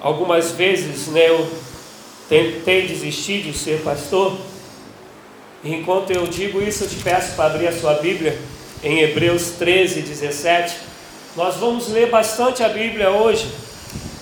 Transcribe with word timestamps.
algumas 0.00 0.52
vezes 0.52 1.08
né, 1.08 1.28
eu 1.28 1.48
tentei 2.28 2.86
desistir 2.86 3.42
de 3.42 3.52
ser 3.52 3.82
pastor. 3.82 4.36
Enquanto 5.62 6.10
eu 6.10 6.26
digo 6.26 6.62
isso, 6.62 6.84
eu 6.84 6.88
te 6.88 6.96
peço 6.96 7.34
para 7.34 7.46
abrir 7.46 7.68
a 7.68 7.72
sua 7.72 7.94
Bíblia 7.94 8.38
em 8.82 9.00
Hebreus 9.00 9.50
13, 9.58 10.00
17. 10.00 10.76
Nós 11.36 11.56
vamos 11.56 11.88
ler 11.88 12.08
bastante 12.08 12.62
a 12.62 12.68
Bíblia 12.68 13.10
hoje. 13.10 13.46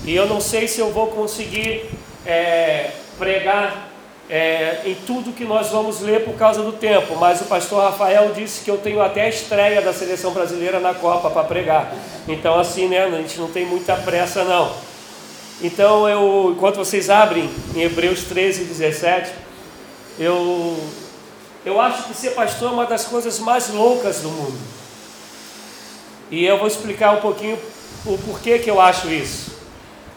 E 0.05 0.15
eu 0.15 0.27
não 0.27 0.41
sei 0.41 0.67
se 0.67 0.81
eu 0.81 0.91
vou 0.91 1.09
conseguir 1.09 1.89
é, 2.27 2.91
pregar 3.19 3.89
é, 4.29 4.81
em 4.85 4.95
tudo 5.07 5.33
que 5.33 5.45
nós 5.45 5.69
vamos 5.69 6.01
ler 6.01 6.25
por 6.25 6.35
causa 6.35 6.63
do 6.63 6.73
tempo, 6.73 7.17
mas 7.17 7.41
o 7.41 7.45
pastor 7.45 7.83
Rafael 7.83 8.33
disse 8.35 8.65
que 8.65 8.71
eu 8.71 8.79
tenho 8.79 9.01
até 9.01 9.23
a 9.23 9.29
estreia 9.29 9.81
da 9.81 9.93
seleção 9.93 10.33
brasileira 10.33 10.81
na 10.81 10.93
Copa 10.93 11.31
para 11.31 11.45
pregar. 11.45 11.95
Então, 12.27 12.59
assim, 12.59 12.89
né, 12.89 13.05
a 13.05 13.11
gente 13.11 13.39
não 13.39 13.51
tem 13.51 13.65
muita 13.65 13.97
pressa, 13.97 14.45
não. 14.45 14.88
Então, 15.61 16.09
eu, 16.09 16.53
enquanto 16.57 16.77
vocês 16.77 17.11
abrem 17.11 17.51
em 17.75 17.83
Hebreus 17.83 18.23
13, 18.25 18.65
17, 18.65 19.33
eu, 20.19 20.79
eu 21.65 21.81
acho 21.81 22.05
que 22.05 22.15
ser 22.15 22.31
pastor 22.31 22.71
é 22.71 22.73
uma 22.75 22.87
das 22.87 23.07
coisas 23.07 23.41
mais 23.41 23.69
loucas 23.69 24.21
do 24.21 24.29
mundo. 24.29 24.59
E 26.31 26.45
eu 26.45 26.59
vou 26.59 26.69
explicar 26.69 27.13
um 27.13 27.21
pouquinho 27.21 27.59
o 28.07 28.17
porquê 28.19 28.61
que 28.61 28.71
eu 28.71 28.81
acho 28.81 29.09
isso. 29.09 29.59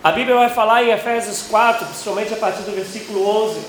A 0.04 0.12
Bíblia 0.12 0.36
vai 0.36 0.50
falar 0.50 0.84
em 0.84 0.92
Efésios 0.92 1.44
4, 1.50 1.88
principalmente 1.88 2.34
a 2.34 2.38
partir 2.38 2.62
do 2.64 2.72
versículo 2.72 3.28
11, 3.48 3.60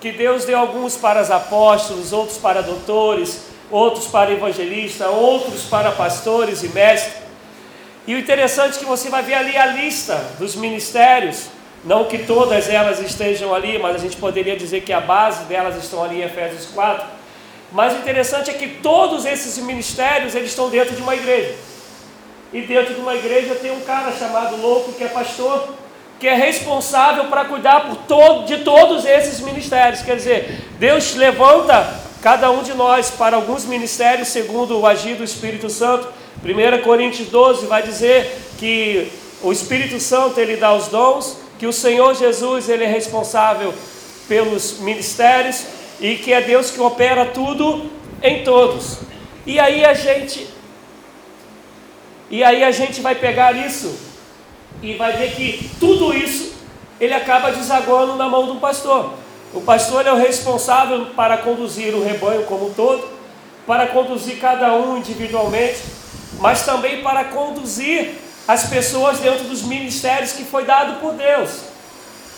que 0.00 0.12
Deus 0.12 0.44
deu 0.44 0.58
alguns 0.58 0.96
para 0.96 1.20
os 1.20 1.30
apóstolos, 1.30 2.12
outros 2.12 2.38
para 2.38 2.62
doutores, 2.62 3.40
outros 3.70 4.06
para 4.06 4.30
evangelistas, 4.30 5.06
outros 5.08 5.64
para 5.64 5.90
pastores 5.92 6.62
e 6.62 6.68
mestres. 6.68 7.29
E 8.10 8.14
o 8.16 8.18
interessante 8.18 8.74
é 8.74 8.78
que 8.80 8.84
você 8.84 9.08
vai 9.08 9.22
ver 9.22 9.34
ali 9.34 9.56
a 9.56 9.66
lista 9.66 10.16
dos 10.36 10.56
ministérios, 10.56 11.44
não 11.84 12.06
que 12.06 12.18
todas 12.18 12.68
elas 12.68 12.98
estejam 12.98 13.54
ali, 13.54 13.78
mas 13.78 13.94
a 13.94 13.98
gente 13.98 14.16
poderia 14.16 14.56
dizer 14.56 14.80
que 14.80 14.92
a 14.92 15.00
base 15.00 15.44
delas 15.44 15.76
estão 15.76 16.02
ali 16.02 16.16
em 16.16 16.24
Efésios 16.24 16.66
4. 16.74 17.06
Mas 17.70 17.92
o 17.92 17.98
interessante 17.98 18.50
é 18.50 18.54
que 18.54 18.66
todos 18.66 19.24
esses 19.24 19.58
ministérios 19.58 20.34
eles 20.34 20.50
estão 20.50 20.68
dentro 20.68 20.96
de 20.96 21.00
uma 21.00 21.14
igreja. 21.14 21.54
E 22.52 22.62
dentro 22.62 22.94
de 22.94 23.00
uma 23.00 23.14
igreja 23.14 23.54
tem 23.54 23.70
um 23.70 23.82
cara 23.82 24.10
chamado 24.10 24.56
louco 24.56 24.92
que 24.94 25.04
é 25.04 25.08
pastor, 25.08 25.72
que 26.18 26.26
é 26.26 26.34
responsável 26.34 27.26
para 27.26 27.44
cuidar 27.44 27.86
por 27.86 27.96
todo, 28.08 28.44
de 28.44 28.64
todos 28.64 29.04
esses 29.04 29.38
ministérios. 29.38 30.02
Quer 30.02 30.16
dizer, 30.16 30.64
Deus 30.80 31.14
levanta 31.14 31.88
cada 32.20 32.50
um 32.50 32.64
de 32.64 32.74
nós 32.74 33.08
para 33.08 33.36
alguns 33.36 33.64
ministérios 33.66 34.26
segundo 34.26 34.80
o 34.80 34.84
agir 34.84 35.14
do 35.14 35.22
Espírito 35.22 35.70
Santo. 35.70 36.18
1 36.44 36.82
Coríntios 36.82 37.28
12 37.28 37.66
vai 37.66 37.82
dizer 37.82 38.38
que 38.58 39.10
o 39.42 39.52
Espírito 39.52 39.98
Santo 40.00 40.38
ele 40.38 40.56
dá 40.56 40.74
os 40.74 40.88
dons, 40.88 41.38
que 41.58 41.66
o 41.66 41.72
Senhor 41.72 42.14
Jesus 42.14 42.68
ele 42.68 42.84
é 42.84 42.86
responsável 42.86 43.74
pelos 44.28 44.78
ministérios 44.78 45.64
e 46.00 46.16
que 46.16 46.32
é 46.32 46.40
Deus 46.40 46.70
que 46.70 46.80
opera 46.80 47.26
tudo 47.26 47.90
em 48.22 48.42
todos. 48.44 48.98
E 49.46 49.58
aí 49.58 49.84
a 49.84 49.94
gente 49.94 50.46
e 52.30 52.44
aí 52.44 52.62
a 52.62 52.70
gente 52.70 53.00
vai 53.00 53.16
pegar 53.16 53.52
isso 53.52 53.92
e 54.80 54.94
vai 54.94 55.12
ver 55.16 55.32
que 55.32 55.70
tudo 55.80 56.14
isso 56.14 56.52
ele 57.00 57.12
acaba 57.12 57.50
desaguando 57.50 58.14
na 58.14 58.28
mão 58.28 58.46
do 58.46 58.56
pastor. 58.60 59.14
O 59.52 59.60
pastor 59.60 60.06
é 60.06 60.12
o 60.12 60.16
responsável 60.16 61.06
para 61.16 61.38
conduzir 61.38 61.92
o 61.92 62.04
rebanho 62.04 62.44
como 62.44 62.68
um 62.68 62.72
todo, 62.72 63.02
para 63.66 63.88
conduzir 63.88 64.38
cada 64.38 64.72
um 64.74 64.96
individualmente, 64.96 65.80
mas 66.40 66.64
também 66.64 67.02
para 67.02 67.24
conduzir 67.24 68.14
as 68.48 68.64
pessoas 68.68 69.18
dentro 69.18 69.44
dos 69.44 69.62
ministérios 69.62 70.32
que 70.32 70.44
foi 70.44 70.64
dado 70.64 71.00
por 71.00 71.12
Deus. 71.12 71.50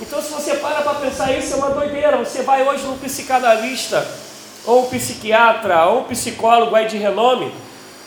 Então, 0.01 0.21
se 0.21 0.31
você 0.31 0.55
para 0.55 0.83
para 0.83 0.95
pensar 0.95 1.33
isso, 1.33 1.55
é 1.55 1.57
uma 1.57 1.71
doideira. 1.71 2.19
Você 2.19 2.43
vai 2.43 2.63
hoje 2.63 2.85
num 2.85 2.99
psicanalista, 2.99 4.07
ou 4.67 4.87
um 4.87 4.91
psiquiatra, 4.91 5.87
ou 5.87 6.01
um 6.01 6.05
psicólogo 6.05 6.75
aí 6.75 6.87
de 6.87 6.99
renome, 6.99 7.53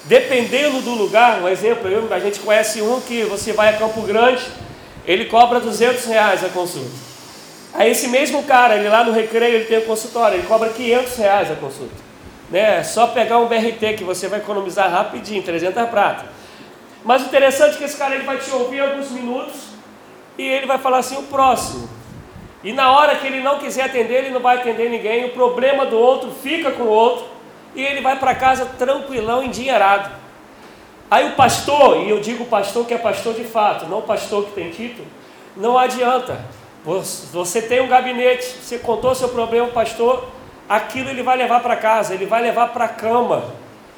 Dependendo 0.05 0.81
do 0.81 0.91
lugar, 0.91 1.41
um 1.41 1.47
exemplo, 1.47 1.89
a 2.11 2.19
gente 2.19 2.39
conhece 2.39 2.79
um 2.79 3.01
que 3.01 3.23
você 3.23 3.51
vai 3.53 3.69
a 3.69 3.77
Campo 3.77 4.01
Grande, 4.03 4.43
ele 5.03 5.25
cobra 5.25 5.59
200 5.59 6.05
reais 6.05 6.43
a 6.43 6.49
consulta. 6.49 6.91
Aí 7.73 7.89
esse 7.89 8.07
mesmo 8.07 8.43
cara, 8.43 8.75
ele 8.75 8.87
lá 8.87 9.03
no 9.03 9.11
recreio, 9.11 9.55
ele 9.55 9.65
tem 9.65 9.79
um 9.79 9.85
consultório, 9.85 10.37
ele 10.37 10.47
cobra 10.47 10.69
500 10.69 11.15
reais 11.17 11.51
a 11.51 11.55
consulta. 11.55 12.04
Né? 12.49 12.83
Só 12.83 13.07
pegar 13.07 13.39
um 13.39 13.47
BRT 13.47 13.93
que 13.97 14.03
você 14.03 14.27
vai 14.27 14.39
economizar 14.39 14.89
rapidinho, 14.89 15.41
300 15.41 15.89
prata. 15.89 16.25
Mas 17.03 17.21
interessante 17.21 17.75
é 17.75 17.77
que 17.77 17.83
esse 17.83 17.97
cara 17.97 18.15
ele 18.15 18.23
vai 18.23 18.37
te 18.37 18.49
ouvir 18.51 18.79
alguns 18.79 19.11
minutos 19.11 19.67
e 20.37 20.43
ele 20.43 20.65
vai 20.65 20.77
falar 20.77 20.99
assim, 20.99 21.17
o 21.17 21.23
próximo. 21.23 21.87
E 22.63 22.73
na 22.73 22.91
hora 22.91 23.15
que 23.15 23.27
ele 23.27 23.41
não 23.41 23.59
quiser 23.59 23.83
atender, 23.83 24.25
ele 24.25 24.31
não 24.31 24.41
vai 24.41 24.57
atender 24.57 24.89
ninguém, 24.89 25.25
o 25.25 25.29
problema 25.29 25.85
do 25.85 25.97
outro 25.97 26.31
fica 26.31 26.71
com 26.71 26.83
o 26.83 26.89
outro 26.89 27.27
e 27.75 27.83
ele 27.83 28.01
vai 28.01 28.17
para 28.17 28.33
casa 28.33 28.65
tranquilão, 28.65 29.43
endinheirado. 29.43 30.09
Aí 31.11 31.27
o 31.27 31.35
pastor, 31.35 32.01
e 32.01 32.09
eu 32.09 32.19
digo 32.19 32.45
pastor 32.45 32.87
que 32.87 32.93
é 32.93 32.97
pastor 32.97 33.35
de 33.35 33.43
fato, 33.43 33.85
não 33.85 34.01
pastor 34.01 34.45
que 34.45 34.53
tem 34.53 34.71
título, 34.71 35.05
não 35.55 35.77
adianta. 35.77 36.39
Você 36.83 37.61
tem 37.61 37.81
um 37.81 37.87
gabinete, 37.87 38.45
você 38.61 38.79
contou 38.79 39.13
seu 39.13 39.29
problema, 39.29 39.67
pastor, 39.67 40.27
aquilo 40.67 41.09
ele 41.09 41.23
vai 41.23 41.37
levar 41.37 41.59
para 41.61 41.75
casa, 41.75 42.13
ele 42.13 42.25
vai 42.25 42.41
levar 42.41 42.69
para 42.69 42.85
a 42.85 42.89
cama, 42.89 43.53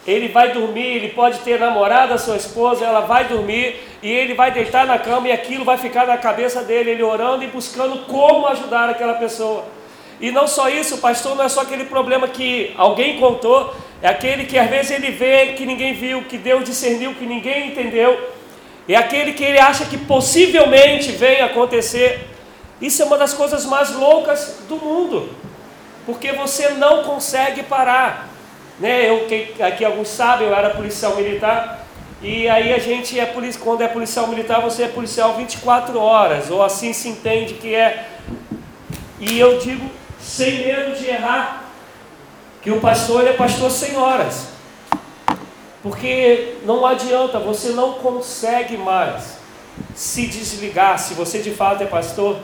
ele 0.05 0.29
vai 0.29 0.53
dormir, 0.53 0.85
ele 0.85 1.09
pode 1.09 1.39
ter 1.39 1.59
namorada, 1.59 2.17
sua 2.17 2.37
esposa, 2.37 2.85
ela 2.85 3.01
vai 3.01 3.25
dormir 3.25 3.75
e 4.01 4.09
ele 4.09 4.33
vai 4.33 4.51
deitar 4.51 4.85
na 4.85 4.97
cama 4.97 5.27
e 5.27 5.31
aquilo 5.31 5.65
vai 5.65 5.77
ficar 5.77 6.07
na 6.07 6.17
cabeça 6.17 6.63
dele, 6.63 6.91
ele 6.91 7.03
orando 7.03 7.43
e 7.43 7.47
buscando 7.47 8.05
como 8.05 8.47
ajudar 8.47 8.89
aquela 8.89 9.15
pessoa. 9.15 9.65
E 10.19 10.31
não 10.31 10.47
só 10.47 10.69
isso, 10.69 10.97
pastor 10.97 11.35
não 11.35 11.43
é 11.43 11.49
só 11.49 11.61
aquele 11.61 11.85
problema 11.85 12.27
que 12.27 12.73
alguém 12.77 13.19
contou, 13.19 13.73
é 14.01 14.07
aquele 14.07 14.45
que 14.45 14.57
às 14.57 14.69
vezes 14.69 14.91
ele 14.91 15.11
vê 15.11 15.53
que 15.53 15.65
ninguém 15.65 15.93
viu, 15.93 16.23
que 16.23 16.37
Deus 16.37 16.63
discerniu, 16.63 17.13
que 17.13 17.25
ninguém 17.25 17.67
entendeu. 17.67 18.17
É 18.87 18.95
aquele 18.95 19.33
que 19.33 19.43
ele 19.43 19.59
acha 19.59 19.85
que 19.85 19.97
possivelmente 19.97 21.11
venha 21.11 21.45
acontecer. 21.45 22.25
Isso 22.81 23.01
é 23.01 23.05
uma 23.05 23.17
das 23.17 23.33
coisas 23.33 23.65
mais 23.65 23.93
loucas 23.93 24.59
do 24.69 24.77
mundo, 24.77 25.29
porque 26.07 26.31
você 26.31 26.69
não 26.69 27.03
consegue 27.03 27.63
parar. 27.63 28.29
Né? 28.79 29.09
Eu, 29.09 29.27
aqui 29.67 29.83
alguns 29.83 30.07
sabem, 30.07 30.47
eu 30.47 30.55
era 30.55 30.69
policial 30.69 31.17
militar, 31.17 31.85
e 32.21 32.47
aí 32.47 32.73
a 32.73 32.79
gente 32.79 33.19
é 33.19 33.25
policial, 33.25 33.65
quando 33.65 33.81
é 33.81 33.89
policial 33.89 34.25
militar, 34.27 34.61
você 34.61 34.83
é 34.83 34.87
policial 34.87 35.35
24 35.35 35.99
horas, 35.99 36.49
ou 36.49 36.63
assim 36.63 36.93
se 36.93 37.09
entende 37.09 37.55
que 37.55 37.75
é. 37.75 38.07
E 39.19 39.37
eu 39.37 39.59
digo 39.59 39.91
sem 40.17 40.65
medo 40.65 40.97
de 40.97 41.07
errar, 41.07 41.65
que 42.61 42.71
o 42.71 42.79
pastor 42.79 43.27
é 43.27 43.33
pastor 43.33 43.69
sem 43.69 43.97
horas. 43.97 44.47
Porque 45.83 46.55
não 46.63 46.85
adianta, 46.85 47.37
você 47.37 47.69
não 47.71 47.95
consegue 47.95 48.77
mais 48.77 49.39
se 49.93 50.25
desligar, 50.25 50.97
se 50.99 51.13
você 51.13 51.39
de 51.39 51.51
fato 51.51 51.83
é 51.83 51.85
pastor, 51.85 52.37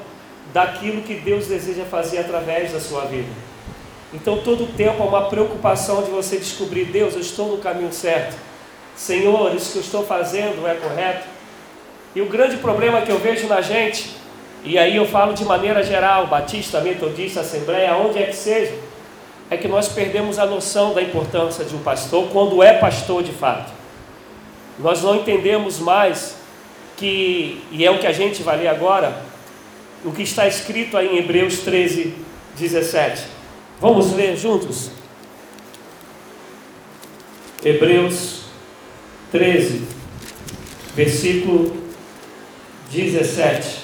daquilo 0.53 1.01
que 1.01 1.15
Deus 1.15 1.47
deseja 1.47 1.85
fazer 1.85 2.19
através 2.19 2.73
da 2.73 2.79
sua 2.81 3.05
vida. 3.05 3.52
Então, 4.13 4.37
todo 4.39 4.65
o 4.65 4.67
tempo 4.67 5.01
é 5.01 5.05
uma 5.05 5.29
preocupação 5.29 6.03
de 6.03 6.11
você 6.11 6.37
descobrir: 6.37 6.85
Deus, 6.85 7.13
eu 7.13 7.21
estou 7.21 7.49
no 7.49 7.57
caminho 7.57 7.91
certo. 7.91 8.35
Senhor, 8.95 9.55
isso 9.55 9.71
que 9.71 9.77
eu 9.79 9.81
estou 9.81 10.05
fazendo 10.05 10.67
é 10.67 10.75
correto. 10.75 11.27
E 12.15 12.21
o 12.21 12.27
grande 12.27 12.57
problema 12.57 13.01
que 13.01 13.11
eu 13.11 13.17
vejo 13.17 13.47
na 13.47 13.59
gente 13.59 14.23
e 14.65 14.77
aí 14.77 14.95
eu 14.95 15.05
falo 15.05 15.33
de 15.33 15.43
maneira 15.43 15.83
geral, 15.83 16.27
batista, 16.27 16.79
metodista, 16.79 17.41
assembleia, 17.41 17.97
onde 17.97 18.17
é 18.17 18.27
que 18.27 18.35
seja, 18.35 18.73
é 19.49 19.57
que 19.57 19.67
nós 19.67 19.89
perdemos 19.89 20.39
a 20.39 20.45
noção 20.45 20.93
da 20.93 21.01
importância 21.01 21.65
de 21.65 21.75
um 21.75 21.79
pastor 21.79 22.29
quando 22.31 22.63
é 22.63 22.73
pastor 22.73 23.21
de 23.21 23.33
fato. 23.33 23.73
Nós 24.79 25.03
não 25.03 25.17
entendemos 25.17 25.79
mais 25.79 26.37
que, 26.95 27.61
e 27.71 27.85
é 27.85 27.91
o 27.91 27.99
que 27.99 28.07
a 28.07 28.13
gente 28.13 28.41
vai 28.41 28.57
ler 28.57 28.69
agora, 28.69 29.13
o 30.05 30.13
que 30.13 30.23
está 30.23 30.47
escrito 30.47 30.97
aí 30.97 31.09
em 31.09 31.17
Hebreus 31.17 31.59
13, 31.59 32.13
17. 32.57 33.21
Vamos 33.83 34.13
ler 34.13 34.37
juntos? 34.37 34.91
Hebreus 37.61 38.43
13, 39.29 39.85
versículo 40.95 41.75
17. 42.89 43.79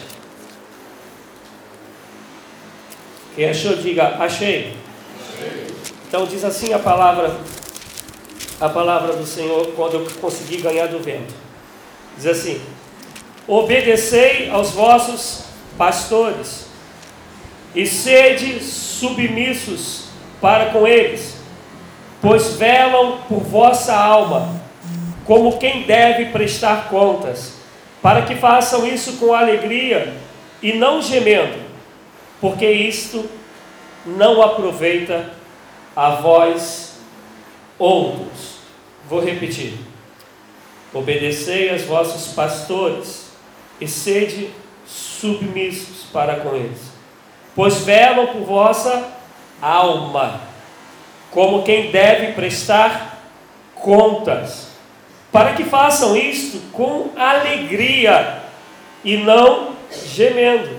Quem 3.35 3.49
achou, 3.49 3.75
diga, 3.75 4.15
achei. 4.19 4.73
Então 6.07 6.25
diz 6.25 6.45
assim 6.45 6.71
a 6.71 6.79
palavra, 6.79 7.37
a 8.61 8.69
palavra 8.69 9.17
do 9.17 9.25
Senhor 9.25 9.73
quando 9.75 9.95
eu 9.95 10.07
consegui 10.21 10.61
ganhar 10.61 10.87
do 10.87 10.99
vento. 10.99 11.33
Diz 12.15 12.25
assim: 12.25 12.61
Obedecei 13.45 14.49
aos 14.49 14.71
vossos 14.71 15.43
pastores 15.77 16.68
e 17.75 17.85
sede 17.85 18.63
submissos 18.63 20.05
para 20.41 20.67
com 20.67 20.87
eles, 20.87 21.37
pois 22.21 22.53
velam 22.53 23.19
por 23.27 23.41
vossa 23.41 23.95
alma, 23.95 24.61
como 25.25 25.57
quem 25.57 25.83
deve 25.83 26.25
prestar 26.25 26.89
contas, 26.89 27.53
para 28.01 28.23
que 28.23 28.35
façam 28.35 28.87
isso 28.87 29.17
com 29.17 29.33
alegria 29.33 30.15
e 30.61 30.73
não 30.73 31.01
gemendo, 31.01 31.59
porque 32.41 32.69
isto 32.69 33.29
não 34.05 34.41
aproveita 34.41 35.33
a 35.95 36.11
vós 36.11 36.97
outros. 37.77 38.59
Vou 39.07 39.19
repetir. 39.19 39.77
Obedecei 40.93 41.69
aos 41.69 41.83
vossos 41.83 42.33
pastores 42.33 43.31
e 43.79 43.87
sede 43.87 44.49
submissos 44.85 46.05
para 46.11 46.37
com 46.37 46.55
eles, 46.55 46.88
pois 47.59 47.79
velam 47.79 48.27
por 48.27 48.43
vossa 48.43 49.09
alma, 49.61 50.39
como 51.29 51.63
quem 51.63 51.91
deve 51.91 52.31
prestar 52.31 53.21
contas, 53.75 54.69
para 55.29 55.51
que 55.51 55.65
façam 55.65 56.15
isto 56.15 56.61
com 56.71 57.09
alegria 57.17 58.43
e 59.03 59.17
não 59.17 59.75
gemendo, 60.05 60.69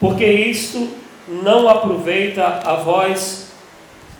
porque 0.00 0.24
isto 0.26 0.88
não 1.28 1.68
aproveita 1.68 2.60
a 2.64 2.74
vós 2.74 3.52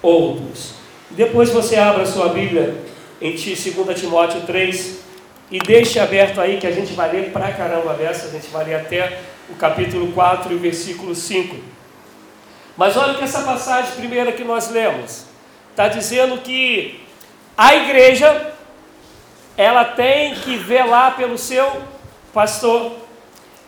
outros. 0.00 0.74
Depois 1.10 1.50
você 1.50 1.74
abra 1.74 2.06
sua 2.06 2.28
Bíblia 2.28 2.84
em 3.20 3.32
2 3.32 4.00
Timóteo 4.00 4.42
3 4.42 5.00
e 5.50 5.58
deixe 5.58 5.98
aberto 5.98 6.40
aí 6.40 6.58
que 6.58 6.68
a 6.68 6.72
gente 6.72 6.92
vai 6.92 7.10
ler 7.10 7.32
pra 7.32 7.50
caramba 7.50 7.94
dessa, 7.94 8.28
a 8.28 8.30
gente 8.30 8.46
vai 8.46 8.64
ler 8.64 8.76
até 8.76 9.22
o 9.48 9.56
capítulo 9.56 10.12
4 10.12 10.52
e 10.52 10.54
o 10.54 10.60
versículo 10.60 11.16
5. 11.16 11.79
Mas 12.80 12.96
olha 12.96 13.12
que 13.12 13.24
essa 13.24 13.42
passagem 13.42 13.94
primeira 13.96 14.32
que 14.32 14.42
nós 14.42 14.70
lemos 14.70 15.26
está 15.70 15.86
dizendo 15.86 16.38
que 16.38 16.98
a 17.54 17.74
igreja 17.74 18.54
ela 19.54 19.84
tem 19.84 20.34
que 20.36 20.56
velar 20.56 21.14
pelo 21.14 21.36
seu 21.36 21.70
pastor 22.32 22.92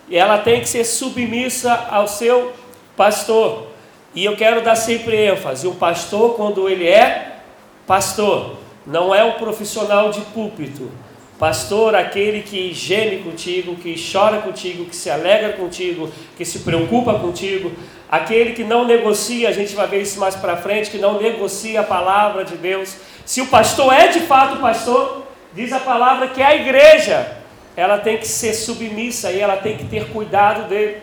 e 0.08 0.16
ela 0.16 0.38
tem 0.38 0.62
que 0.62 0.66
ser 0.66 0.84
submissa 0.84 1.88
ao 1.90 2.08
seu 2.08 2.54
pastor. 2.96 3.66
E 4.14 4.24
eu 4.24 4.34
quero 4.34 4.62
dar 4.62 4.76
sempre 4.76 5.14
ênfase: 5.14 5.66
o 5.66 5.74
pastor, 5.74 6.34
quando 6.34 6.66
ele 6.66 6.88
é 6.88 7.40
pastor, 7.86 8.56
não 8.86 9.14
é 9.14 9.22
um 9.22 9.32
profissional 9.32 10.10
de 10.10 10.22
púlpito. 10.22 10.90
Pastor, 11.38 11.94
aquele 11.94 12.40
que 12.40 12.72
geme 12.72 13.22
contigo, 13.22 13.74
que 13.74 13.94
chora 14.10 14.38
contigo, 14.38 14.86
que 14.86 14.96
se 14.96 15.10
alegra 15.10 15.52
contigo, 15.52 16.10
que 16.36 16.46
se 16.46 16.60
preocupa 16.60 17.18
contigo, 17.18 17.72
aquele 18.12 18.52
que 18.52 18.62
não 18.62 18.84
negocia, 18.84 19.48
a 19.48 19.52
gente 19.52 19.74
vai 19.74 19.86
ver 19.86 20.02
isso 20.02 20.20
mais 20.20 20.36
para 20.36 20.54
frente, 20.54 20.90
que 20.90 20.98
não 20.98 21.18
negocia 21.18 21.80
a 21.80 21.82
palavra 21.82 22.44
de 22.44 22.56
Deus. 22.58 22.94
Se 23.24 23.40
o 23.40 23.46
pastor 23.46 23.90
é 23.90 24.08
de 24.08 24.20
fato 24.20 24.60
pastor, 24.60 25.26
diz 25.54 25.72
a 25.72 25.80
palavra 25.80 26.28
que 26.28 26.42
a 26.42 26.54
igreja, 26.54 27.38
ela 27.74 27.96
tem 27.96 28.18
que 28.18 28.28
ser 28.28 28.52
submissa 28.52 29.32
e 29.32 29.40
ela 29.40 29.56
tem 29.56 29.78
que 29.78 29.84
ter 29.84 30.10
cuidado 30.10 30.68
dele. 30.68 30.98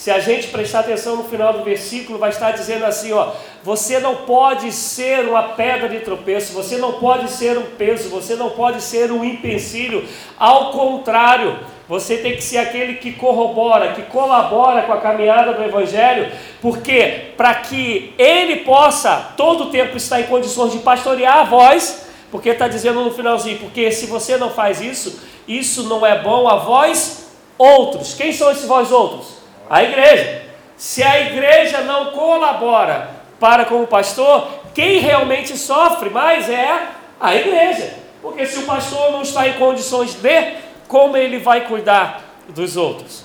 Se 0.00 0.10
a 0.10 0.18
gente 0.18 0.48
prestar 0.48 0.78
atenção 0.80 1.14
no 1.16 1.24
final 1.24 1.52
do 1.52 1.62
versículo, 1.62 2.18
vai 2.18 2.30
estar 2.30 2.52
dizendo 2.52 2.86
assim: 2.86 3.12
ó, 3.12 3.32
você 3.62 4.00
não 4.00 4.24
pode 4.24 4.72
ser 4.72 5.28
uma 5.28 5.42
pedra 5.42 5.90
de 5.90 6.00
tropeço, 6.00 6.54
você 6.54 6.78
não 6.78 6.94
pode 6.94 7.30
ser 7.30 7.58
um 7.58 7.66
peso, 7.76 8.08
você 8.08 8.34
não 8.34 8.48
pode 8.48 8.80
ser 8.80 9.12
um 9.12 9.22
empecilho. 9.22 10.08
Ao 10.38 10.70
contrário, 10.70 11.58
você 11.86 12.16
tem 12.16 12.34
que 12.34 12.42
ser 12.42 12.56
aquele 12.56 12.94
que 12.94 13.12
corrobora, 13.12 13.92
que 13.92 14.00
colabora 14.04 14.84
com 14.84 14.92
a 14.94 15.02
caminhada 15.02 15.52
do 15.52 15.62
Evangelho, 15.62 16.32
porque 16.62 17.34
para 17.36 17.56
que 17.56 18.14
ele 18.16 18.64
possa 18.64 19.34
todo 19.36 19.64
o 19.64 19.70
tempo 19.70 19.98
estar 19.98 20.18
em 20.18 20.24
condições 20.24 20.72
de 20.72 20.78
pastorear 20.78 21.40
a 21.40 21.44
voz, 21.44 22.06
porque 22.30 22.48
está 22.48 22.68
dizendo 22.68 23.04
no 23.04 23.10
finalzinho, 23.10 23.58
porque 23.58 23.92
se 23.92 24.06
você 24.06 24.38
não 24.38 24.48
faz 24.48 24.80
isso, 24.80 25.20
isso 25.46 25.82
não 25.82 26.06
é 26.06 26.22
bom 26.22 26.48
a 26.48 26.56
vós 26.56 27.32
outros. 27.58 28.14
Quem 28.14 28.32
são 28.32 28.50
esses 28.50 28.64
vós 28.64 28.90
outros? 28.90 29.39
A 29.70 29.84
igreja. 29.84 30.42
Se 30.76 31.00
a 31.00 31.20
igreja 31.20 31.82
não 31.82 32.06
colabora 32.06 33.08
para 33.38 33.64
com 33.64 33.82
o 33.82 33.86
pastor, 33.86 34.48
quem 34.74 34.98
realmente 34.98 35.56
sofre 35.56 36.10
mais 36.10 36.50
é 36.50 36.88
a 37.20 37.36
igreja. 37.36 37.94
Porque 38.20 38.44
se 38.44 38.58
o 38.58 38.62
pastor 38.66 39.12
não 39.12 39.22
está 39.22 39.46
em 39.46 39.52
condições 39.52 40.14
de, 40.14 40.54
como 40.88 41.16
ele 41.16 41.38
vai 41.38 41.66
cuidar 41.68 42.22
dos 42.48 42.76
outros? 42.76 43.24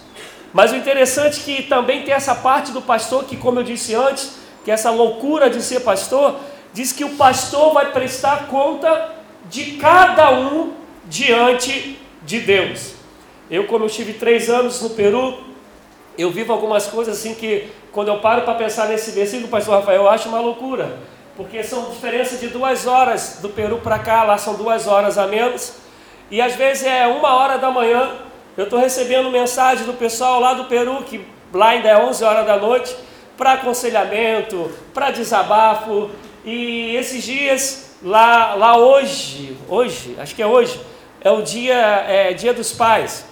Mas 0.54 0.72
o 0.72 0.76
interessante 0.76 1.40
é 1.40 1.44
que 1.44 1.64
também 1.64 2.04
tem 2.04 2.14
essa 2.14 2.36
parte 2.36 2.72
do 2.72 2.82
pastor 2.82 3.26
que, 3.26 3.36
como 3.36 3.60
eu 3.60 3.64
disse 3.64 3.96
antes, 3.96 4.38
que 4.64 4.72
essa 4.72 4.92
loucura 4.92 5.50
de 5.50 5.62
ser 5.62 5.82
pastor, 5.82 6.40
diz 6.74 6.92
que 6.92 7.04
o 7.04 7.16
pastor 7.16 7.74
vai 7.74 7.92
prestar 7.92 8.48
conta 8.48 9.16
de 9.50 9.78
cada 9.78 10.32
um 10.32 10.74
diante 11.06 12.00
de 12.24 12.40
Deus. 12.40 12.94
Eu, 13.50 13.66
como 13.66 13.86
eu 13.86 13.90
tive 13.90 14.14
três 14.14 14.50
anos 14.50 14.82
no 14.82 14.92
Peru, 14.92 15.55
eu 16.18 16.32
vivo 16.32 16.54
algumas 16.54 16.88
coisas 16.88 17.18
assim 17.18 17.34
que, 17.34 17.70
quando 17.92 18.10
eu 18.10 18.20
paro 18.20 18.44
para 18.44 18.54
pensar 18.56 18.88
nesse 18.88 19.12
versículo, 19.12 19.48
pastor 19.48 19.76
Rafael, 19.76 20.04
eu 20.04 20.10
acho 20.10 20.30
uma 20.30 20.40
loucura. 20.40 20.98
Porque 21.36 21.64
são 21.64 21.90
diferença 21.90 22.38
de 22.38 22.48
duas 22.48 22.88
horas 22.88 23.40
do 23.42 23.50
Peru 23.50 23.78
para 23.78 24.00
cá, 24.00 24.24
lá 24.24 24.38
são 24.38 24.56
duas 24.56 24.88
horas 24.88 25.18
a 25.18 25.28
menos. 25.28 25.74
E 26.32 26.42
às 26.42 26.56
vezes 26.56 26.86
é 26.86 27.06
uma 27.08 27.36
hora 27.36 27.58
da 27.58 27.70
manhã, 27.70 28.12
eu 28.58 28.64
estou 28.64 28.80
recebendo 28.80 29.30
mensagem 29.30 29.86
do 29.86 29.94
pessoal 29.94 30.40
lá 30.40 30.54
do 30.54 30.66
Peru, 30.66 31.04
que 31.04 31.26
lá 31.54 31.70
ainda 31.70 31.90
é 31.90 31.98
11 31.98 32.24
horas 32.24 32.46
da 32.46 32.58
noite, 32.58 32.96
para 33.38 33.54
aconselhamento, 33.54 34.72
para 34.94 35.12
desabafo. 35.12 36.10
E 36.46 36.96
esses 36.96 37.24
dias, 37.24 37.98
lá, 38.02 38.56
lá 38.56 38.78
hoje, 38.78 39.58
hoje, 39.68 40.16
acho 40.18 40.34
que 40.34 40.42
é 40.42 40.48
hoje, 40.48 40.80
é 41.20 41.30
o 41.30 41.42
dia, 41.42 41.76
é, 42.08 42.34
dia 42.34 42.54
dos 42.54 42.72
pais. 42.72 43.26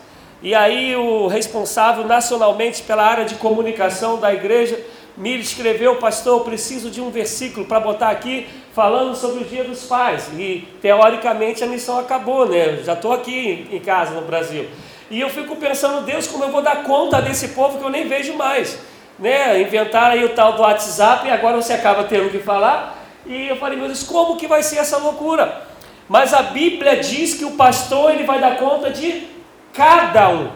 E 0.44 0.54
aí 0.54 0.94
o 0.94 1.28
responsável 1.28 2.06
nacionalmente 2.06 2.84
pela 2.84 3.02
área 3.02 3.24
de 3.24 3.36
comunicação 3.36 4.20
da 4.20 4.34
igreja 4.34 4.78
me 5.16 5.40
escreveu, 5.40 5.96
pastor, 5.96 6.40
eu 6.40 6.44
preciso 6.44 6.92
de 6.92 7.00
um 7.00 7.10
versículo 7.10 7.66
para 7.66 7.80
botar 7.80 8.10
aqui 8.10 8.50
falando 8.74 9.16
sobre 9.16 9.44
o 9.44 9.46
dia 9.46 9.64
dos 9.64 9.86
pais. 9.86 10.30
E 10.38 10.68
teoricamente 10.82 11.64
a 11.64 11.68
missão 11.68 11.98
acabou, 11.98 12.46
né? 12.46 12.78
Eu 12.78 12.84
já 12.84 12.92
estou 12.92 13.14
aqui 13.14 13.70
em 13.72 13.80
casa 13.80 14.16
no 14.16 14.24
Brasil. 14.24 14.68
E 15.10 15.22
eu 15.22 15.30
fico 15.30 15.56
pensando, 15.56 16.06
Deus, 16.06 16.28
como 16.28 16.44
eu 16.44 16.52
vou 16.52 16.62
dar 16.62 16.84
conta 16.84 17.22
desse 17.22 17.50
povo 17.50 17.78
que 17.78 17.84
eu 17.86 17.90
nem 17.90 18.06
vejo 18.06 18.34
mais? 18.34 18.78
Né? 19.18 19.62
Inventaram 19.62 20.16
aí 20.16 20.26
o 20.26 20.30
tal 20.30 20.54
do 20.54 20.62
WhatsApp 20.62 21.26
e 21.26 21.32
agora 21.32 21.56
você 21.56 21.72
acaba 21.72 22.04
tendo 22.04 22.30
que 22.30 22.40
falar. 22.40 23.02
E 23.26 23.48
eu 23.48 23.56
falei, 23.56 23.78
meu 23.78 23.88
Deus, 23.88 24.04
como 24.04 24.36
que 24.36 24.48
vai 24.48 24.62
ser 24.62 24.80
essa 24.80 24.98
loucura? 24.98 25.62
Mas 26.10 26.34
a 26.34 26.42
Bíblia 26.42 26.98
diz 26.98 27.36
que 27.36 27.46
o 27.46 27.52
pastor 27.52 28.12
ele 28.12 28.26
vai 28.26 28.42
dar 28.42 28.58
conta 28.58 28.90
de 28.90 29.32
cada 29.74 30.30
um, 30.30 30.52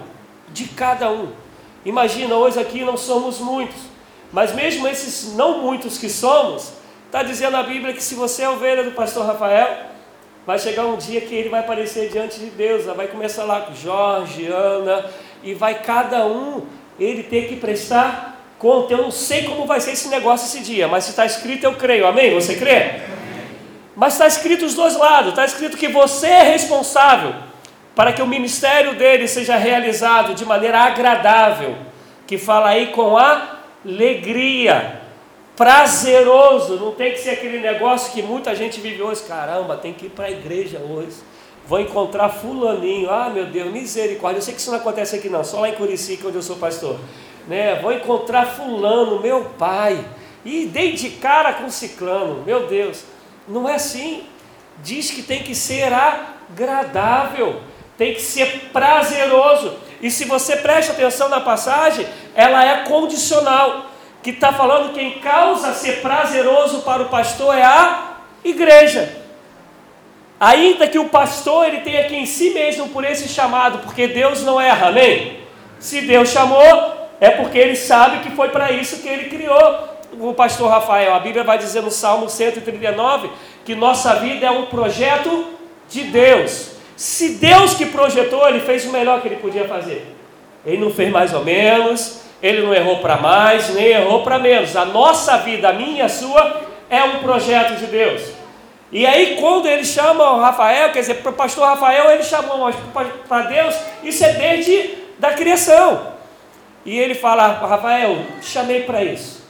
de 0.50 0.66
cada 0.66 1.10
um. 1.10 1.34
Imagina, 1.84 2.36
hoje 2.36 2.60
aqui 2.60 2.84
não 2.84 2.96
somos 2.96 3.40
muitos, 3.40 3.82
mas 4.32 4.54
mesmo 4.54 4.88
esses 4.88 5.34
não 5.34 5.60
muitos 5.60 5.98
que 5.98 6.10
somos, 6.10 6.74
está 7.06 7.24
dizendo 7.24 7.58
a 7.58 7.64
Bíblia 7.64 7.94
que 7.94 8.04
se 8.04 8.14
você 8.14 8.44
é 8.44 8.50
ovelha 8.50 8.84
do 8.84 8.92
pastor 8.92 9.26
Rafael, 9.26 9.88
vai 10.46 10.60
chegar 10.60 10.86
um 10.86 10.98
dia 10.98 11.20
que 11.22 11.34
ele 11.34 11.50
vai 11.50 11.62
aparecer 11.62 12.10
diante 12.10 12.40
de 12.40 12.50
Deus, 12.52 12.86
vai 12.86 13.08
começar 13.08 13.44
lá 13.44 13.62
com 13.62 13.74
Jorge, 13.74 14.46
Ana, 14.48 15.06
e 15.44 15.54
vai 15.54 15.82
cada 15.82 16.26
um, 16.26 16.66
ele 17.00 17.24
ter 17.24 17.48
que 17.48 17.56
prestar 17.56 18.38
conta. 18.60 18.94
Eu 18.94 19.02
não 19.02 19.12
sei 19.12 19.44
como 19.44 19.66
vai 19.66 19.82
ser 19.82 19.92
esse 19.92 20.10
negócio 20.10 20.46
esse 20.46 20.60
dia, 20.64 20.88
mas 20.88 21.06
se 21.06 21.12
está 21.12 21.26
escrito 21.26 21.64
eu 21.64 21.76
creio, 21.76 22.06
amém? 22.06 22.34
Você 22.34 22.56
crê? 22.56 23.02
Mas 23.96 24.14
está 24.14 24.28
escrito 24.28 24.66
os 24.66 24.76
dois 24.76 24.96
lados, 24.96 25.30
está 25.30 25.44
escrito 25.44 25.76
que 25.76 25.88
você 25.88 26.28
é 26.28 26.44
responsável 26.44 27.47
para 27.98 28.14
que 28.14 28.22
o 28.22 28.28
ministério 28.28 28.94
dele 28.94 29.28
seja 29.28 29.58
realizado 29.58 30.36
de 30.36 30.46
maneira 30.46 30.82
agradável, 30.82 31.76
que 32.28 32.38
fala 32.38 32.70
aí 32.70 32.92
com 32.92 33.18
alegria, 33.18 35.02
prazeroso, 35.56 36.76
não 36.76 36.92
tem 36.92 37.14
que 37.14 37.18
ser 37.18 37.32
aquele 37.32 37.58
negócio 37.58 38.14
que 38.14 38.22
muita 38.22 38.56
gente 38.56 38.80
vive 38.80 39.02
hoje, 39.02 39.24
caramba, 39.24 39.78
tem 39.78 39.94
que 39.94 40.06
ir 40.06 40.10
para 40.10 40.26
a 40.26 40.30
igreja 40.30 40.78
hoje, 40.78 41.16
vou 41.66 41.80
encontrar 41.80 42.30
fulaninho, 42.30 43.10
ah 43.10 43.32
meu 43.32 43.48
Deus, 43.48 43.72
misericórdia, 43.72 44.38
eu 44.38 44.44
sei 44.44 44.54
que 44.54 44.60
isso 44.60 44.70
não 44.70 44.78
acontece 44.78 45.16
aqui 45.16 45.28
não, 45.28 45.44
só 45.44 45.62
lá 45.62 45.70
em 45.70 45.74
Curicica, 45.74 46.28
onde 46.28 46.38
eu 46.38 46.44
sou 46.44 46.58
pastor, 46.58 47.00
né? 47.48 47.80
vou 47.82 47.92
encontrar 47.92 48.46
fulano, 48.46 49.20
meu 49.20 49.46
pai, 49.58 50.06
e 50.46 50.68
dei 50.68 50.92
de 50.92 51.10
cara 51.10 51.54
com 51.54 51.68
ciclano, 51.72 52.44
meu 52.46 52.68
Deus, 52.68 53.04
não 53.48 53.68
é 53.68 53.74
assim, 53.74 54.24
diz 54.84 55.10
que 55.10 55.24
tem 55.24 55.42
que 55.42 55.56
ser 55.56 55.92
agradável, 55.92 57.60
tem 57.98 58.14
que 58.14 58.22
ser 58.22 58.70
prazeroso. 58.72 59.74
E 60.02 60.12
se 60.12 60.26
você 60.26 60.56
presta 60.58 60.94
atenção 60.94 61.30
na 61.30 61.42
passagem, 61.42 62.06
ela 62.36 62.64
é 62.64 62.84
condicional. 62.84 63.88
Que 64.22 64.32
está 64.32 64.52
falando 64.52 64.94
que 64.94 65.00
quem 65.00 65.20
causa 65.20 65.74
ser 65.74 66.02
prazeroso 66.02 66.82
para 66.82 67.02
o 67.02 67.10
pastor 67.10 67.56
é 67.58 67.64
a 67.64 68.18
igreja. 68.44 69.10
Ainda 70.40 70.88
que 70.88 71.00
o 71.00 71.10
pastor 71.10 71.68
ele 71.68 71.82
tenha 71.82 72.02
aqui 72.02 72.16
em 72.16 72.26
si 72.26 72.52
mesmo 72.52 72.90
por 72.90 73.04
esse 73.04 73.28
chamado, 73.28 73.80
porque 73.80 74.08
Deus 74.08 74.44
não 74.44 74.62
erra, 74.62 74.90
amém? 74.90 75.40
Se 75.80 76.02
Deus 76.02 76.30
chamou, 76.30 77.10
é 77.20 77.32
porque 77.32 77.58
ele 77.58 77.76
sabe 77.76 78.20
que 78.20 78.36
foi 78.36 78.50
para 78.50 78.72
isso 78.72 79.02
que 79.02 79.08
ele 79.08 79.30
criou 79.30 79.98
o 80.20 80.34
pastor 80.34 80.70
Rafael. 80.70 81.16
A 81.16 81.20
Bíblia 81.20 81.44
vai 81.44 81.58
dizer 81.58 81.82
no 81.82 81.90
Salmo 81.90 82.30
139 82.30 83.30
que 83.66 83.74
nossa 83.74 84.16
vida 84.16 84.46
é 84.46 84.52
um 84.52 84.68
projeto 84.68 85.48
de 85.90 86.04
Deus. 86.04 86.77
Se 86.98 87.36
Deus 87.36 87.76
que 87.76 87.86
projetou, 87.86 88.50
ele 88.50 88.60
fez 88.60 88.84
o 88.86 88.92
melhor 88.92 89.22
que 89.22 89.28
ele 89.28 89.36
podia 89.36 89.66
fazer. 89.66 90.16
Ele 90.66 90.80
não 90.80 90.92
fez 90.92 91.12
mais 91.12 91.32
ou 91.32 91.46
menos, 91.46 92.22
ele 92.42 92.64
não 92.64 92.74
errou 92.74 92.98
para 92.98 93.18
mais, 93.18 93.70
nem 93.70 93.86
errou 93.90 94.24
para 94.24 94.40
menos. 94.40 94.76
A 94.76 94.84
nossa 94.84 95.38
vida, 95.38 95.70
a 95.70 95.74
minha 95.74 96.00
e 96.00 96.02
a 96.02 96.10
sua, 96.10 96.62
é 96.90 97.04
um 97.04 97.20
projeto 97.20 97.78
de 97.78 97.86
Deus. 97.86 98.24
E 98.92 99.06
aí, 99.06 99.38
quando 99.40 99.68
ele 99.68 99.86
chama 99.86 100.32
o 100.32 100.40
Rafael, 100.40 100.92
quer 100.92 101.02
dizer, 101.02 101.16
para 101.16 101.30
o 101.30 101.36
pastor 101.36 101.66
Rafael, 101.66 102.10
ele 102.10 102.24
chamou, 102.24 102.74
para 103.28 103.42
Deus, 103.44 103.76
isso 104.04 104.26
é 104.26 104.34
desde 104.34 104.96
da 105.20 105.34
criação. 105.34 106.14
E 106.84 106.98
ele 106.98 107.14
fala: 107.14 107.48
Rafael, 107.48 108.18
te 108.42 108.48
chamei 108.48 108.82
para 108.82 109.04
isso. 109.04 109.46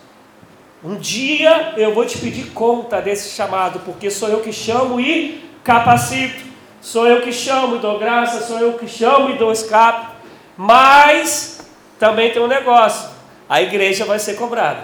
Um 0.83 0.95
dia 0.95 1.73
eu 1.77 1.93
vou 1.93 2.05
te 2.05 2.17
pedir 2.17 2.51
conta 2.51 3.01
desse 3.01 3.29
chamado, 3.29 3.79
porque 3.85 4.09
sou 4.11 4.27
eu 4.27 4.41
que 4.41 4.51
chamo 4.51 4.99
e 4.99 5.43
capacito, 5.63 6.46
sou 6.81 7.07
eu 7.07 7.21
que 7.21 7.31
chamo 7.31 7.77
e 7.77 7.79
dou 7.79 7.99
graça, 7.99 8.45
sou 8.45 8.59
eu 8.59 8.73
que 8.73 8.87
chamo 8.87 9.31
e 9.31 9.37
dou 9.37 9.51
escape. 9.51 10.15
Mas 10.55 11.67
também 11.99 12.31
tem 12.31 12.41
um 12.41 12.47
negócio: 12.47 13.09
a 13.47 13.61
igreja 13.61 14.05
vai 14.05 14.19
ser 14.19 14.35
cobrada, 14.35 14.83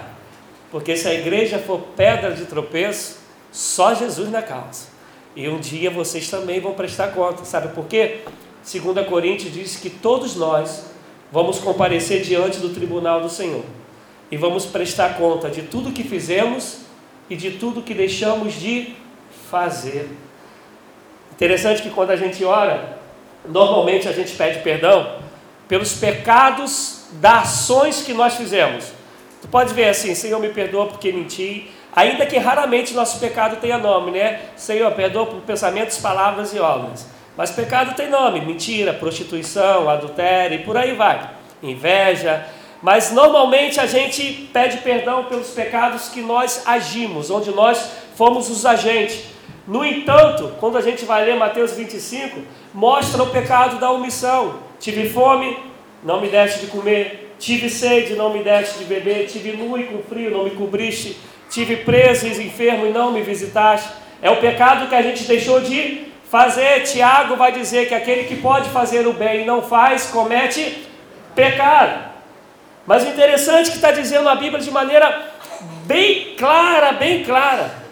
porque 0.71 0.95
se 0.95 1.07
a 1.07 1.13
igreja 1.13 1.59
for 1.59 1.79
pedra 1.95 2.31
de 2.31 2.45
tropeço, 2.45 3.19
só 3.51 3.93
Jesus 3.93 4.29
na 4.29 4.41
causa. 4.41 4.87
E 5.35 5.47
um 5.49 5.59
dia 5.59 5.89
vocês 5.89 6.29
também 6.29 6.59
vão 6.59 6.73
prestar 6.73 7.09
conta, 7.09 7.43
sabe 7.43 7.69
por 7.69 7.85
quê? 7.85 8.21
2 8.63 9.07
Coríntios 9.07 9.53
diz 9.53 9.75
que 9.75 9.89
todos 9.89 10.35
nós 10.35 10.85
vamos 11.31 11.59
comparecer 11.59 12.21
diante 12.21 12.59
do 12.59 12.69
tribunal 12.69 13.19
do 13.19 13.29
Senhor 13.29 13.63
e 14.31 14.37
vamos 14.37 14.65
prestar 14.65 15.17
conta 15.17 15.49
de 15.49 15.63
tudo 15.63 15.91
que 15.91 16.03
fizemos 16.03 16.79
e 17.29 17.35
de 17.35 17.51
tudo 17.51 17.81
que 17.81 17.93
deixamos 17.93 18.53
de 18.53 18.95
fazer. 19.49 20.09
Interessante 21.33 21.81
que 21.81 21.89
quando 21.89 22.11
a 22.11 22.15
gente 22.15 22.45
ora, 22.45 22.97
normalmente 23.45 24.07
a 24.07 24.11
gente 24.11 24.33
pede 24.35 24.59
perdão 24.59 25.17
pelos 25.67 25.93
pecados 25.93 27.07
das 27.13 27.43
ações 27.43 28.03
que 28.03 28.13
nós 28.13 28.35
fizemos. 28.35 28.91
Tu 29.41 29.47
pode 29.47 29.73
ver 29.73 29.89
assim, 29.89 30.15
Senhor, 30.15 30.39
me 30.39 30.49
perdoa 30.49 30.85
porque 30.85 31.11
menti, 31.11 31.69
ainda 31.93 32.25
que 32.25 32.37
raramente 32.37 32.93
nosso 32.93 33.19
pecado 33.19 33.57
tenha 33.57 33.77
nome, 33.77 34.11
né? 34.11 34.41
Senhor, 34.55 34.91
perdoa 34.93 35.25
por 35.25 35.41
pensamentos, 35.41 35.97
palavras 35.97 36.53
e 36.53 36.59
obras. 36.59 37.07
Mas 37.35 37.51
pecado 37.51 37.95
tem 37.95 38.09
nome: 38.09 38.41
mentira, 38.41 38.93
prostituição, 38.93 39.89
adultério 39.89 40.59
e 40.59 40.63
por 40.63 40.77
aí 40.77 40.93
vai. 40.93 41.29
Inveja. 41.61 42.45
Mas 42.81 43.11
normalmente 43.11 43.79
a 43.79 43.85
gente 43.85 44.49
pede 44.53 44.77
perdão 44.77 45.23
pelos 45.25 45.49
pecados 45.51 46.09
que 46.09 46.21
nós 46.21 46.63
agimos, 46.65 47.29
onde 47.29 47.49
nós 47.51 47.89
fomos 48.15 48.49
os 48.49 48.65
agentes. 48.65 49.32
No 49.67 49.85
entanto, 49.85 50.53
quando 50.59 50.77
a 50.77 50.81
gente 50.81 51.05
vai 51.05 51.25
ler 51.25 51.35
Mateus 51.35 51.71
25, 51.71 52.41
mostra 52.73 53.23
o 53.23 53.29
pecado 53.29 53.79
da 53.79 53.91
omissão. 53.91 54.59
Tive 54.79 55.09
fome, 55.09 55.57
não 56.03 56.19
me 56.19 56.27
deste 56.27 56.61
de 56.61 56.67
comer. 56.67 57.35
Tive 57.39 57.69
sede, 57.69 58.15
não 58.15 58.33
me 58.33 58.43
deste 58.43 58.79
de 58.79 58.85
beber. 58.85 59.27
Tive 59.27 59.53
nu 59.53 59.77
e 59.77 59.85
com 59.85 60.03
frio, 60.03 60.31
não 60.31 60.43
me 60.43 60.51
cobriste. 60.51 61.17
Tive 61.49 61.77
preso 61.77 62.27
e 62.27 62.47
enfermo 62.47 62.85
e 62.85 62.91
não 62.91 63.11
me 63.11 63.21
visitaste. 63.21 63.89
É 64.21 64.29
o 64.29 64.37
pecado 64.37 64.87
que 64.89 64.95
a 64.95 65.01
gente 65.01 65.23
deixou 65.23 65.61
de 65.61 66.07
fazer. 66.29 66.83
Tiago 66.83 67.35
vai 67.35 67.51
dizer 67.51 67.87
que 67.87 67.93
aquele 67.93 68.23
que 68.23 68.35
pode 68.37 68.69
fazer 68.69 69.07
o 69.07 69.13
bem 69.13 69.43
e 69.43 69.45
não 69.45 69.61
faz, 69.61 70.07
comete 70.07 70.87
pecado. 71.35 72.11
Mas 72.85 73.03
o 73.03 73.07
interessante 73.07 73.67
é 73.67 73.71
que 73.71 73.77
está 73.77 73.91
dizendo 73.91 74.27
a 74.27 74.35
Bíblia 74.35 74.61
de 74.61 74.71
maneira 74.71 75.31
bem 75.85 76.35
clara, 76.37 76.91
bem 76.93 77.23
clara, 77.23 77.82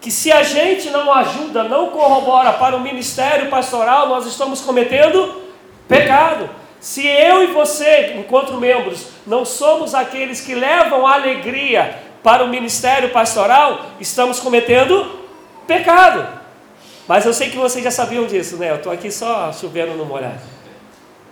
que 0.00 0.10
se 0.10 0.30
a 0.30 0.42
gente 0.42 0.90
não 0.90 1.12
ajuda, 1.12 1.64
não 1.64 1.90
corrobora 1.90 2.52
para 2.52 2.76
o 2.76 2.80
ministério 2.80 3.50
pastoral, 3.50 4.08
nós 4.08 4.26
estamos 4.26 4.60
cometendo 4.60 5.42
pecado. 5.88 6.48
Se 6.80 7.06
eu 7.06 7.42
e 7.42 7.46
você, 7.48 8.14
enquanto 8.16 8.52
membros, 8.54 9.06
não 9.26 9.44
somos 9.44 9.94
aqueles 9.94 10.40
que 10.40 10.54
levam 10.54 11.06
alegria 11.06 11.98
para 12.22 12.44
o 12.44 12.48
ministério 12.48 13.10
pastoral, 13.10 13.86
estamos 13.98 14.38
cometendo 14.38 15.18
pecado. 15.66 16.38
Mas 17.08 17.24
eu 17.24 17.32
sei 17.32 17.50
que 17.50 17.56
vocês 17.56 17.82
já 17.82 17.90
sabiam 17.90 18.26
disso, 18.26 18.56
né? 18.56 18.70
Eu 18.70 18.76
estou 18.76 18.92
aqui 18.92 19.10
só 19.10 19.52
chovendo 19.52 19.94
no 19.94 20.04
molhado. 20.04 20.40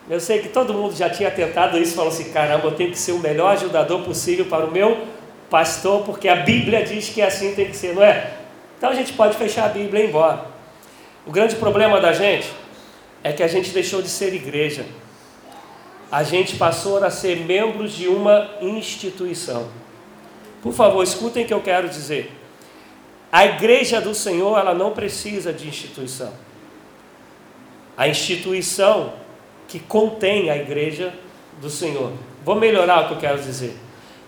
Eu 0.08 0.20
sei 0.20 0.40
que 0.40 0.48
todo 0.48 0.72
mundo 0.72 0.94
já 0.96 1.10
tinha 1.10 1.30
tentado 1.30 1.78
isso, 1.78 1.94
falou 1.94 2.10
assim: 2.10 2.32
caramba, 2.32 2.66
eu 2.68 2.72
tenho 2.72 2.90
que 2.90 2.98
ser 2.98 3.12
o 3.12 3.18
melhor 3.18 3.52
ajudador 3.52 4.02
possível 4.02 4.46
para 4.46 4.64
o 4.64 4.70
meu 4.70 5.06
pastor, 5.50 6.02
porque 6.02 6.28
a 6.28 6.36
Bíblia 6.36 6.84
diz 6.84 7.08
que 7.08 7.20
assim 7.20 7.54
tem 7.54 7.66
que 7.66 7.76
ser, 7.76 7.94
não 7.94 8.02
é? 8.02 8.30
Então 8.76 8.90
a 8.90 8.94
gente 8.94 9.12
pode 9.14 9.36
fechar 9.36 9.66
a 9.66 9.68
Bíblia 9.68 10.02
e 10.02 10.06
ir 10.06 10.08
embora. 10.08 10.46
O 11.26 11.30
grande 11.30 11.56
problema 11.56 12.00
da 12.00 12.12
gente 12.12 12.52
é 13.22 13.32
que 13.32 13.42
a 13.42 13.48
gente 13.48 13.70
deixou 13.70 14.02
de 14.02 14.08
ser 14.08 14.32
igreja. 14.34 14.86
A 16.10 16.22
gente 16.22 16.56
passou 16.56 17.02
a 17.02 17.10
ser 17.10 17.38
membros 17.38 17.92
de 17.92 18.06
uma 18.06 18.48
instituição. 18.60 19.68
Por 20.62 20.72
favor, 20.72 21.02
escutem 21.02 21.44
o 21.44 21.46
que 21.46 21.54
eu 21.54 21.60
quero 21.60 21.88
dizer. 21.88 22.30
A 23.32 23.44
igreja 23.44 24.00
do 24.00 24.14
Senhor, 24.14 24.56
ela 24.58 24.72
não 24.72 24.92
precisa 24.92 25.52
de 25.52 25.66
instituição. 25.66 26.32
A 27.96 28.06
instituição 28.06 29.14
que 29.66 29.80
contém 29.80 30.48
a 30.48 30.56
igreja 30.56 31.12
do 31.60 31.68
Senhor. 31.68 32.12
Vou 32.44 32.54
melhorar 32.54 33.04
o 33.04 33.08
que 33.08 33.14
eu 33.14 33.18
quero 33.18 33.38
dizer. 33.38 33.76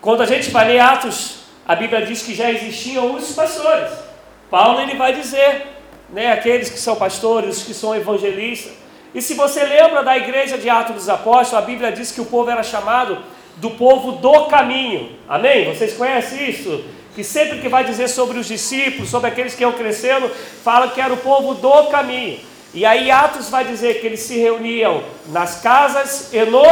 Quando 0.01 0.23
a 0.23 0.27
gente 0.27 0.51
vai 0.51 0.67
ler 0.67 0.81
Atos, 0.81 1.45
a 1.67 1.77
Bíblia 1.77 2.05
diz 2.05 2.23
que 2.23 2.35
já 2.35 2.51
existiam 2.51 3.15
os 3.15 3.33
pastores. 3.33 4.08
Paulo 4.51 4.81
ele 4.81 4.95
vai 4.95 5.13
dizer, 5.13 5.67
né, 6.11 6.33
aqueles 6.33 6.71
que 6.71 6.79
são 6.79 6.97
pastores, 6.97 7.63
que 7.63 7.75
são 7.75 7.95
evangelistas. 7.95 8.73
E 9.15 9.23
se 9.23 9.35
você 9.35 9.65
lembra 9.65 10.03
da 10.03 10.17
igreja 10.17 10.59
de 10.59 10.69
Atos 10.69 10.95
dos 10.95 11.09
Apóstolos, 11.09 11.65
a 11.65 11.67
Bíblia 11.67 11.93
diz 11.93 12.13
que 12.13 12.21
o 12.21 12.27
povo 12.27 12.51
era 12.51 12.63
chamado 12.63 13.19
do 13.57 13.71
povo 13.71 14.13
do 14.13 14.47
caminho. 14.47 15.17
Amém? 15.29 15.75
Vocês 15.75 15.95
conhecem 15.95 16.51
isso? 16.51 16.85
que 17.19 17.25
sempre 17.25 17.59
que 17.59 17.69
vai 17.69 17.83
dizer 17.83 18.07
sobre 18.07 18.39
os 18.39 18.47
discípulos, 18.47 19.11
sobre 19.11 19.29
aqueles 19.29 19.53
que 19.53 19.65
iam 19.65 19.73
crescendo, 19.73 20.31
fala 20.63 20.87
que 20.87 21.01
era 21.01 21.13
o 21.13 21.17
povo 21.17 21.53
do 21.53 21.89
caminho. 21.89 22.39
E 22.73 22.87
aí 22.87 23.11
Atos 23.11 23.51
vai 23.51 23.65
dizer 23.65 24.01
que 24.01 24.07
eles 24.07 24.21
se 24.21 24.39
reuniam 24.39 25.03
nas 25.27 25.61
casas 25.61 26.33
e 26.33 26.45
no 26.45 26.63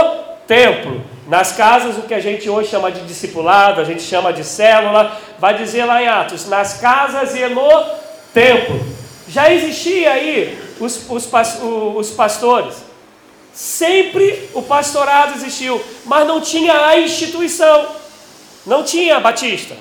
templo. 0.47 1.03
Nas 1.27 1.53
casas, 1.53 1.99
o 1.99 2.03
que 2.03 2.15
a 2.15 2.21
gente 2.21 2.49
hoje 2.49 2.71
chama 2.71 2.91
de 2.91 3.01
discipulado, 3.01 3.81
a 3.81 3.85
gente 3.85 4.03
chama 4.03 4.33
de 4.33 4.45
célula, 4.45 5.21
vai 5.39 5.59
dizer 5.59 5.85
lá 5.85 6.01
em 6.01 6.07
Atos, 6.07 6.47
nas 6.49 6.75
casas 6.75 7.35
e 7.35 7.47
no 7.49 7.69
templo. 8.33 8.81
Já 9.29 9.53
existia 9.53 10.13
aí 10.13 10.57
os, 10.79 11.11
os, 11.11 11.29
os 11.97 12.11
pastores. 12.11 12.77
Sempre 13.53 14.51
o 14.55 14.63
pastorado 14.63 15.35
existiu, 15.35 15.83
mas 16.05 16.27
não 16.29 16.41
tinha 16.41 16.87
a 16.87 17.01
instituição. 17.01 17.89
Não 18.65 18.83
tinha 18.83 19.19
batista, 19.21 19.77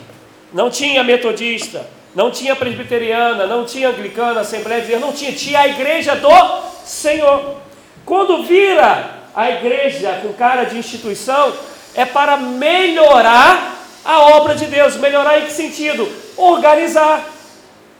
não 0.54 0.70
tinha 0.70 1.04
metodista, 1.04 1.88
não 2.14 2.32
tinha 2.32 2.56
presbiteriana, 2.56 3.46
não 3.46 3.66
tinha 3.66 3.90
anglicana, 3.90 4.42
assembleia 4.42 4.82
de 4.82 4.88
Deus, 4.88 5.02
não 5.02 5.12
tinha, 5.12 5.34
tinha 5.34 5.60
a 5.60 5.68
igreja 5.68 6.16
do 6.16 6.30
Senhor. 6.86 7.58
Quando 8.06 8.44
vira 8.44 9.25
a 9.36 9.52
igreja 9.52 10.20
com 10.22 10.34
cara 10.34 10.64
de 10.64 10.78
instituição, 10.78 11.54
é 11.94 12.06
para 12.06 12.38
melhorar 12.38 13.76
a 14.04 14.20
obra 14.38 14.56
de 14.56 14.66
Deus. 14.66 14.96
Melhorar 14.96 15.40
em 15.40 15.46
que 15.46 15.52
sentido? 15.52 16.10
Organizar. 16.38 17.26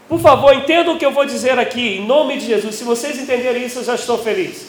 Por 0.08 0.20
favor, 0.20 0.54
entendam 0.54 0.96
o 0.96 1.00
que 1.00 1.06
eu 1.06 1.12
vou 1.12 1.26
dizer 1.26 1.58
aqui, 1.58 1.98
em 1.98 2.06
nome 2.06 2.38
de 2.38 2.46
Jesus. 2.46 2.76
Se 2.76 2.84
vocês 2.84 3.20
entenderem 3.20 3.66
isso, 3.66 3.80
eu 3.80 3.84
já 3.84 3.96
estou 3.96 4.18
feliz. 4.18 4.68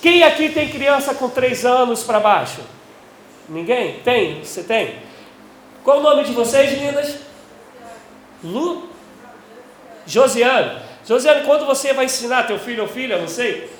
Quem 0.00 0.22
aqui 0.22 0.48
tem 0.48 0.68
criança 0.68 1.14
com 1.14 1.28
três 1.28 1.64
anos 1.66 2.02
para 2.02 2.18
baixo? 2.18 2.60
Ninguém? 3.48 4.00
Tem? 4.04 4.42
Você 4.42 4.62
tem? 4.62 4.96
Qual 5.84 5.98
o 5.98 6.02
nome 6.02 6.24
de 6.24 6.32
vocês, 6.32 6.72
meninas? 6.72 7.16
Lu? 8.42 8.88
Josiane. 10.06 10.78
Josiane, 11.06 11.44
quando 11.44 11.66
você 11.66 11.92
vai 11.92 12.06
ensinar 12.06 12.46
teu 12.46 12.58
filho 12.58 12.82
ou 12.82 12.88
filha, 12.88 13.18
não 13.18 13.28
sei, 13.28 13.70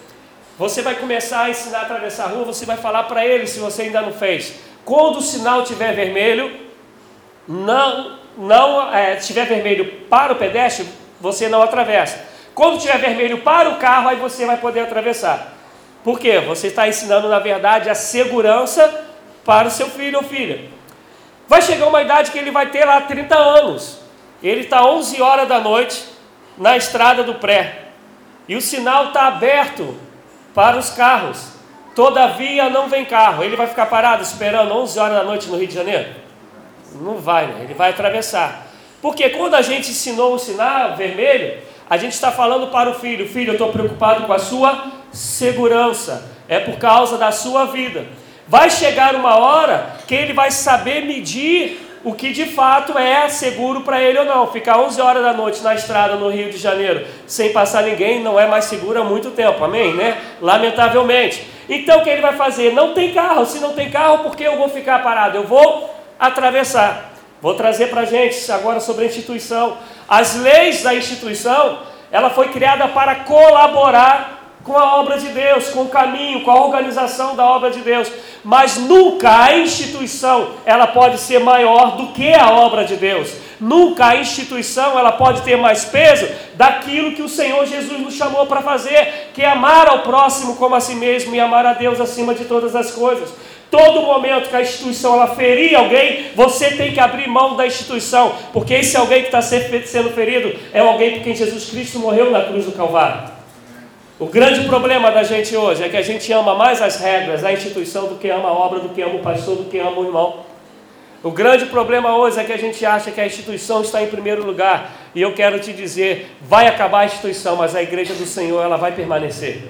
você 0.59 0.83
vai 0.83 0.97
começar 0.97 1.45
a 1.45 1.51
ensinar 1.51 1.79
a 1.79 1.83
atravessar 1.83 2.25
a 2.25 2.29
rua, 2.29 2.45
você 2.45 2.67
vai 2.67 2.77
falar 2.77 3.05
para 3.05 3.25
ele, 3.25 3.47
se 3.47 3.61
você 3.61 3.83
ainda 3.83 4.03
não 4.03 4.13
fez, 4.13 4.55
quando 4.85 5.19
o 5.19 5.23
sinal 5.23 5.63
estiver 5.63 5.95
vermelho, 5.95 6.51
não, 7.47 8.19
não 8.37 8.93
é, 8.93 9.17
estiver 9.17 9.47
vermelho 9.47 9.87
para 10.11 10.33
o 10.33 10.37
pedestre, 10.37 10.85
você 11.21 11.49
não 11.49 11.63
atravessa. 11.63 12.27
Quando 12.55 12.77
estiver 12.77 12.99
vermelho 12.99 13.39
para 13.39 13.71
o 13.71 13.77
carro, 13.77 14.09
aí 14.09 14.17
você 14.17 14.45
vai 14.45 14.57
poder 14.57 14.81
atravessar. 14.81 15.55
Por 16.03 16.19
quê? 16.19 16.41
Você 16.41 16.67
está 16.67 16.89
ensinando, 16.89 17.29
na 17.29 17.39
verdade, 17.39 17.89
a 17.89 17.95
segurança 17.95 19.07
para 19.45 19.69
o 19.69 19.71
seu 19.71 19.89
filho 19.89 20.19
ou 20.19 20.25
filha. 20.25 20.69
Vai 21.47 21.63
chegar 21.63 21.87
uma 21.87 22.03
idade 22.03 22.33
que 22.33 22.39
ele 22.39 22.51
vai 22.51 22.67
ter 22.71 22.85
lá 22.85 23.01
30 23.01 23.37
anos. 23.37 24.01
Ele 24.43 24.63
está 24.63 24.85
11 24.85 25.23
horas 25.23 25.49
da 25.49 25.61
noite 25.61 26.05
na 26.57 26.77
estrada 26.77 27.23
do 27.23 27.37
pré. 27.37 27.85
E 28.49 28.57
o 28.57 28.61
sinal 28.61 29.09
está 29.09 29.29
aberto 29.29 30.08
para 30.59 30.77
os 30.77 30.91
carros. 30.91 31.53
Todavia 31.95 32.69
não 32.69 32.89
vem 32.89 33.05
carro. 33.05 33.45
Ele 33.45 33.55
vai 33.55 33.69
ficar 33.69 33.87
parado 33.87 34.25
esperando 34.25 34.75
11 34.75 34.99
horas 34.99 35.19
da 35.19 35.23
noite 35.23 35.47
no 35.47 35.57
Rio 35.57 35.69
de 35.69 35.75
Janeiro? 35.75 36.09
Não 37.01 37.19
vai, 37.19 37.47
né? 37.47 37.61
Ele 37.63 37.75
vai 37.75 37.91
atravessar. 37.91 38.67
Porque 39.01 39.29
quando 39.29 39.55
a 39.55 39.63
gente 39.63 39.93
ensinou 39.93 40.35
o 40.35 40.39
sinal 40.39 40.97
vermelho, 40.97 41.59
a 41.89 41.97
gente 41.97 42.15
está 42.15 42.33
falando 42.33 42.73
para 42.73 42.91
o 42.91 42.95
filho: 42.95 43.29
Filho, 43.29 43.51
eu 43.51 43.53
estou 43.53 43.71
preocupado 43.71 44.27
com 44.27 44.33
a 44.33 44.39
sua 44.41 44.87
segurança. 45.13 46.29
É 46.49 46.59
por 46.59 46.77
causa 46.77 47.17
da 47.17 47.31
sua 47.31 47.67
vida. 47.67 48.07
vai 48.49 48.69
chegar 48.69 49.15
uma 49.15 49.39
hora 49.39 49.95
que 50.09 50.15
ele 50.15 50.33
vai 50.33 50.51
saber 50.51 51.05
medir 51.05 51.88
o 52.05 52.15
que 52.15 52.33
de 52.33 52.47
fato 52.47 52.97
é 52.97 53.29
seguro 53.29 53.81
para 53.83 54.01
ele 54.01 54.19
ou 54.19 54.25
não. 54.25 54.47
Ficar 54.47 54.79
11 54.79 55.01
horas 55.01 55.23
da 55.23 55.33
noite 55.33 55.63
na 55.63 55.75
estrada 55.75 56.15
no 56.17 56.29
Rio 56.29 56.51
de 56.51 56.57
Janeiro 56.57 57.07
sem 57.27 57.53
passar 57.53 57.83
ninguém 57.83 58.23
não 58.23 58.39
é 58.39 58.47
mais 58.47 58.67
seguro 58.67 59.01
há 59.01 59.05
muito 59.05 59.31
tempo, 59.31 59.65
amém? 59.65 59.95
Né? 59.95 60.19
Lamentavelmente. 60.41 61.47
Então 61.69 62.01
o 62.01 62.05
que 62.05 62.11
ele 62.11 62.23
vai 62.23 62.35
fazer? 62.35 62.73
Não 62.73 62.95
tem 62.95 63.13
carro. 63.13 63.45
Se 63.45 63.59
não 63.59 63.73
tem 63.75 63.91
carro, 63.91 64.19
por 64.19 64.37
que 64.37 64.45
eu 64.45 64.57
vou 64.57 64.69
ficar 64.69 65.03
parado? 65.03 65.37
Eu 65.37 65.45
vou 65.45 65.95
atravessar. 66.19 67.13
Vou 67.41 67.55
trazer 67.55 67.89
para 67.89 68.03
a 68.03 68.05
gente 68.05 68.51
agora 68.51 68.81
sobre 68.81 69.05
a 69.05 69.09
instituição. 69.09 69.77
As 70.09 70.35
leis 70.37 70.83
da 70.83 70.95
instituição, 70.95 71.81
ela 72.11 72.31
foi 72.31 72.49
criada 72.49 72.89
para 72.89 73.17
colaborar 73.17 74.38
com 74.69 74.77
a 74.77 75.01
obra 75.01 75.19
de 75.19 75.29
Deus, 75.29 75.71
com 75.71 75.83
o 75.83 75.89
caminho, 75.89 76.45
com 76.45 76.51
a 76.51 76.63
organização 76.63 77.35
da 77.35 77.45
obra 77.45 77.71
de 77.71 77.81
Deus. 77.81 78.13
Mas 78.45 78.77
nunca 78.77 79.45
a 79.45 79.59
instituição 79.59 80.51
ela 80.65 80.87
pode 80.87 81.19
ser 81.19 81.41
maior 81.41 81.97
do 81.97 82.09
que 82.09 82.33
a 82.33 82.51
obra 82.51 82.85
de 82.85 82.97
Deus. 82.97 83.33
Nunca 83.59 84.07
a 84.07 84.17
instituição 84.17 84.97
ela 84.97 85.11
pode 85.11 85.41
ter 85.43 85.57
mais 85.57 85.85
peso 85.87 86.29
daquilo 86.55 87.13
que 87.13 87.23
o 87.23 87.29
Senhor 87.29 87.67
Jesus 87.67 87.99
nos 87.99 88.15
chamou 88.15 88.47
para 88.47 88.63
fazer, 88.63 89.31
que 89.35 89.43
é 89.43 89.49
amar 89.49 89.89
ao 89.89 90.01
próximo 90.01 90.57
como 90.57 90.75
a 90.75 90.81
si 90.81 90.95
mesmo 90.95 91.35
e 91.35 91.41
amar 91.41 91.67
a 91.67 91.73
Deus 91.73 92.01
acima 92.01 92.35
de 92.35 92.45
todas 92.45 92.77
as 92.77 92.91
coisas. 92.91 93.31
Todo 93.71 94.03
momento 94.03 94.49
que 94.49 94.57
a 94.57 94.63
instituição 94.63 95.15
ela 95.15 95.35
ferir 95.35 95.75
alguém, 95.75 96.27
você 96.35 96.71
tem 96.71 96.93
que 96.93 97.01
abrir 97.01 97.27
mão 97.27 97.57
da 97.57 97.67
instituição, 97.67 98.35
porque 98.53 98.75
esse 98.75 98.97
alguém 98.97 99.23
que 99.23 99.29
está 99.29 99.43
sendo 99.43 100.11
ferido 100.15 100.55
é 100.73 100.81
alguém 100.81 101.15
por 101.15 101.25
quem 101.25 101.35
Jesus 101.35 101.69
Cristo 101.69 101.99
morreu 101.99 102.31
na 102.31 102.45
cruz 102.45 102.65
do 102.65 102.73
Calvário. 102.73 103.38
O 104.19 104.27
grande 104.27 104.67
problema 104.67 105.13
da 105.13 105.23
gente 105.23 105.57
hoje 105.57 105.85
é 105.85 105.89
que 105.89 105.97
a 105.97 106.03
gente 106.03 106.33
ama 106.33 106.53
mais 106.53 106.83
as 106.83 106.99
regras, 106.99 107.45
a 107.45 107.53
instituição, 107.53 108.09
do 108.09 108.17
que 108.17 108.29
ama 108.29 108.49
a 108.49 108.53
obra, 108.53 108.81
do 108.81 108.89
que 108.89 109.01
ama 109.01 109.15
o 109.15 109.23
pastor, 109.23 109.55
do 109.55 109.65
que 109.71 109.79
ama 109.79 109.97
o 109.97 110.05
irmão. 110.05 110.45
O 111.23 111.31
grande 111.31 111.67
problema 111.67 112.17
hoje 112.17 112.41
é 112.41 112.45
que 112.45 112.53
a 112.53 112.57
gente 112.57 112.85
acha 112.85 113.13
que 113.13 113.21
a 113.21 113.27
instituição 113.27 113.81
está 113.81 114.03
em 114.03 114.09
primeiro 114.09 114.45
lugar. 114.45 114.93
E 115.15 115.23
eu 115.23 115.33
quero 115.35 115.61
te 115.61 115.73
dizer, 115.73 116.33
vai 116.43 116.67
acabar 116.67 117.01
a 117.01 117.05
instituição, 117.05 117.55
mas 117.55 117.77
a 117.77 117.83
igreja 117.83 118.13
do 118.15 118.27
Senhor 118.27 118.61
ela 118.61 118.77
vai 118.77 118.91
permanecer. 118.91 119.69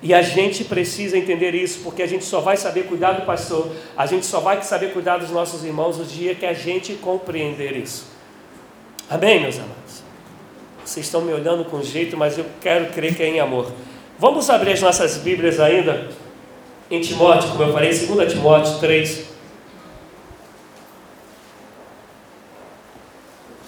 E 0.00 0.14
a 0.14 0.22
gente 0.22 0.62
precisa 0.62 1.18
entender 1.18 1.56
isso, 1.56 1.80
porque 1.82 2.04
a 2.04 2.06
gente 2.06 2.24
só 2.24 2.40
vai 2.40 2.56
saber 2.56 2.84
cuidar 2.84 3.12
do 3.12 3.22
pastor, 3.22 3.68
a 3.96 4.06
gente 4.06 4.26
só 4.26 4.38
vai 4.38 4.62
saber 4.62 4.92
cuidar 4.92 5.18
dos 5.18 5.30
nossos 5.30 5.64
irmãos 5.64 5.98
no 5.98 6.04
dia 6.04 6.36
que 6.36 6.46
a 6.46 6.52
gente 6.52 6.94
compreender 6.94 7.76
isso. 7.76 8.06
Amém, 9.10 9.40
meus 9.40 9.56
amados? 9.56 9.97
Vocês 10.88 11.04
estão 11.04 11.20
me 11.20 11.34
olhando 11.34 11.66
com 11.66 11.82
jeito, 11.82 12.16
mas 12.16 12.38
eu 12.38 12.46
quero 12.62 12.90
crer 12.94 13.14
que 13.14 13.22
é 13.22 13.26
em 13.26 13.38
amor. 13.38 13.70
Vamos 14.18 14.48
abrir 14.48 14.72
as 14.72 14.80
nossas 14.80 15.18
Bíblias 15.18 15.60
ainda 15.60 16.08
em 16.90 16.98
Timóteo, 17.02 17.50
como 17.50 17.64
eu 17.64 17.74
falei, 17.74 17.90
2 17.90 18.32
Timóteo 18.32 18.78
3. 18.78 19.24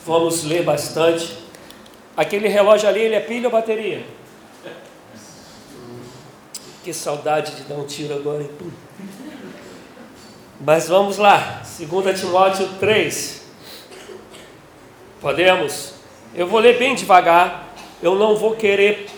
Vamos 0.07 0.45
ler 0.45 0.63
bastante. 0.63 1.37
Aquele 2.17 2.49
relógio 2.49 2.89
ali, 2.89 3.01
ele 3.01 3.15
é 3.15 3.21
pilha 3.21 3.49
ou 3.49 3.53
bateria? 3.53 4.03
Que 6.83 6.95
saudade 6.95 7.55
de 7.55 7.65
dar 7.65 7.75
um 7.75 7.85
tiro 7.85 8.15
agora, 8.15 8.43
hein? 8.43 8.51
Mas 10.59 10.89
vamos 10.89 11.19
lá, 11.19 11.63
2 11.79 12.19
Timóteo 12.19 12.67
3. 12.81 13.43
Podemos? 15.21 16.00
Eu 16.35 16.47
vou 16.47 16.61
ler 16.61 16.79
bem 16.79 16.95
devagar, 16.95 17.75
eu 18.03 18.15
não 18.15 18.37
vou 18.37 18.55
querer 18.55 19.09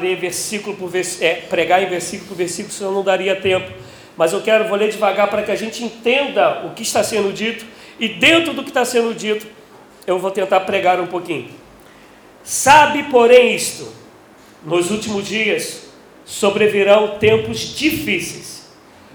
ler 0.00 0.16
versículo 0.16 0.76
por 0.76 0.88
versículo, 0.88 1.30
é, 1.30 1.34
pregar 1.34 1.82
em 1.82 1.86
versículo 1.86 2.28
por 2.28 2.36
versículo, 2.36 2.72
senão 2.72 2.92
não 2.92 3.04
daria 3.04 3.36
tempo. 3.36 3.70
Mas 4.16 4.32
eu 4.32 4.42
quero, 4.42 4.66
vou 4.66 4.76
ler 4.76 4.90
devagar 4.90 5.28
para 5.28 5.42
que 5.42 5.52
a 5.52 5.56
gente 5.56 5.84
entenda 5.84 6.66
o 6.66 6.70
que 6.70 6.82
está 6.82 7.04
sendo 7.04 7.32
dito, 7.32 7.64
e 8.00 8.08
dentro 8.08 8.52
do 8.52 8.62
que 8.62 8.70
está 8.70 8.84
sendo 8.84 9.14
dito, 9.14 9.46
eu 10.06 10.18
vou 10.18 10.30
tentar 10.30 10.60
pregar 10.60 11.00
um 11.00 11.06
pouquinho. 11.06 11.50
Sabe, 12.42 13.04
porém, 13.04 13.54
isto: 13.54 13.92
nos 14.64 14.90
últimos 14.90 15.26
dias 15.26 15.88
sobrevirão 16.24 17.18
tempos 17.18 17.76
difíceis, 17.76 18.68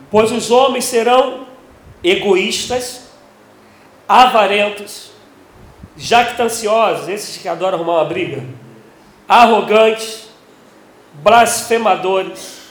pois 0.09 0.31
os 0.31 0.51
homens 0.51 0.85
serão 0.85 1.47
egoístas, 2.03 3.09
avarentos, 4.07 5.10
jactanciosos, 5.95 7.09
esses 7.09 7.37
que 7.37 7.47
adoram 7.47 7.77
arrumar 7.77 7.99
uma 7.99 8.05
briga, 8.05 8.43
arrogantes, 9.27 10.29
blasfemadores, 11.13 12.61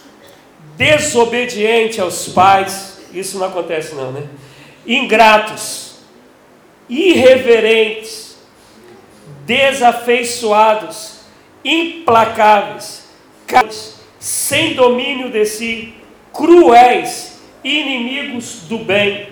desobedientes 0.76 1.98
aos 1.98 2.28
pais, 2.28 3.02
isso 3.12 3.38
não 3.38 3.46
acontece 3.46 3.94
não, 3.94 4.12
né? 4.12 4.26
Ingratos, 4.86 5.96
irreverentes, 6.88 8.38
desafeiçoados, 9.44 11.20
implacáveis, 11.64 13.08
sem 14.18 14.74
domínio 14.74 15.30
de 15.30 15.44
si, 15.44 15.94
cruéis, 16.32 17.40
inimigos 17.62 18.60
do 18.68 18.78
bem, 18.78 19.28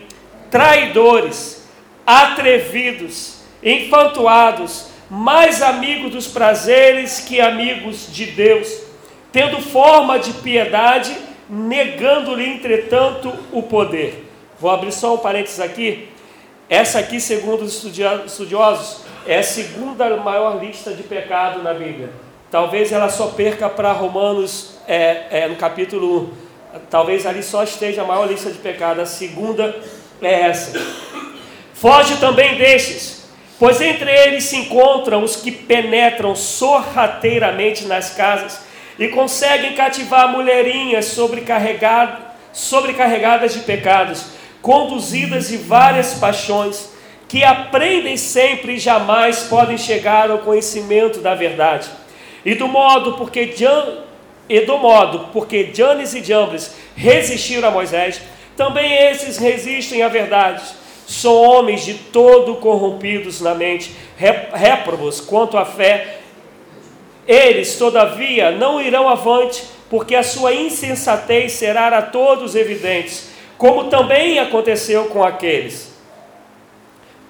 traidores, 0.51 1.67
atrevidos, 2.07 3.38
enfantuados, 3.63 4.89
mais 5.11 5.63
amigos 5.63 6.13
dos 6.13 6.27
prazeres 6.27 7.21
que 7.21 7.41
amigos 7.41 8.13
de 8.13 8.27
Deus, 8.27 8.83
tendo 9.33 9.61
forma 9.61 10.19
de 10.19 10.33
piedade, 10.35 11.17
negando-lhe, 11.49 12.47
entretanto, 12.47 13.33
o 13.53 13.63
poder. 13.63 14.27
Vou 14.61 14.71
abrir 14.71 14.93
só 14.93 15.15
um 15.15 15.19
parênteses 15.19 15.61
aqui. 15.61 16.09
Essa 16.69 16.99
aqui, 16.99 17.21
segundo 17.21 17.63
os 17.63 17.85
estudiosos, 18.27 19.05
é 19.27 19.39
a 19.39 19.43
segunda 19.43 20.17
maior 20.17 20.63
lista 20.63 20.93
de 20.93 21.03
pecado 21.03 21.63
na 21.63 21.73
Bíblia. 21.73 22.11
Talvez 22.51 22.93
ela 22.93 23.09
só 23.09 23.29
perca 23.29 23.69
para 23.69 23.93
Romanos 23.93 24.79
é, 24.87 25.27
é, 25.31 25.49
no 25.49 25.57
capítulo 25.57 26.33
1. 26.75 26.81
Talvez 26.91 27.27
ali 27.27 27.43
só 27.43 27.63
esteja 27.63 28.03
a 28.03 28.05
maior 28.05 28.27
lista 28.27 28.51
de 28.51 28.59
pecado. 28.59 29.01
A 29.01 29.07
segunda 29.07 29.75
é 30.21 30.41
essa. 30.43 30.79
Foge 31.75 32.17
também 32.17 32.57
destes 32.57 33.18
Pois 33.59 33.81
entre 33.81 34.09
eles 34.09 34.45
se 34.45 34.57
encontram 34.57 35.25
os 35.25 35.35
que 35.35 35.51
penetram 35.51 36.37
sorrateiramente 36.37 37.87
nas 37.87 38.11
casas 38.11 38.61
e 38.97 39.09
conseguem 39.09 39.75
cativar 39.75 40.31
mulherinhas 40.31 41.07
sobrecarregadas, 41.07 42.21
sobrecarregadas 42.53 43.55
de 43.55 43.61
pecados, 43.61 44.27
conduzidas 44.63 45.49
de 45.49 45.57
várias 45.57 46.15
paixões, 46.15 46.91
que 47.27 47.43
aprendem 47.43 48.17
sempre 48.17 48.75
e 48.75 48.79
jamais 48.79 49.41
podem 49.41 49.77
chegar 49.77 50.31
ao 50.31 50.39
conhecimento 50.39 51.21
da 51.21 51.35
verdade. 51.35 51.89
E 52.45 52.55
do 52.55 52.69
modo 52.69 53.15
porque 53.15 53.53
Jan, 53.57 54.05
e 54.49 54.61
do 54.61 54.79
modo 54.79 55.31
porque 55.33 55.71
Janes 55.75 56.15
e 56.15 56.23
Jambres 56.23 56.77
resistiram 56.97 57.69
a 57.69 57.73
Moisés, 57.73 58.21
também 58.57 58.93
esses 59.11 59.37
resistem 59.37 60.03
à 60.03 60.09
verdade 60.09 60.63
são 61.09 61.35
homens 61.35 61.87
de 61.87 61.95
todo 61.95 62.57
corrompidos 62.57 63.41
na 63.41 63.55
mente, 63.55 63.97
réprobos 64.53 65.23
quanto 65.23 65.57
à 65.57 65.65
fé. 65.65 66.19
Eles, 67.27 67.79
todavia, 67.79 68.51
não 68.51 68.79
irão 68.79 69.09
avante, 69.09 69.65
porque 69.89 70.15
a 70.15 70.23
sua 70.23 70.53
insensatez 70.53 71.53
será 71.53 71.89
a 71.89 72.03
todos 72.03 72.55
evidentes, 72.55 73.31
como 73.57 73.85
também 73.85 74.39
aconteceu 74.39 75.07
com 75.07 75.25
aqueles. 75.25 75.97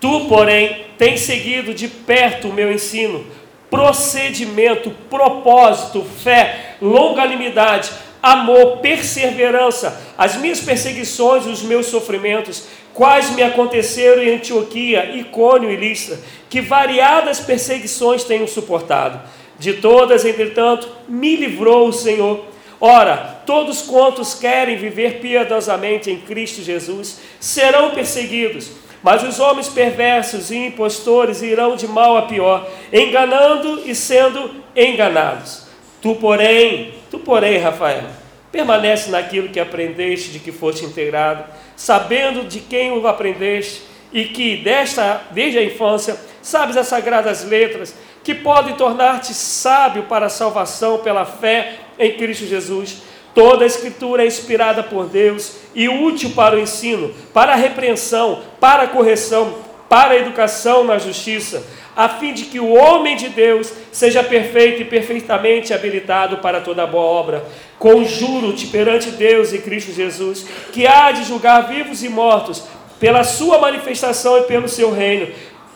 Tu, 0.00 0.26
porém, 0.26 0.86
tens 0.98 1.20
seguido 1.20 1.72
de 1.72 1.86
perto 1.86 2.48
o 2.48 2.52
meu 2.52 2.72
ensino, 2.72 3.24
procedimento, 3.70 4.90
propósito, 5.08 6.04
fé, 6.24 6.74
longanimidade, 6.82 7.92
amor, 8.22 8.78
perseverança, 8.78 10.00
as 10.16 10.36
minhas 10.36 10.60
perseguições 10.60 11.46
e 11.46 11.50
os 11.50 11.62
meus 11.62 11.86
sofrimentos, 11.86 12.66
quais 12.98 13.30
me 13.30 13.44
aconteceram 13.44 14.20
em 14.20 14.34
Antioquia, 14.34 15.12
Icônio 15.14 15.70
e 15.70 15.76
Listra, 15.76 16.18
que 16.50 16.60
variadas 16.60 17.38
perseguições 17.38 18.24
tenho 18.24 18.48
suportado. 18.48 19.20
De 19.56 19.74
todas, 19.74 20.24
entretanto, 20.24 20.88
me 21.08 21.36
livrou 21.36 21.86
o 21.86 21.92
Senhor. 21.92 22.44
Ora, 22.80 23.40
todos 23.46 23.82
quantos 23.82 24.34
querem 24.34 24.76
viver 24.76 25.20
piedosamente 25.20 26.10
em 26.10 26.16
Cristo 26.16 26.60
Jesus 26.60 27.20
serão 27.38 27.92
perseguidos, 27.92 28.72
mas 29.00 29.22
os 29.22 29.38
homens 29.38 29.68
perversos 29.68 30.50
e 30.50 30.56
impostores 30.56 31.40
irão 31.40 31.76
de 31.76 31.86
mal 31.86 32.16
a 32.16 32.22
pior, 32.22 32.68
enganando 32.92 33.80
e 33.86 33.94
sendo 33.94 34.50
enganados. 34.74 35.68
Tu, 36.02 36.16
porém, 36.16 36.94
tu, 37.12 37.20
porém, 37.20 37.58
Rafael, 37.58 38.08
permanece 38.50 39.08
naquilo 39.08 39.50
que 39.50 39.60
aprendeste, 39.60 40.30
de 40.30 40.40
que 40.40 40.50
foste 40.50 40.84
integrado, 40.84 41.44
sabendo 41.78 42.42
de 42.42 42.58
quem 42.58 42.90
o 42.90 43.06
aprendeste, 43.06 43.82
e 44.12 44.24
que 44.24 44.56
desta, 44.56 45.22
desde 45.30 45.58
a 45.58 45.62
infância 45.62 46.18
sabes 46.42 46.76
as 46.76 46.88
sagradas 46.88 47.44
letras, 47.44 47.94
que 48.24 48.34
podem 48.34 48.74
tornar-te 48.74 49.32
sábio 49.32 50.02
para 50.02 50.26
a 50.26 50.30
salvação 50.30 50.98
pela 50.98 51.24
fé 51.24 51.74
em 51.98 52.16
Cristo 52.16 52.46
Jesus. 52.46 53.02
Toda 53.34 53.62
a 53.62 53.66
Escritura 53.66 54.24
é 54.24 54.26
inspirada 54.26 54.82
por 54.82 55.06
Deus 55.06 55.52
e 55.74 55.88
útil 55.88 56.30
para 56.30 56.56
o 56.56 56.58
ensino, 56.58 57.14
para 57.32 57.52
a 57.52 57.56
repreensão, 57.56 58.42
para 58.58 58.82
a 58.82 58.88
correção, 58.88 59.58
para 59.88 60.14
a 60.14 60.18
educação 60.18 60.82
na 60.82 60.98
justiça, 60.98 61.64
a 61.98 62.08
fim 62.08 62.32
de 62.32 62.44
que 62.44 62.60
o 62.60 62.72
homem 62.72 63.16
de 63.16 63.28
Deus 63.28 63.72
seja 63.90 64.22
perfeito 64.22 64.82
e 64.82 64.84
perfeitamente 64.84 65.74
habilitado 65.74 66.36
para 66.36 66.60
toda 66.60 66.86
boa 66.86 67.02
obra. 67.02 67.44
Conjuro-te 67.76 68.68
perante 68.68 69.10
Deus 69.10 69.52
e 69.52 69.58
Cristo 69.58 69.92
Jesus, 69.92 70.46
que 70.72 70.86
há 70.86 71.10
de 71.10 71.24
julgar 71.24 71.62
vivos 71.62 72.04
e 72.04 72.08
mortos, 72.08 72.62
pela 73.00 73.24
sua 73.24 73.58
manifestação 73.58 74.38
e 74.38 74.42
pelo 74.42 74.68
seu 74.68 74.92
reino. 74.92 75.26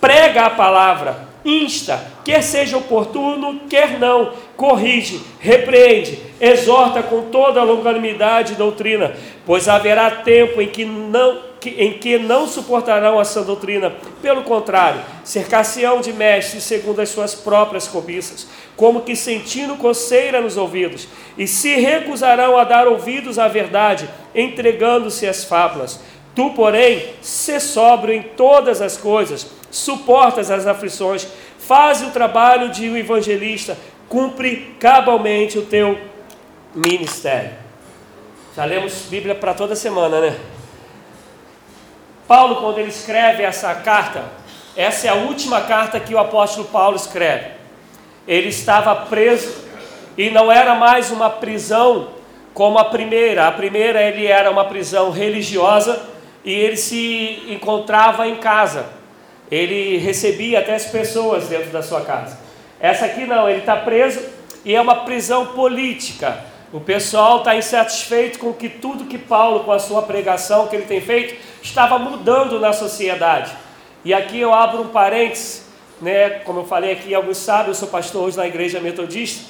Prega 0.00 0.42
a 0.42 0.50
palavra 0.50 1.32
insta, 1.44 2.00
quer 2.24 2.40
seja 2.40 2.76
oportuno, 2.76 3.62
quer 3.68 3.98
não, 3.98 4.32
corrige, 4.56 5.20
repreende, 5.40 6.20
exorta 6.40 7.02
com 7.02 7.22
toda 7.30 7.64
longanimidade 7.64 8.52
e 8.52 8.56
doutrina, 8.56 9.16
pois 9.44 9.68
haverá 9.68 10.08
tempo 10.08 10.62
em 10.62 10.68
que 10.68 10.84
não 10.84 11.51
em 11.70 11.98
que 11.98 12.18
não 12.18 12.46
suportarão 12.46 13.20
essa 13.20 13.42
doutrina, 13.42 13.92
pelo 14.20 14.42
contrário, 14.42 15.00
cercar-se-ão 15.24 16.00
de 16.00 16.12
mestres 16.12 16.64
segundo 16.64 17.00
as 17.00 17.08
suas 17.08 17.34
próprias 17.34 17.86
cobiças, 17.86 18.46
como 18.76 19.02
que 19.02 19.14
sentindo 19.14 19.76
coceira 19.76 20.40
nos 20.40 20.56
ouvidos, 20.56 21.08
e 21.36 21.46
se 21.46 21.74
recusarão 21.76 22.56
a 22.56 22.64
dar 22.64 22.86
ouvidos 22.86 23.38
à 23.38 23.48
verdade, 23.48 24.08
entregando-se 24.34 25.26
às 25.26 25.44
fábulas. 25.44 26.00
Tu, 26.34 26.50
porém, 26.50 27.10
se 27.20 27.60
sóbrio 27.60 28.14
em 28.14 28.22
todas 28.22 28.80
as 28.80 28.96
coisas, 28.96 29.46
suportas 29.70 30.50
as 30.50 30.66
aflições, 30.66 31.26
faz 31.58 32.02
o 32.02 32.10
trabalho 32.10 32.70
de 32.70 32.88
um 32.88 32.96
evangelista, 32.96 33.76
cumpre 34.08 34.74
cabalmente 34.78 35.58
o 35.58 35.62
teu 35.62 35.98
ministério. 36.74 37.50
Já 38.56 38.64
lemos 38.64 39.06
Bíblia 39.08 39.34
para 39.34 39.54
toda 39.54 39.74
semana, 39.74 40.20
né? 40.20 40.36
Paulo, 42.32 42.56
quando 42.56 42.78
ele 42.78 42.88
escreve 42.88 43.42
essa 43.42 43.74
carta, 43.74 44.24
essa 44.74 45.06
é 45.06 45.10
a 45.10 45.14
última 45.14 45.60
carta 45.60 46.00
que 46.00 46.14
o 46.14 46.18
apóstolo 46.18 46.66
Paulo 46.68 46.96
escreve. 46.96 47.48
Ele 48.26 48.48
estava 48.48 48.96
preso 48.96 49.54
e 50.16 50.30
não 50.30 50.50
era 50.50 50.74
mais 50.74 51.10
uma 51.10 51.28
prisão 51.28 52.08
como 52.54 52.78
a 52.78 52.86
primeira. 52.86 53.46
A 53.46 53.52
primeira 53.52 54.02
ele 54.02 54.26
era 54.26 54.50
uma 54.50 54.64
prisão 54.64 55.10
religiosa 55.10 56.02
e 56.42 56.50
ele 56.54 56.78
se 56.78 57.42
encontrava 57.48 58.26
em 58.26 58.36
casa 58.36 58.86
ele 59.52 59.98
recebia 59.98 60.60
até 60.60 60.74
as 60.74 60.86
pessoas 60.86 61.48
dentro 61.48 61.68
da 61.68 61.82
sua 61.82 62.00
casa. 62.00 62.38
Essa 62.80 63.04
aqui 63.04 63.26
não, 63.26 63.46
ele 63.46 63.58
está 63.58 63.76
preso 63.76 64.18
e 64.64 64.74
é 64.74 64.80
uma 64.80 65.04
prisão 65.04 65.48
política. 65.48 66.42
O 66.72 66.80
pessoal 66.80 67.38
está 67.38 67.54
insatisfeito 67.54 68.38
com 68.38 68.54
que 68.54 68.66
tudo 68.66 69.04
que 69.04 69.18
Paulo, 69.18 69.60
com 69.60 69.72
a 69.72 69.78
sua 69.78 70.00
pregação 70.00 70.68
que 70.68 70.74
ele 70.74 70.86
tem 70.86 71.02
feito, 71.02 71.38
estava 71.62 71.98
mudando 71.98 72.58
na 72.58 72.72
sociedade. 72.72 73.52
E 74.02 74.14
aqui 74.14 74.40
eu 74.40 74.54
abro 74.54 74.80
um 74.80 74.88
parênteses, 74.88 75.66
né? 76.00 76.30
como 76.30 76.60
eu 76.60 76.64
falei 76.64 76.92
aqui, 76.92 77.14
alguns 77.14 77.36
sabem, 77.36 77.68
eu 77.68 77.74
sou 77.74 77.88
pastor 77.88 78.24
hoje 78.24 78.38
na 78.38 78.46
igreja 78.46 78.80
metodista. 78.80 79.44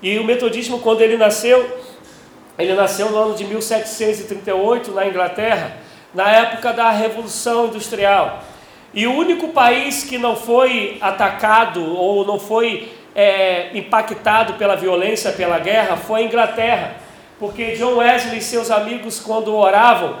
E 0.00 0.16
o 0.20 0.24
metodismo, 0.24 0.78
quando 0.78 1.00
ele 1.00 1.16
nasceu, 1.16 1.76
ele 2.56 2.72
nasceu 2.74 3.10
no 3.10 3.18
ano 3.18 3.34
de 3.34 3.44
1738 3.44 4.92
na 4.92 5.08
Inglaterra, 5.08 5.76
na 6.14 6.30
época 6.30 6.72
da 6.72 6.90
Revolução 6.90 7.66
Industrial. 7.66 8.44
E 8.94 9.08
o 9.08 9.12
único 9.12 9.48
país 9.48 10.04
que 10.04 10.18
não 10.18 10.36
foi 10.36 10.98
atacado 11.00 11.84
ou 11.96 12.24
não 12.24 12.38
foi 12.38 12.88
é, 13.14 13.70
impactado 13.74 14.54
pela 14.54 14.76
violência, 14.76 15.32
pela 15.32 15.58
guerra, 15.58 15.96
foi 15.96 16.22
a 16.22 16.24
Inglaterra. 16.24 16.96
Porque 17.38 17.72
John 17.72 17.96
Wesley 17.96 18.38
e 18.38 18.42
seus 18.42 18.70
amigos, 18.70 19.18
quando 19.18 19.54
oravam, 19.54 20.18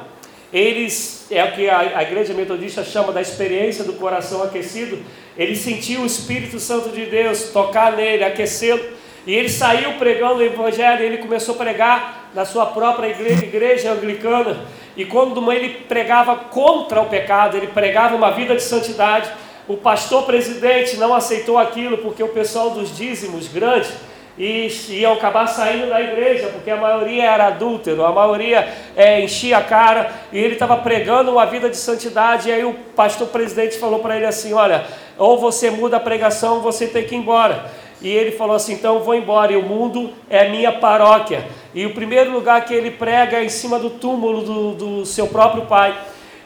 eles, 0.52 1.26
é 1.30 1.44
o 1.44 1.52
que 1.52 1.68
a, 1.68 1.78
a 1.78 2.02
igreja 2.02 2.34
metodista 2.34 2.82
chama 2.82 3.12
da 3.12 3.20
experiência 3.20 3.84
do 3.84 3.92
coração 3.94 4.42
aquecido, 4.42 4.98
ele 5.36 5.54
sentiu 5.54 6.00
o 6.00 6.06
Espírito 6.06 6.58
Santo 6.58 6.88
de 6.90 7.06
Deus 7.06 7.50
tocar 7.52 7.92
nele, 7.92 8.24
aquecê-lo, 8.24 8.82
e 9.26 9.34
ele 9.34 9.48
saiu 9.48 9.92
pregando 9.92 10.36
o 10.36 10.42
Evangelho, 10.42 11.04
ele 11.04 11.18
começou 11.18 11.54
a 11.54 11.58
pregar 11.58 12.30
na 12.34 12.44
sua 12.44 12.66
própria 12.66 13.08
igreja, 13.08 13.44
igreja 13.44 13.92
anglicana, 13.92 14.64
e 14.96 15.04
quando 15.04 15.52
ele 15.52 15.84
pregava 15.88 16.34
contra 16.34 17.00
o 17.00 17.06
pecado, 17.06 17.56
ele 17.56 17.68
pregava 17.68 18.16
uma 18.16 18.32
vida 18.32 18.56
de 18.56 18.62
santidade, 18.62 19.30
o 19.72 19.76
pastor 19.76 20.24
presidente 20.24 20.96
não 20.96 21.14
aceitou 21.14 21.56
aquilo 21.56 21.98
porque 21.98 22.22
o 22.22 22.28
pessoal 22.28 22.70
dos 22.70 22.96
dízimos 22.96 23.46
grandes 23.46 23.92
e 24.36 24.68
iam 24.88 25.12
acabar 25.12 25.46
saindo 25.46 25.88
da 25.88 26.00
igreja, 26.00 26.48
porque 26.48 26.70
a 26.70 26.76
maioria 26.76 27.24
era 27.24 27.46
adúltero, 27.48 28.04
a 28.04 28.10
maioria 28.10 28.68
é, 28.96 29.20
enchia 29.20 29.58
a 29.58 29.62
cara, 29.62 30.10
e 30.32 30.38
ele 30.38 30.54
estava 30.54 30.78
pregando 30.78 31.30
uma 31.30 31.44
vida 31.44 31.68
de 31.68 31.76
santidade, 31.76 32.48
e 32.48 32.52
aí 32.52 32.64
o 32.64 32.72
pastor 32.96 33.28
presidente 33.28 33.76
falou 33.76 34.00
para 34.00 34.16
ele 34.16 34.24
assim: 34.24 34.54
Olha, 34.54 34.86
ou 35.18 35.38
você 35.38 35.70
muda 35.70 35.98
a 35.98 36.00
pregação, 36.00 36.54
ou 36.54 36.62
você 36.62 36.86
tem 36.86 37.04
que 37.04 37.14
ir 37.14 37.18
embora. 37.18 37.70
E 38.00 38.08
ele 38.08 38.32
falou 38.32 38.56
assim: 38.56 38.72
então 38.72 39.00
vou 39.00 39.14
embora, 39.14 39.52
e 39.52 39.56
o 39.56 39.62
mundo 39.62 40.10
é 40.28 40.48
minha 40.48 40.72
paróquia. 40.72 41.46
E 41.74 41.84
o 41.84 41.94
primeiro 41.94 42.32
lugar 42.32 42.64
que 42.64 42.72
ele 42.72 42.90
prega 42.90 43.36
é 43.36 43.44
em 43.44 43.50
cima 43.50 43.78
do 43.78 43.90
túmulo 43.90 44.42
do, 44.42 44.74
do 44.74 45.06
seu 45.06 45.26
próprio 45.26 45.66
pai. 45.66 45.94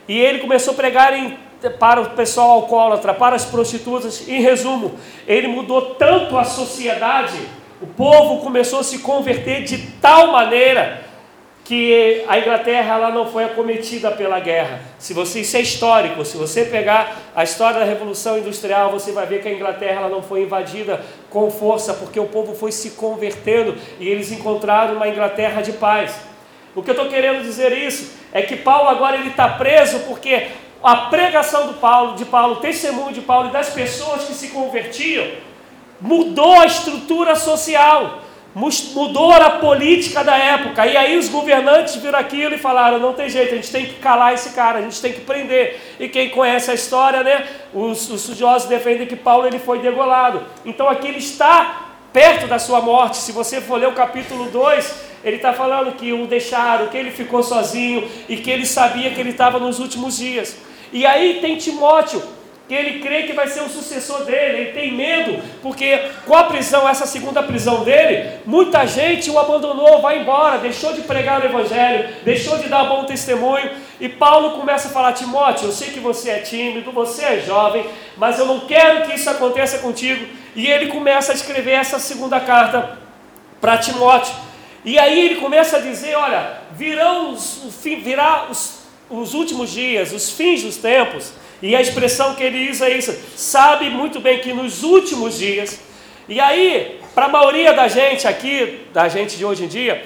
E 0.09 0.19
ele 0.19 0.41
começou 0.41 0.75
a 0.75 0.77
pregar 0.77 1.17
em, 1.17 1.39
para 1.71 2.01
o 2.01 2.11
pessoal 2.11 2.51
alcoólatra, 2.51 3.15
para 3.15 3.37
as 3.37 3.45
prostitutas. 3.45 4.29
Em 4.29 4.41
resumo, 4.41 4.95
ele 5.27 5.49
mudou 5.49 5.95
tanto 5.95 6.37
a 6.37 6.45
sociedade, 6.45 7.39
o 7.81 7.87
povo 7.87 8.43
começou 8.43 8.81
a 8.81 8.85
se 8.85 8.99
converter 9.01 9.65
de 9.65 9.79
tal 10.01 10.29
maneira 10.29 11.05
que 11.65 12.23
a 12.29 12.39
Inglaterra 12.39 12.95
ela 12.95 13.11
não 13.11 13.27
foi 13.27 13.45
acometida 13.45 14.11
pela 14.11 14.39
guerra. 14.39 14.81
Se 14.99 15.15
você 15.15 15.41
isso 15.41 15.57
é 15.57 15.61
histórico, 15.61 16.23
se 16.25 16.37
você 16.37 16.67
pegar 16.67 17.17
a 17.35 17.43
história 17.43 17.81
da 17.81 17.87
Revolução 17.87 18.39
Industrial, 18.39 18.91
você 18.91 19.13
vai 19.13 19.27
ver 19.27 19.41
que 19.41 19.49
a 19.49 19.53
Inglaterra 19.53 20.01
ela 20.03 20.09
não 20.11 20.23
foi 20.23 20.43
invadida 20.43 21.01
com 21.31 21.51
força, 21.51 21.95
porque 21.95 22.21
o 22.21 22.27
povo 22.27 22.55
foi 22.55 22.71
se 22.71 22.91
convertendo 22.91 23.77
e 23.99 24.07
eles 24.07 24.31
encontraram 24.31 24.97
uma 24.97 25.09
Inglaterra 25.09 25.63
de 25.63 25.73
paz. 25.73 26.15
O 26.75 26.83
que 26.83 26.91
eu 26.91 26.95
estou 26.95 27.09
querendo 27.09 27.43
dizer 27.43 27.73
isso 27.73 28.13
é 28.31 28.43
que 28.43 28.57
Paulo 28.57 28.91
agora 28.91 29.17
ele 29.17 29.31
está 29.31 29.49
preso 29.49 30.01
porque 30.01 30.49
a 30.85 30.97
pregação 31.09 31.67
do 31.67 31.75
Paulo, 31.75 32.15
de 32.15 32.25
Paulo, 32.25 32.55
o 32.55 32.61
testemunho 32.61 33.13
de 33.13 33.23
Paulo 33.23 33.49
e 33.49 33.53
das 33.53 33.71
pessoas 33.71 34.25
que 34.25 34.35
se 34.35 34.49
convertiam 34.49 35.27
mudou 36.01 36.61
a 36.61 36.67
estrutura 36.67 37.35
social 37.35 38.21
mudou 38.55 39.33
a 39.33 39.51
política 39.51 40.23
da 40.23 40.37
época. 40.37 40.87
E 40.87 40.97
aí 40.97 41.19
os 41.19 41.29
governantes 41.29 41.97
viram 41.97 42.19
aquilo 42.19 42.55
e 42.55 42.59
falaram: 42.59 43.01
não 43.01 43.13
tem 43.13 43.29
jeito, 43.29 43.53
a 43.53 43.57
gente 43.57 43.71
tem 43.71 43.87
que 43.87 43.95
calar 43.95 44.33
esse 44.33 44.51
cara, 44.51 44.79
a 44.79 44.83
gente 44.83 45.01
tem 45.01 45.13
que 45.13 45.23
prender. 45.23 45.81
E 45.99 46.09
quem 46.09 46.31
conhece 46.31 46.71
a 46.71 46.75
história, 46.75 47.23
né? 47.23 47.47
Os, 47.73 48.09
os 48.11 48.21
estudiosos 48.21 48.69
defendem 48.69 49.07
que 49.07 49.17
Paulo 49.17 49.47
ele 49.47 49.59
foi 49.59 49.81
degolado. 49.81 50.43
Então 50.65 50.89
aqui 50.89 51.09
ele 51.09 51.19
está 51.19 51.91
perto 52.13 52.47
da 52.47 52.59
sua 52.59 52.81
morte. 52.81 53.17
Se 53.17 53.33
você 53.33 53.61
for 53.61 53.77
ler 53.77 53.89
o 53.89 53.93
capítulo 53.93 54.49
2, 54.51 54.95
ele 55.25 55.37
está 55.37 55.53
falando 55.53 55.93
que 55.97 56.13
o 56.13 56.27
deixaram, 56.29 56.87
que 56.87 56.97
ele 56.97 57.11
ficou 57.11 57.43
sozinho 57.43 58.09
e 58.29 58.37
que 58.37 58.51
ele 58.51 58.65
sabia 58.65 59.11
que 59.11 59.21
ele 59.21 59.31
estava 59.31 59.59
nos 59.59 59.81
últimos 59.81 60.17
dias. 60.17 60.57
E 60.95 61.05
aí 61.05 61.41
tem 61.41 61.57
Timóteo 61.57 62.23
que 62.69 62.73
ele 62.73 63.01
crê 63.01 63.25
que 63.25 63.33
vai 63.33 63.49
ser 63.49 63.63
o 63.63 63.69
sucessor 63.69 64.25
dele, 64.25 64.59
ele 64.59 64.73
tem 64.73 64.95
medo, 64.95 65.43
porque 65.61 65.99
com 66.25 66.35
a 66.35 66.45
prisão, 66.45 66.89
essa 66.89 67.05
segunda 67.05 67.43
prisão 67.43 67.83
dele, 67.83 68.39
muita 68.47 68.87
gente 68.87 69.29
o 69.29 69.39
abandonou, 69.39 70.01
vai 70.01 70.21
embora, 70.21 70.59
deixou 70.59 70.93
de 70.93 71.03
pregar 71.03 71.43
o 71.43 71.45
evangelho, 71.45 72.09
deixou 72.25 72.57
de 72.59 72.69
dar 72.69 72.85
bom 72.85 73.05
testemunho, 73.05 73.71
e 74.01 74.09
Paulo 74.09 74.53
começa 74.53 74.87
a 74.87 74.91
falar: 74.93 75.13
Timóteo, 75.13 75.67
eu 75.67 75.73
sei 75.73 75.89
que 75.89 75.99
você 75.99 76.31
é 76.31 76.39
tímido, 76.39 76.93
você 76.93 77.25
é 77.25 77.41
jovem, 77.41 77.85
mas 78.17 78.39
eu 78.39 78.47
não 78.47 78.61
quero 78.61 79.03
que 79.03 79.17
isso 79.17 79.29
aconteça 79.29 79.79
contigo, 79.79 80.25
e 80.55 80.67
ele 80.71 80.87
começa 80.87 81.33
a 81.33 81.35
escrever 81.35 81.73
essa 81.73 81.99
segunda 81.99 82.39
carta 82.39 82.99
para 83.61 83.79
Timóteo, 83.79 84.33
e 84.85 84.97
aí 84.97 85.27
ele 85.27 85.41
começa 85.41 85.79
a 85.79 85.81
dizer: 85.81 86.15
Olha, 86.15 86.61
virão 86.73 87.33
os, 87.33 87.61
virá 87.83 88.47
os, 88.49 88.84
os 89.19 89.35
últimos 89.35 89.71
dias, 89.71 90.13
os 90.13 90.31
fins 90.31 90.63
dos 90.63 90.77
tempos 90.77 91.33
e 91.63 91.75
a 91.75 91.81
expressão 91.81 92.35
que 92.35 92.43
ele 92.43 92.71
usa 92.71 92.87
é 92.89 92.97
isso: 92.97 93.15
sabe 93.37 93.89
muito 93.89 94.21
bem 94.21 94.41
que 94.41 94.53
nos 94.53 94.83
últimos 94.83 95.39
dias, 95.39 95.81
e 96.29 96.41
aí, 96.41 97.01
para 97.15 97.27
a 97.27 97.29
maioria 97.29 97.73
da 97.73 97.89
gente 97.89 98.27
aqui, 98.27 98.87
da 98.93 99.09
gente 99.09 99.37
de 99.37 99.45
hoje 99.45 99.65
em 99.65 99.69
dia, 99.69 100.05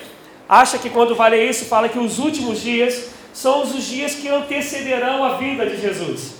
acha 0.49 0.79
que 0.79 0.90
quando 0.90 1.14
vale 1.14 1.42
isso, 1.42 1.64
fala 1.64 1.88
que 1.88 1.99
os 1.99 2.18
últimos 2.18 2.61
dias 2.61 3.11
são 3.33 3.62
os 3.62 3.85
dias 3.85 4.14
que 4.14 4.29
antecederão 4.29 5.25
a 5.25 5.35
vinda 5.35 5.64
de 5.66 5.81
Jesus. 5.81 6.35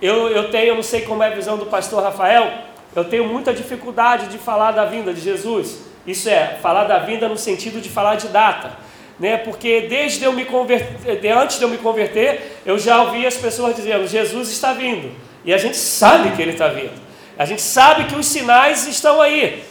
Eu, 0.00 0.28
eu 0.28 0.50
tenho, 0.50 0.68
eu 0.68 0.74
não 0.74 0.82
sei 0.82 1.02
como 1.02 1.22
é 1.22 1.28
a 1.28 1.34
visão 1.34 1.56
do 1.56 1.66
pastor 1.66 2.02
Rafael, 2.02 2.52
eu 2.94 3.04
tenho 3.04 3.26
muita 3.26 3.54
dificuldade 3.54 4.26
de 4.26 4.36
falar 4.36 4.72
da 4.72 4.84
vinda 4.84 5.14
de 5.14 5.20
Jesus. 5.20 5.78
Isso 6.06 6.28
é, 6.28 6.58
falar 6.60 6.84
da 6.84 6.98
vinda 6.98 7.28
no 7.28 7.38
sentido 7.38 7.80
de 7.80 7.88
falar 7.88 8.16
de 8.16 8.28
data 8.28 8.76
né? 9.22 9.36
Porque 9.36 9.82
desde 9.82 10.24
eu 10.24 10.32
me 10.32 10.44
converter, 10.44 11.30
antes 11.30 11.56
de 11.56 11.62
eu 11.62 11.68
me 11.68 11.78
converter, 11.78 12.60
eu 12.66 12.76
já 12.76 13.00
ouvi 13.02 13.24
as 13.24 13.36
pessoas 13.36 13.76
dizendo: 13.76 14.04
Jesus 14.08 14.50
está 14.50 14.72
vindo. 14.72 15.12
E 15.44 15.54
a 15.54 15.58
gente 15.58 15.76
sabe 15.76 16.32
que 16.32 16.42
ele 16.42 16.50
está 16.50 16.66
vindo. 16.66 17.00
A 17.38 17.44
gente 17.44 17.62
sabe 17.62 18.06
que 18.06 18.16
os 18.16 18.26
sinais 18.26 18.84
estão 18.88 19.22
aí. 19.22 19.62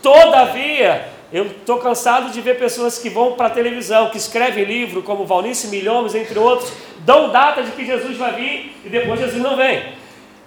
Todavia, 0.00 1.08
Eu 1.32 1.46
estou 1.46 1.78
cansado 1.78 2.32
de 2.32 2.40
ver 2.40 2.58
pessoas 2.58 2.98
que 2.98 3.08
vão 3.08 3.32
para 3.32 3.46
a 3.46 3.50
televisão, 3.50 4.10
que 4.10 4.16
escrevem 4.16 4.64
livro, 4.64 5.02
como 5.02 5.24
Valnice 5.24 5.68
Milhomes, 5.68 6.14
entre 6.14 6.36
outros, 6.36 6.72
dão 7.00 7.30
data 7.30 7.62
de 7.62 7.70
que 7.72 7.84
Jesus 7.84 8.16
vai 8.16 8.32
vir 8.32 8.76
e 8.84 8.88
depois 8.88 9.20
Jesus 9.20 9.40
não 9.40 9.56
vem. 9.56 9.82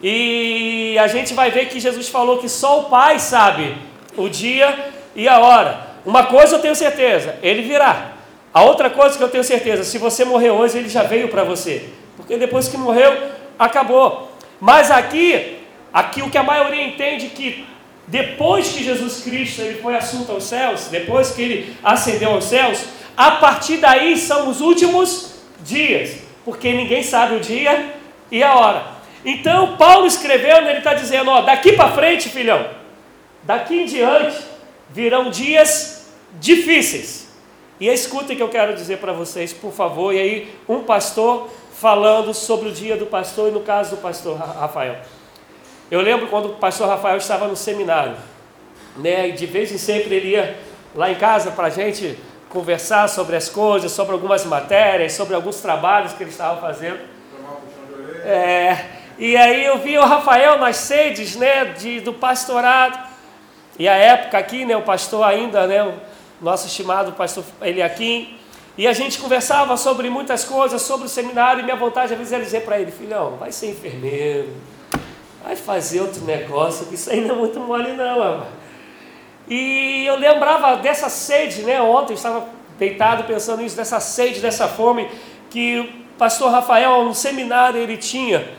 E 0.01 0.97
a 0.99 1.07
gente 1.07 1.33
vai 1.33 1.51
ver 1.51 1.67
que 1.67 1.79
Jesus 1.79 2.09
falou 2.09 2.37
que 2.37 2.49
só 2.49 2.81
o 2.81 2.83
Pai 2.85 3.19
sabe 3.19 3.75
o 4.17 4.27
dia 4.27 4.91
e 5.15 5.27
a 5.27 5.39
hora. 5.39 5.87
Uma 6.05 6.25
coisa 6.25 6.55
eu 6.55 6.59
tenho 6.59 6.75
certeza, 6.75 7.37
ele 7.41 7.61
virá. 7.61 8.12
A 8.53 8.61
outra 8.63 8.89
coisa 8.89 9.17
que 9.17 9.23
eu 9.23 9.29
tenho 9.29 9.43
certeza, 9.43 9.83
se 9.83 9.97
você 9.97 10.23
morrer 10.23 10.51
hoje, 10.51 10.77
ele 10.77 10.89
já 10.89 11.03
veio 11.03 11.29
para 11.29 11.43
você. 11.43 11.89
Porque 12.15 12.37
depois 12.37 12.67
que 12.67 12.77
morreu, 12.77 13.11
acabou. 13.57 14.31
Mas 14.59 14.91
aqui, 14.91 15.57
aqui 15.91 16.21
o 16.21 16.29
que 16.29 16.37
a 16.37 16.43
maioria 16.43 16.85
entende 16.85 17.27
que 17.27 17.65
depois 18.05 18.69
que 18.69 18.83
Jesus 18.83 19.23
Cristo 19.23 19.61
ele 19.61 19.81
foi 19.81 19.95
assunto 19.95 20.31
aos 20.31 20.43
céus, 20.43 20.87
depois 20.91 21.31
que 21.31 21.41
ele 21.41 21.77
ascendeu 21.83 22.31
aos 22.31 22.43
céus, 22.43 22.83
a 23.15 23.31
partir 23.31 23.77
daí 23.77 24.17
são 24.17 24.49
os 24.49 24.61
últimos 24.61 25.35
dias, 25.63 26.17
porque 26.45 26.73
ninguém 26.73 27.01
sabe 27.01 27.35
o 27.35 27.39
dia 27.39 27.93
e 28.29 28.43
a 28.43 28.55
hora. 28.55 28.83
Então, 29.25 29.77
Paulo 29.77 30.05
escrevendo, 30.05 30.67
ele 30.67 30.79
está 30.79 30.93
dizendo: 30.93 31.31
ó, 31.31 31.41
daqui 31.41 31.73
para 31.73 31.91
frente, 31.91 32.29
filhão, 32.29 32.67
daqui 33.43 33.81
em 33.81 33.85
diante 33.85 34.37
virão 34.89 35.29
dias 35.29 36.11
difíceis. 36.39 37.22
E 37.79 37.87
escutem 37.87 38.35
o 38.35 38.37
que 38.37 38.43
eu 38.43 38.49
quero 38.49 38.73
dizer 38.73 38.97
para 38.97 39.13
vocês, 39.13 39.51
por 39.51 39.71
favor. 39.71 40.13
E 40.13 40.19
aí, 40.19 40.55
um 40.67 40.83
pastor 40.83 41.49
falando 41.73 42.33
sobre 42.33 42.69
o 42.69 42.71
dia 42.71 42.95
do 42.95 43.05
pastor, 43.05 43.49
e 43.49 43.51
no 43.51 43.61
caso 43.61 43.95
do 43.95 44.01
pastor 44.01 44.37
Rafael. 44.37 44.97
Eu 45.91 46.01
lembro 46.01 46.27
quando 46.27 46.45
o 46.45 46.53
pastor 46.55 46.87
Rafael 46.87 47.17
estava 47.17 47.47
no 47.47 47.55
seminário, 47.55 48.15
né? 48.97 49.29
E 49.29 49.31
de 49.33 49.45
vez 49.45 49.71
em 49.71 49.77
sempre 49.77 50.15
ele 50.15 50.29
ia 50.29 50.57
lá 50.95 51.11
em 51.11 51.15
casa 51.15 51.51
para 51.51 51.67
a 51.67 51.69
gente 51.69 52.17
conversar 52.49 53.09
sobre 53.09 53.35
as 53.35 53.49
coisas, 53.49 53.91
sobre 53.91 54.13
algumas 54.13 54.45
matérias, 54.45 55.13
sobre 55.13 55.35
alguns 55.35 55.59
trabalhos 55.59 56.13
que 56.13 56.23
ele 56.23 56.29
estava 56.29 56.61
fazendo. 56.61 56.99
É, 58.23 58.77
e 59.17 59.35
aí 59.35 59.65
eu 59.65 59.79
vi 59.79 59.97
o 59.97 60.05
Rafael 60.05 60.57
nas 60.57 60.77
sedes, 60.77 61.35
né, 61.35 61.65
de, 61.65 61.99
do 61.99 62.13
pastorado. 62.13 62.97
E 63.77 63.87
a 63.87 63.95
época 63.95 64.37
aqui, 64.37 64.65
né, 64.65 64.77
o 64.77 64.83
pastor 64.83 65.25
ainda, 65.25 65.67
né, 65.67 65.93
nosso 66.43 66.67
estimado 66.67 67.13
pastor 67.13 67.43
Eliakim, 67.61 68.37
e 68.77 68.87
a 68.87 68.93
gente 68.93 69.19
conversava 69.19 69.77
sobre 69.77 70.09
muitas 70.09 70.43
coisas, 70.43 70.81
sobre 70.81 71.05
o 71.05 71.09
seminário, 71.09 71.61
e 71.61 71.63
minha 71.63 71.75
vontade 71.75 72.11
às 72.11 72.17
vezes 72.17 72.33
era 72.33 72.43
dizer 72.43 72.61
para 72.65 72.79
ele, 72.79 72.91
filhão, 72.91 73.37
vai 73.37 73.51
ser 73.51 73.69
enfermeiro, 73.69 74.49
vai 75.43 75.55
fazer 75.55 76.01
outro 76.01 76.25
negócio, 76.25 76.87
que 76.87 76.95
isso 76.95 77.09
aí 77.09 77.21
não 77.21 77.35
é 77.35 77.37
muito 77.37 77.59
mole 77.59 77.93
não, 77.93 78.21
amor. 78.21 78.47
E 79.47 80.05
eu 80.05 80.17
lembrava 80.17 80.77
dessa 80.77 81.07
sede, 81.07 81.61
né, 81.61 81.81
ontem 81.81 82.13
eu 82.13 82.17
estava 82.17 82.47
deitado 82.77 83.23
pensando 83.23 83.61
nisso, 83.61 83.75
dessa 83.75 83.99
sede, 83.99 84.39
dessa 84.39 84.67
fome, 84.67 85.09
que 85.49 85.79
o 85.79 86.17
pastor 86.17 86.51
Rafael, 86.51 87.05
no 87.05 87.13
seminário, 87.13 87.79
ele 87.79 87.95
tinha 87.95 88.49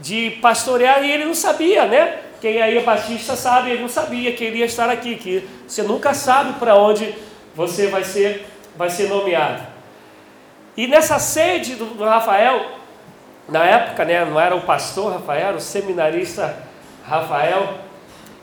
de 0.00 0.32
pastorear, 0.42 1.04
e 1.04 1.10
ele 1.10 1.24
não 1.24 1.34
sabia, 1.34 1.86
né, 1.86 2.18
quem 2.40 2.60
aí 2.60 2.76
é 2.76 2.82
batista 2.82 3.36
sabe, 3.36 3.70
ele 3.70 3.82
não 3.82 3.88
sabia 3.88 4.32
que 4.32 4.42
ele 4.42 4.58
ia 4.58 4.64
estar 4.64 4.90
aqui, 4.90 5.14
que 5.14 5.46
você 5.68 5.82
nunca 5.82 6.12
sabe 6.12 6.58
para 6.58 6.74
onde 6.74 7.14
você 7.60 7.88
vai 7.88 8.04
ser 8.04 8.46
vai 8.74 8.88
ser 8.88 9.08
nomeado. 9.08 9.62
E 10.74 10.86
nessa 10.86 11.18
sede 11.18 11.74
do, 11.74 11.84
do 11.84 12.04
Rafael, 12.04 12.78
na 13.46 13.64
época, 13.64 14.04
né, 14.06 14.24
não 14.24 14.40
era 14.40 14.56
o 14.56 14.62
pastor 14.62 15.12
Rafael, 15.12 15.48
era 15.48 15.56
o 15.58 15.60
seminarista 15.60 16.56
Rafael, 17.04 17.74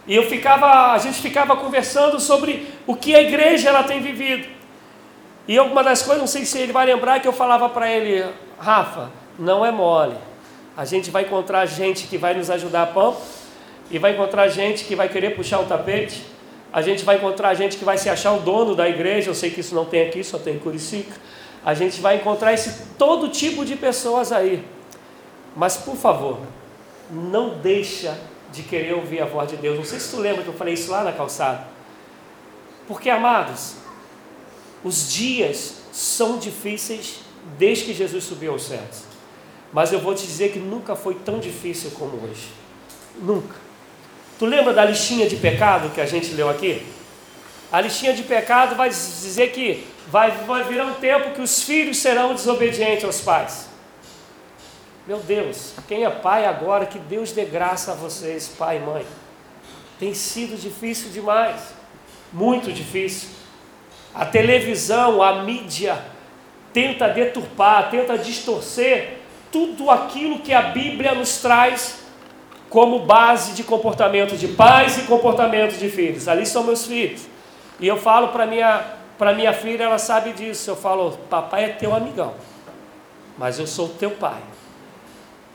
e 0.06 0.16
eu 0.16 0.30
ficava, 0.30 0.92
a 0.94 0.98
gente 1.00 1.20
ficava 1.20 1.56
conversando 1.56 2.20
sobre 2.20 2.68
o 2.86 2.96
que 2.96 3.16
a 3.16 3.22
igreja 3.22 3.70
ela 3.70 3.84
tem 3.84 4.02
vivido. 4.02 4.48
E 5.48 5.58
alguma 5.58 5.84
das 5.84 6.04
coisas, 6.04 6.20
não 6.20 6.28
sei 6.28 6.46
se 6.46 6.60
ele 6.60 6.72
vai 6.72 6.86
lembrar, 6.86 7.20
que 7.20 7.28
eu 7.28 7.34
falava 7.34 7.68
para 7.70 7.90
ele, 7.90 8.24
Rafa, 8.60 9.10
não 9.40 9.66
é 9.66 9.72
mole. 9.72 10.16
A 10.76 10.86
gente 10.86 11.10
vai 11.10 11.24
encontrar 11.24 11.66
gente 11.66 12.06
que 12.06 12.18
vai 12.18 12.36
nos 12.36 12.52
ajudar 12.52 12.84
a 12.84 12.88
pão, 12.88 13.18
e 13.90 13.98
vai 13.98 14.12
encontrar 14.12 14.48
gente 14.50 14.84
que 14.84 14.96
vai 14.96 15.10
querer 15.10 15.32
puxar 15.36 15.60
o 15.60 15.66
tapete, 15.66 16.37
a 16.72 16.82
gente 16.82 17.04
vai 17.04 17.18
encontrar 17.18 17.54
gente 17.54 17.78
que 17.78 17.86
vai 17.86 17.98
se 17.98 18.10
achar 18.10 18.34
o 18.34 18.40
dono 18.40 18.76
da 18.76 18.88
igreja, 18.88 19.30
eu 19.30 19.36
sei 19.36 19.50
que 19.50 19.62
isso 19.62 19.74
não 19.74 19.86
tem 19.86 20.08
aqui, 20.08 20.24
só 20.24 20.38
tem 20.38 20.56
em 20.56 20.60
Curicica. 20.60 21.16
A 21.64 21.74
gente 21.74 22.00
vai 22.02 22.18
encontrar 22.18 22.54
esse 22.54 22.84
todo 22.98 23.30
tipo 23.30 23.66
de 23.66 23.76
pessoas 23.76 24.32
aí. 24.32 24.64
Mas 25.56 25.78
por 25.78 25.96
favor, 25.96 26.40
não 27.10 27.58
deixa 27.58 28.18
de 28.52 28.64
querer 28.64 28.94
ouvir 28.94 29.22
a 29.22 29.26
voz 29.26 29.50
de 29.50 29.58
Deus. 29.58 29.78
Não 29.78 29.86
sei 29.86 30.00
se 30.00 30.12
tu 30.12 30.22
lembra 30.22 30.44
que 30.44 30.50
eu 30.50 30.54
falei 30.54 30.74
isso 30.74 30.92
lá 30.92 31.04
na 31.04 31.12
calçada. 31.12 31.68
Porque, 32.88 33.10
amados, 33.10 33.76
os 34.84 35.12
dias 35.12 35.76
são 35.92 36.38
difíceis 36.38 37.20
desde 37.58 37.86
que 37.86 37.94
Jesus 37.94 38.24
subiu 38.24 38.54
aos 38.54 38.66
céus. 38.66 39.04
Mas 39.74 39.92
eu 39.92 40.00
vou 40.00 40.16
te 40.16 40.26
dizer 40.26 40.52
que 40.52 40.60
nunca 40.60 40.96
foi 40.96 41.16
tão 41.16 41.40
difícil 41.40 41.92
como 41.92 42.24
hoje. 42.24 42.48
Nunca. 43.20 43.67
Tu 44.38 44.46
lembra 44.46 44.72
da 44.74 44.86
listinha 44.86 45.28
de 45.28 45.36
pecado 45.36 45.90
que 45.90 46.02
a 46.02 46.06
gente 46.06 46.34
leu 46.34 46.50
aqui? 46.50 46.86
A 47.72 47.82
listinha 47.82 48.14
de 48.14 48.24
pecado 48.24 48.76
vai 48.76 48.90
dizer 48.90 49.52
que 49.52 49.86
vai, 50.08 50.32
vai 50.32 50.64
virar 50.64 50.86
um 50.86 50.94
tempo 50.94 51.32
que 51.32 51.42
os 51.42 51.64
filhos 51.64 51.98
serão 51.98 52.34
desobedientes 52.34 53.04
aos 53.04 53.20
pais. 53.20 53.68
Meu 55.08 55.20
Deus, 55.20 55.74
quem 55.88 56.06
é 56.06 56.10
pai 56.10 56.46
agora, 56.46 56.86
que 56.86 57.00
Deus 57.00 57.32
dê 57.32 57.46
graça 57.46 57.94
a 57.94 57.96
vocês, 57.96 58.48
pai 58.48 58.78
e 58.78 58.80
mãe. 58.80 59.06
Tem 60.00 60.14
sido 60.14 60.60
difícil 60.60 61.10
demais, 61.10 61.74
muito 62.32 62.72
difícil. 62.72 63.30
A 64.14 64.26
televisão, 64.26 65.24
a 65.24 65.44
mídia, 65.44 66.00
tenta 66.72 67.08
deturpar, 67.08 67.90
tenta 67.90 68.18
distorcer 68.18 69.18
tudo 69.52 69.90
aquilo 69.90 70.40
que 70.40 70.54
a 70.54 70.62
Bíblia 70.62 71.16
nos 71.16 71.38
traz 71.38 72.07
como 72.70 73.00
base 73.00 73.54
de 73.54 73.64
comportamento 73.64 74.36
de 74.36 74.48
pais 74.50 74.98
e 74.98 75.02
comportamento 75.04 75.78
de 75.78 75.90
filhos. 75.90 76.28
Ali 76.28 76.46
são 76.46 76.64
meus 76.64 76.86
filhos. 76.86 77.28
E 77.80 77.88
eu 77.88 77.98
falo 77.98 78.30
para 78.30 78.46
minha 78.46 78.98
para 79.18 79.34
minha 79.34 79.52
filha, 79.52 79.84
ela 79.84 79.98
sabe 79.98 80.32
disso. 80.32 80.70
Eu 80.70 80.76
falo, 80.76 81.18
papai 81.30 81.66
é 81.66 81.70
teu 81.70 81.96
amigão, 81.96 82.36
mas 83.38 83.58
eu 83.58 83.66
sou 83.66 83.90
teu 83.90 84.12
pai. 84.12 84.42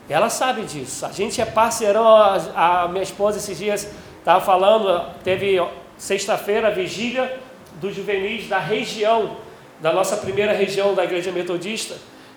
Ela 0.09 0.29
sabe 0.29 0.63
disso. 0.63 1.05
A 1.05 1.11
gente 1.11 1.39
é 1.39 1.45
parceirão. 1.45 2.05
A, 2.05 2.83
a 2.83 2.87
minha 2.89 3.03
esposa 3.03 3.37
esses 3.37 3.57
dias 3.57 3.89
estava 4.19 4.41
falando, 4.41 5.13
teve 5.23 5.65
sexta-feira 5.97 6.71
vigília 6.71 7.39
dos 7.79 7.95
juvenis 7.95 8.47
da 8.47 8.59
região, 8.59 9.37
da 9.79 9.93
nossa 9.93 10.17
primeira 10.17 10.53
região 10.53 10.93
da 10.93 11.03
Igreja 11.03 11.31
Metodista, 11.31 11.95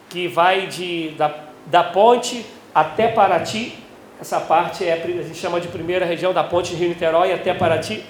que 0.09 0.29
vai 0.29 0.67
de, 0.69 1.11
da, 1.11 1.35
da 1.67 1.83
ponte 1.83 2.47
até 2.75 3.09
Paraty, 3.09 3.77
essa 4.21 4.41
parte 4.41 4.85
é, 4.85 4.95
a 4.95 5.23
gente 5.23 5.35
chama 5.35 5.61
de 5.61 5.69
primeira 5.69 6.05
região 6.05 6.33
da 6.33 6.43
ponte 6.43 6.75
Rio-Niterói 6.75 7.33
até 7.33 7.53
Paraty. 7.53 8.03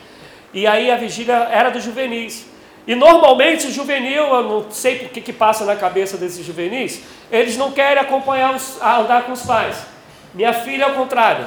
E 0.54 0.66
aí 0.66 0.90
a 0.90 0.96
vigília 0.96 1.34
era 1.50 1.70
dos 1.70 1.82
juvenis. 1.82 2.46
E 2.86 2.94
normalmente 2.94 3.66
o 3.66 3.72
juvenil, 3.72 4.22
eu 4.22 4.42
não 4.44 4.70
sei 4.70 4.96
o 4.96 5.08
que, 5.08 5.20
que 5.20 5.32
passa 5.32 5.64
na 5.64 5.74
cabeça 5.74 6.16
desses 6.16 6.46
juvenis, 6.46 7.02
eles 7.32 7.56
não 7.56 7.72
querem 7.72 8.00
acompanhar, 8.00 8.54
os, 8.54 8.80
andar 8.80 9.24
com 9.24 9.32
os 9.32 9.42
pais. 9.42 9.84
Minha 10.32 10.52
filha 10.52 10.84
é 10.84 10.86
o 10.86 10.94
contrário. 10.94 11.46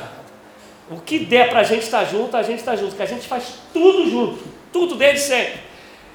O 0.91 0.99
que 0.99 1.19
der 1.19 1.49
para 1.49 1.61
a 1.61 1.63
gente 1.63 1.83
estar 1.83 2.03
junto, 2.03 2.35
a 2.35 2.43
gente 2.43 2.59
está 2.59 2.75
junto, 2.75 2.89
porque 2.89 3.03
a 3.03 3.05
gente 3.05 3.25
faz 3.25 3.53
tudo 3.71 4.09
junto, 4.09 4.43
tudo 4.73 4.95
desde 4.95 5.21
sempre. 5.21 5.61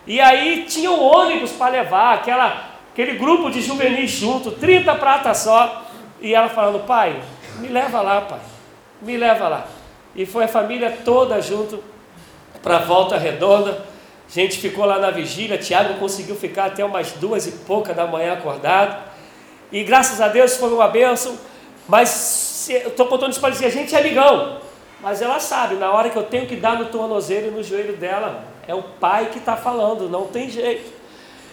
E 0.06 0.20
aí 0.20 0.66
tinha 0.68 0.90
um 0.90 1.02
ônibus 1.02 1.52
para 1.52 1.72
levar, 1.72 2.14
aquela, 2.14 2.72
aquele 2.92 3.16
grupo 3.16 3.50
de 3.50 3.62
juvenis 3.62 4.10
junto, 4.10 4.50
30 4.50 4.94
pratas 4.96 5.38
só. 5.38 5.86
E 6.20 6.34
ela 6.34 6.48
falando, 6.48 6.84
pai, 6.86 7.20
me 7.58 7.68
leva 7.68 8.00
lá, 8.00 8.20
pai. 8.22 8.40
Me 9.00 9.16
leva 9.16 9.48
lá. 9.48 9.66
E 10.14 10.24
foi 10.24 10.44
a 10.44 10.48
família 10.48 10.98
toda 11.04 11.40
junto 11.40 11.82
para 12.62 12.76
a 12.76 12.80
volta 12.80 13.16
redonda. 13.16 13.84
A 14.28 14.32
gente 14.32 14.58
ficou 14.58 14.84
lá 14.84 14.98
na 14.98 15.10
vigília. 15.10 15.58
Tiago 15.58 15.94
conseguiu 15.94 16.34
ficar 16.36 16.66
até 16.66 16.84
umas 16.84 17.12
duas 17.12 17.46
e 17.46 17.52
pouca 17.52 17.92
da 17.92 18.06
manhã 18.06 18.32
acordado. 18.32 19.02
E 19.70 19.82
graças 19.84 20.20
a 20.20 20.28
Deus 20.28 20.56
foi 20.56 20.72
uma 20.72 20.88
bênção. 20.88 21.38
Mas 21.88 22.68
eu 22.70 22.88
estou 22.88 23.06
contando 23.06 23.32
isso 23.32 23.40
para 23.40 23.50
dizer: 23.50 23.66
a 23.66 23.70
gente 23.70 23.94
é 23.94 23.98
amigão. 23.98 24.60
Mas 25.00 25.20
ela 25.20 25.38
sabe, 25.38 25.74
na 25.74 25.90
hora 25.92 26.08
que 26.08 26.16
eu 26.16 26.22
tenho 26.22 26.46
que 26.46 26.56
dar 26.56 26.78
no 26.78 26.86
tornozelo 26.86 27.48
e 27.48 27.50
no 27.50 27.62
joelho 27.62 27.94
dela, 27.94 28.42
é 28.66 28.74
o 28.74 28.82
pai 28.82 29.26
que 29.26 29.38
está 29.38 29.54
falando, 29.54 30.08
não 30.08 30.26
tem 30.26 30.48
jeito. 30.48 30.90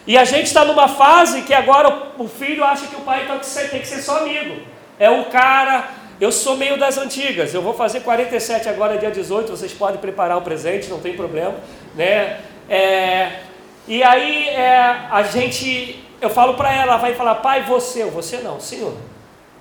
E 0.06 0.16
a 0.16 0.24
gente 0.24 0.46
está 0.46 0.64
numa 0.64 0.88
fase 0.88 1.42
que 1.42 1.52
agora 1.52 2.12
o 2.16 2.26
filho 2.26 2.64
acha 2.64 2.86
que 2.86 2.96
o 2.96 3.00
pai 3.00 3.26
tem 3.70 3.80
que 3.80 3.86
ser 3.86 4.00
só 4.00 4.20
amigo 4.20 4.71
é 5.02 5.10
um 5.10 5.24
cara. 5.24 5.88
Eu 6.20 6.30
sou 6.30 6.56
meio 6.56 6.78
das 6.78 6.96
antigas, 6.96 7.52
eu 7.52 7.60
vou 7.60 7.74
fazer 7.74 8.00
47 8.00 8.68
agora, 8.68 8.96
dia 8.96 9.10
18. 9.10 9.50
Vocês 9.50 9.72
podem 9.72 10.00
preparar 10.00 10.38
o 10.38 10.42
presente, 10.42 10.88
não 10.88 11.00
tem 11.00 11.16
problema, 11.16 11.56
né? 11.96 12.40
É, 12.70 13.40
e 13.88 14.00
aí 14.04 14.48
é, 14.50 14.76
a 15.10 15.24
gente, 15.24 16.04
eu 16.20 16.30
falo 16.30 16.54
para 16.54 16.72
ela, 16.72 16.98
vai 16.98 17.14
falar, 17.14 17.34
pai, 17.36 17.64
você, 17.64 18.04
você 18.04 18.36
não, 18.36 18.60
senhor, 18.60 18.94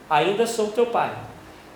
ainda 0.08 0.46
sou 0.46 0.68
teu 0.68 0.86
pai. 0.86 1.10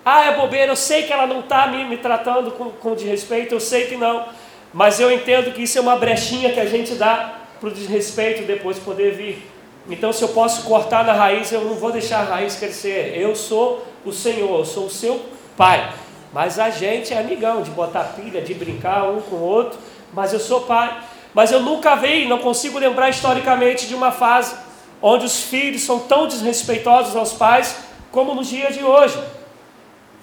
Ah, 0.06 0.26
é 0.26 0.36
bobeira, 0.36 0.72
eu 0.72 0.76
sei 0.76 1.02
que 1.02 1.12
ela 1.12 1.26
não 1.26 1.40
está 1.40 1.66
me, 1.66 1.84
me 1.86 1.98
tratando 1.98 2.52
com, 2.52 2.70
com 2.70 2.94
desrespeito, 2.94 3.56
eu 3.56 3.60
sei 3.60 3.88
que 3.88 3.98
não, 3.98 4.28
mas 4.72 5.00
eu 5.00 5.12
entendo 5.12 5.52
que 5.52 5.64
isso 5.64 5.80
é 5.80 5.82
uma 5.82 5.96
brechinha 5.96 6.54
que 6.54 6.60
a 6.60 6.68
gente 6.68 6.94
dá 6.94 7.40
para 7.60 7.70
o 7.70 7.72
desrespeito 7.72 8.44
depois 8.44 8.78
poder 8.78 9.16
vir. 9.16 9.55
Então, 9.90 10.12
se 10.12 10.24
eu 10.24 10.30
posso 10.30 10.64
cortar 10.64 11.04
na 11.06 11.14
raiz, 11.14 11.52
eu 11.52 11.62
não 11.62 11.76
vou 11.76 11.92
deixar 11.92 12.22
a 12.22 12.24
raiz 12.24 12.56
crescer. 12.56 13.14
Eu 13.16 13.36
sou 13.36 13.86
o 14.04 14.12
Senhor, 14.12 14.60
eu 14.60 14.66
sou 14.66 14.86
o 14.86 14.90
seu 14.90 15.24
pai. 15.56 15.94
Mas 16.34 16.58
a 16.58 16.70
gente 16.70 17.14
é 17.14 17.20
amigão 17.20 17.62
de 17.62 17.70
botar 17.70 18.04
pilha, 18.16 18.42
de 18.42 18.54
brincar 18.54 19.10
um 19.10 19.22
com 19.22 19.36
o 19.36 19.42
outro. 19.42 19.78
Mas 20.12 20.34
eu 20.34 20.40
sou 20.40 20.62
pai. 20.62 21.02
Mas 21.34 21.52
eu 21.52 21.60
nunca 21.60 21.96
vi, 21.96 22.28
não 22.28 22.40
consigo 22.40 22.80
lembrar 22.80 23.10
historicamente 23.10 23.88
de 23.88 23.94
uma 23.94 24.12
fase 24.12 24.56
onde 25.02 25.26
os 25.26 25.44
filhos 25.44 25.82
são 25.84 26.00
tão 26.00 26.28
desrespeitosos 26.28 27.16
aos 27.16 27.34
pais 27.34 27.78
como 28.12 28.34
nos 28.34 28.48
dias 28.48 28.74
de 28.74 28.84
hoje. 28.84 29.20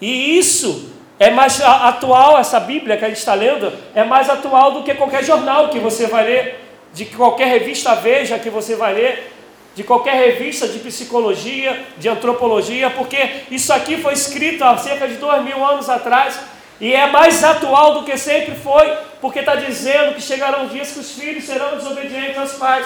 E 0.01 0.37
isso 0.37 0.91
é 1.19 1.29
mais 1.29 1.61
atual, 1.61 2.37
essa 2.37 2.59
Bíblia 2.59 2.97
que 2.97 3.05
a 3.05 3.07
gente 3.07 3.19
está 3.19 3.33
lendo, 3.33 3.71
é 3.93 4.03
mais 4.03 4.29
atual 4.29 4.71
do 4.71 4.83
que 4.83 4.93
qualquer 4.95 5.23
jornal 5.23 5.69
que 5.69 5.79
você 5.79 6.07
vai 6.07 6.25
ler, 6.25 6.59
de 6.93 7.05
qualquer 7.05 7.47
revista 7.47 7.95
Veja 7.95 8.37
que 8.39 8.49
você 8.49 8.75
vai 8.75 8.93
ler 8.93 9.31
de 9.75 9.83
qualquer 9.83 10.15
revista 10.15 10.67
de 10.67 10.79
psicologia, 10.79 11.83
de 11.97 12.07
antropologia, 12.07 12.89
porque 12.91 13.17
isso 13.49 13.73
aqui 13.73 13.97
foi 13.97 14.13
escrito 14.13 14.63
há 14.63 14.77
cerca 14.77 15.07
de 15.07 15.15
dois 15.15 15.43
mil 15.43 15.65
anos 15.65 15.89
atrás 15.89 16.39
e 16.79 16.93
é 16.93 17.07
mais 17.09 17.43
atual 17.43 17.93
do 17.93 18.03
que 18.03 18.17
sempre 18.17 18.55
foi, 18.55 18.85
porque 19.21 19.39
está 19.39 19.55
dizendo 19.55 20.15
que 20.15 20.21
chegarão 20.21 20.67
dias 20.67 20.91
que 20.91 20.99
os 20.99 21.11
filhos 21.11 21.45
serão 21.45 21.77
desobedientes 21.77 22.37
aos 22.37 22.53
pais. 22.53 22.85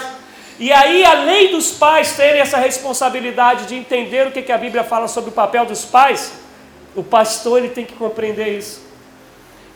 E 0.58 0.72
aí, 0.72 1.04
além 1.04 1.52
dos 1.52 1.72
pais 1.72 2.16
terem 2.16 2.40
essa 2.40 2.58
responsabilidade 2.58 3.66
de 3.66 3.74
entender 3.74 4.26
o 4.26 4.30
que, 4.30 4.42
que 4.42 4.52
a 4.52 4.58
Bíblia 4.58 4.84
fala 4.84 5.08
sobre 5.08 5.30
o 5.30 5.32
papel 5.32 5.66
dos 5.66 5.84
pais, 5.84 6.32
o 6.96 7.02
pastor 7.02 7.58
ele 7.58 7.68
tem 7.68 7.84
que 7.84 7.94
compreender 7.94 8.56
isso. 8.56 8.82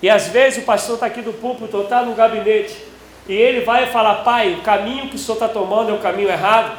E 0.02 0.10
às 0.10 0.28
vezes 0.28 0.62
o 0.62 0.66
pastor 0.66 0.94
está 0.94 1.06
aqui 1.06 1.22
do 1.22 1.32
púlpito, 1.32 1.82
está 1.82 2.02
no 2.02 2.14
gabinete, 2.14 2.76
e 3.28 3.32
ele 3.32 3.60
vai 3.60 3.86
falar, 3.86 4.16
pai, 4.24 4.54
o 4.54 4.62
caminho 4.62 5.08
que 5.08 5.14
o 5.14 5.18
senhor 5.18 5.34
está 5.34 5.48
tomando 5.48 5.90
é 5.90 5.94
o 5.94 5.98
caminho 5.98 6.28
errado. 6.28 6.76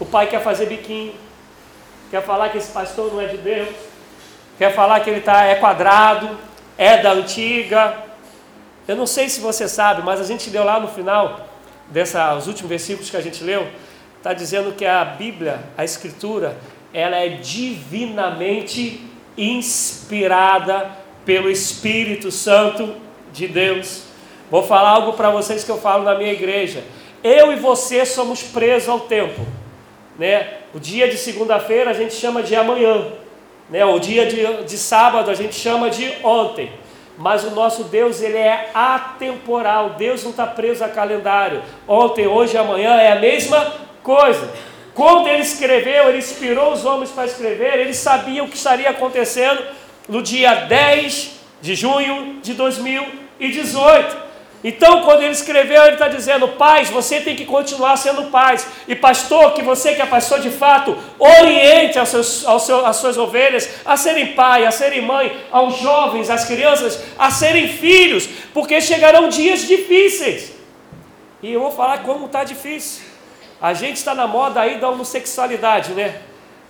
O 0.00 0.06
pai 0.06 0.26
quer 0.28 0.42
fazer 0.42 0.64
biquinho, 0.64 1.14
quer 2.10 2.24
falar 2.24 2.48
que 2.48 2.56
esse 2.56 2.72
pastor 2.72 3.12
não 3.12 3.20
é 3.20 3.26
de 3.26 3.36
Deus, 3.36 3.68
quer 4.56 4.74
falar 4.74 5.00
que 5.00 5.10
ele 5.10 5.20
tá, 5.20 5.44
é 5.44 5.56
quadrado, 5.56 6.38
é 6.78 6.96
da 6.96 7.12
antiga. 7.12 7.98
Eu 8.88 8.96
não 8.96 9.06
sei 9.06 9.28
se 9.28 9.40
você 9.40 9.68
sabe, 9.68 10.00
mas 10.02 10.18
a 10.18 10.24
gente 10.24 10.48
leu 10.48 10.64
lá 10.64 10.80
no 10.80 10.88
final, 10.88 11.46
dessa, 11.88 12.34
os 12.34 12.46
últimos 12.46 12.70
versículos 12.70 13.10
que 13.10 13.16
a 13.16 13.20
gente 13.20 13.44
leu, 13.44 13.68
está 14.16 14.32
dizendo 14.32 14.72
que 14.72 14.86
a 14.86 15.04
Bíblia, 15.04 15.60
a 15.76 15.84
Escritura, 15.84 16.56
ela 16.94 17.16
é 17.16 17.28
divinamente 17.28 19.06
inspirada 19.36 20.90
pelo 21.26 21.50
Espírito 21.50 22.30
Santo 22.30 22.96
de 23.34 23.46
Deus. 23.46 24.04
Vou 24.50 24.62
falar 24.62 24.90
algo 24.90 25.12
para 25.12 25.30
vocês 25.30 25.62
que 25.62 25.70
eu 25.70 25.78
falo 25.78 26.04
na 26.04 26.14
minha 26.14 26.32
igreja. 26.32 26.82
Eu 27.22 27.52
e 27.52 27.56
você 27.56 28.06
somos 28.06 28.42
presos 28.42 28.88
ao 28.88 29.00
tempo. 29.00 29.60
Né? 30.20 30.48
O 30.74 30.78
dia 30.78 31.08
de 31.08 31.16
segunda-feira 31.16 31.92
a 31.92 31.94
gente 31.94 32.12
chama 32.12 32.42
de 32.42 32.54
amanhã, 32.54 33.06
né? 33.70 33.86
o 33.86 33.98
dia 33.98 34.26
de, 34.26 34.64
de 34.64 34.76
sábado 34.76 35.30
a 35.30 35.34
gente 35.34 35.54
chama 35.54 35.88
de 35.88 36.12
ontem. 36.22 36.70
Mas 37.16 37.42
o 37.42 37.50
nosso 37.52 37.84
Deus 37.84 38.20
ele 38.20 38.36
é 38.36 38.68
atemporal, 38.74 39.94
Deus 39.96 40.22
não 40.22 40.30
está 40.30 40.46
preso 40.46 40.84
a 40.84 40.90
calendário. 40.90 41.62
Ontem, 41.88 42.26
hoje 42.26 42.54
amanhã 42.58 42.96
é 42.96 43.12
a 43.12 43.18
mesma 43.18 43.72
coisa. 44.02 44.52
Quando 44.94 45.26
ele 45.26 45.40
escreveu, 45.40 46.10
ele 46.10 46.18
inspirou 46.18 46.70
os 46.70 46.84
homens 46.84 47.10
para 47.10 47.24
escrever, 47.24 47.78
ele 47.78 47.94
sabia 47.94 48.44
o 48.44 48.48
que 48.48 48.56
estaria 48.56 48.90
acontecendo 48.90 49.62
no 50.06 50.20
dia 50.20 50.54
10 50.66 51.30
de 51.62 51.74
junho 51.74 52.40
de 52.42 52.52
2018. 52.52 54.29
Então, 54.62 55.02
quando 55.02 55.22
ele 55.22 55.32
escreveu, 55.32 55.82
ele 55.84 55.94
está 55.94 56.08
dizendo: 56.08 56.48
pais, 56.48 56.90
você 56.90 57.20
tem 57.20 57.34
que 57.34 57.46
continuar 57.46 57.96
sendo 57.96 58.24
pais. 58.24 58.66
E 58.86 58.94
pastor, 58.94 59.54
que 59.54 59.62
você 59.62 59.94
que 59.94 60.02
é 60.02 60.06
pastor 60.06 60.40
de 60.40 60.50
fato, 60.50 60.96
oriente 61.18 61.98
aos 61.98 62.10
seus, 62.10 62.46
aos 62.46 62.64
seus, 62.64 62.84
as 62.84 62.96
suas 62.96 63.16
ovelhas 63.16 63.80
a 63.84 63.96
serem 63.96 64.34
pai, 64.34 64.66
a 64.66 64.70
serem 64.70 65.00
mãe, 65.00 65.34
aos 65.50 65.78
jovens, 65.78 66.28
às 66.28 66.44
crianças, 66.44 67.02
a 67.18 67.30
serem 67.30 67.68
filhos, 67.68 68.28
porque 68.52 68.80
chegarão 68.80 69.28
dias 69.28 69.66
difíceis. 69.66 70.52
E 71.42 71.52
eu 71.52 71.60
vou 71.60 71.70
falar 71.70 72.02
como 72.02 72.26
está 72.26 72.44
difícil. 72.44 73.04
A 73.60 73.72
gente 73.72 73.96
está 73.96 74.14
na 74.14 74.26
moda 74.26 74.60
aí 74.60 74.78
da 74.78 74.90
homossexualidade, 74.90 75.92
né? 75.92 76.20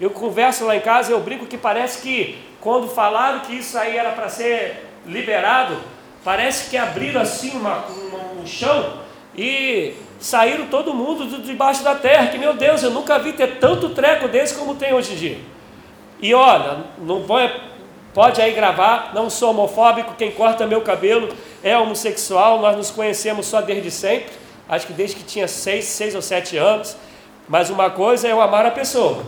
Eu 0.01 0.11
converso 0.11 0.65
lá 0.65 0.77
em 0.77 0.81
casa, 0.81 1.13
eu 1.13 1.21
brinco 1.21 1.47
que 1.47 1.59
parece 1.59 2.01
que 2.01 2.39
quando 2.61 2.89
falaram 2.89 3.41
que 3.41 3.55
isso 3.55 3.77
aí 3.77 3.97
era 3.97 4.13
para 4.13 4.29
ser 4.29 4.87
liberado, 5.07 5.77
Parece 6.25 6.71
que 6.71 6.77
abriram 6.77 7.21
assim 7.21 7.51
uma, 7.53 7.85
um, 7.89 8.43
um 8.43 8.47
chão 8.47 8.99
e 9.37 9.95
saíram 10.19 10.67
todo 10.67 10.93
mundo 10.93 11.27
de 11.27 11.43
debaixo 11.43 11.83
da 11.83 11.95
terra. 11.95 12.27
Que 12.27 12.39
meu 12.39 12.55
Deus, 12.55 12.83
eu 12.83 12.91
nunca 12.91 13.19
vi 13.19 13.33
ter 13.33 13.59
tanto 13.59 13.91
treco 13.91 14.29
desse 14.29 14.55
como 14.55 14.75
tem 14.75 14.93
hoje 14.93 15.15
em 15.15 15.17
dia. 15.17 15.39
E 16.23 16.35
olha, 16.35 16.85
não 16.99 17.25
pode, 18.13 18.43
aí 18.43 18.53
gravar, 18.53 19.13
não 19.15 19.31
sou 19.31 19.51
homofóbico, 19.51 20.15
quem 20.19 20.31
corta 20.31 20.67
meu 20.67 20.83
cabelo 20.83 21.35
é 21.63 21.77
homossexual, 21.79 22.61
nós 22.61 22.77
nos 22.77 22.91
conhecemos 22.91 23.47
só 23.47 23.63
desde 23.63 23.91
sempre, 23.91 24.33
acho 24.69 24.87
que 24.87 24.93
desde 24.93 25.17
que 25.17 25.23
tinha 25.23 25.49
seis, 25.49 25.87
seis 25.87 26.15
ou 26.15 26.21
sete 26.21 26.59
anos. 26.59 26.95
Mas 27.49 27.71
uma 27.71 27.89
coisa 27.89 28.29
é 28.29 28.33
eu 28.33 28.41
amar 28.41 28.67
a 28.67 28.71
pessoa, 28.71 29.25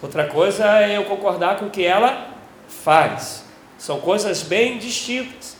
outra 0.00 0.24
coisa 0.24 0.64
é 0.82 0.96
eu 0.96 1.04
concordar 1.04 1.56
com 1.56 1.66
o 1.66 1.70
que 1.70 1.84
ela 1.84 2.28
faz. 2.68 3.44
São 3.76 4.00
coisas 4.00 4.42
bem 4.42 4.78
distintas. 4.78 5.55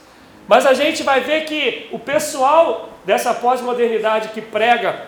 Mas 0.49 0.65
a 0.65 0.75
gente 0.75 1.03
vai 1.03 1.21
ver 1.21 1.45
que 1.45 1.89
o 1.91 1.99
pessoal 1.99 2.91
dessa 3.05 3.35
pós-modernidade 3.35 4.29
que 4.29 4.41
prega 4.41 5.07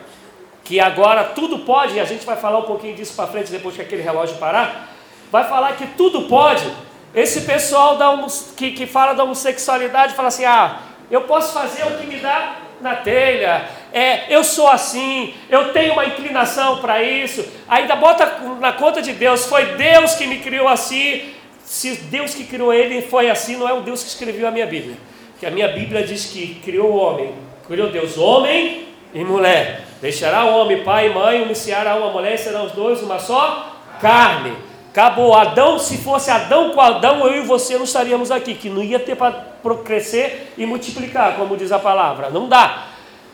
que 0.65 0.79
agora 0.81 1.25
tudo 1.25 1.61
pode, 1.61 1.95
e 1.95 2.01
a 2.01 2.05
gente 2.05 2.27
vai 2.27 2.37
falar 2.37 2.59
um 2.59 2.65
pouquinho 2.65 2.95
disso 2.95 3.15
para 3.17 3.27
frente 3.27 3.51
depois 3.51 3.75
que 3.75 3.81
aquele 3.81 4.03
relógio 4.03 4.37
parar, 4.37 4.89
vai 5.33 5.45
falar 5.49 5.77
que 5.77 5.87
tudo 5.87 6.29
pode. 6.29 6.71
Esse 7.15 7.43
pessoal 7.43 7.97
da 7.97 8.15
que, 8.55 8.73
que 8.73 8.87
fala 8.87 9.15
da 9.15 9.25
homossexualidade 9.25 10.13
fala 10.15 10.29
assim: 10.29 10.45
ah, 10.45 10.81
eu 11.11 11.23
posso 11.23 11.55
fazer 11.55 11.85
o 11.85 11.97
que 11.97 12.07
me 12.07 12.17
dá 12.17 12.57
na 12.83 12.97
telha, 12.97 13.67
é, 13.93 14.27
eu 14.29 14.45
sou 14.45 14.69
assim, 14.69 15.35
eu 15.49 15.73
tenho 15.73 15.95
uma 15.95 16.05
inclinação 16.05 16.79
para 16.79 17.03
isso, 17.03 17.45
ainda 17.67 17.97
bota 17.97 18.41
na 18.61 18.73
conta 18.73 19.01
de 19.01 19.15
Deus, 19.15 19.47
foi 19.47 19.65
Deus 19.77 20.15
que 20.17 20.27
me 20.27 20.39
criou 20.41 20.69
assim. 20.69 21.35
Se 21.65 21.95
Deus 21.97 22.35
que 22.35 22.45
criou 22.45 22.73
ele 22.73 23.03
foi 23.03 23.31
assim, 23.31 23.57
não 23.57 23.69
é 23.69 23.73
o 23.73 23.81
Deus 23.81 24.03
que 24.03 24.09
escreveu 24.09 24.49
a 24.49 24.51
minha 24.51 24.67
Bíblia 24.67 24.97
que 25.39 25.47
a 25.47 25.51
minha 25.51 25.69
Bíblia 25.69 26.03
diz 26.03 26.27
que 26.27 26.57
criou 26.65 26.91
o 26.91 26.97
homem, 26.97 27.33
criou 27.67 27.91
Deus 27.91 28.19
homem 28.19 28.89
e 29.15 29.25
mulher. 29.25 29.85
Deixará 30.01 30.45
o 30.45 30.59
homem 30.59 30.83
pai 30.85 31.09
e 31.09 31.15
mãe, 31.15 31.43
iniciará 31.43 31.97
uma 31.97 32.11
mulher 32.11 32.35
e 32.35 32.39
serão 32.39 32.67
os 32.67 32.73
dois 32.73 33.03
uma 33.03 33.19
só 33.19 33.73
carne. 34.01 34.53
Acabou. 34.91 35.35
Adão, 35.35 35.79
se 35.79 35.99
fosse 35.99 36.31
Adão 36.31 36.71
com 36.71 36.81
Adão, 36.81 37.27
eu 37.27 37.43
e 37.43 37.47
você 37.47 37.77
não 37.77 37.85
estaríamos 37.85 38.31
aqui, 38.31 38.55
que 38.55 38.69
não 38.69 38.83
ia 38.83 38.99
ter 38.99 39.17
para 39.17 39.45
crescer 39.85 40.55
e 40.59 40.67
multiplicar, 40.67 41.37
como 41.37 41.57
diz 41.57 41.71
a 41.71 41.79
palavra. 41.79 42.31
Não 42.31 42.49
dá. 42.49 42.87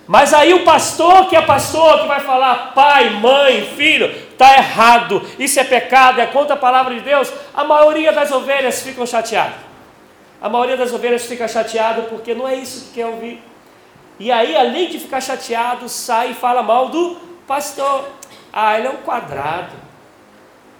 Mas 0.06 0.34
aí 0.34 0.52
o 0.52 0.64
pastor, 0.64 1.28
que 1.28 1.36
é 1.36 1.40
pastor, 1.40 2.02
que 2.02 2.08
vai 2.08 2.20
falar 2.20 2.72
pai, 2.74 3.10
mãe, 3.10 3.62
filho, 3.76 4.10
está 4.32 4.54
errado, 4.54 5.22
isso 5.38 5.58
é 5.58 5.64
pecado, 5.64 6.20
é 6.20 6.26
contra 6.26 6.54
a 6.54 6.58
palavra 6.58 6.94
de 6.94 7.00
Deus, 7.00 7.32
a 7.54 7.64
maioria 7.64 8.12
das 8.12 8.30
ovelhas 8.30 8.82
ficam 8.82 9.06
chateadas. 9.06 9.73
A 10.44 10.48
maioria 10.50 10.76
das 10.76 10.92
ovelhas 10.92 11.24
fica 11.24 11.48
chateado 11.48 12.02
porque 12.02 12.34
não 12.34 12.46
é 12.46 12.54
isso 12.54 12.88
que 12.88 12.96
quer 12.96 13.06
ouvir. 13.06 13.42
E 14.20 14.30
aí, 14.30 14.54
além 14.54 14.90
de 14.90 14.98
ficar 14.98 15.22
chateado, 15.22 15.88
sai 15.88 16.32
e 16.32 16.34
fala 16.34 16.62
mal 16.62 16.90
do 16.90 17.16
pastor. 17.46 18.10
Ah, 18.52 18.76
ele 18.78 18.88
é 18.88 18.90
um 18.90 18.98
quadrado. 18.98 19.72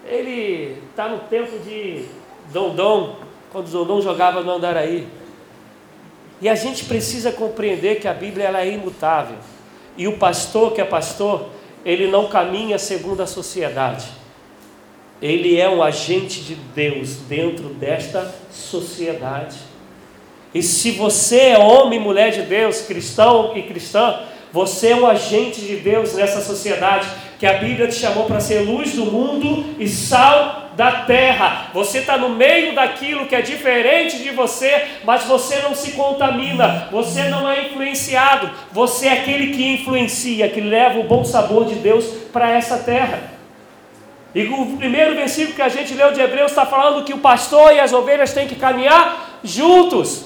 Ele 0.05 0.79
está 0.91 1.07
no 1.07 1.17
tempo 1.21 1.57
de 1.57 2.05
Dondon, 2.53 3.15
quando 3.51 3.71
Dondon 3.71 4.01
jogava 4.01 4.41
no 4.41 4.51
Andaraí. 4.51 5.07
E 6.39 6.47
a 6.47 6.53
gente 6.53 6.85
precisa 6.85 7.31
compreender 7.31 7.99
que 7.99 8.07
a 8.07 8.13
Bíblia 8.13 8.45
ela 8.45 8.61
é 8.61 8.69
imutável. 8.69 9.37
E 9.97 10.07
o 10.07 10.19
pastor 10.19 10.73
que 10.73 10.81
é 10.81 10.85
pastor, 10.85 11.49
ele 11.83 12.05
não 12.05 12.27
caminha 12.27 12.77
segundo 12.77 13.23
a 13.23 13.25
sociedade. 13.25 14.05
Ele 15.21 15.59
é 15.59 15.69
um 15.69 15.81
agente 15.81 16.41
de 16.41 16.55
Deus 16.55 17.17
dentro 17.27 17.69
desta 17.69 18.33
sociedade. 18.51 19.57
E 20.53 20.61
se 20.61 20.91
você 20.91 21.39
é 21.49 21.57
homem 21.57 21.99
e 21.99 22.01
mulher 22.01 22.31
de 22.31 22.43
Deus, 22.43 22.81
cristão 22.81 23.53
e 23.55 23.63
cristã, 23.63 24.21
você 24.51 24.89
é 24.89 24.95
um 24.95 25.05
agente 25.05 25.59
de 25.61 25.75
Deus 25.75 26.13
nessa 26.13 26.41
sociedade 26.41 27.07
que 27.37 27.45
a 27.45 27.53
Bíblia 27.53 27.87
te 27.87 27.95
chamou 27.95 28.25
para 28.25 28.39
ser 28.39 28.59
luz 28.59 28.93
do 28.93 29.05
mundo 29.05 29.75
e 29.77 29.87
sal 29.87 30.69
da 30.77 31.03
terra. 31.03 31.71
Você 31.73 31.99
está 31.99 32.17
no 32.17 32.29
meio 32.29 32.73
daquilo 32.73 33.25
que 33.25 33.35
é 33.35 33.41
diferente 33.41 34.23
de 34.23 34.31
você, 34.31 34.85
mas 35.03 35.25
você 35.25 35.57
não 35.59 35.75
se 35.75 35.91
contamina, 35.91 36.87
você 36.91 37.23
não 37.23 37.49
é 37.49 37.67
influenciado, 37.67 38.49
você 38.71 39.07
é 39.07 39.13
aquele 39.13 39.53
que 39.53 39.73
influencia, 39.73 40.49
que 40.49 40.61
leva 40.61 40.99
o 40.99 41.03
bom 41.03 41.23
sabor 41.23 41.65
de 41.65 41.75
Deus 41.75 42.05
para 42.31 42.51
essa 42.51 42.77
terra. 42.77 43.34
E 44.35 44.45
o 44.47 44.75
primeiro 44.75 45.15
versículo 45.15 45.55
que 45.55 45.61
a 45.61 45.69
gente 45.69 45.93
leu 45.93 46.11
de 46.11 46.19
Hebreus 46.19 46.51
está 46.51 46.65
falando 46.65 47.05
que 47.05 47.13
o 47.13 47.19
pastor 47.19 47.73
e 47.73 47.79
as 47.79 47.93
ovelhas 47.93 48.33
têm 48.33 48.49
que 48.49 48.55
caminhar 48.55 49.39
juntos. 49.41 50.25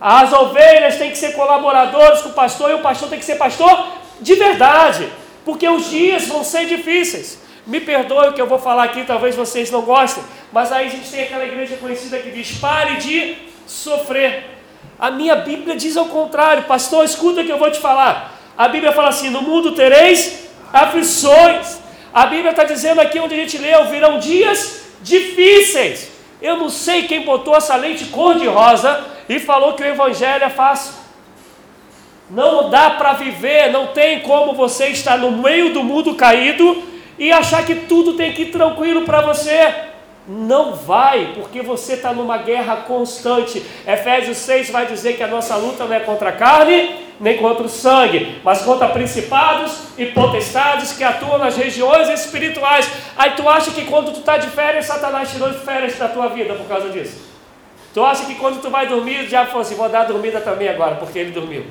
As 0.00 0.32
ovelhas 0.32 0.96
têm 0.96 1.10
que 1.10 1.18
ser 1.18 1.34
colaboradores 1.34 2.22
com 2.22 2.30
o 2.30 2.32
pastor 2.32 2.70
e 2.70 2.74
o 2.74 2.78
pastor 2.78 3.10
tem 3.10 3.18
que 3.18 3.24
ser 3.24 3.36
pastor 3.36 3.88
de 4.18 4.34
verdade, 4.34 5.06
porque 5.44 5.68
os 5.68 5.90
dias 5.90 6.26
vão 6.26 6.42
ser 6.42 6.64
difíceis. 6.64 7.38
Me 7.66 7.80
perdoe 7.80 8.28
o 8.28 8.32
que 8.32 8.40
eu 8.40 8.46
vou 8.46 8.58
falar 8.58 8.84
aqui, 8.84 9.04
talvez 9.04 9.36
vocês 9.36 9.70
não 9.70 9.82
gostem, 9.82 10.24
mas 10.50 10.72
aí 10.72 10.86
a 10.86 10.90
gente 10.90 11.10
tem 11.10 11.24
aquela 11.24 11.44
igreja 11.44 11.76
conhecida 11.76 12.18
que 12.18 12.30
diz: 12.30 12.52
pare 12.52 12.96
de 12.96 13.36
sofrer. 13.66 14.46
A 14.98 15.10
minha 15.10 15.36
Bíblia 15.36 15.76
diz 15.76 15.98
ao 15.98 16.06
contrário, 16.06 16.64
pastor, 16.64 17.04
escuta 17.04 17.42
o 17.42 17.44
que 17.44 17.52
eu 17.52 17.58
vou 17.58 17.70
te 17.70 17.78
falar. 17.78 18.38
A 18.56 18.68
Bíblia 18.68 18.92
fala 18.92 19.10
assim: 19.10 19.28
no 19.28 19.42
mundo 19.42 19.72
tereis 19.72 20.48
aflições. 20.72 21.79
A 22.12 22.26
Bíblia 22.26 22.50
está 22.50 22.64
dizendo 22.64 23.00
aqui 23.00 23.18
onde 23.18 23.34
a 23.34 23.38
gente 23.38 23.58
leu: 23.58 23.86
virão 23.86 24.18
dias 24.18 24.88
difíceis. 25.02 26.10
Eu 26.42 26.56
não 26.56 26.68
sei 26.68 27.04
quem 27.04 27.22
botou 27.22 27.54
essa 27.54 27.76
lente 27.76 28.06
cor-de-rosa 28.06 29.04
e 29.28 29.38
falou 29.38 29.74
que 29.74 29.82
o 29.82 29.86
Evangelho 29.86 30.44
é 30.44 30.48
fácil. 30.48 30.94
Não 32.30 32.70
dá 32.70 32.90
para 32.90 33.12
viver, 33.14 33.70
não 33.70 33.88
tem 33.88 34.20
como 34.20 34.54
você 34.54 34.86
estar 34.88 35.18
no 35.18 35.32
meio 35.32 35.72
do 35.72 35.82
mundo 35.82 36.14
caído 36.14 36.82
e 37.18 37.30
achar 37.30 37.64
que 37.66 37.74
tudo 37.74 38.14
tem 38.14 38.32
que 38.32 38.42
ir 38.42 38.50
tranquilo 38.50 39.02
para 39.02 39.20
você. 39.20 39.89
Não 40.28 40.74
vai, 40.74 41.32
porque 41.34 41.62
você 41.62 41.94
está 41.94 42.12
numa 42.12 42.38
guerra 42.38 42.76
constante. 42.78 43.64
Efésios 43.86 44.36
6 44.38 44.70
vai 44.70 44.86
dizer 44.86 45.16
que 45.16 45.22
a 45.22 45.28
nossa 45.28 45.56
luta 45.56 45.84
não 45.84 45.94
é 45.94 46.00
contra 46.00 46.28
a 46.28 46.32
carne, 46.32 46.94
nem 47.18 47.36
contra 47.38 47.64
o 47.64 47.68
sangue, 47.68 48.40
mas 48.44 48.62
contra 48.62 48.88
principados 48.88 49.72
e 49.98 50.06
potestades 50.06 50.92
que 50.92 51.04
atuam 51.04 51.38
nas 51.38 51.56
regiões 51.56 52.08
espirituais. 52.08 52.90
Aí 53.16 53.32
tu 53.32 53.48
acha 53.48 53.70
que 53.70 53.84
quando 53.84 54.12
tu 54.12 54.20
está 54.20 54.36
de 54.36 54.48
férias, 54.48 54.86
Satanás 54.86 55.30
tirou 55.30 55.52
férias 55.52 55.98
da 55.98 56.08
tua 56.08 56.28
vida 56.28 56.54
por 56.54 56.66
causa 56.66 56.88
disso? 56.90 57.28
Tu 57.92 58.04
acha 58.04 58.24
que 58.24 58.36
quando 58.36 58.60
tu 58.62 58.70
vai 58.70 58.86
dormir, 58.86 59.24
o 59.24 59.26
diabo 59.26 59.48
falou 59.48 59.62
assim, 59.62 59.74
vou 59.74 59.88
dar 59.88 60.04
dormida 60.04 60.40
também 60.40 60.68
agora, 60.68 60.94
porque 60.94 61.18
ele 61.18 61.32
dormiu. 61.32 61.66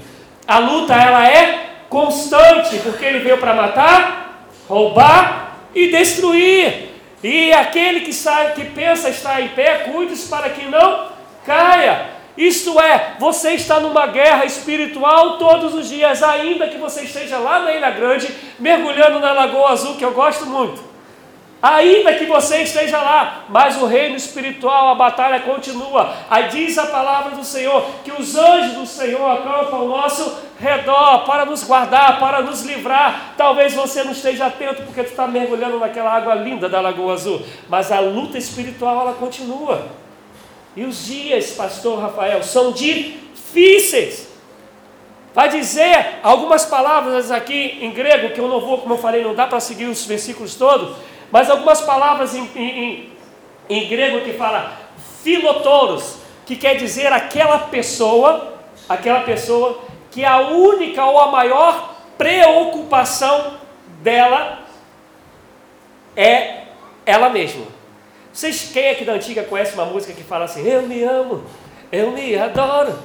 A 0.46 0.60
luta, 0.60 0.94
ela 0.94 1.28
é 1.28 1.70
constante, 1.88 2.78
porque 2.80 3.06
ele 3.06 3.20
veio 3.20 3.38
para 3.38 3.54
matar, 3.54 4.44
roubar 4.68 5.60
e 5.74 5.88
destruir. 5.88 6.89
E 7.24 7.52
aquele 7.52 8.02
que 8.02 8.14
sabe, 8.14 8.54
que 8.54 8.66
pensa 8.72 9.10
estar 9.10 9.42
em 9.42 9.50
pé, 9.50 9.90
cuide-se 9.92 10.30
para 10.30 10.50
que 10.50 10.66
não 10.66 11.10
caia. 11.46 12.12
Isto 12.38 12.80
é, 12.80 13.16
você 13.20 13.52
está 13.52 13.82
numa 13.82 14.08
guerra 14.08 14.46
espiritual 14.46 15.38
todos 15.38 15.74
os 15.74 15.90
dias, 15.90 16.24
ainda 16.24 16.70
que 16.70 16.78
você 16.78 17.02
esteja 17.02 17.38
lá 17.38 17.60
na 17.60 17.74
Ilha 17.74 17.92
Grande, 17.92 18.34
mergulhando 18.58 19.20
na 19.20 19.34
Lagoa 19.34 19.72
Azul, 19.72 19.98
que 19.98 20.06
eu 20.06 20.14
gosto 20.14 20.46
muito. 20.46 20.89
Ainda 21.62 22.14
que 22.14 22.26
você 22.26 22.62
esteja 22.62 22.98
lá, 23.02 23.44
mas 23.50 23.82
o 23.82 23.86
reino 23.86 24.16
espiritual, 24.16 24.90
a 24.90 24.96
batalha 24.96 25.42
continua. 25.42 26.14
Aí 26.30 26.48
diz 26.48 26.78
a 26.78 26.86
palavra 26.86 27.36
do 27.36 27.44
Senhor 27.44 27.86
que 28.04 28.12
os 28.14 28.34
anjos 28.38 28.74
do 28.76 28.86
Senhor 28.86 29.30
acampam 29.30 29.80
ao 29.80 29.88
nosso 29.88 30.38
redor 30.58 31.26
para 31.26 31.44
nos 31.44 31.66
guardar, 31.66 32.18
para 32.18 32.42
nos 32.42 32.64
livrar. 32.64 33.34
Talvez 33.36 33.74
você 33.74 34.06
não 34.06 34.14
esteja 34.14 34.46
atento 34.46 34.84
porque 34.84 35.04
tu 35.04 35.10
está 35.10 35.28
mergulhando 35.28 35.80
naquela 35.80 36.14
água 36.14 36.34
linda 36.34 36.70
da 36.70 36.80
Lagoa 36.80 37.14
Azul, 37.14 37.42
mas 37.68 37.92
a 37.92 38.00
luta 38.00 38.38
espiritual 38.38 39.02
ela 39.02 39.14
continua. 39.14 39.86
E 40.78 40.86
os 40.86 41.08
dias, 41.08 41.52
pastor 41.52 42.00
Rafael, 42.00 42.42
são 42.42 42.72
difíceis. 42.72 44.30
Vai 45.34 45.50
dizer 45.50 46.20
algumas 46.24 46.66
palavras 46.66 47.32
aqui 47.32 47.80
em 47.82 47.92
grego, 47.92 48.34
que 48.34 48.40
eu 48.40 48.48
não 48.48 48.62
vou, 48.62 48.78
como 48.78 48.94
eu 48.94 48.98
falei, 48.98 49.24
não 49.24 49.36
dá 49.36 49.46
para 49.46 49.60
seguir 49.60 49.86
os 49.86 50.06
versículos 50.06 50.56
todos, 50.56 50.96
mas 51.32 51.50
algumas 51.50 51.82
palavras 51.82 52.36
em, 52.36 52.50
em, 52.56 53.14
em 53.70 53.88
grego 53.88 54.22
que 54.22 54.34
fala 54.34 54.74
filotoros, 55.24 56.18
que 56.46 56.56
quer 56.56 56.76
dizer 56.76 57.12
aquela 57.12 57.60
pessoa, 57.60 58.54
aquela 58.88 59.22
pessoa 59.22 59.80
que 60.12 60.26
a 60.26 60.40
única 60.40 61.06
ou 61.06 61.20
a 61.20 61.32
maior 61.32 61.96
preocupação 62.18 63.58
dela 64.02 64.60
é 66.16 66.64
ela 67.06 67.30
mesma. 67.30 67.66
Vocês, 68.34 68.70
quem 68.74 68.90
aqui 68.90 69.04
da 69.06 69.14
antiga 69.14 69.44
conhece 69.44 69.74
uma 69.74 69.86
música 69.86 70.14
que 70.14 70.24
fala 70.24 70.46
assim, 70.46 70.68
eu 70.68 70.84
me 70.84 71.04
amo, 71.04 71.44
eu 71.92 72.12
me 72.12 72.38
adoro. 72.38 72.98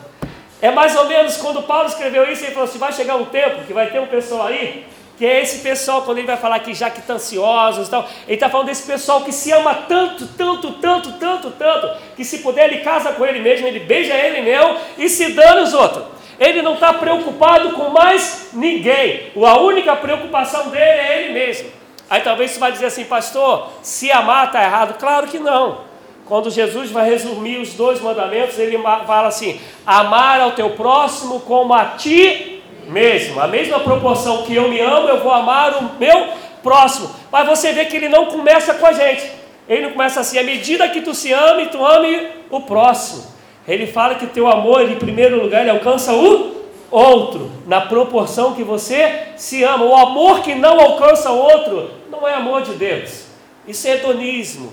É 0.62 0.70
mais 0.70 0.96
ou 0.96 1.06
menos 1.06 1.36
quando 1.36 1.62
Paulo 1.62 1.88
escreveu 1.88 2.30
isso, 2.30 2.44
ele 2.44 2.52
falou 2.52 2.68
assim, 2.68 2.78
vai 2.78 2.92
chegar 2.92 3.16
um 3.16 3.26
tempo 3.26 3.64
que 3.64 3.72
vai 3.72 3.90
ter 3.90 4.00
um 4.00 4.06
pessoal 4.06 4.46
aí 4.46 4.86
que 5.16 5.24
é 5.24 5.42
esse 5.42 5.58
pessoal, 5.58 6.02
quando 6.02 6.18
ele 6.18 6.26
vai 6.26 6.36
falar 6.36 6.58
que 6.58 6.74
jactanciosos 6.74 7.86
e 7.86 7.90
tal, 7.90 8.08
ele 8.26 8.34
está 8.34 8.48
falando 8.48 8.66
desse 8.66 8.84
pessoal 8.84 9.22
que 9.22 9.32
se 9.32 9.52
ama 9.52 9.74
tanto, 9.88 10.26
tanto, 10.26 10.72
tanto, 10.72 11.12
tanto, 11.12 11.50
tanto, 11.52 11.90
que 12.16 12.24
se 12.24 12.38
puder 12.38 12.72
ele 12.72 12.82
casa 12.82 13.12
com 13.12 13.24
ele 13.24 13.38
mesmo, 13.38 13.66
ele 13.66 13.80
beija 13.80 14.14
ele 14.14 14.42
mesmo 14.42 14.76
e 14.98 15.08
se 15.08 15.32
dana 15.32 15.62
os 15.62 15.72
outros. 15.72 16.04
Ele 16.38 16.62
não 16.62 16.74
está 16.74 16.92
preocupado 16.92 17.70
com 17.72 17.90
mais 17.90 18.50
ninguém. 18.52 19.30
A 19.36 19.58
única 19.58 19.94
preocupação 19.94 20.68
dele 20.70 20.82
é 20.82 21.22
ele 21.22 21.32
mesmo. 21.32 21.70
Aí 22.10 22.20
talvez 22.22 22.50
você 22.50 22.58
vai 22.58 22.72
dizer 22.72 22.86
assim, 22.86 23.04
pastor, 23.04 23.68
se 23.82 24.10
amar 24.10 24.46
está 24.46 24.62
errado. 24.62 24.98
Claro 24.98 25.28
que 25.28 25.38
não. 25.38 25.82
Quando 26.26 26.50
Jesus 26.50 26.90
vai 26.90 27.08
resumir 27.08 27.58
os 27.58 27.74
dois 27.74 28.00
mandamentos, 28.00 28.58
ele 28.58 28.78
fala 28.78 29.28
assim: 29.28 29.60
amar 29.86 30.40
ao 30.40 30.52
teu 30.52 30.70
próximo 30.70 31.40
como 31.40 31.74
a 31.74 31.84
ti 31.84 32.53
mesmo. 32.88 33.40
A 33.40 33.46
mesma 33.46 33.80
proporção 33.80 34.42
que 34.42 34.54
eu 34.54 34.68
me 34.68 34.80
amo, 34.80 35.08
eu 35.08 35.20
vou 35.20 35.32
amar 35.32 35.74
o 35.74 35.98
meu 35.98 36.28
próximo. 36.62 37.10
Mas 37.30 37.46
você 37.46 37.72
vê 37.72 37.84
que 37.84 37.96
ele 37.96 38.08
não 38.08 38.26
começa 38.26 38.74
com 38.74 38.86
a 38.86 38.92
gente. 38.92 39.30
Ele 39.68 39.82
não 39.82 39.92
começa 39.92 40.20
assim, 40.20 40.38
à 40.38 40.42
medida 40.42 40.88
que 40.88 41.00
tu 41.00 41.14
se 41.14 41.32
ama, 41.32 41.64
tu 41.66 41.84
ame 41.84 42.28
o 42.50 42.60
próximo. 42.60 43.24
Ele 43.66 43.86
fala 43.86 44.16
que 44.16 44.26
teu 44.26 44.46
amor, 44.46 44.82
ele, 44.82 44.94
em 44.94 44.98
primeiro 44.98 45.40
lugar, 45.42 45.62
ele 45.62 45.70
alcança 45.70 46.12
o 46.12 46.54
outro, 46.90 47.50
na 47.66 47.80
proporção 47.80 48.54
que 48.54 48.62
você 48.62 49.28
se 49.36 49.62
ama. 49.62 49.84
O 49.84 49.96
amor 49.96 50.42
que 50.42 50.54
não 50.54 50.78
alcança 50.78 51.30
o 51.30 51.38
outro 51.38 51.90
não 52.10 52.28
é 52.28 52.34
amor 52.34 52.62
de 52.62 52.72
Deus. 52.74 53.24
Isso 53.66 53.88
é 53.88 53.92
hedonismo, 53.92 54.72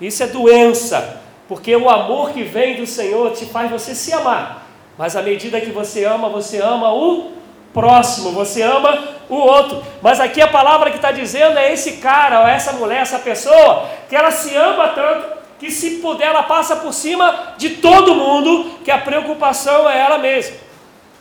isso 0.00 0.22
é 0.22 0.26
doença, 0.26 1.22
porque 1.48 1.74
o 1.76 1.88
amor 1.88 2.32
que 2.32 2.42
vem 2.42 2.76
do 2.76 2.86
Senhor 2.86 3.30
te 3.30 3.46
faz 3.46 3.70
você 3.70 3.94
se 3.94 4.12
amar. 4.12 4.66
Mas 4.98 5.16
à 5.16 5.22
medida 5.22 5.60
que 5.60 5.70
você 5.70 6.04
ama, 6.04 6.28
você 6.28 6.58
ama 6.58 6.92
o 6.92 7.30
próximo, 7.72 8.32
você 8.32 8.62
ama 8.62 8.98
o 9.28 9.36
outro. 9.36 9.82
Mas 10.00 10.20
aqui 10.20 10.40
a 10.40 10.48
palavra 10.48 10.90
que 10.90 10.96
está 10.96 11.10
dizendo 11.10 11.58
é 11.58 11.72
esse 11.72 11.98
cara, 11.98 12.40
ou 12.40 12.46
essa 12.46 12.72
mulher, 12.72 13.02
essa 13.02 13.18
pessoa, 13.18 13.88
que 14.08 14.16
ela 14.16 14.30
se 14.30 14.54
ama 14.54 14.88
tanto 14.88 15.42
que 15.62 15.70
se 15.70 15.98
puder 15.98 16.26
ela 16.26 16.42
passa 16.42 16.74
por 16.74 16.92
cima 16.92 17.54
de 17.56 17.76
todo 17.76 18.16
mundo, 18.16 18.78
que 18.84 18.90
a 18.90 18.98
preocupação 18.98 19.88
é 19.88 19.96
ela 19.96 20.18
mesma. 20.18 20.56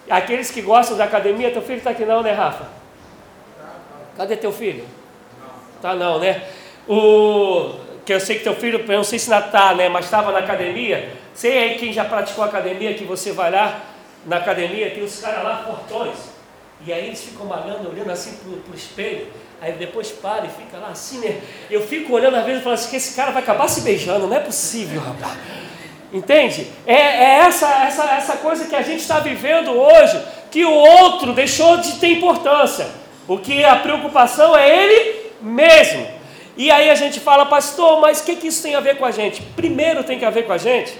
Aqueles 0.09 0.49
que 0.49 0.63
gostam 0.63 0.97
da 0.97 1.03
academia, 1.03 1.51
teu 1.51 1.61
filho 1.61 1.77
está 1.77 1.91
aqui 1.91 2.03
não, 2.03 2.23
né, 2.23 2.31
Rafa? 2.31 2.65
Cadê 4.17 4.35
teu 4.35 4.51
filho? 4.51 4.83
Tá 5.79 5.93
não, 5.93 6.17
né? 6.17 6.41
O 6.87 7.75
que 8.03 8.11
eu 8.11 8.19
sei 8.19 8.39
que 8.39 8.43
teu 8.43 8.55
filho, 8.55 8.79
eu 8.79 8.97
não 8.97 9.03
sei 9.03 9.19
se 9.19 9.31
está, 9.31 9.75
né, 9.75 9.87
mas 9.89 10.05
estava 10.05 10.31
na 10.31 10.39
academia. 10.39 11.13
Sei 11.35 11.55
aí 11.59 11.77
quem 11.77 11.93
já 11.93 12.03
praticou 12.03 12.43
academia 12.43 12.95
que 12.95 13.03
você 13.03 13.31
vai 13.31 13.51
lá 13.51 13.79
na 14.25 14.37
academia, 14.37 14.89
tem 14.89 15.03
os 15.03 15.21
caras 15.21 15.43
lá 15.43 15.57
fortões. 15.57 16.30
E 16.85 16.91
aí 16.91 17.07
eles 17.07 17.21
ficam 17.21 17.45
malhando, 17.45 17.89
olhando 17.89 18.11
assim 18.11 18.33
pro, 18.37 18.53
pro 18.57 18.75
espelho. 18.75 19.27
Aí 19.61 19.73
depois 19.73 20.09
para 20.09 20.45
e 20.45 20.49
fica 20.49 20.77
lá 20.77 20.89
assim, 20.89 21.19
né? 21.19 21.39
Eu 21.69 21.85
fico 21.85 22.13
olhando 22.13 22.35
às 22.35 22.45
vezes 22.45 22.61
e 22.61 22.63
falo 22.63 22.73
assim, 22.73 22.89
que 22.89 22.95
esse 22.95 23.15
cara 23.15 23.31
vai 23.31 23.43
acabar 23.43 23.67
se 23.67 23.81
beijando, 23.81 24.25
não 24.25 24.35
é 24.35 24.39
possível, 24.39 24.99
rapaz. 25.01 25.37
Entende? 26.11 26.67
É, 26.85 26.93
é 26.93 27.37
essa, 27.45 27.67
essa, 27.85 28.03
essa 28.15 28.37
coisa 28.37 28.65
que 28.65 28.75
a 28.75 28.81
gente 28.81 29.01
está 29.01 29.19
vivendo 29.19 29.71
hoje, 29.71 30.19
que 30.49 30.65
o 30.65 30.71
outro 30.73 31.33
deixou 31.33 31.77
de 31.77 31.93
ter 31.99 32.07
importância. 32.07 32.87
O 33.27 33.37
que 33.37 33.63
a 33.63 33.75
preocupação 33.77 34.57
é 34.57 34.83
ele 34.83 35.31
mesmo. 35.41 36.07
E 36.57 36.69
aí 36.69 36.89
a 36.89 36.95
gente 36.95 37.19
fala, 37.19 37.45
pastor, 37.45 38.01
mas 38.01 38.19
o 38.19 38.25
que, 38.25 38.35
que 38.35 38.47
isso 38.47 38.61
tem 38.61 38.75
a 38.75 38.79
ver 38.79 38.97
com 38.97 39.05
a 39.05 39.11
gente? 39.11 39.41
Primeiro 39.55 40.03
tem 40.03 40.19
que 40.19 40.29
ver 40.29 40.45
com 40.45 40.53
a 40.53 40.57
gente, 40.57 40.93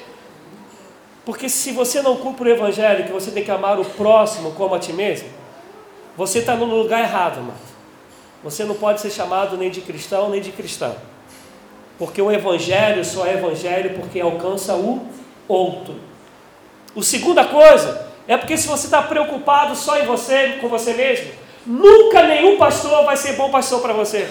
porque 1.26 1.50
se 1.50 1.72
você 1.72 2.02
não 2.02 2.16
cumpre 2.16 2.50
o 2.50 2.54
evangelho, 2.54 3.06
que 3.06 3.12
você 3.12 3.32
tem 3.32 3.44
que 3.44 3.52
amar 3.52 3.80
o 3.80 3.86
próximo 3.86 4.52
como 4.52 4.74
a 4.74 4.80
ti 4.80 4.94
mesmo, 4.94 5.28
você 6.18 6.40
está 6.40 6.56
no 6.56 6.66
lugar 6.66 7.02
errado, 7.02 7.38
mano. 7.38 7.72
Você 8.44 8.64
não 8.64 8.76
pode 8.76 9.02
ser 9.02 9.12
chamado 9.12 9.56
nem 9.58 9.70
de 9.70 9.82
cristão 9.82 10.30
nem 10.30 10.42
de 10.42 10.52
cristã. 10.52 10.94
Porque 11.98 12.22
o 12.22 12.32
evangelho 12.32 13.06
só 13.06 13.26
é 13.26 13.34
evangelho 13.34 14.00
porque 14.00 14.20
alcança 14.20 14.76
o 14.76 15.08
outro. 15.48 15.96
A 16.98 17.02
segunda 17.02 17.46
coisa 17.46 18.10
é 18.28 18.36
porque 18.36 18.58
se 18.58 18.68
você 18.68 18.88
está 18.88 19.02
preocupado 19.02 19.76
só 19.76 20.00
em 20.00 20.06
você, 20.06 20.58
com 20.60 20.68
você 20.68 20.94
mesmo, 20.94 21.32
nunca 21.66 22.24
nenhum 22.24 22.58
pastor 22.58 23.06
vai 23.06 23.16
ser 23.16 23.34
bom 23.34 23.50
pastor 23.50 23.82
para 23.82 23.94
você. 23.94 24.28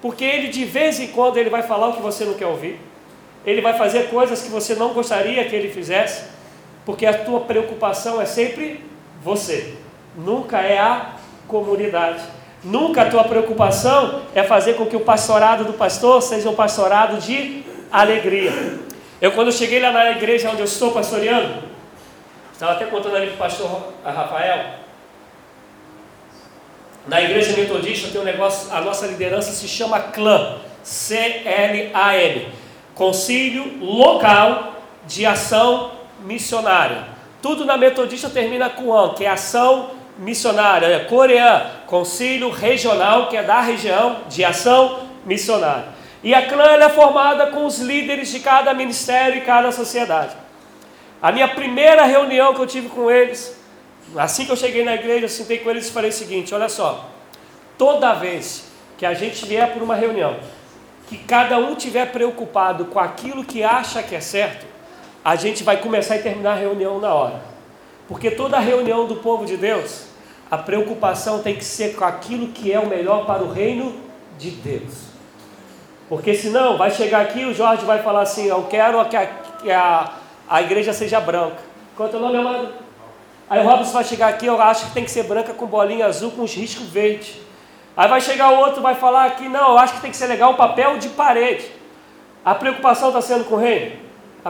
Porque 0.00 0.24
ele 0.24 0.48
de 0.48 0.64
vez 0.64 1.00
em 1.00 1.08
quando 1.08 1.36
ele 1.36 1.50
vai 1.50 1.62
falar 1.62 1.88
o 1.88 1.94
que 1.94 2.02
você 2.02 2.24
não 2.24 2.34
quer 2.34 2.46
ouvir. 2.46 2.80
Ele 3.44 3.60
vai 3.60 3.76
fazer 3.76 4.08
coisas 4.08 4.40
que 4.42 4.48
você 4.48 4.74
não 4.74 4.92
gostaria 4.92 5.44
que 5.48 5.54
ele 5.54 5.70
fizesse, 5.70 6.24
porque 6.86 7.04
a 7.04 7.24
tua 7.24 7.40
preocupação 7.40 8.20
é 8.20 8.26
sempre 8.26 8.84
você 9.22 9.74
nunca 10.18 10.58
é 10.58 10.78
a 10.78 11.12
comunidade. 11.46 12.20
Nunca 12.62 13.02
a 13.02 13.10
tua 13.10 13.24
preocupação 13.24 14.22
é 14.34 14.42
fazer 14.42 14.74
com 14.74 14.84
que 14.84 14.96
o 14.96 15.00
pastorado 15.00 15.64
do 15.64 15.72
pastor 15.72 16.20
seja 16.20 16.50
um 16.50 16.54
pastorado 16.54 17.18
de 17.18 17.62
alegria. 17.90 18.52
Eu, 19.20 19.32
quando 19.32 19.50
cheguei 19.52 19.80
lá 19.80 19.92
na 19.92 20.10
igreja 20.10 20.50
onde 20.50 20.60
eu 20.60 20.64
estou 20.64 20.90
pastoreando, 20.90 21.68
Estava 22.58 22.72
até 22.72 22.86
contando 22.86 23.14
ali 23.14 23.28
para 23.28 23.34
o 23.34 23.38
pastor 23.38 23.92
Rafael. 24.04 24.64
Na 27.06 27.22
igreja 27.22 27.56
metodista 27.56 28.08
tem 28.10 28.20
um 28.20 28.24
negócio, 28.24 28.74
a 28.74 28.80
nossa 28.80 29.06
liderança 29.06 29.52
se 29.52 29.68
chama 29.68 30.00
CLAM, 30.00 30.58
C-L-A-M, 30.82 32.48
Concílio 32.96 33.78
Local 33.80 34.72
de 35.06 35.24
Ação 35.24 35.92
Missionária. 36.24 37.04
Tudo 37.40 37.64
na 37.64 37.76
metodista 37.76 38.28
termina 38.28 38.68
com 38.68 38.92
AN, 38.92 39.14
que 39.14 39.24
é 39.24 39.30
ação 39.30 39.90
missionária. 40.18 41.04
Coreano, 41.04 41.70
Concílio 41.86 42.50
Regional, 42.50 43.28
que 43.28 43.36
é 43.36 43.42
da 43.42 43.60
região 43.60 44.24
de 44.28 44.44
ação 44.44 45.08
missionária. 45.24 45.96
E 46.22 46.34
a 46.34 46.46
CLAM 46.46 46.82
é 46.82 46.88
formada 46.88 47.46
com 47.48 47.64
os 47.64 47.78
líderes 47.78 48.28
de 48.28 48.40
cada 48.40 48.74
ministério 48.74 49.38
e 49.38 49.42
cada 49.42 49.70
sociedade. 49.70 50.34
A 51.22 51.30
minha 51.30 51.48
primeira 51.48 52.04
reunião 52.04 52.54
que 52.54 52.60
eu 52.60 52.66
tive 52.66 52.88
com 52.88 53.10
eles, 53.10 53.56
assim 54.16 54.44
que 54.44 54.52
eu 54.52 54.56
cheguei 54.56 54.84
na 54.84 54.94
igreja, 54.94 55.24
eu 55.24 55.28
sentei 55.28 55.58
com 55.58 55.70
eles 55.70 55.88
e 55.88 55.92
falei 55.92 56.10
o 56.10 56.12
seguinte: 56.12 56.54
olha 56.54 56.68
só, 56.68 57.08
toda 57.76 58.14
vez 58.14 58.68
que 58.96 59.06
a 59.06 59.14
gente 59.14 59.46
vier 59.46 59.72
por 59.72 59.82
uma 59.82 59.94
reunião, 59.94 60.36
que 61.08 61.16
cada 61.16 61.56
um 61.58 61.74
tiver 61.74 62.10
preocupado 62.10 62.86
com 62.86 62.98
aquilo 62.98 63.44
que 63.44 63.62
acha 63.62 64.02
que 64.02 64.14
é 64.14 64.20
certo, 64.20 64.66
a 65.24 65.36
gente 65.36 65.62
vai 65.62 65.76
começar 65.76 66.16
e 66.16 66.22
terminar 66.22 66.52
a 66.52 66.56
reunião 66.56 66.98
na 67.00 67.14
hora. 67.14 67.40
Porque 68.08 68.30
toda 68.30 68.58
reunião 68.58 69.06
do 69.06 69.16
povo 69.16 69.44
de 69.44 69.56
Deus, 69.56 70.07
a 70.50 70.56
preocupação 70.56 71.42
tem 71.42 71.54
que 71.54 71.64
ser 71.64 71.94
com 71.94 72.04
aquilo 72.04 72.48
que 72.48 72.72
é 72.72 72.78
o 72.78 72.86
melhor 72.86 73.26
para 73.26 73.42
o 73.42 73.52
reino 73.52 73.94
de 74.38 74.50
Deus. 74.50 75.08
Porque 76.08 76.34
senão 76.34 76.78
vai 76.78 76.90
chegar 76.90 77.20
aqui 77.20 77.44
o 77.44 77.52
Jorge 77.52 77.84
vai 77.84 78.02
falar 78.02 78.22
assim: 78.22 78.46
Eu 78.46 78.64
quero 78.64 79.04
que 79.06 79.16
a, 79.16 79.26
que 79.26 79.70
a, 79.70 80.12
a 80.48 80.62
igreja 80.62 80.92
seja 80.92 81.20
branca. 81.20 81.58
Quanto 81.96 82.16
é 82.16 82.18
o 82.18 82.22
nome, 82.22 82.38
amado? 82.38 82.68
Aí 83.50 83.60
o 83.60 83.68
Robson 83.68 83.92
vai 83.92 84.04
chegar 84.04 84.28
aqui, 84.28 84.46
eu 84.46 84.60
acho 84.60 84.86
que 84.86 84.92
tem 84.92 85.04
que 85.04 85.10
ser 85.10 85.22
branca 85.22 85.54
com 85.54 85.66
bolinha 85.66 86.06
azul 86.06 86.30
com 86.30 86.42
os 86.42 86.54
riscos 86.54 86.86
verdes. 86.86 87.36
Aí 87.96 88.08
vai 88.08 88.20
chegar 88.20 88.50
o 88.50 88.58
outro 88.58 88.80
vai 88.80 88.94
falar 88.94 89.24
aqui, 89.24 89.48
não, 89.48 89.70
eu 89.70 89.78
acho 89.78 89.94
que 89.94 90.00
tem 90.00 90.10
que 90.10 90.16
ser 90.16 90.26
legal 90.26 90.52
o 90.52 90.56
papel 90.56 90.98
de 90.98 91.08
parede. 91.08 91.66
A 92.44 92.54
preocupação 92.54 93.08
está 93.08 93.20
sendo 93.20 93.44
com 93.44 93.56
o 93.56 93.58
reino? 93.58 93.96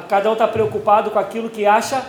Cada 0.08 0.28
um 0.30 0.34
está 0.34 0.46
preocupado 0.46 1.10
com 1.10 1.18
aquilo 1.18 1.48
que 1.48 1.64
acha 1.64 2.04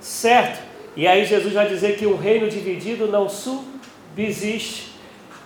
certo. 0.00 0.71
E 0.96 1.06
aí 1.06 1.24
Jesus 1.24 1.54
vai 1.54 1.66
dizer 1.66 1.96
que 1.96 2.06
um 2.06 2.16
reino 2.16 2.48
dividido 2.48 3.06
não 3.06 3.28
subsiste. 3.28 4.92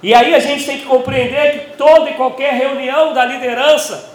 E 0.03 0.13
aí 0.13 0.35
a 0.35 0.39
gente 0.39 0.67
tem 0.67 0.79
que 0.79 0.87
compreender 0.87 1.53
que 1.53 1.77
toda 1.77 2.11
e 2.11 2.15
qualquer 2.15 2.55
reunião 2.55 3.13
da 3.13 3.25
liderança 3.25 4.15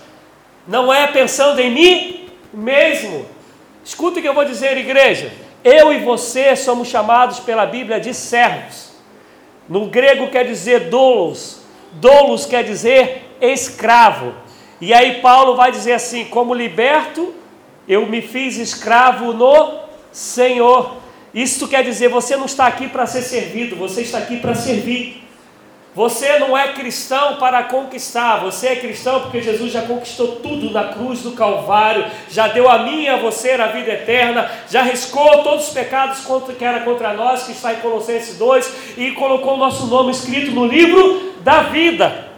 não 0.67 0.93
é 0.93 1.07
pensando 1.07 1.59
em 1.59 1.71
mim 1.71 2.29
mesmo. 2.53 3.25
Escuta 3.84 4.19
o 4.19 4.21
que 4.21 4.27
eu 4.27 4.34
vou 4.34 4.45
dizer, 4.45 4.77
igreja. 4.77 5.32
Eu 5.63 5.93
e 5.93 5.99
você 5.99 6.55
somos 6.55 6.88
chamados 6.88 7.39
pela 7.39 7.65
Bíblia 7.65 7.99
de 7.99 8.13
servos. 8.13 8.91
No 9.67 9.88
grego 9.88 10.29
quer 10.29 10.45
dizer 10.45 10.89
doulos. 10.89 11.61
Doulos 11.93 12.45
quer 12.45 12.63
dizer 12.63 13.36
escravo. 13.39 14.34
E 14.79 14.93
aí 14.93 15.21
Paulo 15.21 15.55
vai 15.55 15.71
dizer 15.71 15.93
assim: 15.93 16.25
como 16.25 16.53
liberto, 16.53 17.34
eu 17.88 18.05
me 18.05 18.21
fiz 18.21 18.57
escravo 18.57 19.34
no 19.34 19.79
Senhor. 20.11 21.01
Isso 21.34 21.67
quer 21.67 21.84
dizer, 21.84 22.09
você 22.09 22.36
não 22.36 22.45
está 22.45 22.67
aqui 22.67 22.88
para 22.88 23.05
ser 23.05 23.21
servido, 23.21 23.75
você 23.75 24.01
está 24.01 24.17
aqui 24.17 24.38
para 24.38 24.53
servir. 24.53 25.21
Você 25.93 26.39
não 26.39 26.57
é 26.57 26.71
cristão 26.71 27.36
para 27.36 27.63
conquistar, 27.63 28.38
você 28.38 28.67
é 28.67 28.75
cristão 28.77 29.23
porque 29.23 29.41
Jesus 29.41 29.73
já 29.73 29.82
conquistou 29.82 30.38
tudo 30.38 30.71
na 30.71 30.86
cruz 30.86 31.21
do 31.21 31.34
Calvário, 31.34 32.05
já 32.29 32.47
deu 32.47 32.69
a 32.69 32.77
mim 32.79 33.03
e 33.03 33.09
a 33.09 33.17
você 33.17 33.51
a 33.51 33.67
vida 33.67 33.91
eterna, 33.91 34.49
já 34.69 34.84
riscou 34.84 35.43
todos 35.43 35.67
os 35.67 35.73
pecados 35.73 36.19
que 36.57 36.63
era 36.63 36.79
contra 36.82 37.13
nós, 37.13 37.43
que 37.43 37.51
está 37.51 37.73
em 37.73 37.82
Colossenses 37.82 38.38
2, 38.38 38.73
e 38.97 39.11
colocou 39.11 39.55
o 39.55 39.57
nosso 39.57 39.88
nome 39.88 40.11
escrito 40.11 40.51
no 40.51 40.65
livro 40.65 41.34
da 41.41 41.63
vida. 41.63 42.29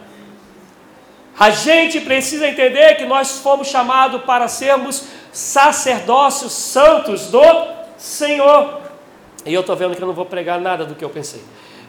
A 1.38 1.50
gente 1.50 2.00
precisa 2.00 2.48
entender 2.48 2.96
que 2.96 3.04
nós 3.04 3.38
fomos 3.38 3.68
chamados 3.68 4.22
para 4.22 4.48
sermos 4.48 5.04
sacerdócios 5.32 6.52
santos 6.52 7.28
do 7.28 7.42
Senhor. 7.96 8.83
E 9.44 9.52
eu 9.52 9.60
estou 9.60 9.76
vendo 9.76 9.94
que 9.94 10.02
eu 10.02 10.06
não 10.06 10.14
vou 10.14 10.26
pregar 10.26 10.60
nada 10.60 10.84
do 10.84 10.94
que 10.94 11.04
eu 11.04 11.10
pensei. 11.10 11.42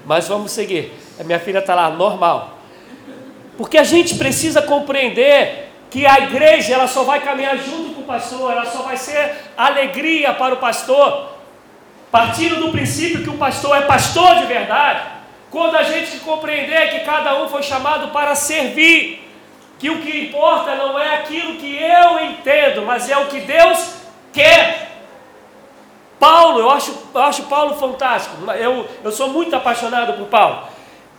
Mas 0.05 0.27
vamos 0.27 0.51
seguir. 0.51 0.93
A 1.19 1.23
minha 1.23 1.39
filha 1.39 1.59
está 1.59 1.73
lá, 1.73 1.89
normal. 1.89 2.59
Porque 3.57 3.77
a 3.77 3.83
gente 3.83 4.15
precisa 4.15 4.61
compreender 4.61 5.71
que 5.89 6.05
a 6.05 6.19
igreja 6.19 6.73
ela 6.73 6.87
só 6.87 7.03
vai 7.03 7.21
caminhar 7.21 7.57
junto 7.57 7.93
com 7.93 8.01
o 8.01 8.03
pastor, 8.03 8.51
ela 8.51 8.65
só 8.65 8.81
vai 8.81 8.97
ser 8.97 9.33
alegria 9.57 10.33
para 10.33 10.53
o 10.53 10.57
pastor, 10.57 11.29
partindo 12.11 12.57
do 12.57 12.71
princípio 12.71 13.23
que 13.23 13.29
o 13.29 13.37
pastor 13.37 13.77
é 13.77 13.81
pastor 13.81 14.35
de 14.35 14.45
verdade, 14.45 15.01
quando 15.49 15.77
a 15.77 15.83
gente 15.83 16.17
compreender 16.17 16.89
que 16.89 17.05
cada 17.05 17.41
um 17.41 17.47
foi 17.47 17.63
chamado 17.63 18.09
para 18.09 18.35
servir, 18.35 19.25
que 19.79 19.89
o 19.89 20.01
que 20.01 20.25
importa 20.25 20.75
não 20.75 20.99
é 20.99 21.15
aquilo 21.15 21.55
que 21.55 21.77
eu 21.77 22.19
entendo, 22.25 22.81
mas 22.81 23.09
é 23.09 23.17
o 23.17 23.27
que 23.27 23.39
Deus 23.39 23.95
quer. 24.33 24.94
Paulo, 26.19 26.59
eu 26.59 26.69
acho, 26.69 26.93
eu 27.13 27.21
acho 27.21 27.43
Paulo 27.43 27.75
fantástico. 27.75 28.35
Eu, 28.51 28.87
eu 29.03 29.11
sou 29.11 29.29
muito 29.29 29.55
apaixonado 29.55 30.13
por 30.13 30.27
Paulo. 30.27 30.63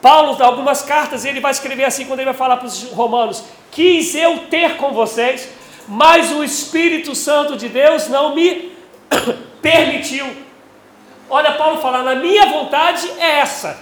Paulo, 0.00 0.42
algumas 0.42 0.82
cartas, 0.82 1.24
ele 1.24 1.40
vai 1.40 1.50
escrever 1.50 1.84
assim 1.84 2.04
quando 2.04 2.20
ele 2.20 2.26
vai 2.26 2.34
falar 2.34 2.56
para 2.56 2.66
os 2.66 2.84
romanos: 2.90 3.44
Quis 3.70 4.14
eu 4.14 4.46
ter 4.50 4.76
com 4.76 4.92
vocês, 4.92 5.48
mas 5.88 6.32
o 6.32 6.44
Espírito 6.44 7.14
Santo 7.14 7.56
de 7.56 7.68
Deus 7.68 8.08
não 8.08 8.34
me 8.34 8.72
permitiu. 9.60 10.26
Olha, 11.28 11.52
Paulo 11.52 11.78
fala: 11.78 12.02
Na 12.02 12.14
minha 12.14 12.46
vontade 12.46 13.10
é 13.18 13.40
essa, 13.40 13.78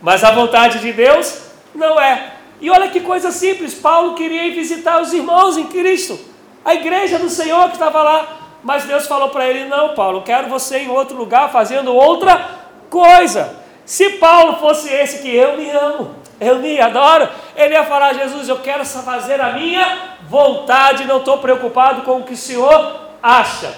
mas 0.00 0.24
a 0.24 0.30
vontade 0.30 0.78
de 0.80 0.92
Deus 0.92 1.42
não 1.74 2.00
é. 2.00 2.34
E 2.60 2.70
olha 2.70 2.88
que 2.88 3.00
coisa 3.00 3.30
simples: 3.30 3.74
Paulo 3.74 4.14
queria 4.14 4.46
ir 4.46 4.54
visitar 4.54 5.00
os 5.00 5.12
irmãos 5.12 5.56
em 5.56 5.66
Cristo, 5.66 6.18
a 6.64 6.74
igreja 6.74 7.18
do 7.18 7.28
Senhor 7.28 7.66
que 7.68 7.74
estava 7.74 8.02
lá. 8.02 8.47
Mas 8.62 8.84
Deus 8.84 9.06
falou 9.06 9.28
para 9.30 9.46
ele: 9.46 9.64
Não, 9.66 9.94
Paulo, 9.94 10.22
quero 10.22 10.48
você 10.48 10.78
em 10.78 10.88
outro 10.88 11.16
lugar 11.16 11.50
fazendo 11.52 11.94
outra 11.94 12.58
coisa. 12.90 13.56
Se 13.84 14.10
Paulo 14.10 14.56
fosse 14.56 14.92
esse 14.92 15.22
que 15.22 15.34
eu 15.34 15.56
me 15.56 15.70
amo, 15.70 16.14
eu 16.40 16.58
me 16.58 16.80
adoro, 16.80 17.28
ele 17.56 17.74
ia 17.74 17.84
falar: 17.84 18.14
Jesus, 18.14 18.48
eu 18.48 18.58
quero 18.60 18.84
fazer 18.84 19.40
a 19.40 19.52
minha 19.52 20.18
vontade, 20.28 21.04
não 21.04 21.18
estou 21.18 21.38
preocupado 21.38 22.02
com 22.02 22.18
o 22.18 22.24
que 22.24 22.34
o 22.34 22.36
Senhor 22.36 23.00
acha. 23.22 23.74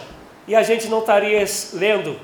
E 0.48 0.54
a 0.54 0.62
gente 0.62 0.88
não 0.88 0.98
estaria 0.98 1.44
lendo, 1.74 2.16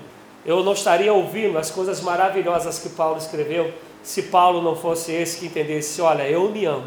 eu 0.45 0.65
não 0.65 0.73
estaria 0.73 1.13
ouvindo 1.13 1.57
as 1.59 1.71
coisas 1.71 2.01
maravilhosas 2.01 2.79
que 2.79 2.89
Paulo 2.89 3.19
escreveu, 3.19 3.73
se 4.03 4.25
Paulo 4.25 4.63
não 4.63 4.75
fosse 4.75 5.13
esse 5.13 5.39
que 5.39 5.47
entendesse: 5.47 6.01
olha, 6.03 6.29
eu 6.29 6.51
me 6.51 6.65
amo, 6.65 6.87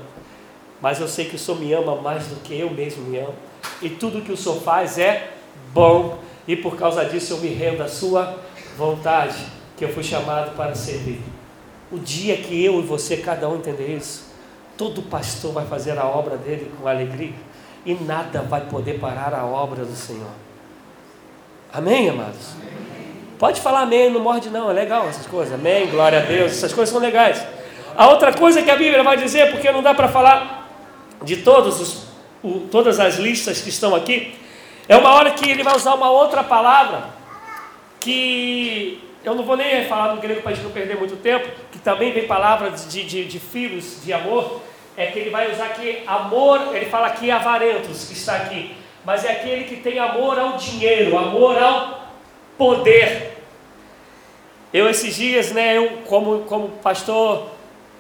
mas 0.82 1.00
eu 1.00 1.08
sei 1.08 1.26
que 1.26 1.36
o 1.36 1.40
Senhor 1.40 1.60
me 1.60 1.72
ama 1.74 1.96
mais 1.96 2.28
do 2.28 2.36
que 2.42 2.60
eu 2.60 2.70
mesmo 2.70 3.04
me 3.04 3.20
amo, 3.20 3.36
e 3.82 3.90
tudo 3.90 4.22
que 4.22 4.32
o 4.32 4.38
Senhor 4.38 4.60
faz 4.62 4.98
é 4.98 5.39
bom, 5.74 6.20
e 6.48 6.56
por 6.56 6.76
causa 6.76 7.06
disso 7.06 7.34
eu 7.34 7.38
me 7.38 7.50
rendo 7.50 7.84
à 7.84 7.88
Sua 7.88 8.38
vontade, 8.78 9.38
que 9.78 9.86
eu 9.86 9.90
fui 9.90 10.04
chamado 10.04 10.56
para 10.56 10.76
servir. 10.76 11.22
O 11.92 11.98
dia 11.98 12.38
que 12.38 12.64
eu 12.64 12.80
e 12.80 12.82
você, 12.84 13.18
cada 13.18 13.50
um 13.50 13.56
entender 13.56 13.96
isso, 13.96 14.30
todo 14.78 15.02
pastor 15.04 15.54
vai 15.54 15.66
fazer 15.66 15.98
a 15.98 16.06
obra 16.06 16.38
dele 16.38 16.72
com 16.80 16.88
alegria, 16.88 17.34
e 17.86 17.94
nada 17.94 18.42
vai 18.42 18.62
poder 18.62 19.00
parar 19.00 19.34
a 19.34 19.46
obra 19.46 19.86
do 19.86 19.96
Senhor. 19.96 20.32
Amém, 21.72 22.10
amados? 22.10 22.54
Amém. 22.56 22.80
Pode 23.38 23.62
falar 23.62 23.82
amém, 23.82 24.10
não 24.10 24.20
morde 24.20 24.50
não, 24.50 24.70
é 24.70 24.74
legal 24.74 25.08
essas 25.08 25.26
coisas. 25.26 25.54
Amém, 25.54 25.88
glória 25.88 26.20
a 26.20 26.22
Deus, 26.24 26.52
essas 26.52 26.74
coisas 26.74 26.92
são 26.92 27.02
legais. 27.02 27.42
A 27.96 28.10
outra 28.10 28.34
coisa 28.34 28.62
que 28.62 28.70
a 28.70 28.76
Bíblia 28.76 29.04
vai 29.04 29.18
dizer, 29.18 29.52
porque 29.52 29.72
não 29.72 29.82
dá 29.82 29.94
para 29.94 30.08
falar 30.08 30.70
de 31.24 31.38
todos 31.38 31.80
os, 31.80 32.04
o, 32.44 32.68
todas 32.72 33.00
as 33.00 33.16
listas 33.16 33.62
que 33.62 33.70
estão 33.70 33.96
aqui, 33.96 34.36
é 34.90 34.98
uma 34.98 35.14
hora 35.14 35.32
que 35.32 35.50
ele 35.50 35.64
vai 35.64 35.76
usar 35.76 35.94
uma 35.94 36.10
outra 36.10 36.44
palavra 36.44 37.10
que 38.00 39.02
eu 39.24 39.36
não 39.36 39.44
vou 39.44 39.56
nem 39.56 39.86
falar 39.86 40.16
no 40.16 40.22
grego 40.22 40.42
para 40.42 40.52
a 40.52 40.56
gente 40.56 40.64
não 40.64 40.72
perder 40.72 40.98
muito 40.98 41.18
tempo, 41.18 41.48
que 41.72 41.78
também 41.78 42.12
vem 42.12 42.26
palavra 42.26 42.72
de, 42.72 43.04
de, 43.04 43.26
de 43.26 43.40
filhos, 43.40 44.04
de 44.04 44.12
amor, 44.12 44.62
é 44.98 45.06
que 45.08 45.20
ele 45.20 45.30
vai 45.30 45.52
usar 45.52 45.66
aqui 45.66 46.02
amor, 46.08 46.76
ele 46.76 46.88
fala 46.88 47.08
aqui 47.08 47.30
avarentos, 47.30 48.06
que 48.06 48.14
está 48.14 48.36
aqui, 48.38 48.76
mas 49.06 49.24
é 49.24 49.32
aquele 49.32 49.66
que 49.66 49.76
tem 49.76 50.00
amor 50.00 50.40
ao 50.40 50.58
dinheiro, 50.58 51.18
amor 51.18 51.62
ao 51.62 52.10
poder. 52.58 53.38
Eu 54.74 54.90
esses 54.90 55.16
dias, 55.16 55.52
né, 55.52 55.78
eu 55.78 56.00
como, 56.08 56.40
como 56.42 56.70
pastor 56.70 57.50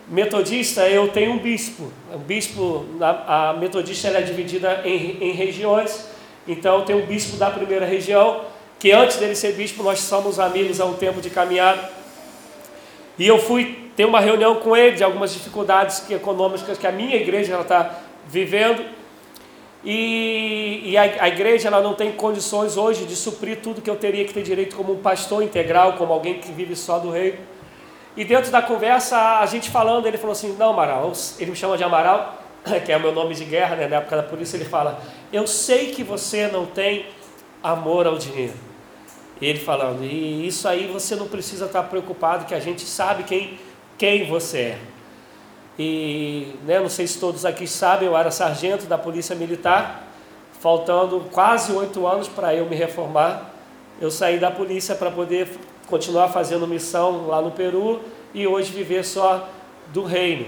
metodista, 0.08 0.88
eu 0.88 1.08
tenho 1.10 1.34
um 1.34 1.38
bispo. 1.38 1.92
O 2.14 2.18
bispo, 2.18 2.86
a, 3.00 3.50
a 3.50 3.54
metodista 3.54 4.08
ela 4.08 4.20
é 4.20 4.24
dividida 4.24 4.82
em, 4.84 5.18
em 5.22 5.32
regiões, 5.32 6.10
então 6.50 6.84
tem 6.84 6.95
um 6.95 7.06
bispo 7.06 7.38
da 7.38 7.52
primeira 7.52 7.86
região, 7.86 8.41
que 8.80 8.91
antes 8.91 9.18
dele 9.18 9.36
ser 9.36 9.54
bispo 9.54 9.84
nós 9.84 10.00
somos 10.00 10.39
amigos 10.39 10.82
há 10.82 10.86
um 10.86 10.95
tempo 10.95 11.22
de 11.22 11.30
caminhada. 11.30 11.89
E 13.20 13.28
eu 13.28 13.38
fui 13.38 13.91
ter 13.95 14.06
uma 14.06 14.20
reunião 14.20 14.56
com 14.56 14.76
ele 14.76 14.95
de 14.95 15.04
algumas 15.04 15.32
dificuldades 15.32 16.10
econômicas 16.10 16.78
que 16.78 16.88
a 16.88 16.91
minha 16.91 17.16
igreja 17.18 17.60
está 17.60 18.00
vivendo. 18.28 18.84
E, 19.86 20.82
e 20.86 20.97
a, 20.97 21.04
a, 21.04 21.28
igreja 21.28 21.68
ela 21.68 21.82
não 21.82 21.93
tem 21.93 22.12
condições 22.14 22.78
hoje 22.78 23.06
de 23.06 23.16
suprir 23.16 23.60
tudo 23.62 23.82
que 23.82 23.89
eu 23.89 23.95
teria 23.95 24.26
que 24.26 24.34
ter 24.34 24.41
direito 24.41 24.76
como 24.76 24.93
um 24.93 25.02
pastor 25.02 25.43
integral, 25.43 25.93
como 25.93 26.12
alguém 26.12 26.39
que 26.39 26.52
vive 26.52 26.76
só 26.76 26.97
do 26.97 27.12
rei. 27.12 27.39
E 28.18 28.26
dentro 28.26 28.52
da 28.52 28.62
conversa, 28.62 29.39
a 29.39 29.45
gente 29.45 29.70
falando, 29.70 30.08
ele 30.08 30.18
falou 30.18 30.32
assim: 30.32 30.56
Não, 30.58 30.72
Amaral, 30.72 31.14
ele 31.39 31.52
me 31.52 31.56
chama 31.56 31.78
de 31.78 31.84
Amaral, 31.84 32.41
que 32.86 32.91
é 32.91 32.97
o 32.97 32.99
meu 32.99 33.14
nome 33.14 33.36
de 33.36 33.45
guerra, 33.45 33.76
né? 33.76 33.88
na 33.88 33.97
época 33.97 34.18
da 34.18 34.24
polícia, 34.24 34.57
ele 34.57 34.66
fala: 34.66 35.01
Eu 35.32 35.47
sei 35.47 35.91
que 35.91 36.03
você 36.03 36.47
não 36.47 36.66
tem 36.66 37.05
amor 37.64 38.07
ao 38.07 38.18
dinheiro. 38.18 38.53
E 39.41 39.45
ele 39.45 39.60
falando: 39.60 40.03
E 40.03 40.47
isso 40.47 40.68
aí 40.68 40.88
você 40.88 41.16
não 41.16 41.28
precisa 41.28 41.66
estar 41.66 41.84
preocupado, 41.84 42.45
que 42.45 42.53
a 42.53 42.60
gente 42.60 42.82
sabe 42.82 43.24
quem, 43.24 43.60
quem 43.97 44.28
você 44.28 44.57
é. 44.60 44.80
E 45.78 46.55
né, 46.66 46.78
não 46.80 46.89
sei 46.89 47.07
se 47.07 47.18
todos 47.20 47.45
aqui 47.45 47.66
sabem, 47.66 48.07
eu 48.07 48.18
era 48.18 48.30
sargento 48.32 48.86
da 48.86 48.97
Polícia 48.97 49.34
Militar, 49.34 50.03
faltando 50.60 51.22
quase 51.32 51.72
oito 51.72 52.05
anos 52.05 52.28
para 52.28 52.53
eu 52.53 52.66
me 52.66 52.76
reformar. 52.76 53.53
Eu 54.01 54.12
saí 54.12 54.39
da 54.39 54.51
polícia 54.51 54.95
para 54.95 55.10
poder 55.10 55.47
continuar 55.88 56.30
fazendo 56.30 56.68
missão 56.68 57.28
lá 57.28 57.41
no 57.41 57.51
Peru 57.51 58.01
e 58.34 58.45
hoje 58.45 58.72
viver 58.72 59.05
só 59.05 59.47
do 59.93 60.03
reino. 60.03 60.45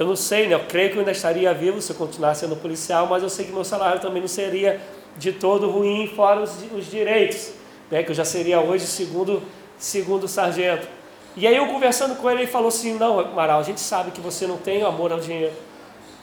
Eu 0.00 0.06
não 0.06 0.16
sei, 0.16 0.46
né? 0.46 0.54
Eu 0.54 0.60
creio 0.60 0.88
que 0.88 0.96
eu 0.96 1.00
ainda 1.00 1.12
estaria 1.12 1.52
vivo 1.52 1.78
se 1.82 1.92
eu 1.92 1.96
continuasse 1.96 2.40
sendo 2.40 2.56
policial, 2.56 3.06
mas 3.06 3.22
eu 3.22 3.28
sei 3.28 3.44
que 3.44 3.52
meu 3.52 3.62
salário 3.62 4.00
também 4.00 4.22
não 4.22 4.28
seria 4.28 4.80
de 5.18 5.30
todo 5.30 5.70
ruim, 5.70 6.10
fora 6.16 6.40
os, 6.40 6.56
os 6.74 6.90
direitos, 6.90 7.52
né? 7.90 8.02
Que 8.02 8.10
eu 8.10 8.14
já 8.14 8.24
seria 8.24 8.60
hoje 8.60 8.86
segundo, 8.86 9.42
segundo 9.76 10.26
sargento. 10.26 10.88
E 11.36 11.46
aí 11.46 11.54
eu 11.54 11.66
conversando 11.66 12.16
com 12.16 12.30
ele, 12.30 12.44
ele 12.44 12.50
falou 12.50 12.68
assim, 12.68 12.94
não, 12.94 13.20
Amaral, 13.20 13.60
a 13.60 13.62
gente 13.62 13.78
sabe 13.78 14.10
que 14.10 14.22
você 14.22 14.46
não 14.46 14.56
tem 14.56 14.82
amor 14.82 15.12
ao 15.12 15.20
dinheiro. 15.20 15.52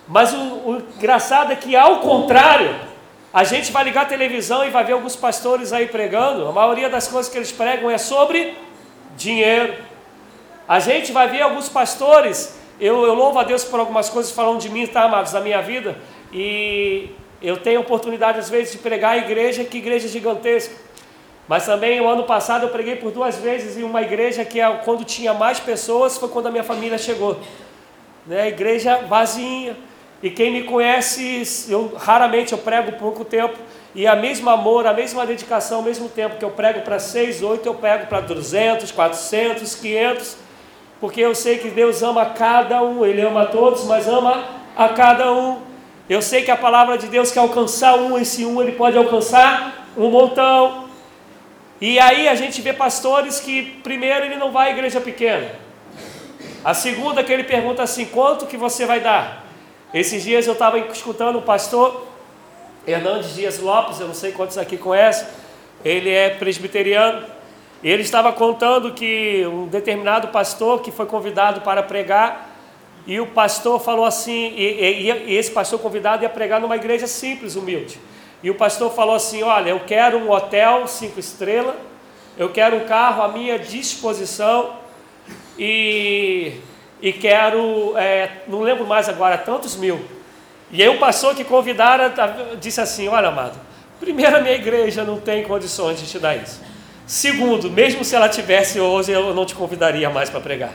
Mas 0.07 0.33
o, 0.33 0.37
o 0.37 0.83
engraçado 0.97 1.51
é 1.51 1.55
que 1.55 1.75
ao 1.75 1.99
contrário, 1.99 2.75
a 3.31 3.43
gente 3.43 3.71
vai 3.71 3.83
ligar 3.83 4.01
a 4.01 4.05
televisão 4.05 4.65
e 4.65 4.71
vai 4.71 4.83
ver 4.85 4.93
alguns 4.93 5.15
pastores 5.15 5.71
aí 5.71 5.85
pregando, 5.85 6.47
a 6.47 6.51
maioria 6.51 6.89
das 6.89 7.07
coisas 7.07 7.31
que 7.31 7.37
eles 7.37 7.51
pregam 7.51 7.91
é 7.91 7.99
sobre 7.99 8.57
dinheiro. 9.15 9.75
A 10.67 10.79
gente 10.79 11.11
vai 11.11 11.27
ver 11.27 11.43
alguns 11.43 11.69
pastores, 11.69 12.56
eu, 12.79 13.05
eu 13.05 13.13
louvo 13.13 13.39
a 13.39 13.43
Deus 13.43 13.63
por 13.63 13.79
algumas 13.79 14.09
coisas 14.09 14.31
falando 14.31 14.59
de 14.59 14.69
mim, 14.69 14.85
tá, 14.85 15.03
amados, 15.03 15.31
da 15.31 15.41
minha 15.41 15.61
vida, 15.61 15.95
e 16.31 17.09
eu 17.41 17.57
tenho 17.57 17.81
oportunidade 17.81 18.39
às 18.39 18.49
vezes 18.49 18.73
de 18.73 18.77
pregar 18.79 19.13
a 19.13 19.17
igreja, 19.17 19.63
que 19.63 19.77
igreja 19.77 20.07
gigantesca. 20.07 20.75
Mas 21.47 21.65
também 21.65 22.01
o 22.01 22.07
ano 22.07 22.23
passado 22.23 22.63
eu 22.63 22.69
preguei 22.69 22.97
por 22.97 23.11
duas 23.11 23.37
vezes 23.37 23.77
em 23.77 23.83
uma 23.83 24.01
igreja 24.01 24.43
que 24.43 24.59
é 24.59 24.69
quando 24.83 25.05
tinha 25.05 25.33
mais 25.33 25.59
pessoas 25.59 26.17
foi 26.17 26.27
quando 26.27 26.47
a 26.47 26.51
minha 26.51 26.63
família 26.63 26.97
chegou. 26.97 27.39
Né? 28.25 28.49
Igreja 28.49 28.97
vazinha. 29.07 29.77
E 30.21 30.29
quem 30.29 30.51
me 30.51 30.63
conhece, 30.63 31.67
eu 31.69 31.93
raramente 31.95 32.51
eu 32.51 32.57
prego 32.57 32.93
pouco 32.93 33.23
tempo. 33.23 33.57
E 33.95 34.05
a 34.05 34.15
mesma 34.15 34.53
amor, 34.53 34.85
a 34.85 34.93
mesma 34.93 35.25
dedicação, 35.25 35.77
ao 35.77 35.83
mesmo 35.83 36.09
tempo 36.09 36.37
que 36.37 36.43
eu 36.43 36.49
prego 36.49 36.81
para 36.81 36.99
seis, 36.99 37.41
oito, 37.41 37.65
eu 37.65 37.75
prego 37.75 38.07
para 38.07 38.19
200, 38.21 38.91
400, 38.91 39.75
500. 39.75 40.46
Porque 40.99 41.21
eu 41.21 41.35
sei 41.35 41.57
que 41.57 41.69
Deus 41.69 42.01
ama 42.01 42.25
cada 42.25 42.81
um, 42.81 43.05
Ele 43.05 43.21
ama 43.21 43.43
a 43.43 43.45
todos, 43.45 43.85
mas 43.85 44.07
ama 44.07 44.43
a 44.75 44.89
cada 44.89 45.31
um. 45.31 45.61
Eu 46.09 46.21
sei 46.21 46.43
que 46.43 46.51
a 46.51 46.55
palavra 46.55 46.97
de 46.97 47.07
Deus 47.07 47.31
quer 47.31 47.39
alcançar 47.39 47.97
um, 47.97 48.17
esse 48.17 48.45
um 48.45 48.61
ele 48.61 48.71
pode 48.71 48.97
alcançar 48.97 49.87
um 49.97 50.09
montão. 50.09 50.87
E 51.81 51.99
aí 51.99 52.27
a 52.27 52.35
gente 52.35 52.61
vê 52.61 52.71
pastores 52.71 53.39
que, 53.39 53.61
primeiro, 53.83 54.25
ele 54.25 54.37
não 54.37 54.51
vai 54.51 54.69
à 54.69 54.71
igreja 54.71 55.01
pequena. 55.01 55.51
A 56.63 56.73
segunda 56.73 57.23
que 57.23 57.31
ele 57.31 57.43
pergunta 57.43 57.83
assim, 57.83 58.05
quanto 58.05 58.45
que 58.45 58.55
você 58.55 58.85
vai 58.85 58.99
dar? 58.99 59.45
Esses 59.93 60.23
dias 60.23 60.47
eu 60.47 60.53
estava 60.53 60.79
escutando 60.79 61.37
o 61.39 61.41
pastor 61.41 62.07
Hernandes 62.85 63.35
Dias 63.35 63.59
Lopes, 63.59 63.99
eu 63.99 64.07
não 64.07 64.13
sei 64.13 64.31
quantos 64.31 64.57
aqui 64.57 64.77
conhecem, 64.77 65.27
ele 65.83 66.09
é 66.09 66.29
presbiteriano, 66.29 67.25
ele 67.83 68.01
estava 68.01 68.31
contando 68.33 68.93
que 68.93 69.45
um 69.45 69.67
determinado 69.67 70.29
pastor 70.29 70.81
que 70.81 70.91
foi 70.91 71.05
convidado 71.05 71.61
para 71.61 71.83
pregar, 71.83 72.55
e 73.05 73.19
o 73.19 73.27
pastor 73.27 73.79
falou 73.79 74.05
assim, 74.05 74.53
e, 74.55 75.09
e, 75.09 75.11
e 75.11 75.35
esse 75.35 75.51
pastor 75.51 75.79
convidado 75.79 76.23
ia 76.23 76.29
pregar 76.29 76.59
numa 76.59 76.75
igreja 76.75 77.07
simples, 77.07 77.55
humilde. 77.55 77.99
E 78.43 78.49
o 78.49 78.55
pastor 78.55 78.93
falou 78.93 79.15
assim: 79.15 79.41
Olha, 79.43 79.71
eu 79.71 79.79
quero 79.81 80.17
um 80.17 80.31
hotel 80.31 80.87
cinco 80.87 81.19
estrelas, 81.19 81.75
eu 82.37 82.49
quero 82.49 82.77
um 82.77 82.85
carro 82.85 83.23
à 83.23 83.27
minha 83.27 83.57
disposição 83.57 84.75
e, 85.57 86.53
e 87.01 87.11
quero, 87.11 87.97
é, 87.97 88.43
não 88.47 88.61
lembro 88.61 88.85
mais 88.85 89.09
agora, 89.09 89.37
tantos 89.37 89.75
mil. 89.75 89.99
E 90.71 90.83
aí 90.83 90.89
o 90.89 90.99
pastor 90.99 91.33
que 91.33 91.43
convidara 91.43 92.13
disse 92.59 92.79
assim: 92.79 93.07
Olha, 93.07 93.29
amado, 93.29 93.59
primeiro, 93.99 94.37
a 94.37 94.39
minha 94.39 94.55
igreja 94.55 95.03
não 95.03 95.19
tem 95.19 95.43
condições 95.43 95.99
de 95.99 96.05
te 96.05 96.19
dar 96.19 96.35
isso. 96.35 96.61
Segundo, 97.07 97.71
mesmo 97.71 98.03
se 98.03 98.13
ela 98.13 98.27
tivesse 98.27 98.81
hoje, 98.81 99.13
eu 99.13 99.33
não 99.33 99.45
te 99.45 99.55
convidaria 99.55 100.09
mais 100.09 100.29
para 100.29 100.41
pregar. 100.41 100.73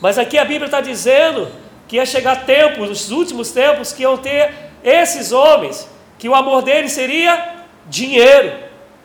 Mas 0.00 0.18
aqui 0.18 0.36
a 0.36 0.44
Bíblia 0.44 0.64
está 0.64 0.80
dizendo 0.80 1.46
que 1.86 1.96
ia 1.96 2.04
chegar 2.04 2.44
tempos, 2.44 2.88
nos 2.88 3.10
últimos 3.12 3.52
tempos, 3.52 3.92
que 3.92 4.02
iam 4.02 4.16
ter 4.16 4.52
esses 4.82 5.30
homens 5.30 5.88
que 6.18 6.28
o 6.28 6.34
amor 6.34 6.62
dele 6.62 6.88
seria 6.88 7.64
dinheiro, 7.86 8.52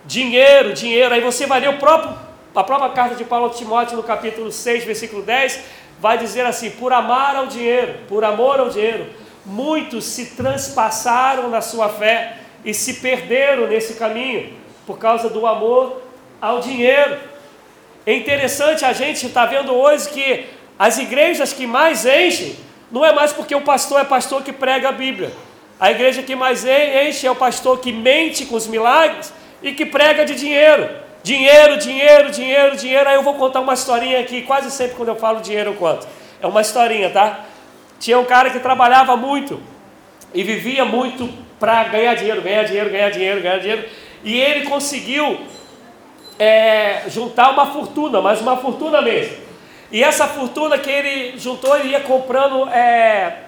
dinheiro, 0.03 0.73
dinheiro. 0.73 1.13
Aí 1.13 1.21
você 1.21 1.45
vai 1.45 1.59
ler 1.59 1.69
o 1.69 1.77
próprio, 1.77 2.17
a 2.55 2.63
própria 2.63 2.89
carta 2.89 3.15
de 3.15 3.23
Paulo 3.23 3.45
a 3.45 3.49
Timóteo 3.51 3.95
no 3.95 4.01
capítulo 4.01 4.51
6, 4.51 4.83
versículo 4.83 5.21
10, 5.21 5.59
vai 5.99 6.17
dizer 6.17 6.43
assim: 6.47 6.71
por 6.71 6.91
amar 6.91 7.35
ao 7.35 7.45
dinheiro, 7.45 7.99
por 8.07 8.23
amor 8.23 8.59
ao 8.59 8.69
dinheiro, 8.69 9.05
muitos 9.45 10.05
se 10.05 10.35
transpassaram 10.35 11.51
na 11.51 11.61
sua 11.61 11.87
fé 11.87 12.37
e 12.63 12.73
se 12.73 12.95
perderam 12.95 13.67
nesse 13.67 13.93
caminho 13.93 14.53
por 14.87 14.97
causa 14.97 15.29
do 15.29 15.45
amor 15.45 16.01
ao 16.41 16.59
dinheiro. 16.59 17.17
É 18.05 18.13
interessante 18.13 18.85
a 18.85 18.93
gente 18.93 19.25
estar 19.25 19.47
tá 19.47 19.47
vendo 19.47 19.73
hoje 19.73 20.09
que 20.09 20.45
as 20.77 20.97
igrejas 20.97 21.53
que 21.53 21.65
mais 21.65 22.05
enchem 22.05 22.55
não 22.91 23.03
é 23.03 23.11
mais 23.11 23.33
porque 23.33 23.55
o 23.55 23.61
pastor 23.61 24.01
é 24.01 24.03
pastor 24.03 24.43
que 24.43 24.53
prega 24.53 24.89
a 24.89 24.91
Bíblia 24.91 25.31
a 25.79 25.91
igreja 25.91 26.23
que 26.23 26.35
mais 26.35 26.65
enche 26.65 27.27
é 27.27 27.31
o 27.31 27.35
pastor 27.35 27.79
que 27.79 27.91
mente 27.91 28.45
com 28.45 28.55
os 28.55 28.65
milagres 28.67 29.33
e 29.61 29.73
que 29.73 29.85
prega 29.85 30.25
de 30.25 30.35
dinheiro. 30.35 30.89
Dinheiro, 31.21 31.77
dinheiro, 31.77 32.31
dinheiro, 32.31 32.77
dinheiro. 32.77 33.09
Aí 33.09 33.15
eu 33.15 33.23
vou 33.23 33.33
contar 33.33 33.59
uma 33.59 33.73
historinha 33.73 34.19
aqui, 34.19 34.41
quase 34.43 34.71
sempre 34.71 34.95
quando 34.95 35.09
eu 35.09 35.15
falo 35.15 35.41
dinheiro 35.41 35.71
eu 35.71 35.75
conto. 35.75 36.07
É 36.41 36.47
uma 36.47 36.61
historinha, 36.61 37.09
tá? 37.09 37.45
Tinha 37.99 38.17
um 38.17 38.25
cara 38.25 38.51
que 38.51 38.59
trabalhava 38.59 39.17
muito 39.17 39.59
e 40.33 40.43
vivia 40.43 40.85
muito 40.85 41.29
para 41.59 41.83
ganhar 41.85 42.13
dinheiro, 42.15 42.41
ganhar 42.41 42.63
dinheiro, 42.63 42.89
ganhar 42.89 43.09
dinheiro, 43.09 43.41
ganhar 43.41 43.57
dinheiro. 43.57 43.85
E 44.23 44.39
ele 44.39 44.65
conseguiu 44.67 45.39
é, 46.37 47.03
juntar 47.07 47.51
uma 47.51 47.67
fortuna, 47.67 48.21
mas 48.21 48.41
uma 48.41 48.57
fortuna 48.57 49.01
mesmo. 49.01 49.37
E 49.91 50.03
essa 50.03 50.27
fortuna 50.27 50.77
que 50.77 50.89
ele 50.89 51.37
juntou, 51.37 51.77
ele 51.77 51.89
ia 51.89 51.99
comprando 52.01 52.67
é, 52.69 53.43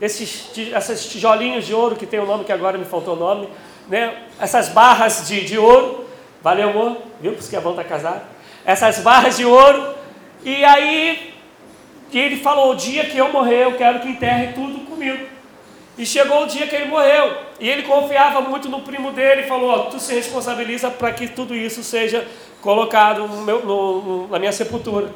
esses, 0.00 0.50
esses 0.56 1.06
tijolinhos 1.06 1.66
de 1.66 1.74
ouro, 1.74 1.96
que 1.96 2.06
tem 2.06 2.20
o 2.20 2.24
um 2.24 2.26
nome 2.26 2.44
que 2.44 2.52
agora 2.52 2.76
me 2.76 2.84
faltou 2.84 3.14
o 3.14 3.18
nome, 3.18 3.48
né? 3.88 4.14
essas 4.40 4.68
barras 4.68 5.26
de, 5.28 5.44
de 5.44 5.58
ouro, 5.58 6.04
valeu 6.42 6.70
amor, 6.70 6.98
viu? 7.20 7.32
Por 7.32 7.40
isso 7.40 7.50
que 7.50 7.56
é 7.56 7.60
bom 7.60 7.70
estar 7.70 7.84
casado. 7.84 8.22
Essas 8.64 8.98
barras 9.00 9.36
de 9.36 9.44
ouro, 9.44 9.94
e 10.44 10.64
aí 10.64 11.34
ele 12.12 12.36
falou: 12.36 12.72
o 12.72 12.76
dia 12.76 13.04
que 13.06 13.16
eu 13.16 13.32
morrer, 13.32 13.64
eu 13.64 13.76
quero 13.76 14.00
que 14.00 14.08
enterre 14.08 14.52
tudo 14.54 14.80
comigo. 14.80 15.26
E 16.00 16.06
chegou 16.06 16.44
o 16.44 16.46
dia 16.46 16.66
que 16.66 16.74
ele 16.74 16.86
morreu, 16.86 17.30
e 17.60 17.68
ele 17.68 17.82
confiava 17.82 18.40
muito 18.40 18.70
no 18.70 18.80
primo 18.80 19.12
dele, 19.12 19.42
e 19.42 19.46
falou: 19.46 19.84
tu 19.90 20.00
se 20.00 20.14
responsabiliza 20.14 20.88
para 20.88 21.12
que 21.12 21.28
tudo 21.28 21.54
isso 21.54 21.82
seja 21.82 22.26
colocado 22.62 23.28
no 23.28 23.42
meu, 23.42 23.66
no, 23.66 24.00
no, 24.00 24.28
na 24.28 24.38
minha 24.38 24.50
sepultura. 24.50 25.10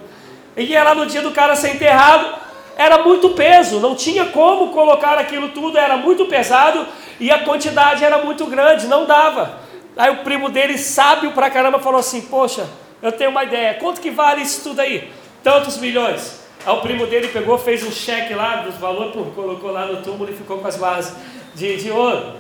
E 0.55 0.77
era 0.77 0.95
no 0.95 1.07
dia 1.07 1.23
do 1.23 1.31
cara 1.31 1.57
ser 1.57 1.75
enterrado, 1.75 2.39
era 2.77 2.99
muito 2.99 3.31
peso, 3.31 3.81
não 3.81 3.95
tinha 3.95 4.27
como 4.27 4.75
colocar 4.75 5.17
aquilo 5.17 5.49
tudo, 5.49 5.79
era 5.79 5.97
muito 5.97 6.27
pesado 6.27 6.87
e 7.19 7.31
a 7.31 7.39
quantidade 7.39 8.05
era 8.05 8.19
muito 8.19 8.45
grande, 8.45 8.87
não 8.87 9.07
dava. 9.07 9.61
Aí 9.97 10.11
o 10.11 10.19
primo 10.19 10.51
dele, 10.51 10.77
sábio 10.77 11.33
pra 11.33 11.49
caramba, 11.49 11.79
falou 11.79 12.01
assim: 12.01 12.21
Poxa, 12.21 12.69
eu 13.01 13.11
tenho 13.11 13.31
uma 13.31 13.43
ideia, 13.43 13.73
quanto 13.81 14.03
que 14.03 14.11
vale 14.11 14.43
isso 14.43 14.63
tudo 14.63 14.81
aí? 14.81 15.11
Tantos 15.43 15.79
milhões. 15.79 16.44
Aí 16.67 16.73
o 16.73 16.81
primo 16.81 17.07
dele 17.07 17.29
pegou, 17.29 17.59
fez 17.59 17.83
um 17.83 17.93
cheque 17.93 18.35
lá 18.35 18.57
dos 18.57 18.77
valores, 18.77 19.13
colocou 19.35 19.71
lá 19.71 19.87
no 19.87 20.03
túmulo 20.03 20.31
e 20.31 20.35
ficou 20.35 20.59
com 20.59 20.67
as 20.67 20.77
barras 20.77 21.15
de, 21.55 21.77
de 21.77 21.91
ouro. 21.91 22.35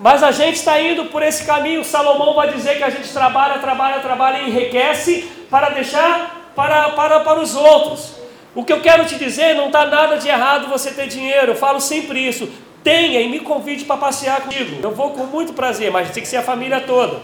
Mas 0.00 0.22
a 0.22 0.30
gente 0.30 0.56
está 0.56 0.80
indo 0.80 1.06
por 1.06 1.22
esse 1.22 1.44
caminho. 1.44 1.84
Salomão 1.84 2.34
vai 2.34 2.52
dizer 2.52 2.78
que 2.78 2.82
a 2.82 2.90
gente 2.90 3.12
trabalha, 3.12 3.58
trabalha, 3.58 4.00
trabalha 4.00 4.38
e 4.38 4.48
enriquece 4.48 5.30
para 5.50 5.70
deixar 5.70 6.52
para, 6.56 6.90
para, 6.90 7.20
para 7.20 7.40
os 7.40 7.54
outros. 7.54 8.14
O 8.54 8.64
que 8.64 8.72
eu 8.72 8.80
quero 8.80 9.04
te 9.04 9.16
dizer, 9.16 9.54
não 9.54 9.66
está 9.66 9.86
nada 9.86 10.16
de 10.16 10.28
errado 10.28 10.68
você 10.68 10.90
ter 10.90 11.06
dinheiro, 11.06 11.52
eu 11.52 11.56
falo 11.56 11.80
sempre 11.80 12.26
isso. 12.26 12.48
Tenha 12.82 13.20
e 13.20 13.28
me 13.28 13.40
convide 13.40 13.84
para 13.84 13.96
passear 13.96 14.40
comigo. 14.40 14.80
Eu 14.82 14.90
vou 14.90 15.10
com 15.10 15.24
muito 15.24 15.52
prazer, 15.52 15.90
mas 15.90 16.10
tem 16.10 16.22
que 16.22 16.28
ser 16.28 16.38
a 16.38 16.42
família 16.42 16.80
toda. 16.80 17.20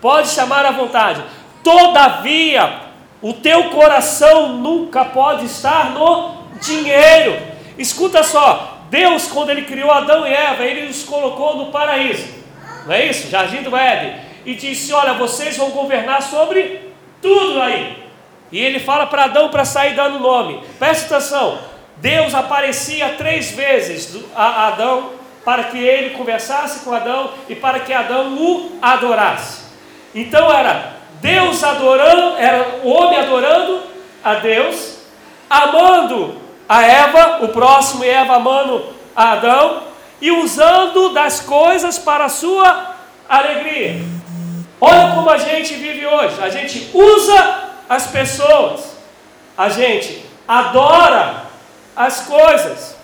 Pode 0.00 0.28
chamar 0.28 0.64
à 0.66 0.70
vontade. 0.70 1.22
Todavia, 1.64 2.89
o 3.22 3.34
teu 3.34 3.70
coração 3.70 4.54
nunca 4.54 5.04
pode 5.04 5.46
estar 5.46 5.90
no 5.90 6.34
dinheiro. 6.60 7.36
Escuta 7.78 8.22
só, 8.22 8.78
Deus, 8.90 9.28
quando 9.28 9.50
Ele 9.50 9.62
criou 9.62 9.90
Adão 9.90 10.26
e 10.26 10.32
Eva, 10.32 10.64
Ele 10.64 10.90
os 10.90 11.02
colocou 11.04 11.56
no 11.56 11.72
paraíso, 11.72 12.26
não 12.86 12.94
é 12.94 13.06
isso? 13.06 13.28
Jardim 13.28 13.62
do 13.62 13.76
Éden, 13.76 14.16
e 14.44 14.54
disse: 14.54 14.92
Olha, 14.92 15.14
vocês 15.14 15.56
vão 15.56 15.70
governar 15.70 16.22
sobre 16.22 16.92
tudo 17.20 17.60
aí. 17.60 18.04
E 18.50 18.58
Ele 18.58 18.80
fala 18.80 19.06
para 19.06 19.24
Adão 19.24 19.48
para 19.48 19.64
sair 19.64 19.94
dando 19.94 20.18
nome. 20.18 20.62
Presta 20.78 21.16
atenção: 21.16 21.58
Deus 21.98 22.34
aparecia 22.34 23.10
três 23.10 23.50
vezes 23.50 24.18
a 24.34 24.68
Adão 24.68 25.10
para 25.44 25.64
que 25.64 25.78
ele 25.78 26.10
conversasse 26.10 26.80
com 26.80 26.92
Adão 26.92 27.30
e 27.48 27.54
para 27.54 27.80
que 27.80 27.92
Adão 27.92 28.34
o 28.36 28.78
adorasse. 28.80 29.62
Então 30.14 30.52
era 30.52 30.99
Deus 31.20 31.62
adorando, 31.62 32.36
era 32.38 32.80
o 32.82 32.88
homem 32.88 33.18
adorando 33.18 33.82
a 34.24 34.34
Deus, 34.34 34.98
amando 35.48 36.36
a 36.68 36.82
Eva, 36.82 37.44
o 37.44 37.48
próximo 37.48 38.04
Eva 38.04 38.36
amando 38.36 38.86
a 39.14 39.32
Adão 39.32 39.82
e 40.20 40.30
usando 40.30 41.12
das 41.12 41.40
coisas 41.40 41.98
para 41.98 42.26
a 42.26 42.28
sua 42.28 42.94
alegria. 43.28 43.96
Olha 44.80 45.14
como 45.14 45.28
a 45.28 45.36
gente 45.36 45.74
vive 45.74 46.06
hoje. 46.06 46.42
A 46.42 46.48
gente 46.48 46.90
usa 46.94 47.70
as 47.88 48.06
pessoas. 48.06 48.96
A 49.56 49.68
gente 49.68 50.24
adora 50.48 51.44
as 51.94 52.22
coisas. 52.22 52.96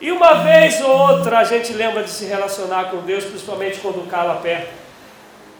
E 0.00 0.12
uma 0.12 0.34
vez 0.34 0.80
ou 0.80 0.90
outra 0.90 1.38
a 1.38 1.44
gente 1.44 1.72
lembra 1.72 2.02
de 2.02 2.10
se 2.10 2.24
relacionar 2.26 2.90
com 2.90 2.98
Deus, 2.98 3.24
principalmente 3.24 3.80
quando 3.80 4.00
o 4.00 4.06
calo 4.06 4.32
aperta. 4.32 4.83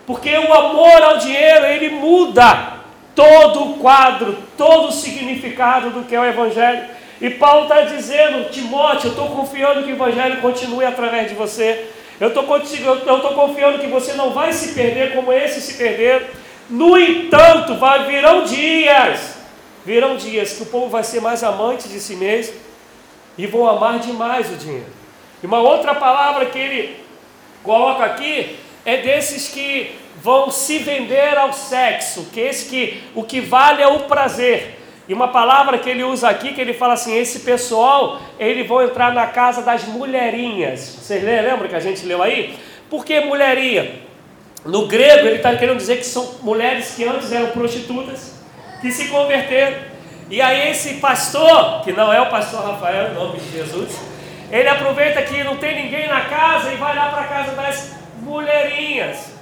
Porque 0.07 0.37
o 0.37 0.53
amor 0.53 1.03
ao 1.03 1.19
dinheiro, 1.19 1.65
ele 1.67 1.91
muda 1.91 2.75
todo 3.15 3.71
o 3.71 3.79
quadro, 3.79 4.37
todo 4.57 4.89
o 4.89 4.93
significado 4.93 5.91
do 5.91 6.03
que 6.03 6.15
é 6.15 6.21
o 6.21 6.25
Evangelho. 6.25 6.85
E 7.21 7.31
Paulo 7.31 7.63
está 7.63 7.83
dizendo, 7.83 8.51
Timóteo, 8.51 9.09
eu 9.09 9.11
estou 9.13 9.29
confiando 9.29 9.83
que 9.83 9.93
o 9.93 9.95
Evangelho 9.95 10.41
continue 10.41 10.85
através 10.85 11.29
de 11.29 11.35
você. 11.35 11.89
Eu 12.21 12.29
estou 12.29 12.45
confiando 12.45 13.79
que 13.79 13.87
você 13.87 14.13
não 14.15 14.31
vai 14.31 14.53
se 14.53 14.75
perder 14.75 15.15
como 15.15 15.33
esses 15.33 15.65
se 15.65 15.75
perderam. 15.75 16.27
No 16.69 16.99
entanto, 16.99 17.75
vai, 17.77 18.05
virão 18.07 18.45
dias, 18.45 19.39
virão 19.85 20.17
dias 20.17 20.53
que 20.53 20.63
o 20.63 20.67
povo 20.67 20.89
vai 20.89 21.05
ser 21.05 21.21
mais 21.21 21.43
amante 21.43 21.89
de 21.89 22.01
si 22.01 22.17
mesmo 22.17 22.55
e 23.37 23.47
vão 23.47 23.69
amar 23.69 23.99
demais 23.99 24.51
o 24.51 24.57
dinheiro. 24.57 24.87
E 25.43 25.47
uma 25.47 25.59
outra 25.59 25.95
palavra 25.95 26.47
que 26.47 26.59
ele 26.59 27.05
coloca 27.63 28.05
aqui 28.05 28.57
é 28.85 28.99
desses 28.99 29.49
que 29.49 29.97
vão 30.23 30.51
se 30.51 30.79
vender 30.79 31.37
ao 31.37 31.53
sexo, 31.53 32.29
que 32.33 32.41
esse 32.41 32.69
que 32.69 33.03
o 33.15 33.23
que 33.23 33.41
vale 33.41 33.83
é 33.83 33.89
o 33.89 34.01
prazer. 34.01 34.81
E 35.07 35.13
uma 35.13 35.29
palavra 35.29 35.79
que 35.79 35.91
ele 35.91 36.03
usa 36.03 36.29
aqui, 36.29 36.55
que 36.55 36.61
ele 36.61 36.73
fala 36.73 36.95
assim: 36.95 37.15
esse 37.17 37.41
pessoal, 37.41 38.21
eles 38.39 38.67
vão 38.67 38.83
entrar 38.83 39.13
na 39.13 39.27
casa 39.27 39.63
das 39.63 39.85
mulherinhas. 39.85 40.81
Vocês 40.81 41.23
lembram 41.23 41.69
que 41.69 41.75
a 41.75 41.81
gente 41.81 42.07
leu 42.07 42.23
aí? 42.23 42.57
Por 42.89 43.05
que 43.05 43.21
mulheria? 43.21 44.01
No 44.65 44.87
grego, 44.87 45.27
ele 45.27 45.37
está 45.37 45.55
querendo 45.57 45.77
dizer 45.77 45.99
que 45.99 46.07
são 46.07 46.37
mulheres 46.43 46.95
que 46.95 47.05
antes 47.05 47.31
eram 47.31 47.51
prostitutas, 47.51 48.35
que 48.81 48.91
se 48.91 49.09
converteram 49.09 49.95
e 50.31 50.41
aí 50.41 50.71
esse 50.71 50.95
pastor, 50.95 51.83
que 51.83 51.93
não 51.93 52.13
é 52.13 52.21
o 52.21 52.31
pastor 52.31 52.65
Rafael, 52.65 53.11
em 53.11 53.15
nome 53.15 53.39
de 53.39 53.53
Jesus, 53.53 53.95
ele 54.51 54.69
aproveita 54.69 55.21
que 55.23 55.45
não 55.45 55.57
tem 55.57 55.85
ninguém 55.85 56.09
na 56.09 56.23
casa 56.23 56.73
e 56.73 56.77
vai 56.77 56.97
lá 56.97 57.11
para 57.11 57.21
a 57.23 57.25
casa 57.25 57.53
das 57.53 58.04
mulherinhas. 58.19 59.33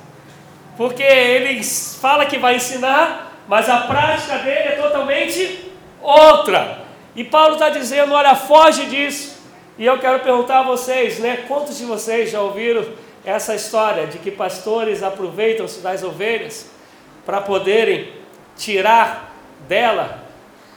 Porque 0.77 1.03
ele 1.03 1.62
fala 1.62 2.27
que 2.27 2.39
vai 2.39 2.57
ensinar, 2.57 3.33
mas 3.47 3.68
a 3.68 3.81
prática 3.81 4.39
dele 4.39 4.68
é 4.68 4.79
totalmente 4.81 5.70
outra. 6.01 6.79
E 7.14 7.23
Paulo 7.25 7.55
está 7.55 7.68
dizendo: 7.68 8.14
olha, 8.14 8.35
foge 8.35 8.87
disso. 8.87 9.43
E 9.79 9.85
eu 9.85 9.99
quero 9.99 10.20
perguntar 10.20 10.61
a 10.61 10.62
vocês, 10.62 11.18
né? 11.18 11.45
Quantos 11.49 11.79
de 11.79 11.85
vocês 11.85 12.31
já 12.31 12.41
ouviram 12.41 12.87
essa 13.25 13.55
história 13.55 14.07
de 14.07 14.18
que 14.18 14.31
pastores 14.31 15.03
aproveitam-se 15.03 15.81
das 15.81 16.03
ovelhas 16.03 16.70
para 17.25 17.41
poderem 17.41 18.12
tirar 18.57 19.33
dela 19.68 20.23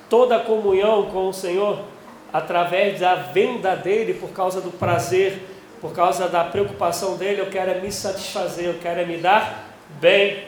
toda 0.10 0.38
a 0.38 0.39
comunhão 0.39 1.10
com 1.10 1.28
o 1.28 1.34
Senhor 1.34 1.80
através 2.32 3.00
da 3.00 3.16
venda 3.16 3.76
dele 3.76 4.14
por 4.14 4.30
causa 4.30 4.62
do 4.62 4.70
prazer, 4.70 5.41
por 5.86 5.93
causa 5.93 6.27
da 6.27 6.43
preocupação 6.43 7.15
dele, 7.15 7.41
eu 7.41 7.45
quero 7.45 7.69
é 7.69 7.79
me 7.79 7.91
satisfazer, 7.91 8.65
eu 8.65 8.79
quero 8.81 9.01
é 9.01 9.05
me 9.05 9.17
dar 9.17 9.69
bem. 10.01 10.45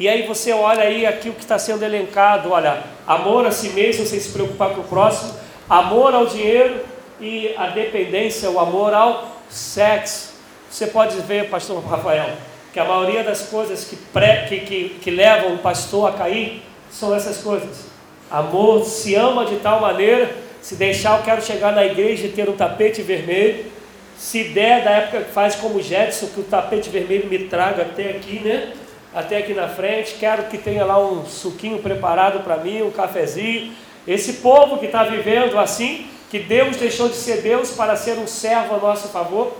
E 0.00 0.08
aí 0.08 0.26
você 0.26 0.52
olha 0.52 0.82
aí 0.82 1.06
aqui 1.06 1.28
o 1.28 1.32
que 1.32 1.42
está 1.42 1.60
sendo 1.60 1.84
elencado, 1.84 2.50
olha, 2.50 2.82
amor 3.06 3.46
a 3.46 3.52
si 3.52 3.68
mesmo 3.68 4.04
sem 4.04 4.18
se 4.18 4.30
preocupar 4.30 4.70
com 4.70 4.80
o 4.80 4.84
próximo, 4.84 5.32
amor 5.68 6.12
ao 6.12 6.26
dinheiro 6.26 6.80
e 7.20 7.54
a 7.56 7.68
dependência, 7.68 8.50
o 8.50 8.58
amor 8.58 8.92
ao 8.92 9.30
sexo. 9.48 10.32
Você 10.68 10.88
pode 10.88 11.20
ver, 11.20 11.48
pastor 11.48 11.80
Rafael, 11.84 12.30
que 12.72 12.80
a 12.80 12.84
maioria 12.84 13.22
das 13.22 13.42
coisas 13.42 13.84
que, 13.84 13.94
pré, 13.94 14.46
que, 14.48 14.58
que, 14.58 14.88
que 15.00 15.10
levam 15.12 15.54
o 15.54 15.58
pastor 15.58 16.10
a 16.10 16.14
cair 16.14 16.64
são 16.90 17.14
essas 17.14 17.36
coisas. 17.36 17.86
Amor 18.28 18.84
se 18.84 19.14
ama 19.14 19.44
de 19.44 19.54
tal 19.58 19.80
maneira, 19.80 20.34
se 20.60 20.74
deixar, 20.74 21.16
eu 21.16 21.22
quero 21.22 21.40
chegar 21.40 21.70
na 21.70 21.86
igreja 21.86 22.26
e 22.26 22.30
ter 22.30 22.48
um 22.48 22.56
tapete 22.56 23.02
vermelho. 23.02 23.78
Se 24.20 24.44
der, 24.44 24.84
da 24.84 24.90
época 24.90 25.22
que 25.22 25.32
faz 25.32 25.54
como 25.54 25.80
Jetson, 25.80 26.26
que 26.26 26.40
o 26.40 26.44
tapete 26.44 26.90
vermelho 26.90 27.26
me 27.26 27.38
traga 27.46 27.80
até 27.80 28.10
aqui, 28.10 28.38
né? 28.40 28.74
Até 29.14 29.38
aqui 29.38 29.54
na 29.54 29.66
frente. 29.66 30.16
Quero 30.20 30.42
que 30.44 30.58
tenha 30.58 30.84
lá 30.84 31.02
um 31.02 31.24
suquinho 31.24 31.78
preparado 31.78 32.44
para 32.44 32.58
mim, 32.58 32.82
um 32.82 32.90
cafezinho. 32.90 33.72
Esse 34.06 34.34
povo 34.34 34.76
que 34.76 34.84
está 34.84 35.04
vivendo 35.04 35.58
assim, 35.58 36.06
que 36.30 36.38
Deus 36.38 36.76
deixou 36.76 37.08
de 37.08 37.14
ser 37.14 37.40
Deus 37.40 37.70
para 37.70 37.96
ser 37.96 38.18
um 38.18 38.26
servo 38.26 38.74
a 38.74 38.78
nosso 38.78 39.08
favor. 39.08 39.56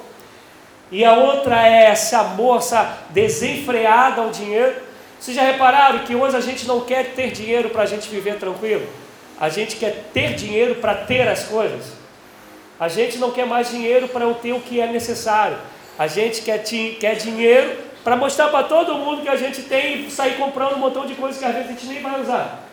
E 0.93 1.07
a 1.07 1.15
outra 1.15 1.67
é 1.67 1.85
essa 1.87 2.23
desenfreada 3.09 4.21
ao 4.21 4.29
dinheiro. 4.29 4.75
Vocês 5.19 5.35
já 5.35 5.43
repararam 5.43 6.01
que 6.01 6.15
hoje 6.15 6.37
a 6.37 6.41
gente 6.43 6.69
não 6.69 6.83
quer 6.83 7.15
ter 7.15 7.31
dinheiro 7.31 7.71
para 7.71 7.85
a 7.85 7.87
gente 7.87 8.11
viver 8.11 8.37
tranquilo? 8.37 8.87
A 9.41 9.49
gente 9.49 9.77
quer 9.77 10.11
ter 10.13 10.35
dinheiro 10.35 10.75
para 10.75 10.95
ter 10.95 11.27
as 11.27 11.45
coisas. 11.45 12.00
A 12.81 12.89
gente 12.89 13.19
não 13.19 13.31
quer 13.31 13.47
mais 13.47 13.69
dinheiro 13.69 14.09
para 14.09 14.25
eu 14.25 14.35
ter 14.35 14.55
o 14.55 14.61
que 14.61 14.81
é 14.81 14.87
necessário. 14.87 15.59
A 15.99 16.07
gente 16.07 16.41
quer, 16.41 16.63
quer 16.99 17.15
dinheiro 17.15 17.77
para 18.03 18.17
mostrar 18.17 18.49
para 18.49 18.65
todo 18.65 18.95
mundo 18.95 19.21
que 19.21 19.29
a 19.29 19.37
gente 19.37 19.63
tem 19.65 20.07
e 20.07 20.11
sair 20.11 20.39
comprando 20.39 20.77
um 20.77 20.79
montão 20.79 21.05
de 21.05 21.15
coisas 21.15 21.39
que 21.39 21.45
às 21.45 21.53
vezes 21.53 21.69
a 21.69 21.73
gente 21.73 21.87
nem 21.87 22.03
vai 22.03 22.19
usar. 22.23 22.65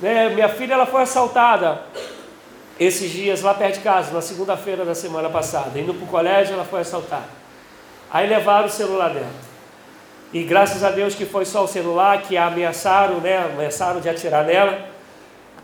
Né? 0.00 0.30
Minha 0.30 0.48
filha 0.48 0.72
ela 0.72 0.86
foi 0.86 1.02
assaltada 1.02 1.82
esses 2.80 3.10
dias 3.10 3.42
lá 3.42 3.52
perto 3.52 3.74
de 3.74 3.80
casa, 3.80 4.14
na 4.14 4.22
segunda-feira 4.22 4.82
da 4.82 4.94
semana 4.94 5.28
passada. 5.28 5.78
Indo 5.78 5.92
para 5.92 6.04
o 6.04 6.08
colégio, 6.08 6.54
ela 6.54 6.64
foi 6.64 6.80
assaltada. 6.80 7.28
Aí 8.10 8.26
levaram 8.26 8.66
o 8.66 8.70
celular 8.70 9.10
dela. 9.10 9.28
E 10.32 10.42
graças 10.42 10.82
a 10.82 10.90
Deus 10.90 11.14
que 11.14 11.26
foi 11.26 11.44
só 11.44 11.64
o 11.64 11.68
celular 11.68 12.22
que 12.22 12.36
a 12.36 12.46
ameaçaram, 12.46 13.20
né? 13.20 13.36
Ameaçaram 13.36 14.00
de 14.00 14.08
atirar 14.08 14.44
nela. 14.44 14.88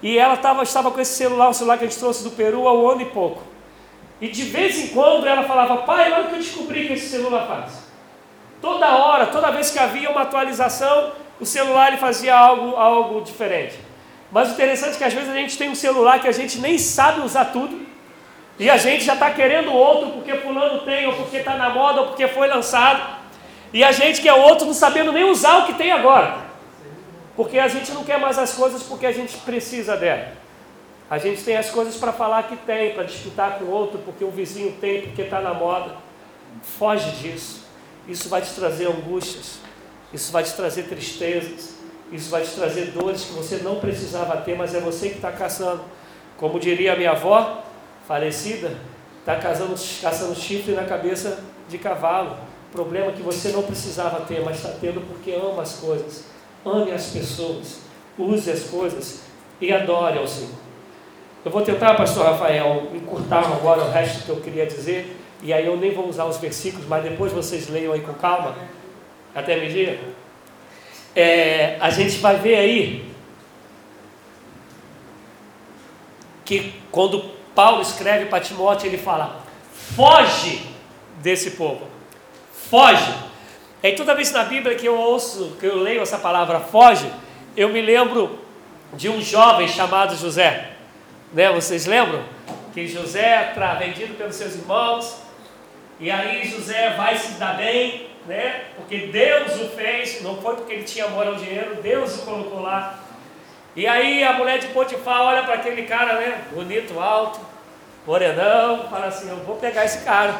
E 0.02 0.18
ela 0.18 0.36
tava, 0.36 0.62
estava 0.62 0.90
com 0.90 1.00
esse 1.00 1.14
celular, 1.14 1.48
o 1.48 1.54
celular 1.54 1.78
que 1.78 1.84
a 1.84 1.88
gente 1.88 1.98
trouxe 1.98 2.22
do 2.22 2.30
Peru 2.30 2.68
há 2.68 2.74
um 2.74 2.86
ano 2.86 3.00
e 3.00 3.06
pouco. 3.06 3.49
E 4.20 4.28
de 4.28 4.42
vez 4.44 4.78
em 4.78 4.88
quando 4.88 5.26
ela 5.26 5.44
falava, 5.44 5.78
pai, 5.78 6.12
olha 6.12 6.24
o 6.24 6.28
que 6.28 6.34
eu 6.34 6.38
descobri 6.38 6.86
que 6.86 6.92
esse 6.92 7.08
celular 7.08 7.46
faz. 7.46 7.90
Toda 8.60 8.86
hora, 8.96 9.26
toda 9.26 9.50
vez 9.50 9.70
que 9.70 9.78
havia 9.78 10.10
uma 10.10 10.22
atualização, 10.22 11.12
o 11.40 11.46
celular 11.46 11.88
ele 11.88 11.96
fazia 11.96 12.36
algo, 12.36 12.76
algo 12.76 13.22
diferente. 13.22 13.76
Mas 14.30 14.50
o 14.50 14.52
interessante 14.52 14.94
é 14.94 14.98
que 14.98 15.04
às 15.04 15.14
vezes 15.14 15.30
a 15.30 15.34
gente 15.34 15.56
tem 15.56 15.70
um 15.70 15.74
celular 15.74 16.20
que 16.20 16.28
a 16.28 16.32
gente 16.32 16.58
nem 16.58 16.76
sabe 16.76 17.22
usar 17.22 17.46
tudo. 17.46 17.88
E 18.58 18.68
a 18.68 18.76
gente 18.76 19.04
já 19.04 19.14
está 19.14 19.30
querendo 19.30 19.72
outro 19.72 20.10
porque 20.10 20.34
fulano 20.34 20.80
tem, 20.80 21.06
ou 21.06 21.14
porque 21.14 21.38
está 21.38 21.54
na 21.54 21.70
moda, 21.70 22.02
ou 22.02 22.06
porque 22.08 22.28
foi 22.28 22.46
lançado. 22.46 23.18
E 23.72 23.82
a 23.82 23.90
gente 23.90 24.20
que 24.20 24.28
é 24.28 24.34
outro 24.34 24.66
não 24.66 24.74
sabendo 24.74 25.12
nem 25.12 25.24
usar 25.24 25.60
o 25.60 25.66
que 25.66 25.74
tem 25.74 25.90
agora. 25.90 26.36
Porque 27.34 27.58
a 27.58 27.68
gente 27.68 27.90
não 27.92 28.04
quer 28.04 28.18
mais 28.20 28.38
as 28.38 28.52
coisas 28.52 28.82
porque 28.82 29.06
a 29.06 29.12
gente 29.12 29.38
precisa 29.38 29.96
dela. 29.96 30.39
A 31.10 31.18
gente 31.18 31.42
tem 31.42 31.56
as 31.56 31.70
coisas 31.70 31.96
para 31.96 32.12
falar 32.12 32.44
que 32.44 32.56
tem, 32.56 32.94
para 32.94 33.02
disputar 33.02 33.58
com 33.58 33.64
o 33.64 33.70
outro, 33.70 33.98
porque 34.04 34.24
o 34.24 34.30
vizinho 34.30 34.76
tem, 34.80 35.02
porque 35.02 35.22
está 35.22 35.40
na 35.40 35.52
moda. 35.52 35.96
Foge 36.62 37.10
disso. 37.16 37.64
Isso 38.06 38.28
vai 38.28 38.40
te 38.40 38.54
trazer 38.54 38.86
angústias. 38.86 39.58
Isso 40.12 40.30
vai 40.30 40.44
te 40.44 40.52
trazer 40.52 40.84
tristezas. 40.84 41.74
Isso 42.12 42.30
vai 42.30 42.42
te 42.42 42.50
trazer 42.52 42.92
dores 42.92 43.24
que 43.24 43.32
você 43.32 43.56
não 43.56 43.80
precisava 43.80 44.36
ter, 44.36 44.56
mas 44.56 44.72
é 44.72 44.78
você 44.78 45.08
que 45.08 45.16
está 45.16 45.32
caçando. 45.32 45.82
Como 46.36 46.60
diria 46.60 46.94
minha 46.94 47.10
avó, 47.10 47.64
falecida, 48.06 48.76
está 49.18 49.34
caçando 49.36 50.34
chifre 50.36 50.74
na 50.74 50.84
cabeça 50.84 51.42
de 51.68 51.76
cavalo. 51.76 52.36
Problema 52.70 53.10
que 53.10 53.22
você 53.22 53.48
não 53.48 53.64
precisava 53.64 54.20
ter, 54.26 54.44
mas 54.44 54.58
está 54.58 54.70
tendo 54.80 55.00
porque 55.08 55.32
ama 55.32 55.62
as 55.62 55.74
coisas. 55.74 56.24
Ame 56.64 56.92
as 56.92 57.06
pessoas, 57.06 57.80
use 58.16 58.48
as 58.48 58.62
coisas 58.64 59.22
e 59.60 59.72
adore 59.72 60.18
ao 60.18 60.26
Senhor. 60.28 60.69
Eu 61.42 61.50
vou 61.50 61.62
tentar, 61.62 61.94
pastor 61.94 62.26
Rafael, 62.26 62.88
encurtar 62.94 63.38
agora 63.38 63.82
o 63.82 63.90
resto 63.90 64.24
que 64.24 64.28
eu 64.28 64.40
queria 64.40 64.66
dizer, 64.66 65.16
e 65.42 65.52
aí 65.54 65.64
eu 65.64 65.76
nem 65.76 65.94
vou 65.94 66.06
usar 66.06 66.26
os 66.26 66.36
versículos, 66.36 66.86
mas 66.86 67.02
depois 67.02 67.32
vocês 67.32 67.68
leiam 67.68 67.94
aí 67.94 68.00
com 68.00 68.12
calma, 68.12 68.54
até 69.34 69.56
meio-dia. 69.56 69.98
É, 71.16 71.78
a 71.80 71.88
gente 71.88 72.18
vai 72.18 72.36
ver 72.36 72.56
aí 72.56 73.10
que 76.44 76.74
quando 76.90 77.24
Paulo 77.54 77.80
escreve 77.80 78.26
para 78.26 78.40
Timóteo, 78.40 78.86
ele 78.86 78.98
fala: 78.98 79.40
foge 79.72 80.62
desse 81.22 81.52
povo. 81.52 81.86
Foge. 82.52 83.14
E 83.82 83.92
toda 83.92 84.14
vez 84.14 84.30
na 84.30 84.44
Bíblia 84.44 84.74
que 84.74 84.86
eu 84.86 84.94
ouço, 84.94 85.56
que 85.58 85.64
eu 85.64 85.76
leio 85.76 86.02
essa 86.02 86.18
palavra 86.18 86.60
foge, 86.60 87.10
eu 87.56 87.70
me 87.70 87.80
lembro 87.80 88.38
de 88.92 89.08
um 89.08 89.22
jovem 89.22 89.66
chamado 89.66 90.14
José. 90.14 90.69
Né? 91.32 91.50
Vocês 91.52 91.86
lembram? 91.86 92.24
Que 92.74 92.86
José 92.86 93.50
está 93.50 93.74
vendido 93.74 94.14
pelos 94.14 94.34
seus 94.34 94.54
irmãos, 94.54 95.16
e 95.98 96.10
aí 96.10 96.44
José 96.48 96.90
vai 96.96 97.16
se 97.16 97.32
dar 97.32 97.56
bem, 97.56 98.08
né? 98.26 98.64
Porque 98.76 99.08
Deus 99.08 99.60
o 99.60 99.68
fez, 99.68 100.22
não 100.22 100.36
foi 100.40 100.56
porque 100.56 100.72
ele 100.72 100.84
tinha 100.84 101.04
amor 101.04 101.26
ao 101.26 101.34
dinheiro, 101.34 101.82
Deus 101.82 102.16
o 102.18 102.22
colocou 102.22 102.60
lá. 102.60 103.00
E 103.76 103.86
aí 103.86 104.24
a 104.24 104.32
mulher 104.32 104.58
de 104.58 104.68
Potifar 104.68 105.22
olha 105.22 105.42
para 105.42 105.54
aquele 105.54 105.82
cara, 105.82 106.14
né? 106.14 106.42
Bonito, 106.52 106.98
alto, 106.98 107.40
morenão, 108.06 108.88
fala 108.88 109.06
assim: 109.06 109.28
Eu 109.28 109.36
vou 109.38 109.56
pegar 109.56 109.84
esse 109.84 110.04
cara. 110.04 110.34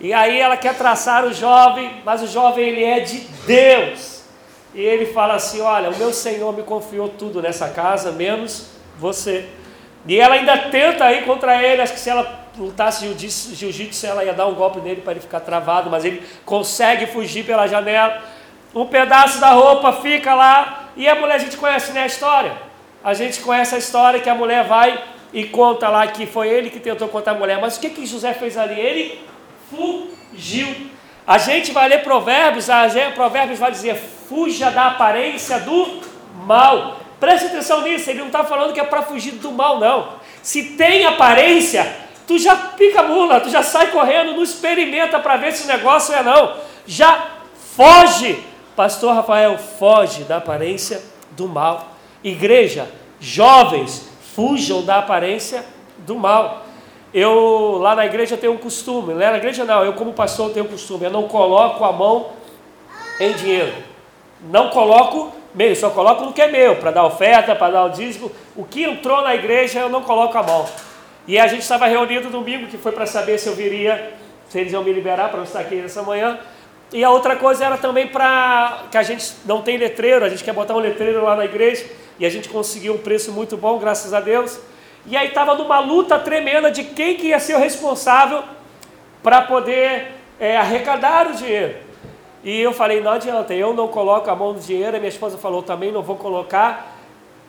E 0.00 0.12
aí 0.12 0.38
ela 0.38 0.56
quer 0.56 0.76
traçar 0.76 1.24
o 1.24 1.32
jovem, 1.32 2.00
mas 2.04 2.22
o 2.22 2.28
jovem 2.28 2.68
ele 2.68 2.84
é 2.84 3.00
de 3.00 3.18
Deus. 3.46 4.22
E 4.74 4.80
ele 4.80 5.06
fala 5.06 5.34
assim: 5.34 5.60
Olha, 5.60 5.90
o 5.90 5.96
meu 5.96 6.12
Senhor 6.12 6.52
me 6.52 6.62
confiou 6.62 7.08
tudo 7.08 7.42
nessa 7.42 7.68
casa, 7.68 8.12
menos 8.12 8.77
você. 8.98 9.48
E 10.06 10.18
ela 10.18 10.34
ainda 10.34 10.56
tenta 10.56 11.10
ir 11.12 11.24
contra 11.24 11.62
ele, 11.62 11.82
acho 11.82 11.92
que 11.92 12.00
se 12.00 12.10
ela 12.10 12.46
lutasse 12.56 13.06
jiu-jitsu, 13.14 14.06
ela 14.06 14.24
ia 14.24 14.32
dar 14.32 14.46
um 14.46 14.54
golpe 14.54 14.80
nele 14.80 15.00
para 15.00 15.12
ele 15.12 15.20
ficar 15.20 15.40
travado, 15.40 15.90
mas 15.90 16.04
ele 16.04 16.22
consegue 16.44 17.06
fugir 17.06 17.44
pela 17.44 17.66
janela. 17.66 18.20
Um 18.74 18.86
pedaço 18.86 19.40
da 19.40 19.50
roupa 19.50 19.92
fica 19.92 20.34
lá, 20.34 20.88
e 20.96 21.08
a 21.08 21.14
mulher, 21.14 21.34
a 21.34 21.38
gente 21.38 21.56
conhece 21.56 21.92
né, 21.92 22.02
a 22.02 22.06
história. 22.06 22.52
A 23.02 23.14
gente 23.14 23.40
conhece 23.40 23.74
a 23.74 23.78
história 23.78 24.20
que 24.20 24.28
a 24.28 24.34
mulher 24.34 24.64
vai 24.64 25.02
e 25.32 25.44
conta 25.44 25.88
lá 25.88 26.06
que 26.06 26.26
foi 26.26 26.48
ele 26.48 26.70
que 26.70 26.80
tentou 26.80 27.08
contar 27.08 27.32
a 27.32 27.34
mulher. 27.34 27.60
Mas 27.60 27.76
o 27.76 27.80
que, 27.80 27.90
que 27.90 28.04
José 28.04 28.34
fez 28.34 28.56
ali? 28.56 28.78
Ele 28.78 29.20
fugiu. 29.70 30.90
A 31.26 31.38
gente 31.38 31.70
vai 31.70 31.88
ler 31.88 32.02
Provérbios, 32.02 32.68
a 32.68 32.88
gente, 32.88 33.14
Provérbios 33.14 33.58
vai 33.58 33.70
dizer: 33.70 33.94
fuja 33.96 34.70
da 34.70 34.88
aparência 34.88 35.60
do 35.60 36.00
mal. 36.44 37.00
Preste 37.20 37.46
atenção 37.46 37.82
nisso, 37.82 38.08
ele 38.10 38.20
não 38.20 38.28
está 38.28 38.44
falando 38.44 38.72
que 38.72 38.80
é 38.80 38.84
para 38.84 39.02
fugir 39.02 39.32
do 39.32 39.50
mal, 39.50 39.80
não. 39.80 40.14
Se 40.42 40.76
tem 40.76 41.04
aparência, 41.04 41.96
tu 42.26 42.38
já 42.38 42.54
pica 42.54 43.02
mula, 43.02 43.40
tu 43.40 43.50
já 43.50 43.62
sai 43.62 43.90
correndo, 43.90 44.32
não 44.32 44.42
experimenta 44.42 45.18
para 45.18 45.36
ver 45.36 45.52
se 45.52 45.64
o 45.64 45.66
negócio 45.66 46.14
é 46.14 46.22
não. 46.22 46.54
Já 46.86 47.26
foge. 47.74 48.44
Pastor 48.76 49.14
Rafael, 49.14 49.58
foge 49.58 50.22
da 50.22 50.36
aparência 50.36 51.02
do 51.32 51.48
mal. 51.48 51.96
Igreja, 52.22 52.88
jovens, 53.18 54.08
fujam 54.34 54.84
da 54.84 54.98
aparência 54.98 55.64
do 55.98 56.14
mal. 56.14 56.64
Eu 57.12 57.78
lá 57.80 57.96
na 57.96 58.06
igreja 58.06 58.36
tenho 58.36 58.52
um 58.52 58.58
costume, 58.58 59.14
lá 59.14 59.32
na 59.32 59.38
igreja 59.38 59.64
não, 59.64 59.84
eu 59.84 59.94
como 59.94 60.12
pastor 60.12 60.50
tenho 60.50 60.66
um 60.66 60.68
costume, 60.68 61.06
eu 61.06 61.10
não 61.10 61.26
coloco 61.26 61.84
a 61.84 61.90
mão 61.90 62.30
em 63.18 63.32
dinheiro. 63.32 63.72
Não 64.42 64.70
coloco 64.70 65.32
meio, 65.54 65.74
só 65.74 65.90
coloco 65.90 66.24
no 66.24 66.32
que 66.32 66.42
é 66.42 66.48
meu, 66.48 66.76
para 66.76 66.90
dar 66.90 67.04
oferta, 67.04 67.54
para 67.54 67.72
dar 67.72 67.84
o 67.84 67.88
dízimo. 67.90 68.30
O 68.56 68.64
que 68.64 68.84
entrou 68.84 69.22
na 69.22 69.34
igreja 69.34 69.80
eu 69.80 69.88
não 69.88 70.02
coloco 70.02 70.36
a 70.36 70.42
mão. 70.42 70.66
E 71.26 71.38
a 71.38 71.46
gente 71.46 71.62
estava 71.62 71.86
reunido 71.86 72.30
domingo, 72.30 72.66
que 72.66 72.78
foi 72.78 72.92
para 72.92 73.06
saber 73.06 73.38
se 73.38 73.48
eu 73.48 73.54
viria, 73.54 74.14
se 74.48 74.58
eles 74.58 74.72
iam 74.72 74.82
me 74.82 74.92
liberar 74.92 75.30
para 75.30 75.42
estar 75.42 75.60
aqui 75.60 75.76
nessa 75.76 76.02
manhã. 76.02 76.38
E 76.92 77.04
a 77.04 77.10
outra 77.10 77.36
coisa 77.36 77.66
era 77.66 77.76
também 77.76 78.06
para 78.06 78.84
que 78.90 78.96
a 78.96 79.02
gente 79.02 79.34
não 79.44 79.60
tem 79.60 79.76
letreiro, 79.76 80.24
a 80.24 80.28
gente 80.28 80.42
quer 80.42 80.54
botar 80.54 80.74
um 80.74 80.78
letreiro 80.78 81.22
lá 81.22 81.36
na 81.36 81.44
igreja 81.44 81.84
e 82.18 82.24
a 82.24 82.30
gente 82.30 82.48
conseguiu 82.48 82.94
um 82.94 82.98
preço 82.98 83.30
muito 83.30 83.56
bom, 83.58 83.78
graças 83.78 84.14
a 84.14 84.20
Deus. 84.20 84.58
E 85.04 85.16
aí 85.16 85.28
estava 85.28 85.54
numa 85.54 85.80
luta 85.80 86.18
tremenda 86.18 86.70
de 86.70 86.84
quem 86.84 87.16
que 87.16 87.28
ia 87.28 87.38
ser 87.38 87.56
o 87.56 87.58
responsável 87.58 88.42
para 89.22 89.42
poder 89.42 90.12
é, 90.40 90.56
arrecadar 90.56 91.26
o 91.28 91.34
dinheiro. 91.34 91.87
E 92.48 92.62
eu 92.62 92.72
falei, 92.72 93.02
não 93.02 93.12
adianta, 93.12 93.52
eu 93.52 93.74
não 93.74 93.88
coloco 93.88 94.30
a 94.30 94.34
mão 94.34 94.54
no 94.54 94.58
dinheiro, 94.58 94.96
a 94.96 94.98
minha 94.98 95.10
esposa 95.10 95.36
falou, 95.36 95.62
também 95.62 95.92
não 95.92 96.00
vou 96.00 96.16
colocar, 96.16 96.96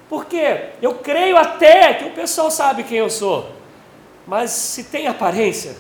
porque 0.10 0.72
eu 0.82 0.96
creio 0.96 1.38
até 1.38 1.94
que 1.94 2.04
o 2.04 2.10
pessoal 2.10 2.52
sabe 2.52 2.84
quem 2.84 2.98
eu 2.98 3.10
sou, 3.10 3.50
mas 4.28 4.52
se 4.52 4.84
tem 4.84 5.08
aparência, 5.08 5.78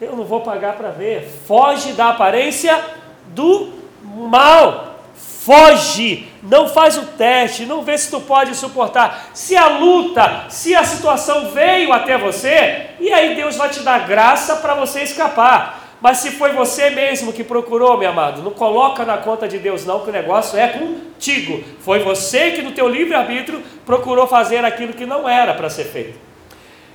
eu 0.00 0.14
não 0.14 0.24
vou 0.24 0.40
pagar 0.40 0.76
para 0.76 0.90
ver. 0.90 1.28
Foge 1.48 1.94
da 1.94 2.10
aparência 2.10 2.80
do 3.26 3.72
mal. 4.04 5.00
Foge, 5.16 6.28
não 6.40 6.68
faz 6.68 6.96
o 6.96 7.06
teste, 7.06 7.66
não 7.66 7.82
vê 7.82 7.98
se 7.98 8.08
tu 8.08 8.20
pode 8.20 8.54
suportar. 8.54 9.30
Se 9.34 9.56
a 9.56 9.66
luta, 9.66 10.46
se 10.48 10.76
a 10.76 10.84
situação 10.84 11.50
veio 11.50 11.92
até 11.92 12.16
você, 12.16 12.90
e 13.00 13.12
aí 13.12 13.34
Deus 13.34 13.56
vai 13.56 13.68
te 13.68 13.80
dar 13.80 14.06
graça 14.06 14.54
para 14.54 14.74
você 14.74 15.02
escapar. 15.02 15.83
Mas 16.00 16.18
se 16.18 16.32
foi 16.32 16.52
você 16.52 16.90
mesmo 16.90 17.32
que 17.32 17.42
procurou, 17.42 17.96
meu 17.96 18.10
amado, 18.10 18.42
não 18.42 18.50
coloca 18.50 19.04
na 19.04 19.18
conta 19.18 19.48
de 19.48 19.58
Deus 19.58 19.86
não, 19.86 20.00
que 20.00 20.10
o 20.10 20.12
negócio 20.12 20.58
é 20.58 20.68
contigo. 20.68 21.64
Foi 21.80 22.00
você 22.00 22.50
que 22.50 22.62
no 22.62 22.72
teu 22.72 22.88
livre-arbítrio 22.88 23.62
procurou 23.86 24.26
fazer 24.26 24.64
aquilo 24.64 24.92
que 24.92 25.06
não 25.06 25.28
era 25.28 25.54
para 25.54 25.70
ser 25.70 25.84
feito. 25.84 26.18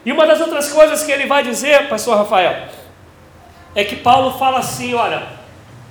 E 0.05 0.11
uma 0.11 0.25
das 0.25 0.39
outras 0.39 0.71
coisas 0.71 1.03
que 1.03 1.11
ele 1.11 1.25
vai 1.25 1.43
dizer, 1.43 1.89
pastor 1.89 2.17
Rafael, 2.17 2.67
é 3.75 3.83
que 3.83 3.95
Paulo 3.95 4.37
fala 4.37 4.59
assim, 4.59 4.93
olha, 4.93 5.23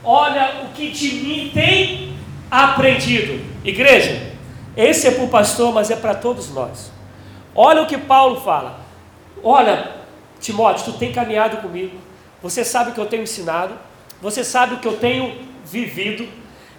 olha 0.03 0.63
o 0.65 0.69
que 0.75 0.91
de 0.91 1.15
mim 1.17 1.51
tem 1.53 2.15
aprendido. 2.51 3.45
Igreja, 3.65 4.33
esse 4.77 5.09
é 5.09 5.11
para 5.11 5.25
o 5.25 5.29
pastor, 5.29 5.73
mas 5.73 5.91
é 5.91 5.97
para 5.97 6.15
todos 6.15 6.51
nós. 6.55 6.91
Olha 7.55 7.83
o 7.83 7.87
que 7.87 7.99
Paulo 7.99 8.41
fala. 8.41 8.81
Olha, 9.43 9.91
Timóteo, 10.41 10.93
tu 10.93 10.99
tem 10.99 11.13
caminhado 11.13 11.59
comigo. 11.59 11.97
Você 12.43 12.65
sabe 12.65 12.91
o 12.91 12.95
que 12.95 13.01
eu 13.01 13.07
tenho 13.07 13.23
ensinado. 13.23 13.75
Você 14.21 14.43
sabe 14.45 14.75
o 14.75 14.79
que 14.79 14.87
eu 14.87 14.97
tenho 14.97 15.47
vivido. 15.65 16.29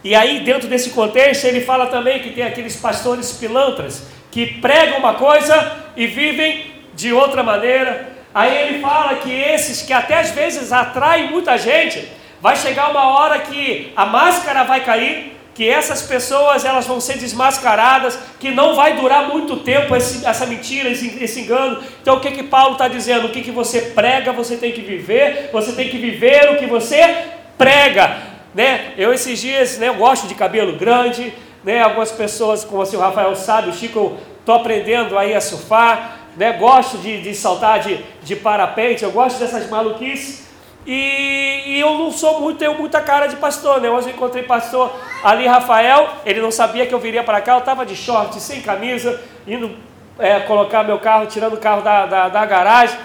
E 0.04 0.16
aí, 0.16 0.42
dentro 0.42 0.68
desse 0.68 0.92
contexto, 0.92 1.46
ele 1.46 1.62
fala 1.62 1.88
também 1.88 2.20
que 2.20 2.32
tem 2.32 2.44
aqueles 2.44 2.76
pastores 2.76 3.32
pilantras 3.34 4.08
que 4.32 4.60
pregam 4.60 5.00
uma 5.00 5.16
coisa 5.16 5.78
e 5.96 6.08
vivem 6.08 6.76
de 6.94 7.12
outra 7.12 7.44
maneira. 7.44 8.10
Aí 8.34 8.70
ele 8.70 8.80
fala 8.80 9.16
que 9.16 9.32
esses 9.32 9.82
que 9.82 9.92
até 9.92 10.20
às 10.20 10.32
vezes 10.32 10.72
atraem 10.72 11.32
muita 11.32 11.58
gente, 11.58 12.08
vai 12.42 12.56
chegar 12.56 12.92
uma 12.92 13.10
hora 13.10 13.40
que 13.40 13.92
a 13.96 14.06
máscara 14.06 14.64
vai 14.64 14.84
cair 14.84 15.39
que 15.60 15.70
essas 15.70 16.02
pessoas 16.02 16.64
elas 16.64 16.88
vão 16.88 17.02
ser 17.02 17.18
desmascaradas, 17.18 18.18
que 18.40 18.50
não 18.50 18.78
vai 18.78 18.96
durar 18.96 19.28
muito 19.28 19.58
tempo 19.58 19.94
esse, 19.94 20.26
essa 20.26 20.46
mentira, 20.46 20.88
esse, 20.88 21.22
esse, 21.22 21.42
engano. 21.42 21.84
Então 22.02 22.16
o 22.16 22.22
que 22.22 22.32
que 22.32 22.44
Paulo 22.44 22.72
está 22.72 22.88
dizendo? 22.88 23.28
O 23.28 23.30
que 23.30 23.42
que 23.42 23.52
você 23.52 23.82
prega, 23.82 24.32
você 24.32 24.56
tem 24.56 24.72
que 24.72 24.80
viver, 24.80 25.50
você 25.52 25.74
tem 25.74 25.90
que 25.90 25.98
viver 25.98 26.50
o 26.50 26.58
que 26.60 26.66
você 26.66 27.26
prega. 27.58 28.20
Né? 28.56 28.94
Eu 28.98 29.14
esses 29.14 29.38
dias 29.38 29.78
né, 29.78 29.90
eu 29.90 29.96
gosto 29.96 30.30
de 30.30 30.34
cabelo 30.34 30.78
grande, 30.78 31.34
né? 31.62 31.82
algumas 31.82 32.14
pessoas, 32.14 32.64
como 32.64 32.82
assim, 32.82 32.96
o 32.96 33.02
Rafael 33.02 33.36
sabe, 33.36 33.70
o 33.70 33.74
Chico, 33.74 34.16
estou 34.40 34.56
aprendendo 34.56 35.18
aí 35.18 35.36
a 35.36 35.42
surfar, 35.42 36.20
né? 36.38 36.54
gosto 36.54 36.98
de, 37.00 37.22
de 37.22 37.36
saltar 37.36 37.82
de, 37.82 38.00
de 38.24 38.34
parapente, 38.38 39.04
eu 39.04 39.12
gosto 39.12 39.38
dessas 39.38 39.70
maluquices. 39.70 40.48
E, 40.86 41.64
e, 41.66 41.80
eu 41.80 41.98
não 41.98 42.12
sou 42.12 42.40
muito, 42.40 42.58
tenho 42.58 42.78
muita 42.78 43.02
cara 43.02 43.28
de 43.28 43.36
pastor, 43.36 43.82
né? 43.82 43.90
Hoje 43.90 44.10
eu 44.10 44.16
encontrei 44.16 44.44
pastor 44.44 44.92
ali, 45.24 45.46
Rafael, 45.46 46.10
ele 46.26 46.42
não 46.42 46.52
sabia 46.52 46.86
que 46.86 46.94
eu 46.94 47.00
viria 47.00 47.24
para 47.24 47.42
cá, 47.42 47.54
eu 47.54 47.60
estava 47.60 47.86
de 47.86 47.96
short, 47.96 48.40
sem 48.40 48.62
camisa, 48.62 49.22
indo 49.46 49.76
é, 50.18 50.40
colocar 50.42 50.84
meu 50.84 51.00
carro, 51.00 51.26
tirando 51.28 51.54
o 51.54 51.58
carro 51.58 51.82
da, 51.82 52.06
da, 52.06 52.30
da, 52.30 52.46
garagem. 52.46 52.98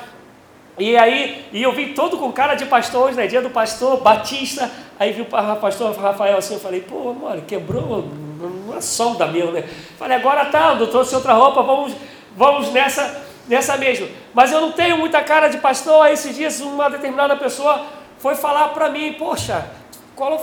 E 0.79 0.97
aí, 0.97 1.47
e 1.53 1.63
eu 1.63 1.73
vim 1.73 1.95
todo 1.95 2.17
com 2.17 2.33
cara 2.33 2.55
de 2.55 2.65
pastor 2.67 3.09
hoje, 3.09 3.17
né? 3.17 3.27
Dia 3.27 3.43
do 3.43 3.51
pastor, 3.51 4.01
Batista. 4.01 4.71
Aí 4.99 5.13
vi 5.13 5.23
o 5.23 5.27
pastor 5.27 5.95
Rafael 5.97 6.39
assim, 6.39 6.55
eu 6.55 6.61
falei, 6.61 6.81
pô, 6.81 7.13
mano, 7.13 7.43
quebrou 7.43 8.09
uma 8.41 8.81
solda 8.81 9.27
meu, 9.27 9.53
né? 9.53 9.65
Falei, 9.99 10.17
agora 10.17 10.45
tá, 10.47 10.77
eu 10.79 10.87
trouxe 10.87 11.15
outra 11.15 11.33
roupa, 11.33 11.63
vamos, 11.63 11.93
vamos 12.37 12.73
nessa 12.73 13.25
nessa 13.49 13.77
mesma. 13.77 14.09
Mas 14.33 14.53
eu 14.53 14.61
não 14.61 14.73
tenho 14.73 14.99
muita 14.99 15.23
cara 15.23 15.49
de 15.49 15.59
pastor. 15.59 16.09
Esses 16.09 16.35
dias 16.35 16.61
uma 16.61 16.89
determinada 16.89 17.37
pessoa 17.37 17.87
foi 18.19 18.35
falar 18.35 18.69
para 18.69 18.89
mim, 18.89 19.15
poxa, 19.19 19.67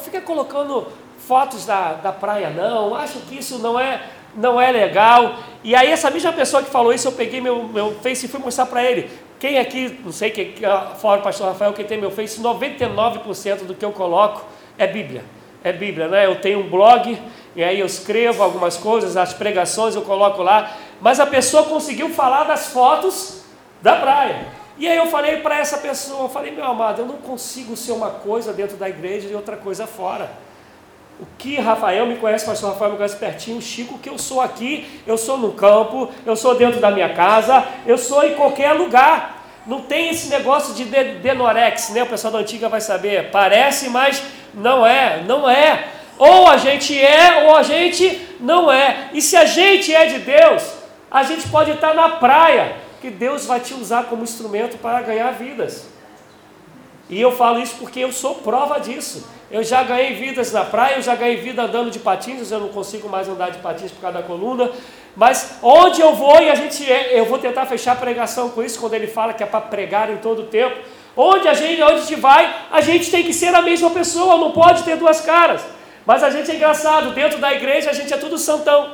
fica 0.03 0.21
colocando 0.21 0.87
fotos 1.27 1.65
da, 1.65 1.93
da 1.93 2.11
praia 2.11 2.49
não, 2.49 2.95
acho 2.95 3.19
que 3.21 3.37
isso 3.37 3.59
não 3.59 3.79
é, 3.79 4.01
não 4.35 4.59
é 4.59 4.71
legal. 4.71 5.35
E 5.63 5.75
aí 5.75 5.89
essa 5.89 6.09
mesma 6.09 6.33
pessoa 6.33 6.63
que 6.63 6.69
falou 6.69 6.93
isso, 6.93 7.07
eu 7.07 7.11
peguei 7.11 7.39
meu, 7.39 7.63
meu 7.63 7.95
Face 8.01 8.25
e 8.25 8.29
fui 8.29 8.39
mostrar 8.39 8.65
para 8.65 8.83
ele. 8.83 9.09
Quem 9.39 9.57
aqui, 9.57 9.99
não 10.03 10.11
sei, 10.11 10.29
quem, 10.29 10.53
fora 10.99 11.19
o 11.19 11.23
pastor 11.23 11.47
Rafael, 11.47 11.73
quem 11.73 11.85
tem 11.85 11.99
meu 11.99 12.11
Face, 12.11 12.39
99% 12.39 13.65
do 13.65 13.73
que 13.73 13.83
eu 13.83 13.91
coloco 13.91 14.45
é 14.77 14.85
Bíblia. 14.85 15.23
É 15.63 15.71
Bíblia, 15.71 16.07
né? 16.07 16.25
Eu 16.25 16.35
tenho 16.35 16.59
um 16.59 16.69
blog, 16.69 17.17
e 17.55 17.63
aí 17.63 17.79
eu 17.79 17.85
escrevo 17.85 18.43
algumas 18.43 18.77
coisas, 18.77 19.15
as 19.17 19.33
pregações 19.33 19.95
eu 19.95 20.01
coloco 20.01 20.41
lá 20.41 20.75
mas 21.01 21.19
a 21.19 21.25
pessoa 21.25 21.63
conseguiu 21.63 22.09
falar 22.09 22.43
das 22.43 22.67
fotos 22.67 23.41
da 23.81 23.95
praia. 23.95 24.45
E 24.77 24.87
aí 24.87 24.97
eu 24.97 25.07
falei 25.07 25.37
para 25.37 25.57
essa 25.57 25.77
pessoa, 25.79 26.23
eu 26.23 26.29
falei, 26.29 26.51
meu 26.51 26.65
amado, 26.65 27.01
eu 27.01 27.05
não 27.05 27.17
consigo 27.17 27.75
ser 27.75 27.91
uma 27.91 28.11
coisa 28.11 28.53
dentro 28.53 28.77
da 28.77 28.87
igreja 28.87 29.27
e 29.27 29.35
outra 29.35 29.57
coisa 29.57 29.85
fora. 29.85 30.31
O 31.19 31.25
que 31.37 31.59
Rafael 31.59 32.07
me 32.07 32.15
conhece, 32.15 32.45
pastor 32.45 32.71
Rafael 32.71 32.91
me 32.91 32.97
conhece 32.97 33.17
pertinho, 33.17 33.61
Chico, 33.61 33.99
que 33.99 34.09
eu 34.09 34.17
sou 34.17 34.41
aqui, 34.41 35.01
eu 35.05 35.17
sou 35.17 35.37
no 35.37 35.51
campo, 35.51 36.09
eu 36.25 36.35
sou 36.35 36.55
dentro 36.55 36.79
da 36.79 36.89
minha 36.89 37.13
casa, 37.13 37.63
eu 37.85 37.97
sou 37.97 38.23
em 38.23 38.33
qualquer 38.33 38.73
lugar. 38.73 39.39
Não 39.67 39.81
tem 39.81 40.09
esse 40.09 40.29
negócio 40.29 40.73
de 40.73 40.85
denorex, 40.85 41.89
né? 41.89 42.01
O 42.01 42.07
pessoal 42.07 42.33
da 42.33 42.39
antiga 42.39 42.67
vai 42.67 42.81
saber. 42.81 43.29
Parece, 43.29 43.87
mas 43.89 44.23
não 44.51 44.83
é, 44.83 45.21
não 45.27 45.47
é. 45.47 45.89
Ou 46.17 46.47
a 46.47 46.57
gente 46.57 46.99
é, 46.99 47.43
ou 47.47 47.55
a 47.55 47.61
gente 47.61 48.19
não 48.39 48.71
é. 48.71 49.09
E 49.13 49.21
se 49.21 49.37
a 49.37 49.45
gente 49.45 49.93
é 49.93 50.07
de 50.07 50.17
Deus, 50.17 50.80
a 51.11 51.23
gente 51.23 51.49
pode 51.49 51.71
estar 51.71 51.93
na 51.93 52.09
praia, 52.11 52.77
que 53.01 53.09
Deus 53.09 53.45
vai 53.45 53.59
te 53.59 53.73
usar 53.73 54.05
como 54.05 54.23
instrumento 54.23 54.77
para 54.77 55.01
ganhar 55.01 55.31
vidas. 55.31 55.87
E 57.09 57.19
eu 57.19 57.33
falo 57.33 57.59
isso 57.59 57.75
porque 57.77 57.99
eu 57.99 58.13
sou 58.13 58.35
prova 58.35 58.79
disso. 58.79 59.27
Eu 59.51 59.61
já 59.61 59.83
ganhei 59.83 60.13
vidas 60.13 60.53
na 60.53 60.63
praia, 60.63 60.95
eu 60.95 61.01
já 61.01 61.13
ganhei 61.13 61.35
vida 61.35 61.63
andando 61.63 61.91
de 61.91 61.99
patins, 61.99 62.49
eu 62.49 62.61
não 62.61 62.69
consigo 62.69 63.09
mais 63.09 63.27
andar 63.27 63.51
de 63.51 63.57
patins 63.57 63.91
por 63.91 63.99
causa 63.99 64.19
da 64.19 64.23
coluna. 64.23 64.71
Mas 65.13 65.57
onde 65.61 65.99
eu 65.99 66.15
vou, 66.15 66.41
e 66.41 66.49
a 66.49 66.55
gente 66.55 66.89
é, 66.89 67.19
eu 67.19 67.25
vou 67.25 67.37
tentar 67.37 67.65
fechar 67.65 67.91
a 67.91 67.95
pregação 67.95 68.49
com 68.49 68.63
isso, 68.63 68.79
quando 68.79 68.93
ele 68.93 69.07
fala 69.07 69.33
que 69.33 69.43
é 69.43 69.45
para 69.45 69.59
pregar 69.59 70.09
em 70.09 70.17
todo 70.17 70.43
o 70.43 70.45
tempo. 70.45 70.77
Onde 71.17 71.49
a 71.49 71.53
gente, 71.53 71.81
onde 71.81 71.93
a 71.95 71.97
gente 71.97 72.15
vai, 72.15 72.55
a 72.71 72.79
gente 72.79 73.11
tem 73.11 73.25
que 73.25 73.33
ser 73.33 73.53
a 73.53 73.61
mesma 73.61 73.89
pessoa, 73.89 74.37
não 74.37 74.51
pode 74.51 74.83
ter 74.83 74.95
duas 74.95 75.19
caras. 75.19 75.61
Mas 76.05 76.23
a 76.23 76.29
gente 76.29 76.49
é 76.49 76.55
engraçado, 76.55 77.11
dentro 77.11 77.37
da 77.39 77.51
igreja 77.53 77.89
a 77.89 77.93
gente 77.93 78.13
é 78.13 78.17
tudo 78.17 78.37
santão. 78.37 78.93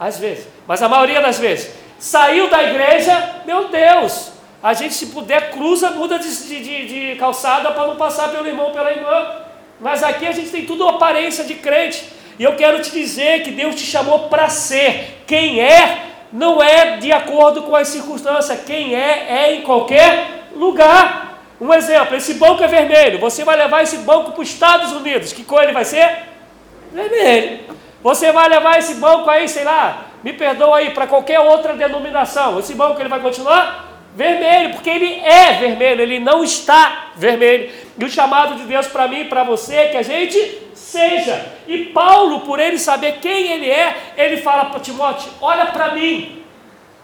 Às 0.00 0.18
vezes, 0.18 0.46
mas 0.66 0.82
a 0.82 0.88
maioria 0.88 1.20
das 1.20 1.38
vezes. 1.38 1.74
Saiu 1.98 2.50
da 2.50 2.62
igreja, 2.62 3.36
meu 3.46 3.68
Deus, 3.68 4.32
a 4.62 4.74
gente 4.74 4.94
se 4.94 5.06
puder 5.06 5.50
cruza, 5.50 5.90
muda 5.90 6.18
de, 6.18 6.28
de, 6.28 6.86
de 7.12 7.16
calçada 7.16 7.70
para 7.70 7.86
não 7.86 7.96
passar 7.96 8.28
pelo 8.28 8.46
irmão, 8.46 8.72
pela 8.72 8.90
irmã. 8.90 9.42
Mas 9.80 10.02
aqui 10.02 10.26
a 10.26 10.32
gente 10.32 10.50
tem 10.50 10.66
tudo 10.66 10.88
aparência 10.88 11.44
de 11.44 11.54
crente. 11.54 12.04
E 12.38 12.42
eu 12.42 12.54
quero 12.56 12.82
te 12.82 12.90
dizer 12.90 13.42
que 13.42 13.50
Deus 13.50 13.74
te 13.74 13.86
chamou 13.86 14.28
para 14.28 14.48
ser. 14.48 15.22
Quem 15.26 15.60
é, 15.60 16.02
não 16.32 16.62
é 16.62 16.96
de 16.96 17.12
acordo 17.12 17.62
com 17.62 17.74
as 17.74 17.88
circunstâncias. 17.88 18.60
Quem 18.64 18.94
é, 18.94 19.26
é 19.28 19.54
em 19.54 19.62
qualquer 19.62 20.48
lugar. 20.54 21.40
Um 21.60 21.72
exemplo: 21.72 22.16
esse 22.16 22.34
banco 22.34 22.62
é 22.62 22.66
vermelho. 22.66 23.18
Você 23.20 23.44
vai 23.44 23.56
levar 23.56 23.82
esse 23.82 23.98
banco 23.98 24.32
para 24.32 24.42
os 24.42 24.48
Estados 24.48 24.92
Unidos. 24.92 25.32
Que 25.32 25.44
cor 25.44 25.62
ele 25.62 25.72
vai 25.72 25.84
ser? 25.84 26.24
Vermelho. 26.92 27.60
Você 28.02 28.32
vai 28.32 28.48
levar 28.48 28.78
esse 28.78 28.94
banco 28.94 29.28
aí, 29.30 29.48
sei 29.48 29.64
lá, 29.64 30.05
me 30.26 30.32
perdoa 30.32 30.78
aí, 30.78 30.90
para 30.90 31.06
qualquer 31.06 31.38
outra 31.38 31.72
denominação. 31.74 32.58
Esse 32.58 32.74
banco 32.74 33.00
ele 33.00 33.08
vai 33.08 33.20
continuar? 33.20 33.86
vermelho, 34.16 34.70
porque 34.72 34.88
ele 34.88 35.20
é 35.20 35.52
vermelho, 35.58 36.00
ele 36.00 36.18
não 36.18 36.42
está 36.42 37.10
vermelho. 37.16 37.70
E 37.98 38.04
o 38.04 38.08
chamado 38.08 38.54
de 38.54 38.62
Deus 38.62 38.86
para 38.86 39.06
mim 39.06 39.20
e 39.20 39.24
para 39.26 39.44
você 39.44 39.74
é 39.74 39.88
que 39.88 39.96
a 39.98 40.02
gente 40.02 40.38
seja. 40.74 41.52
E 41.68 41.84
Paulo, 41.86 42.40
por 42.40 42.58
ele 42.58 42.78
saber 42.78 43.18
quem 43.20 43.52
ele 43.52 43.70
é, 43.70 44.14
ele 44.16 44.38
fala 44.38 44.64
para 44.64 44.80
Timóteo: 44.80 45.30
olha 45.38 45.66
para 45.66 45.94
mim, 45.94 46.42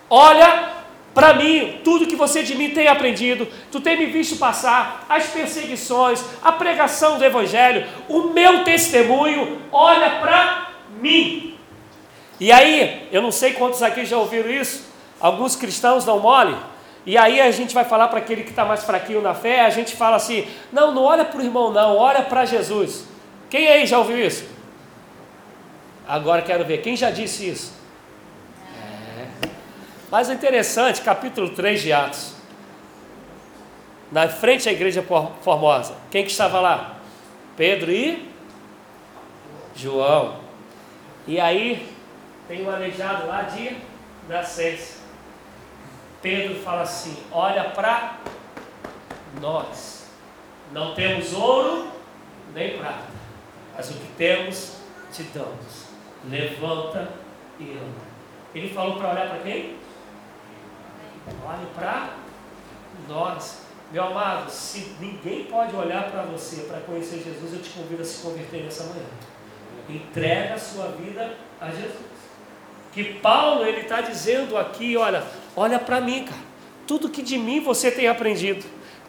olha 0.08 0.70
para 1.12 1.34
mim, 1.34 1.80
tudo 1.84 2.06
que 2.06 2.16
você 2.16 2.42
de 2.42 2.54
mim 2.54 2.70
tem 2.70 2.88
aprendido, 2.88 3.46
tu 3.70 3.78
tem 3.78 3.98
me 3.98 4.06
visto 4.06 4.38
passar, 4.38 5.04
as 5.06 5.26
perseguições, 5.26 6.24
a 6.42 6.50
pregação 6.50 7.18
do 7.18 7.24
Evangelho, 7.24 7.86
o 8.08 8.30
meu 8.30 8.64
testemunho, 8.64 9.60
olha 9.70 10.08
para 10.12 10.68
mim. 10.98 11.51
E 12.40 12.50
aí, 12.50 13.08
eu 13.12 13.22
não 13.22 13.30
sei 13.30 13.52
quantos 13.52 13.82
aqui 13.82 14.04
já 14.04 14.16
ouviram 14.16 14.50
isso, 14.50 14.84
alguns 15.20 15.54
cristãos 15.54 16.04
dão 16.04 16.18
mole, 16.18 16.56
e 17.04 17.18
aí 17.18 17.40
a 17.40 17.50
gente 17.50 17.74
vai 17.74 17.84
falar 17.84 18.08
para 18.08 18.18
aquele 18.18 18.44
que 18.44 18.50
está 18.50 18.64
mais 18.64 18.84
fraquinho 18.84 19.20
na 19.20 19.34
fé, 19.34 19.62
a 19.62 19.70
gente 19.70 19.96
fala 19.96 20.16
assim: 20.16 20.46
não, 20.72 20.94
não 20.94 21.02
olha 21.02 21.24
para 21.24 21.38
o 21.38 21.42
irmão, 21.42 21.72
não, 21.72 21.96
olha 21.96 22.22
para 22.22 22.44
Jesus. 22.44 23.04
Quem 23.50 23.68
aí 23.68 23.86
já 23.86 23.98
ouviu 23.98 24.24
isso? 24.24 24.46
Agora 26.06 26.42
quero 26.42 26.64
ver, 26.64 26.80
quem 26.80 26.96
já 26.96 27.10
disse 27.10 27.48
isso? 27.48 27.72
É. 28.66 29.48
Mas 30.10 30.30
é 30.30 30.34
interessante, 30.34 31.00
capítulo 31.00 31.50
3 31.50 31.82
de 31.82 31.92
Atos. 31.92 32.34
Na 34.10 34.28
frente 34.28 34.66
da 34.66 34.72
igreja 34.72 35.04
formosa. 35.40 35.94
Quem 36.10 36.24
que 36.24 36.30
estava 36.30 36.60
lá? 36.60 36.96
Pedro 37.56 37.90
e 37.90 38.28
João. 39.74 40.36
E 41.26 41.40
aí 41.40 41.91
tem 42.52 42.66
um 42.66 42.70
aleijado 42.70 43.26
lá 43.26 43.44
de 43.44 43.78
nascença. 44.28 45.00
Pedro 46.20 46.56
fala 46.62 46.82
assim: 46.82 47.16
olha 47.32 47.70
para 47.70 48.18
nós. 49.40 50.10
Não 50.70 50.94
temos 50.94 51.32
ouro 51.32 51.90
nem 52.54 52.76
prata, 52.76 53.06
mas 53.74 53.90
o 53.90 53.94
que 53.94 54.12
temos 54.18 54.76
te 55.10 55.22
damos. 55.24 55.86
Levanta 56.28 57.08
e 57.58 57.72
anda. 57.72 58.12
Ele 58.54 58.68
falou 58.68 58.98
para 58.98 59.12
olhar 59.12 59.28
para 59.30 59.38
quem? 59.38 59.78
Olhe 61.46 61.66
para 61.74 62.10
nós. 63.08 63.62
Meu 63.90 64.04
amado, 64.04 64.50
se 64.50 64.96
ninguém 65.00 65.44
pode 65.44 65.74
olhar 65.74 66.10
para 66.10 66.22
você 66.24 66.62
para 66.64 66.80
conhecer 66.80 67.22
Jesus, 67.22 67.54
eu 67.54 67.62
te 67.62 67.70
convido 67.70 68.02
a 68.02 68.04
se 68.04 68.22
converter 68.22 68.64
nessa 68.64 68.84
manhã. 68.84 69.06
Entrega 69.88 70.54
a 70.54 70.58
sua 70.58 70.88
vida 70.88 71.34
a 71.58 71.70
Jesus 71.70 72.11
que 72.92 73.04
Paulo 73.04 73.64
ele 73.64 73.80
está 73.80 74.00
dizendo 74.00 74.56
aqui, 74.56 74.96
olha, 74.96 75.24
olha 75.56 75.78
para 75.78 76.00
mim, 76.00 76.24
cara, 76.24 76.40
tudo 76.86 77.08
que 77.08 77.22
de 77.22 77.38
mim 77.38 77.60
você 77.60 77.90
tem 77.90 78.06
aprendido, 78.06 78.64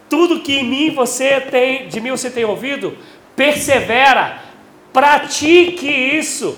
tudo 0.10 0.40
que 0.40 0.56
em 0.56 0.64
mim 0.64 0.90
você 0.92 1.42
tem, 1.42 1.88
de 1.88 2.00
mim 2.00 2.12
você 2.12 2.32
tem 2.32 2.46
ouvido, 2.46 2.98
persevera, 3.36 4.42
pratique 4.94 5.88
isso. 5.88 6.58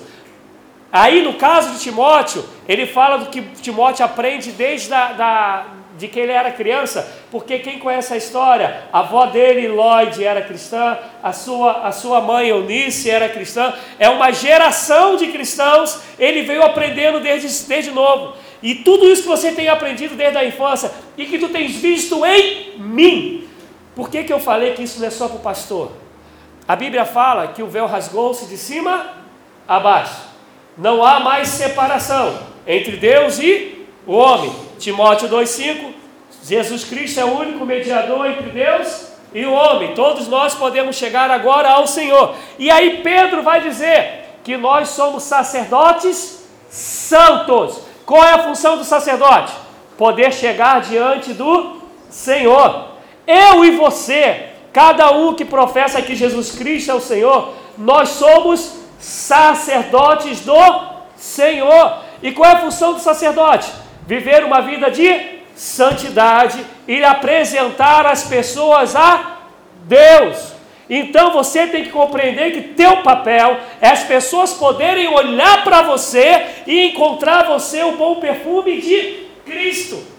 Aí 0.92 1.24
no 1.24 1.34
caso 1.34 1.74
de 1.74 1.80
Timóteo, 1.80 2.46
ele 2.68 2.86
fala 2.86 3.18
do 3.18 3.30
que 3.30 3.42
Timóteo 3.62 4.06
aprende 4.06 4.52
desde 4.52 4.94
a, 4.94 5.14
da, 5.14 5.66
de 5.98 6.08
que 6.08 6.20
ele 6.20 6.32
era 6.32 6.52
criança, 6.52 7.10
porque 7.32 7.60
quem 7.60 7.80
conhece 7.80 8.14
a 8.14 8.18
história, 8.18 8.84
a 8.92 9.00
avó 9.00 9.28
dele, 9.28 9.68
Lloyd, 9.68 10.24
era 10.24 10.42
cristã, 10.42 10.98
a 11.24 11.32
sua, 11.32 11.88
a 11.88 11.92
sua 11.92 12.20
mãe, 12.20 12.50
Eunice, 12.50 13.10
era 13.10 13.30
cristã, 13.30 13.74
é 13.98 14.10
uma 14.10 14.32
geração 14.32 15.16
de 15.16 15.28
cristãos, 15.28 16.02
ele 16.20 16.42
veio 16.42 16.64
aprendendo 16.64 17.20
desde, 17.20 17.66
desde 17.68 17.92
novo. 17.92 18.34
E 18.62 18.76
tudo 18.76 19.06
isso 19.06 19.24
que 19.24 19.28
você 19.28 19.52
tem 19.52 19.70
aprendido 19.70 20.16
desde 20.16 20.38
a 20.38 20.46
infância 20.46 20.92
e 21.18 21.26
que 21.26 21.38
tu 21.38 21.50
tens 21.50 21.76
visto 21.76 22.26
em 22.26 22.78
mim. 22.78 23.48
Por 23.96 24.10
que, 24.10 24.24
que 24.24 24.34
eu 24.34 24.40
falei 24.40 24.74
que 24.74 24.84
isso 24.84 25.00
não 25.00 25.08
é 25.08 25.12
só 25.12 25.28
para 25.28 25.38
o 25.38 25.42
pastor? 25.42 25.92
A 26.68 26.76
Bíblia 26.76 27.06
fala 27.06 27.50
que 27.50 27.62
o 27.62 27.68
véu 27.68 27.86
rasgou-se 27.86 28.48
de 28.48 28.58
cima 28.58 29.14
a 29.68 29.80
baixo. 29.80 30.22
Não 30.78 31.06
há 31.06 31.20
mais 31.20 31.48
separação 31.50 32.38
entre 32.68 32.98
Deus 32.98 33.40
e 33.40 33.86
o 34.06 34.14
homem. 34.14 34.65
Timóteo 34.78 35.30
2,5, 35.30 35.94
Jesus 36.44 36.84
Cristo 36.84 37.20
é 37.20 37.26
o 37.26 37.40
único 37.40 37.66
mediador 37.66 38.26
entre 38.28 38.50
Deus 38.50 39.08
e 39.34 39.46
o 39.46 39.52
homem. 39.52 39.94
Todos 39.94 40.28
nós 40.28 40.54
podemos 40.54 40.96
chegar 40.96 41.30
agora 41.32 41.70
ao 41.70 41.88
Senhor. 41.88 42.36
E 42.58 42.70
aí 42.70 43.02
Pedro 43.02 43.44
vai 43.44 43.62
dizer 43.62 44.26
que 44.44 44.56
nós 44.58 44.90
somos 44.90 45.24
sacerdotes 45.24 46.48
santos. 46.70 47.82
Qual 48.06 48.24
é 48.24 48.34
a 48.34 48.44
função 48.44 48.78
do 48.78 48.84
sacerdote? 48.84 49.52
Poder 49.98 50.32
chegar 50.32 50.82
diante 50.82 51.34
do 51.34 51.82
Senhor. 52.10 52.90
Eu 53.26 53.66
e 53.66 53.72
você, 53.72 54.50
cada 54.72 55.12
um 55.12 55.34
que 55.34 55.44
professa 55.44 56.02
que 56.02 56.16
Jesus 56.16 56.52
Cristo 56.52 56.92
é 56.92 56.94
o 56.94 57.02
Senhor, 57.02 57.54
nós 57.78 58.10
somos 58.10 58.76
sacerdotes 59.00 60.42
do 60.42 60.56
Senhor. 61.16 61.98
E 62.22 62.32
qual 62.32 62.52
é 62.52 62.54
a 62.54 62.62
função 62.62 62.94
do 62.94 63.00
sacerdote? 63.00 63.85
Viver 64.08 64.44
uma 64.44 64.62
vida 64.62 64.90
de 64.90 65.36
santidade 65.56 66.66
e 66.88 67.04
apresentar 67.04 68.06
as 68.06 68.24
pessoas 68.24 68.96
a 68.96 69.40
Deus. 69.84 70.54
Então 70.90 71.32
você 71.32 71.68
tem 71.68 71.84
que 71.84 71.90
compreender 71.90 72.52
que 72.52 72.62
teu 72.74 72.98
papel 72.98 73.58
é 73.82 73.90
as 73.90 74.04
pessoas 74.04 74.54
poderem 74.54 75.08
olhar 75.08 75.64
para 75.64 75.82
você 75.82 76.46
e 76.68 76.90
encontrar 76.90 77.46
você 77.46 77.84
o 77.84 77.94
bom 77.94 78.16
perfume 78.20 78.80
de 78.82 79.26
Cristo 79.46 80.15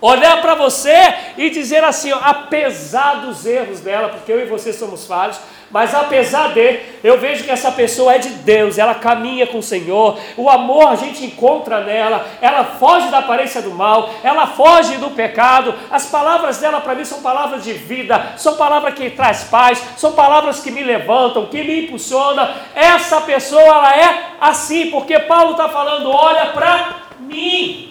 olhar 0.00 0.40
para 0.40 0.54
você 0.54 1.14
e 1.36 1.50
dizer 1.50 1.84
assim, 1.84 2.12
ó, 2.12 2.18
apesar 2.22 3.26
dos 3.26 3.44
erros 3.44 3.80
dela, 3.80 4.08
porque 4.08 4.32
eu 4.32 4.40
e 4.40 4.46
você 4.46 4.72
somos 4.72 5.06
falhos, 5.06 5.38
mas 5.70 5.94
apesar 5.94 6.52
de, 6.52 6.80
eu 7.04 7.18
vejo 7.20 7.44
que 7.44 7.50
essa 7.50 7.70
pessoa 7.70 8.14
é 8.14 8.18
de 8.18 8.30
Deus, 8.30 8.76
ela 8.76 8.94
caminha 8.96 9.46
com 9.46 9.58
o 9.58 9.62
Senhor, 9.62 10.18
o 10.36 10.50
amor 10.50 10.88
a 10.88 10.96
gente 10.96 11.24
encontra 11.24 11.84
nela, 11.84 12.26
ela 12.40 12.64
foge 12.64 13.08
da 13.08 13.18
aparência 13.18 13.62
do 13.62 13.70
mal, 13.70 14.10
ela 14.24 14.48
foge 14.48 14.96
do 14.96 15.10
pecado, 15.10 15.72
as 15.88 16.06
palavras 16.06 16.58
dela 16.58 16.80
para 16.80 16.96
mim 16.96 17.04
são 17.04 17.22
palavras 17.22 17.62
de 17.62 17.72
vida, 17.72 18.32
são 18.36 18.56
palavras 18.56 18.94
que 18.94 19.10
traz 19.10 19.44
paz, 19.44 19.80
são 19.96 20.12
palavras 20.12 20.58
que 20.58 20.72
me 20.72 20.82
levantam, 20.82 21.46
que 21.46 21.62
me 21.62 21.84
impulsionam. 21.84 22.48
Essa 22.74 23.20
pessoa 23.20 23.62
ela 23.62 23.96
é 23.96 24.30
assim, 24.40 24.90
porque 24.90 25.20
Paulo 25.20 25.52
está 25.52 25.68
falando, 25.68 26.10
olha 26.10 26.46
para 26.46 26.96
mim. 27.20 27.89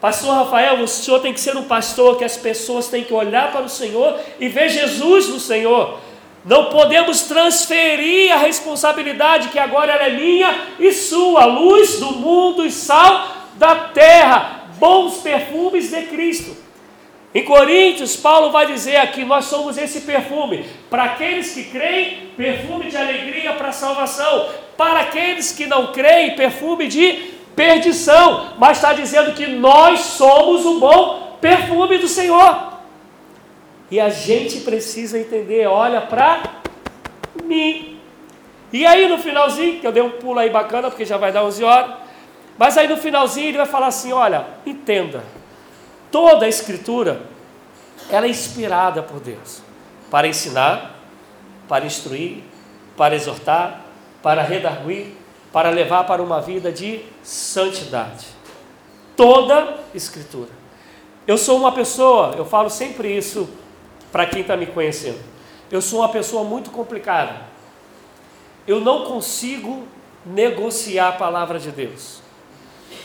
Pastor 0.00 0.32
Rafael, 0.32 0.80
o 0.80 0.86
senhor 0.86 1.20
tem 1.20 1.32
que 1.32 1.40
ser 1.40 1.56
um 1.56 1.64
pastor 1.64 2.16
que 2.16 2.24
as 2.24 2.36
pessoas 2.36 2.86
têm 2.86 3.02
que 3.02 3.12
olhar 3.12 3.50
para 3.50 3.62
o 3.62 3.68
Senhor 3.68 4.16
e 4.38 4.48
ver 4.48 4.68
Jesus 4.68 5.28
no 5.28 5.40
Senhor. 5.40 5.98
Não 6.44 6.66
podemos 6.66 7.22
transferir 7.22 8.32
a 8.32 8.38
responsabilidade 8.38 9.48
que 9.48 9.58
agora 9.58 9.92
é 9.92 10.10
minha 10.10 10.54
e 10.78 10.92
sua, 10.92 11.46
luz 11.46 11.98
do 11.98 12.12
mundo 12.12 12.64
e 12.64 12.70
sal 12.70 13.36
da 13.56 13.74
terra, 13.74 14.66
bons 14.78 15.16
perfumes 15.16 15.90
de 15.90 16.02
Cristo. 16.02 16.56
Em 17.34 17.44
Coríntios, 17.44 18.16
Paulo 18.16 18.52
vai 18.52 18.66
dizer 18.66 18.96
aqui: 18.96 19.24
nós 19.24 19.46
somos 19.46 19.76
esse 19.76 20.02
perfume. 20.02 20.64
Para 20.88 21.04
aqueles 21.04 21.52
que 21.52 21.64
creem, 21.64 22.30
perfume 22.36 22.88
de 22.88 22.96
alegria 22.96 23.52
para 23.54 23.68
a 23.68 23.72
salvação. 23.72 24.48
Para 24.76 25.00
aqueles 25.00 25.50
que 25.50 25.66
não 25.66 25.92
creem, 25.92 26.36
perfume 26.36 26.86
de 26.86 27.37
perdição. 27.58 28.52
Mas 28.56 28.78
está 28.78 28.92
dizendo 28.92 29.34
que 29.34 29.48
nós 29.48 30.00
somos 30.00 30.64
o 30.64 30.78
bom 30.78 31.36
perfume 31.40 31.98
do 31.98 32.06
Senhor. 32.06 32.74
E 33.90 33.98
a 33.98 34.08
gente 34.08 34.60
precisa 34.60 35.18
entender: 35.18 35.66
olha 35.66 36.00
para 36.00 36.42
mim. 37.42 37.98
E 38.72 38.86
aí 38.86 39.08
no 39.08 39.18
finalzinho, 39.18 39.80
que 39.80 39.86
eu 39.86 39.92
dei 39.92 40.02
um 40.02 40.10
pulo 40.10 40.38
aí 40.38 40.50
bacana, 40.50 40.88
porque 40.88 41.04
já 41.04 41.16
vai 41.16 41.32
dar 41.32 41.42
11 41.42 41.64
horas. 41.64 41.94
Mas 42.56 42.78
aí 42.78 42.86
no 42.86 42.96
finalzinho 42.96 43.48
ele 43.48 43.58
vai 43.58 43.66
falar 43.66 43.88
assim: 43.88 44.12
olha, 44.12 44.46
entenda 44.64 45.24
Toda 46.10 46.46
a 46.46 46.48
Escritura, 46.48 47.20
ela 48.10 48.26
é 48.26 48.30
inspirada 48.30 49.02
por 49.02 49.20
Deus 49.20 49.62
para 50.10 50.26
ensinar, 50.26 50.94
para 51.68 51.84
instruir, 51.84 52.42
para 52.96 53.14
exortar, 53.14 53.82
para 54.22 54.40
redarguir, 54.42 55.17
para 55.58 55.70
levar 55.70 56.04
para 56.04 56.22
uma 56.22 56.40
vida 56.40 56.70
de 56.70 57.00
santidade. 57.20 58.26
Toda 59.16 59.74
Escritura. 59.92 60.50
Eu 61.26 61.36
sou 61.36 61.58
uma 61.58 61.72
pessoa, 61.72 62.34
eu 62.36 62.44
falo 62.44 62.70
sempre 62.70 63.16
isso 63.16 63.50
para 64.12 64.24
quem 64.24 64.42
está 64.42 64.56
me 64.56 64.66
conhecendo. 64.66 65.18
Eu 65.68 65.82
sou 65.82 65.98
uma 65.98 66.10
pessoa 66.10 66.44
muito 66.44 66.70
complicada. 66.70 67.40
Eu 68.68 68.80
não 68.80 69.04
consigo 69.04 69.82
negociar 70.24 71.08
a 71.08 71.12
palavra 71.12 71.58
de 71.58 71.72
Deus. 71.72 72.20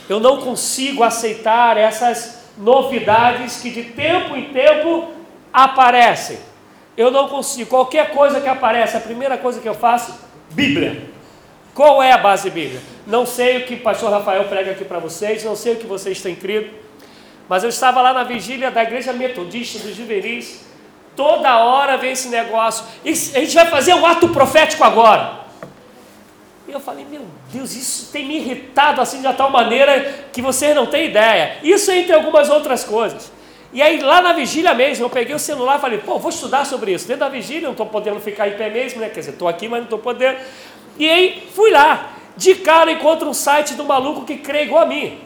Eu 0.07 0.19
não 0.19 0.37
consigo 0.39 1.01
aceitar 1.01 1.75
essas 1.75 2.43
novidades 2.55 3.61
que 3.61 3.71
de 3.71 3.85
tempo 3.85 4.35
em 4.35 4.53
tempo 4.53 5.07
aparecem. 5.51 6.37
Eu 6.95 7.09
não 7.09 7.27
consigo, 7.27 7.71
qualquer 7.71 8.11
coisa 8.11 8.39
que 8.39 8.47
aparece, 8.47 8.95
a 8.95 9.01
primeira 9.01 9.39
coisa 9.39 9.59
que 9.59 9.67
eu 9.67 9.73
faço, 9.73 10.13
Bíblia. 10.51 11.12
Qual 11.73 12.03
é 12.03 12.11
a 12.11 12.17
base 12.17 12.49
bíblica? 12.49 12.83
Não 13.07 13.25
sei 13.25 13.57
o 13.57 13.65
que 13.65 13.75
o 13.75 13.79
pastor 13.79 14.11
Rafael 14.11 14.45
prega 14.45 14.71
aqui 14.71 14.85
para 14.85 14.99
vocês, 14.99 15.43
não 15.43 15.55
sei 15.55 15.73
o 15.73 15.75
que 15.77 15.87
vocês 15.87 16.21
têm 16.21 16.35
crido, 16.35 16.73
mas 17.49 17.63
eu 17.63 17.69
estava 17.69 18.01
lá 18.01 18.13
na 18.13 18.23
vigília 18.23 18.69
da 18.69 18.83
igreja 18.83 19.11
metodista 19.11 19.79
dos 19.79 19.95
Juvenis, 19.95 20.65
toda 21.15 21.57
hora 21.57 21.97
vem 21.97 22.11
esse 22.11 22.29
negócio, 22.29 22.85
e 23.03 23.09
a 23.09 23.13
gente 23.13 23.55
vai 23.55 23.65
fazer 23.65 23.93
um 23.95 24.05
ato 24.05 24.29
profético 24.29 24.83
agora. 24.83 25.43
E 26.67 26.71
eu 26.71 26.79
falei, 26.79 27.05
meu 27.09 27.25
Deus, 27.51 27.75
isso 27.75 28.11
tem 28.11 28.25
me 28.25 28.37
irritado 28.37 29.01
assim 29.01 29.21
de 29.21 29.33
tal 29.33 29.49
maneira 29.49 30.13
que 30.31 30.41
vocês 30.41 30.73
não 30.73 30.85
têm 30.85 31.07
ideia. 31.07 31.57
Isso 31.61 31.91
entre 31.91 32.13
algumas 32.13 32.49
outras 32.49 32.83
coisas. 32.83 33.31
E 33.73 33.81
aí 33.81 33.99
lá 33.99 34.21
na 34.21 34.33
vigília 34.33 34.73
mesmo, 34.73 35.03
eu 35.03 35.09
peguei 35.09 35.35
o 35.35 35.39
celular 35.39 35.77
e 35.77 35.81
falei, 35.81 35.97
pô, 35.97 36.19
vou 36.19 36.29
estudar 36.29 36.63
sobre 36.65 36.93
isso. 36.93 37.07
Dentro 37.07 37.21
da 37.21 37.29
vigília, 37.29 37.63
não 37.63 37.71
estou 37.71 37.87
podendo 37.87 38.19
ficar 38.19 38.47
em 38.47 38.53
pé 38.53 38.69
mesmo, 38.69 39.01
né? 39.01 39.09
Quer 39.09 39.19
dizer, 39.19 39.31
estou 39.31 39.47
aqui, 39.47 39.67
mas 39.67 39.79
não 39.79 39.85
estou 39.85 39.99
podendo. 39.99 40.37
E 40.97 41.09
aí 41.09 41.47
fui 41.53 41.71
lá. 41.71 42.09
De 42.35 42.55
cara 42.55 42.91
encontro 42.91 43.29
um 43.29 43.33
site 43.33 43.75
do 43.75 43.85
maluco 43.85 44.25
que 44.25 44.37
crê 44.37 44.63
igual 44.63 44.83
a 44.83 44.85
mim. 44.87 45.19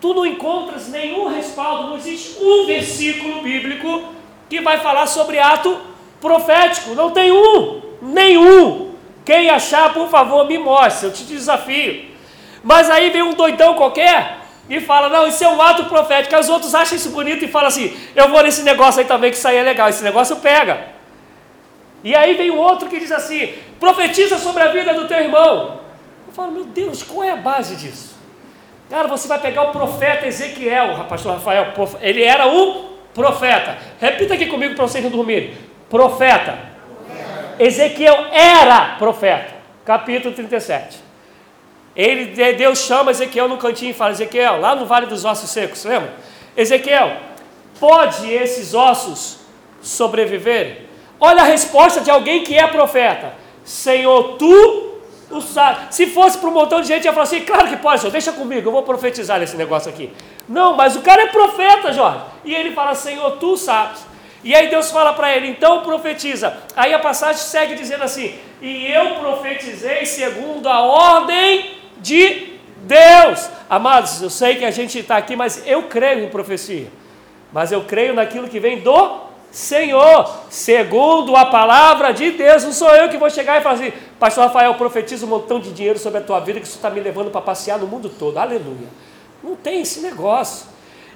Tu 0.00 0.14
não 0.14 0.24
encontras 0.24 0.88
nenhum 0.88 1.28
respaldo, 1.28 1.88
não 1.88 1.96
existe 1.96 2.42
um 2.42 2.66
versículo 2.66 3.42
bíblico 3.42 4.04
que 4.48 4.60
vai 4.60 4.78
falar 4.78 5.06
sobre 5.06 5.38
ato 5.38 5.78
profético. 6.20 6.94
Não 6.94 7.10
tem 7.10 7.30
um, 7.32 7.82
nenhum. 8.00 8.92
Quem 9.24 9.50
achar, 9.50 9.92
por 9.92 10.08
favor, 10.08 10.46
me 10.46 10.56
mostre, 10.56 11.08
eu 11.08 11.12
te 11.12 11.24
desafio. 11.24 12.06
Mas 12.62 12.88
aí 12.88 13.10
vem 13.10 13.22
um 13.22 13.34
doidão 13.34 13.74
qualquer 13.74 14.38
e 14.70 14.80
fala: 14.80 15.08
Não, 15.08 15.26
isso 15.26 15.42
é 15.44 15.48
um 15.48 15.60
ato 15.60 15.84
profético. 15.84 16.36
Os 16.36 16.48
outros 16.48 16.74
acham 16.74 16.96
isso 16.96 17.10
bonito 17.10 17.44
e 17.44 17.48
falam 17.48 17.68
assim: 17.68 17.94
Eu 18.14 18.28
vou 18.28 18.42
nesse 18.42 18.62
negócio 18.62 19.00
aí 19.00 19.06
também, 19.06 19.30
que 19.30 19.36
isso 19.36 19.48
aí 19.48 19.56
é 19.56 19.62
legal. 19.62 19.88
Esse 19.88 20.02
negócio 20.02 20.36
pega. 20.36 20.97
E 22.02 22.14
aí 22.14 22.34
vem 22.34 22.50
o 22.50 22.56
outro 22.56 22.88
que 22.88 22.98
diz 22.98 23.12
assim: 23.12 23.54
Profetiza 23.80 24.38
sobre 24.38 24.62
a 24.62 24.68
vida 24.68 24.94
do 24.94 25.06
teu 25.06 25.18
irmão. 25.18 25.80
Eu 26.26 26.32
falo: 26.32 26.52
Meu 26.52 26.64
Deus, 26.64 27.02
qual 27.02 27.24
é 27.24 27.30
a 27.30 27.36
base 27.36 27.76
disso? 27.76 28.16
Cara, 28.88 29.06
você 29.06 29.28
vai 29.28 29.38
pegar 29.38 29.64
o 29.64 29.72
profeta 29.72 30.26
Ezequiel, 30.26 31.04
pastor 31.08 31.34
Rafael, 31.34 31.74
ele 32.00 32.22
era 32.22 32.46
um 32.46 32.88
profeta. 33.12 33.76
Repita 34.00 34.34
aqui 34.34 34.46
comigo 34.46 34.74
para 34.74 34.86
vocês 34.86 35.02
não 35.02 35.10
dormirem: 35.10 35.54
Profeta. 35.90 36.58
Ezequiel 37.58 38.26
era 38.30 38.96
profeta, 38.98 39.54
capítulo 39.84 40.32
37. 40.32 41.08
Ele, 41.96 42.26
Deus 42.54 42.78
chama 42.78 43.10
Ezequiel 43.10 43.48
no 43.48 43.56
cantinho 43.56 43.90
e 43.90 43.94
fala: 43.94 44.12
Ezequiel, 44.12 44.60
lá 44.60 44.74
no 44.76 44.86
Vale 44.86 45.06
dos 45.06 45.24
Ossos 45.24 45.50
Secos, 45.50 45.84
lembra? 45.84 46.14
Ezequiel, 46.56 47.16
pode 47.80 48.32
esses 48.32 48.74
ossos 48.74 49.40
sobreviver? 49.82 50.87
Olha 51.20 51.42
a 51.42 51.46
resposta 51.46 52.00
de 52.00 52.10
alguém 52.10 52.42
que 52.42 52.54
é 52.54 52.66
profeta: 52.66 53.34
Senhor, 53.64 54.36
tu 54.36 54.88
o 55.30 55.40
sabe. 55.40 55.94
Se 55.94 56.06
fosse 56.06 56.38
para 56.38 56.48
um 56.48 56.52
montão 56.52 56.80
de 56.80 56.88
gente, 56.88 57.04
ia 57.04 57.12
falar 57.12 57.24
assim: 57.24 57.40
claro 57.40 57.68
que 57.68 57.76
pode, 57.76 58.00
Senhor, 58.00 58.12
deixa 58.12 58.32
comigo, 58.32 58.68
eu 58.68 58.72
vou 58.72 58.82
profetizar 58.82 59.38
nesse 59.38 59.56
negócio 59.56 59.90
aqui. 59.90 60.10
Não, 60.48 60.74
mas 60.74 60.96
o 60.96 61.02
cara 61.02 61.22
é 61.22 61.26
profeta, 61.26 61.92
Jorge. 61.92 62.20
E 62.44 62.54
ele 62.54 62.72
fala: 62.72 62.94
Senhor, 62.94 63.32
tu 63.32 63.56
sabes. 63.56 64.06
E 64.42 64.54
aí 64.54 64.68
Deus 64.68 64.90
fala 64.90 65.12
para 65.12 65.34
ele, 65.36 65.48
então 65.48 65.82
profetiza. 65.82 66.56
Aí 66.76 66.94
a 66.94 66.98
passagem 66.98 67.42
segue 67.42 67.74
dizendo 67.74 68.04
assim: 68.04 68.34
E 68.62 68.86
eu 68.86 69.16
profetizei 69.16 70.06
segundo 70.06 70.68
a 70.68 70.80
ordem 70.80 71.74
de 71.98 72.54
Deus. 72.78 73.50
Amados, 73.68 74.22
eu 74.22 74.30
sei 74.30 74.54
que 74.54 74.64
a 74.64 74.70
gente 74.70 74.98
está 74.98 75.16
aqui, 75.16 75.36
mas 75.36 75.62
eu 75.66 75.84
creio 75.84 76.24
em 76.24 76.28
profecia. 76.28 76.86
Mas 77.52 77.72
eu 77.72 77.82
creio 77.84 78.14
naquilo 78.14 78.48
que 78.48 78.60
vem 78.60 78.80
do 78.80 79.27
Senhor, 79.50 80.44
segundo 80.50 81.34
a 81.34 81.46
palavra 81.46 82.12
de 82.12 82.32
Deus. 82.32 82.64
Não 82.64 82.72
sou 82.72 82.90
eu 82.94 83.08
que 83.08 83.16
vou 83.16 83.30
chegar 83.30 83.58
e 83.58 83.62
falar 83.62 83.76
assim, 83.76 83.92
Pastor 84.18 84.44
Rafael, 84.44 84.74
profetiza 84.74 85.24
um 85.24 85.28
montão 85.28 85.58
de 85.58 85.72
dinheiro 85.72 85.98
sobre 85.98 86.18
a 86.18 86.22
tua 86.22 86.40
vida 86.40 86.60
que 86.60 86.66
isso 86.66 86.76
está 86.76 86.90
me 86.90 87.00
levando 87.00 87.30
para 87.30 87.40
passear 87.40 87.78
no 87.78 87.86
mundo 87.86 88.08
todo. 88.10 88.36
Aleluia. 88.38 88.88
Não 89.42 89.56
tem 89.56 89.80
esse 89.80 90.00
negócio. 90.00 90.66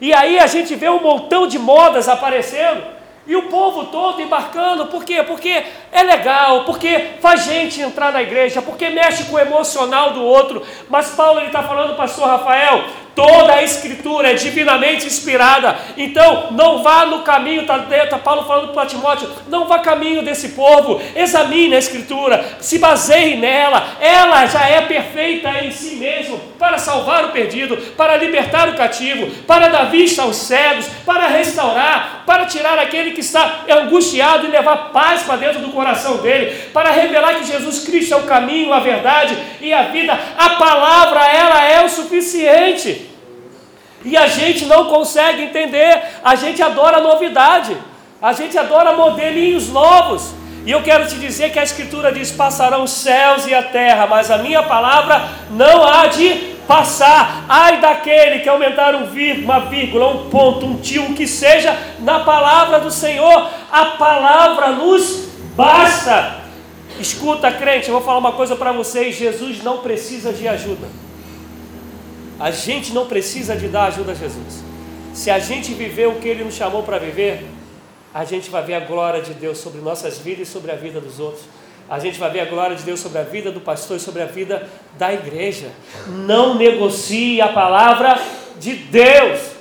E 0.01 0.13
aí 0.13 0.39
a 0.39 0.47
gente 0.47 0.75
vê 0.75 0.89
um 0.89 1.01
montão 1.01 1.47
de 1.47 1.59
modas 1.59 2.09
aparecendo. 2.09 2.83
E 3.25 3.37
o 3.37 3.45
povo 3.45 3.85
todo 3.85 4.21
embarcando, 4.21 4.87
por 4.87 5.05
quê? 5.05 5.23
Porque 5.23 5.63
é 5.93 6.03
legal, 6.03 6.65
porque 6.65 7.11
faz 7.21 7.45
gente 7.45 7.81
entrar 7.81 8.13
na 8.13 8.21
igreja, 8.21 8.61
porque 8.61 8.89
mexe 8.89 9.25
com 9.25 9.37
o 9.37 9.39
emocional 9.39 10.11
do 10.13 10.25
outro. 10.25 10.61
Mas 10.91 11.11
Paulo 11.11 11.41
está 11.41 11.63
falando, 11.63 11.97
pastor 11.97 12.27
Rafael, 12.27 12.83
Toda 13.15 13.55
a 13.55 13.63
escritura 13.63 14.31
é 14.31 14.35
divinamente 14.35 15.07
inspirada. 15.07 15.77
Então, 15.97 16.49
não 16.53 16.83
vá 16.83 17.05
no 17.05 17.23
caminho, 17.23 17.63
está 17.63 17.79
tá 17.79 18.19
Paulo 18.19 18.45
falando 18.45 18.73
para 18.73 18.87
Timóteo, 18.87 19.29
não 19.49 19.67
vá 19.67 19.81
caminho 19.81 20.23
desse 20.23 20.51
povo. 20.51 21.01
Examine 21.15 21.77
a 21.77 21.79
escritura, 21.79 22.45
se 22.59 22.79
baseie 22.79 23.37
nela. 23.37 23.97
Ela 24.01 24.47
já 24.47 24.67
é 24.67 24.81
perfeita 24.83 25.51
em 25.63 25.71
si 25.71 25.97
mesmo 25.97 26.39
para 26.59 26.79
salvar 26.79 27.25
o 27.25 27.31
perdido, 27.31 27.77
para 27.97 28.17
libertar 28.17 28.69
o 28.69 28.77
cativo, 28.77 29.27
para 29.47 29.69
dar 29.69 29.91
vista 29.91 30.23
aos 30.23 30.37
cegos, 30.37 30.87
para 31.05 31.27
restaurar, 31.27 32.23
para 32.25 32.47
tirar 32.47 32.79
aquele 32.79 33.11
que 33.11 33.21
está 33.21 33.65
angustiado 33.69 34.47
e 34.47 34.51
levar 34.51 34.91
paz 34.93 35.23
para 35.23 35.37
dentro 35.37 35.61
do 35.61 35.73
coração 35.73 36.19
dele, 36.19 36.57
para 36.73 36.91
revelar 36.91 37.35
que 37.35 37.45
Jesus 37.45 37.81
Cristo 37.81 38.15
é 38.15 38.17
o 38.17 38.23
caminho, 38.23 38.73
a 38.73 38.81
verdade 38.81 39.37
e 39.61 39.73
a 39.73 39.83
vida. 39.83 40.19
A 40.39 40.51
palavra 40.51 41.27
ela 41.27 41.65
é 41.65 41.85
o 41.85 41.89
suficiente. 41.89 43.02
E 44.05 44.17
a 44.17 44.27
gente 44.27 44.65
não 44.67 44.87
consegue 44.87 45.43
entender, 45.43 46.03
a 46.25 46.35
gente 46.35 46.63
adora 46.63 47.01
novidade, 47.01 47.77
a 48.21 48.33
gente 48.33 48.59
adora 48.59 48.97
modelinhos 48.97 49.69
novos. 49.69 50.35
E 50.65 50.71
eu 50.71 50.83
quero 50.83 51.07
te 51.09 51.17
dizer 51.17 51.51
que 51.51 51.59
a 51.59 51.65
Escritura 51.65 52.13
diz: 52.13 52.31
passarão 52.31 52.85
os 52.85 52.93
céus 52.93 53.47
e 53.47 53.55
a 53.55 53.63
terra, 53.63 54.07
mas 54.07 54.31
a 54.31 54.39
minha 54.39 54.63
palavra 54.63 55.29
não 55.51 55.85
há 55.85 56.07
de 56.07 56.53
passar. 56.67 57.45
Ai 57.49 57.81
daquele 57.81 58.41
que 58.41 58.49
aumentar 58.49 58.95
um 58.95 59.07
vírgula, 59.07 59.45
uma 59.45 59.61
vírgula, 59.67 60.09
um 60.09 60.31
ponto, 60.31 60.65
um 60.67 60.77
tio, 60.77 61.11
o 61.11 61.15
que 61.15 61.27
seja, 61.27 61.77
na 62.01 62.21
palavra 62.21 62.79
do 62.79 62.91
Senhor. 62.91 63.49
A 63.71 63.87
palavra 63.87 64.69
nos 64.69 65.29
basta. 65.57 66.43
Escuta, 67.01 67.51
crente, 67.51 67.89
eu 67.89 67.95
vou 67.95 68.03
falar 68.03 68.19
uma 68.19 68.33
coisa 68.33 68.55
para 68.55 68.71
vocês: 68.71 69.17
Jesus 69.17 69.63
não 69.63 69.79
precisa 69.79 70.33
de 70.33 70.47
ajuda. 70.47 70.87
A 72.39 72.51
gente 72.51 72.93
não 72.93 73.07
precisa 73.07 73.57
de 73.57 73.69
dar 73.69 73.85
ajuda 73.85 74.13
a 74.13 74.15
Jesus. 74.15 74.65
Se 75.15 75.31
a 75.31 75.39
gente 75.39 75.73
viver 75.75 76.09
o 76.09 76.17
que 76.17 76.29
Ele 76.29 76.45
nos 76.45 76.55
chamou 76.55 76.83
para 76.83 76.99
viver, 76.99 77.45
a 78.15 78.25
gente 78.25 78.51
vai 78.51 78.63
ver 78.65 78.75
a 78.75 78.81
glória 78.81 79.23
de 79.23 79.35
Deus 79.35 79.59
sobre 79.59 79.81
nossas 79.81 80.19
vidas 80.19 80.49
e 80.49 80.51
sobre 80.51 80.71
a 80.71 80.77
vida 80.77 81.01
dos 81.01 81.19
outros. 81.19 81.45
A 81.89 81.99
gente 81.99 82.19
vai 82.19 82.31
ver 82.31 82.41
a 82.41 82.45
glória 82.47 82.77
de 82.77 82.83
Deus 82.83 83.01
sobre 83.01 83.19
a 83.19 83.23
vida 83.23 83.51
do 83.51 83.61
pastor 83.61 83.97
e 83.97 84.01
sobre 84.01 84.23
a 84.23 84.27
vida 84.27 84.69
da 84.97 85.13
igreja. 85.13 85.71
Não 86.09 86.55
negocie 86.55 87.41
a 87.41 87.49
palavra 87.49 88.19
de 88.59 88.75
Deus. 88.75 89.52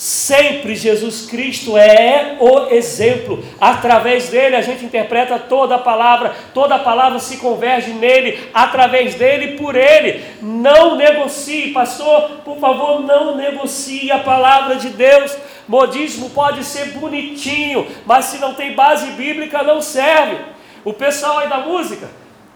Sempre 0.00 0.74
Jesus 0.74 1.26
Cristo 1.26 1.76
é 1.76 2.38
o 2.40 2.68
exemplo. 2.70 3.44
Através 3.60 4.30
dele 4.30 4.56
a 4.56 4.62
gente 4.62 4.82
interpreta 4.82 5.38
toda 5.38 5.74
a 5.74 5.78
palavra, 5.78 6.34
toda 6.54 6.76
a 6.76 6.78
palavra 6.78 7.18
se 7.18 7.36
converge 7.36 7.90
nele, 7.90 8.48
através 8.54 9.14
dele 9.16 9.58
por 9.58 9.76
ele. 9.76 10.24
Não 10.40 10.96
negocie, 10.96 11.74
pastor, 11.74 12.30
por 12.46 12.56
favor, 12.56 13.00
não 13.02 13.36
negocie 13.36 14.10
a 14.10 14.20
palavra 14.20 14.76
de 14.76 14.88
Deus. 14.88 15.36
Modismo 15.68 16.30
pode 16.30 16.64
ser 16.64 16.92
bonitinho, 16.92 17.86
mas 18.06 18.24
se 18.24 18.38
não 18.38 18.54
tem 18.54 18.72
base 18.72 19.10
bíblica 19.10 19.62
não 19.62 19.82
serve. 19.82 20.38
O 20.82 20.94
pessoal 20.94 21.40
aí 21.40 21.48
da 21.50 21.58
música, 21.58 22.08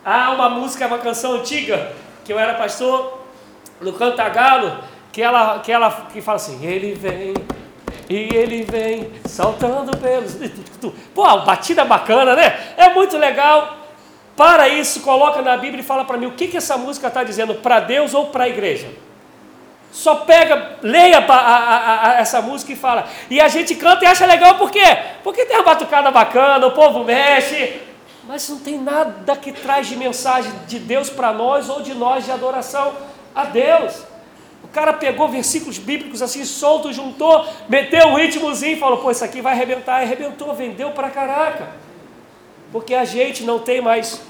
há 0.02 0.30
uma 0.30 0.48
música, 0.48 0.86
uma 0.86 0.96
canção 0.96 1.34
antiga, 1.34 1.92
que 2.24 2.32
eu 2.32 2.38
era 2.38 2.54
pastor 2.54 3.22
no 3.82 3.92
Cantagalo, 3.92 4.78
que 5.14 5.22
ela, 5.22 5.60
que 5.60 5.70
ela 5.70 6.08
que 6.12 6.20
fala 6.20 6.36
assim, 6.36 6.66
ele 6.66 6.92
vem, 6.92 7.34
e 8.10 8.34
ele 8.34 8.64
vem 8.64 9.12
saltando 9.24 9.96
pelos. 9.96 10.36
Pô, 11.14 11.38
batida 11.42 11.84
bacana, 11.84 12.34
né? 12.34 12.74
É 12.76 12.92
muito 12.92 13.16
legal. 13.16 13.76
Para 14.36 14.68
isso, 14.68 15.02
coloca 15.02 15.40
na 15.40 15.56
Bíblia 15.56 15.82
e 15.82 15.86
fala 15.86 16.04
para 16.04 16.18
mim 16.18 16.26
o 16.26 16.32
que, 16.32 16.48
que 16.48 16.56
essa 16.56 16.76
música 16.76 17.06
está 17.06 17.22
dizendo, 17.22 17.54
para 17.54 17.78
Deus 17.78 18.12
ou 18.12 18.26
para 18.26 18.44
a 18.44 18.48
igreja. 18.48 18.88
Só 19.92 20.16
pega, 20.16 20.78
leia 20.82 21.18
a, 21.18 21.32
a, 21.32 22.08
a, 22.08 22.14
essa 22.14 22.42
música 22.42 22.72
e 22.72 22.76
fala. 22.76 23.06
E 23.30 23.40
a 23.40 23.46
gente 23.46 23.76
canta 23.76 24.04
e 24.04 24.08
acha 24.08 24.26
legal, 24.26 24.56
por 24.56 24.72
quê? 24.72 24.98
Porque 25.22 25.46
tem 25.46 25.56
uma 25.56 25.62
batucada 25.62 26.10
bacana, 26.10 26.66
o 26.66 26.72
povo 26.72 27.04
mexe, 27.04 27.80
mas 28.26 28.48
não 28.48 28.58
tem 28.58 28.80
nada 28.80 29.36
que 29.36 29.52
traz 29.52 29.86
de 29.86 29.94
mensagem 29.94 30.50
de 30.66 30.80
Deus 30.80 31.08
para 31.08 31.32
nós 31.32 31.68
ou 31.68 31.82
de 31.82 31.94
nós 31.94 32.24
de 32.24 32.32
adoração 32.32 32.92
a 33.32 33.44
Deus. 33.44 34.13
Cara 34.74 34.92
pegou 34.92 35.28
versículos 35.28 35.78
bíblicos 35.78 36.20
assim, 36.20 36.44
solto, 36.44 36.92
juntou, 36.92 37.46
meteu 37.68 38.08
um 38.08 38.16
ritmozinho 38.16 38.76
e 38.76 38.80
falou: 38.80 38.98
pô, 38.98 39.10
isso 39.12 39.24
aqui 39.24 39.40
vai 39.40 39.52
arrebentar. 39.52 40.02
Arrebentou, 40.02 40.52
vendeu 40.52 40.90
para 40.90 41.08
caraca. 41.10 41.70
Porque 42.72 42.92
a 42.92 43.04
gente 43.04 43.44
não 43.44 43.60
tem 43.60 43.80
mais 43.80 44.20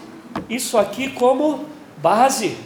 isso 0.51 0.77
aqui 0.77 1.09
como 1.11 1.65
base. 1.97 2.59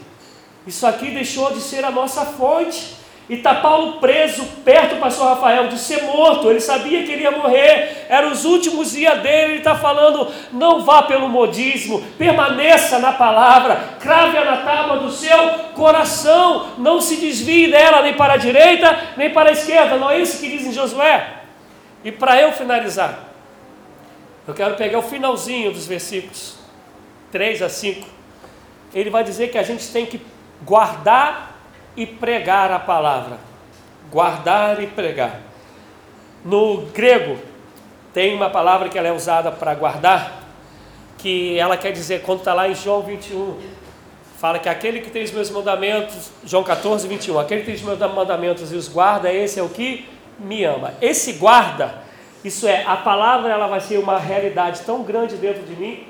Isso 0.66 0.84
aqui 0.86 1.12
deixou 1.12 1.52
de 1.52 1.60
ser 1.60 1.84
a 1.84 1.90
nossa 1.90 2.26
fonte. 2.26 2.97
E 3.28 3.34
está 3.34 3.56
Paulo 3.56 3.94
preso 3.94 4.42
perto 4.64 4.94
do 4.94 5.00
pastor 5.00 5.28
Rafael 5.28 5.68
de 5.68 5.78
ser 5.78 6.02
morto. 6.04 6.48
Ele 6.48 6.60
sabia 6.60 7.02
que 7.02 7.12
ele 7.12 7.24
ia 7.24 7.30
morrer. 7.30 8.06
Eram 8.08 8.32
os 8.32 8.46
últimos 8.46 8.92
dias 8.92 9.20
dele. 9.20 9.52
Ele 9.52 9.58
está 9.58 9.74
falando: 9.74 10.32
não 10.50 10.82
vá 10.82 11.02
pelo 11.02 11.28
modismo, 11.28 12.02
permaneça 12.16 12.98
na 12.98 13.12
palavra, 13.12 13.96
crave-a 14.00 14.44
na 14.44 14.56
tábua 14.58 14.98
do 14.98 15.10
seu 15.10 15.36
coração. 15.74 16.68
Não 16.78 17.00
se 17.02 17.16
desvie 17.16 17.70
dela 17.70 18.00
nem 18.00 18.14
para 18.14 18.34
a 18.34 18.38
direita 18.38 19.08
nem 19.16 19.30
para 19.30 19.50
a 19.50 19.52
esquerda. 19.52 19.96
Não 19.96 20.10
é 20.10 20.18
isso 20.18 20.40
que 20.40 20.48
diz 20.48 20.66
em 20.66 20.72
Josué. 20.72 21.34
E 22.04 22.12
para 22.12 22.40
eu 22.40 22.52
finalizar, 22.52 23.18
eu 24.46 24.54
quero 24.54 24.76
pegar 24.76 24.98
o 24.98 25.02
finalzinho 25.02 25.72
dos 25.72 25.86
versículos 25.86 26.56
3 27.30 27.62
a 27.62 27.68
5. 27.68 28.06
Ele 28.94 29.10
vai 29.10 29.22
dizer 29.22 29.48
que 29.48 29.58
a 29.58 29.62
gente 29.62 29.86
tem 29.88 30.06
que 30.06 30.20
guardar 30.64 31.47
e 31.98 32.06
pregar 32.06 32.70
a 32.70 32.78
palavra. 32.78 33.38
Guardar 34.08 34.80
e 34.80 34.86
pregar. 34.86 35.40
No 36.44 36.82
grego, 36.94 37.36
tem 38.14 38.36
uma 38.36 38.48
palavra 38.48 38.88
que 38.88 38.96
ela 38.96 39.08
é 39.08 39.12
usada 39.12 39.50
para 39.50 39.74
guardar, 39.74 40.44
que 41.18 41.58
ela 41.58 41.76
quer 41.76 41.90
dizer, 41.90 42.22
quando 42.22 42.38
está 42.38 42.54
lá 42.54 42.68
em 42.68 42.74
João 42.74 43.02
21, 43.02 43.58
fala 44.38 44.60
que 44.60 44.68
aquele 44.68 45.00
que 45.00 45.10
tem 45.10 45.24
os 45.24 45.32
meus 45.32 45.50
mandamentos, 45.50 46.30
João 46.44 46.62
14, 46.62 47.08
21, 47.08 47.40
aquele 47.40 47.60
que 47.62 47.66
tem 47.66 47.74
os 47.74 47.82
meus 47.82 47.98
mandamentos 47.98 48.72
e 48.72 48.76
os 48.76 48.86
guarda, 48.86 49.32
esse 49.32 49.58
é 49.58 49.62
o 49.62 49.68
que 49.68 50.08
me 50.38 50.62
ama. 50.62 50.94
Esse 51.02 51.32
guarda, 51.32 51.96
isso 52.44 52.68
é, 52.68 52.84
a 52.84 52.96
palavra 52.96 53.52
ela 53.52 53.66
vai 53.66 53.80
ser 53.80 53.98
uma 53.98 54.20
realidade 54.20 54.82
tão 54.82 55.02
grande 55.02 55.34
dentro 55.34 55.64
de 55.64 55.74
mim, 55.74 56.04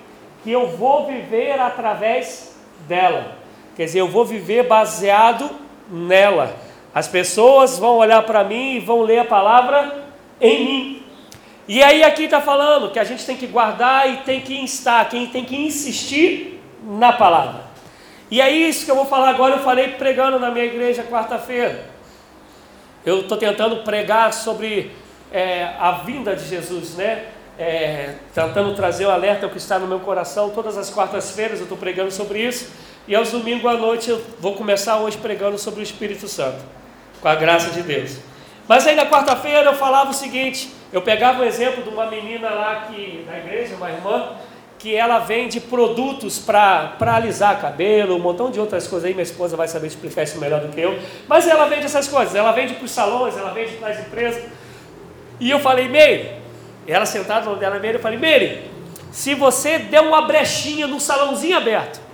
que 0.44 0.52
eu 0.52 0.68
vou 0.68 1.06
viver 1.06 1.58
através 1.58 2.54
dela. 2.86 3.38
Quer 3.74 3.86
dizer, 3.86 4.00
eu 4.00 4.08
vou 4.08 4.26
viver 4.26 4.64
baseado 4.64 5.66
nela. 5.90 6.54
As 6.94 7.06
pessoas 7.06 7.78
vão 7.78 7.98
olhar 7.98 8.22
para 8.22 8.44
mim 8.44 8.76
e 8.76 8.80
vão 8.80 9.02
ler 9.02 9.20
a 9.20 9.24
palavra 9.24 10.04
em 10.40 10.64
mim. 10.64 11.02
E 11.66 11.82
aí 11.82 12.02
aqui 12.02 12.24
está 12.24 12.40
falando 12.40 12.90
que 12.90 12.98
a 12.98 13.04
gente 13.04 13.24
tem 13.26 13.36
que 13.36 13.46
guardar 13.46 14.10
e 14.10 14.16
tem 14.18 14.40
que 14.40 14.58
instar, 14.58 15.08
quem 15.08 15.26
tem 15.26 15.44
que 15.44 15.54
insistir 15.54 16.60
na 16.82 17.12
palavra. 17.12 17.68
E 18.30 18.40
é 18.40 18.50
isso 18.50 18.84
que 18.84 18.90
eu 18.90 18.96
vou 18.96 19.04
falar 19.04 19.30
agora, 19.30 19.56
eu 19.56 19.62
falei 19.62 19.88
pregando 19.88 20.38
na 20.38 20.50
minha 20.50 20.64
igreja 20.64 21.02
quarta-feira. 21.02 21.84
Eu 23.04 23.20
estou 23.20 23.38
tentando 23.38 23.76
pregar 23.84 24.32
sobre 24.32 24.92
é, 25.32 25.74
a 25.78 25.92
vinda 25.92 26.34
de 26.34 26.46
Jesus, 26.46 26.94
né? 26.94 27.26
É, 27.58 28.14
tentando 28.34 28.74
trazer 28.74 29.06
o 29.06 29.10
alerta 29.10 29.46
ao 29.46 29.50
que 29.50 29.58
está 29.58 29.78
no 29.78 29.86
meu 29.86 30.00
coração. 30.00 30.50
Todas 30.50 30.76
as 30.76 30.90
quartas-feiras 30.90 31.58
eu 31.58 31.64
estou 31.64 31.78
pregando 31.78 32.10
sobre 32.10 32.40
isso. 32.40 32.70
E 33.08 33.14
aos 33.14 33.30
domingos 33.30 33.64
à 33.64 33.74
noite 33.74 34.10
eu 34.10 34.22
vou 34.38 34.54
começar 34.54 34.98
hoje 34.98 35.16
pregando 35.16 35.56
sobre 35.56 35.80
o 35.80 35.82
Espírito 35.82 36.28
Santo, 36.28 36.62
com 37.22 37.28
a 37.28 37.34
graça 37.34 37.70
de 37.70 37.80
Deus. 37.80 38.18
Mas 38.68 38.86
aí 38.86 38.94
na 38.94 39.06
quarta-feira 39.06 39.70
eu 39.70 39.74
falava 39.74 40.10
o 40.10 40.14
seguinte: 40.14 40.70
eu 40.92 41.00
pegava 41.00 41.40
o 41.40 41.44
exemplo 41.44 41.82
de 41.82 41.88
uma 41.88 42.04
menina 42.04 42.50
lá 42.50 42.86
que, 42.86 43.24
na 43.26 43.38
igreja, 43.38 43.76
uma 43.76 43.90
irmã, 43.90 44.32
que 44.78 44.94
ela 44.94 45.20
vende 45.20 45.58
produtos 45.58 46.38
para 46.38 46.98
alisar 47.00 47.58
cabelo, 47.58 48.14
um 48.14 48.18
montão 48.18 48.50
de 48.50 48.60
outras 48.60 48.86
coisas 48.86 49.06
aí, 49.06 49.14
minha 49.14 49.22
esposa 49.22 49.56
vai 49.56 49.68
saber 49.68 49.86
explicar 49.86 50.24
isso 50.24 50.38
melhor 50.38 50.60
do 50.60 50.68
que 50.68 50.78
eu. 50.78 50.98
Mas 51.26 51.48
ela 51.48 51.64
vende 51.64 51.86
essas 51.86 52.06
coisas, 52.08 52.34
ela 52.34 52.52
vende 52.52 52.74
para 52.74 52.84
os 52.84 52.90
salões, 52.90 53.34
ela 53.38 53.54
vende 53.54 53.72
para 53.76 53.88
as 53.88 54.00
empresas. 54.00 54.44
E 55.40 55.50
eu 55.50 55.60
falei, 55.60 55.88
Meire, 55.88 56.32
ela 56.86 57.06
sentada 57.06 57.48
no 57.48 57.56
dela, 57.56 57.78
Meire, 57.78 57.96
eu 57.96 58.02
falei, 58.02 58.18
Meire, 58.18 58.70
se 59.10 59.34
você 59.34 59.78
der 59.78 60.02
uma 60.02 60.26
brechinha 60.26 60.86
num 60.86 61.00
salãozinho 61.00 61.56
aberto, 61.56 62.07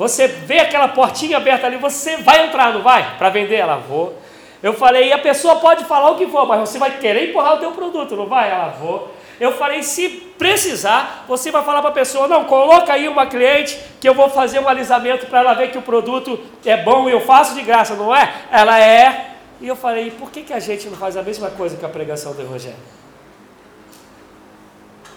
você 0.00 0.26
vê 0.26 0.60
aquela 0.60 0.88
portinha 0.88 1.36
aberta 1.36 1.66
ali, 1.66 1.76
você 1.76 2.16
vai 2.16 2.46
entrar, 2.46 2.72
não 2.72 2.80
vai? 2.80 3.18
Para 3.18 3.28
vender? 3.28 3.56
Ela, 3.56 3.76
vou. 3.76 4.16
Eu 4.62 4.72
falei, 4.72 5.08
e 5.08 5.12
a 5.12 5.18
pessoa 5.18 5.56
pode 5.56 5.84
falar 5.84 6.12
o 6.12 6.16
que 6.16 6.26
for, 6.26 6.46
mas 6.46 6.58
você 6.58 6.78
vai 6.78 6.96
querer 6.96 7.28
empurrar 7.28 7.56
o 7.56 7.58
teu 7.58 7.72
produto, 7.72 8.16
não 8.16 8.26
vai? 8.26 8.50
Ela, 8.50 8.68
vou. 8.80 9.14
Eu 9.38 9.52
falei, 9.52 9.82
se 9.82 10.08
precisar, 10.38 11.26
você 11.28 11.50
vai 11.50 11.62
falar 11.62 11.82
para 11.82 11.90
a 11.90 11.92
pessoa, 11.92 12.26
não, 12.26 12.44
coloca 12.44 12.94
aí 12.94 13.08
uma 13.08 13.26
cliente 13.26 13.78
que 14.00 14.08
eu 14.08 14.14
vou 14.14 14.30
fazer 14.30 14.58
um 14.58 14.68
alisamento 14.70 15.26
para 15.26 15.40
ela 15.40 15.52
ver 15.52 15.70
que 15.70 15.76
o 15.76 15.82
produto 15.82 16.40
é 16.64 16.78
bom 16.78 17.06
e 17.06 17.12
eu 17.12 17.20
faço 17.20 17.54
de 17.54 17.60
graça, 17.60 17.94
não 17.94 18.16
é? 18.16 18.32
Ela 18.50 18.80
é. 18.82 19.34
E 19.60 19.68
eu 19.68 19.76
falei, 19.76 20.10
por 20.12 20.30
que, 20.30 20.40
que 20.44 20.54
a 20.54 20.60
gente 20.60 20.88
não 20.88 20.96
faz 20.96 21.14
a 21.14 21.22
mesma 21.22 21.50
coisa 21.50 21.76
com 21.76 21.84
a 21.84 21.90
pregação 21.90 22.32
do 22.32 22.40
Evangelho? 22.40 22.74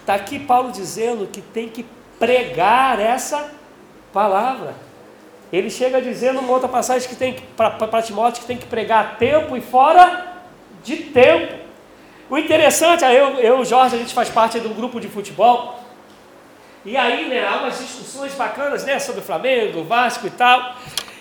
Está 0.00 0.12
aqui 0.12 0.38
Paulo 0.38 0.70
dizendo 0.70 1.26
que 1.26 1.40
tem 1.40 1.70
que 1.70 1.86
pregar 2.18 3.00
essa 3.00 3.63
palavra. 4.14 4.74
Ele 5.52 5.68
chega 5.68 6.00
dizendo 6.00 6.38
uma 6.38 6.52
outra 6.52 6.68
passagem 6.68 7.08
que 7.08 7.16
tem 7.16 7.36
para 7.56 8.02
Timóteo 8.02 8.40
que 8.40 8.46
tem 8.46 8.56
que 8.56 8.66
pregar 8.66 9.04
a 9.04 9.08
tempo 9.16 9.56
e 9.56 9.60
fora 9.60 10.34
de 10.84 10.96
tempo. 10.96 11.52
O 12.30 12.38
interessante, 12.38 13.04
eu, 13.04 13.38
eu 13.40 13.58
o 13.58 13.64
Jorge, 13.64 13.96
a 13.96 13.98
gente 13.98 14.14
faz 14.14 14.30
parte 14.30 14.58
de 14.58 14.66
um 14.66 14.72
grupo 14.72 15.00
de 15.00 15.08
futebol. 15.08 15.80
E 16.84 16.96
aí, 16.96 17.28
né, 17.28 17.46
há 17.46 17.56
umas 17.58 17.78
discussões 17.78 18.34
bacanas, 18.34 18.84
né, 18.84 18.98
sobre 18.98 19.20
o 19.20 19.24
Flamengo, 19.24 19.84
Vasco 19.84 20.26
e 20.26 20.30
tal. 20.30 20.76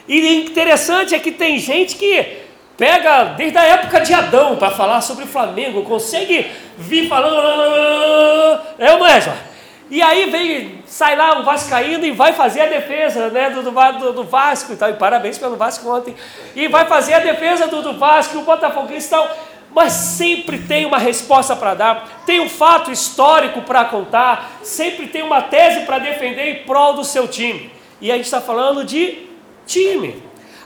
E 0.08 0.46
interessante 0.46 1.16
é 1.16 1.20
que 1.20 1.32
tem 1.32 1.58
gente 1.58 1.96
que 1.96 2.44
pega 2.78 3.26
desde 3.36 3.58
a 3.58 3.64
época 3.64 4.02
de 4.02 4.14
Adão 4.14 4.56
para 4.58 4.72
falar 4.72 5.02
sobre 5.02 5.26
o 5.26 5.28
Flamengo, 5.28 5.84
consegue 5.84 6.52
vir 6.78 7.08
falando. 7.08 8.62
É 8.78 8.98
não 8.98 9.06
é, 9.06 9.22
Jorge? 9.22 9.53
E 9.90 10.02
aí 10.02 10.30
vem, 10.30 10.84
sai 10.86 11.16
lá 11.16 11.40
o 11.40 11.44
Vascaíno 11.44 12.06
e 12.06 12.12
vai 12.12 12.34
fazer 12.34 12.62
a 12.62 12.66
defesa 12.68 13.30
né, 13.30 13.50
do, 13.50 13.62
do, 13.62 14.14
do 14.14 14.24
Vasco 14.24 14.74
e 14.74 14.76
tal. 14.76 14.90
E 14.90 14.94
parabéns 14.94 15.38
pelo 15.38 15.56
Vasco 15.56 15.88
ontem. 15.90 16.16
E 16.56 16.68
vai 16.68 16.86
fazer 16.86 17.14
a 17.14 17.20
defesa 17.20 17.68
do, 17.68 17.82
do 17.82 17.98
Vasco, 17.98 18.38
o 18.38 18.44
Botafoguense 18.44 19.08
e 19.08 19.10
tal. 19.10 19.38
Mas 19.74 19.94
sempre 19.94 20.60
tem 20.60 20.86
uma 20.86 21.00
resposta 21.00 21.56
para 21.56 21.74
dar, 21.74 22.24
tem 22.28 22.40
um 22.40 22.50
fato 22.50 22.92
histórico 22.92 23.62
para 23.64 23.86
contar, 23.86 24.60
sempre 24.62 25.08
tem 25.08 25.24
uma 25.24 25.42
tese 25.42 25.82
para 25.86 25.98
defender 25.98 26.48
em 26.50 26.64
prol 26.64 26.94
do 26.94 27.04
seu 27.04 27.28
time. 27.28 27.72
E 28.00 28.12
a 28.12 28.16
gente 28.16 28.26
está 28.26 28.40
falando 28.40 28.84
de 28.84 29.28
time. 29.66 30.22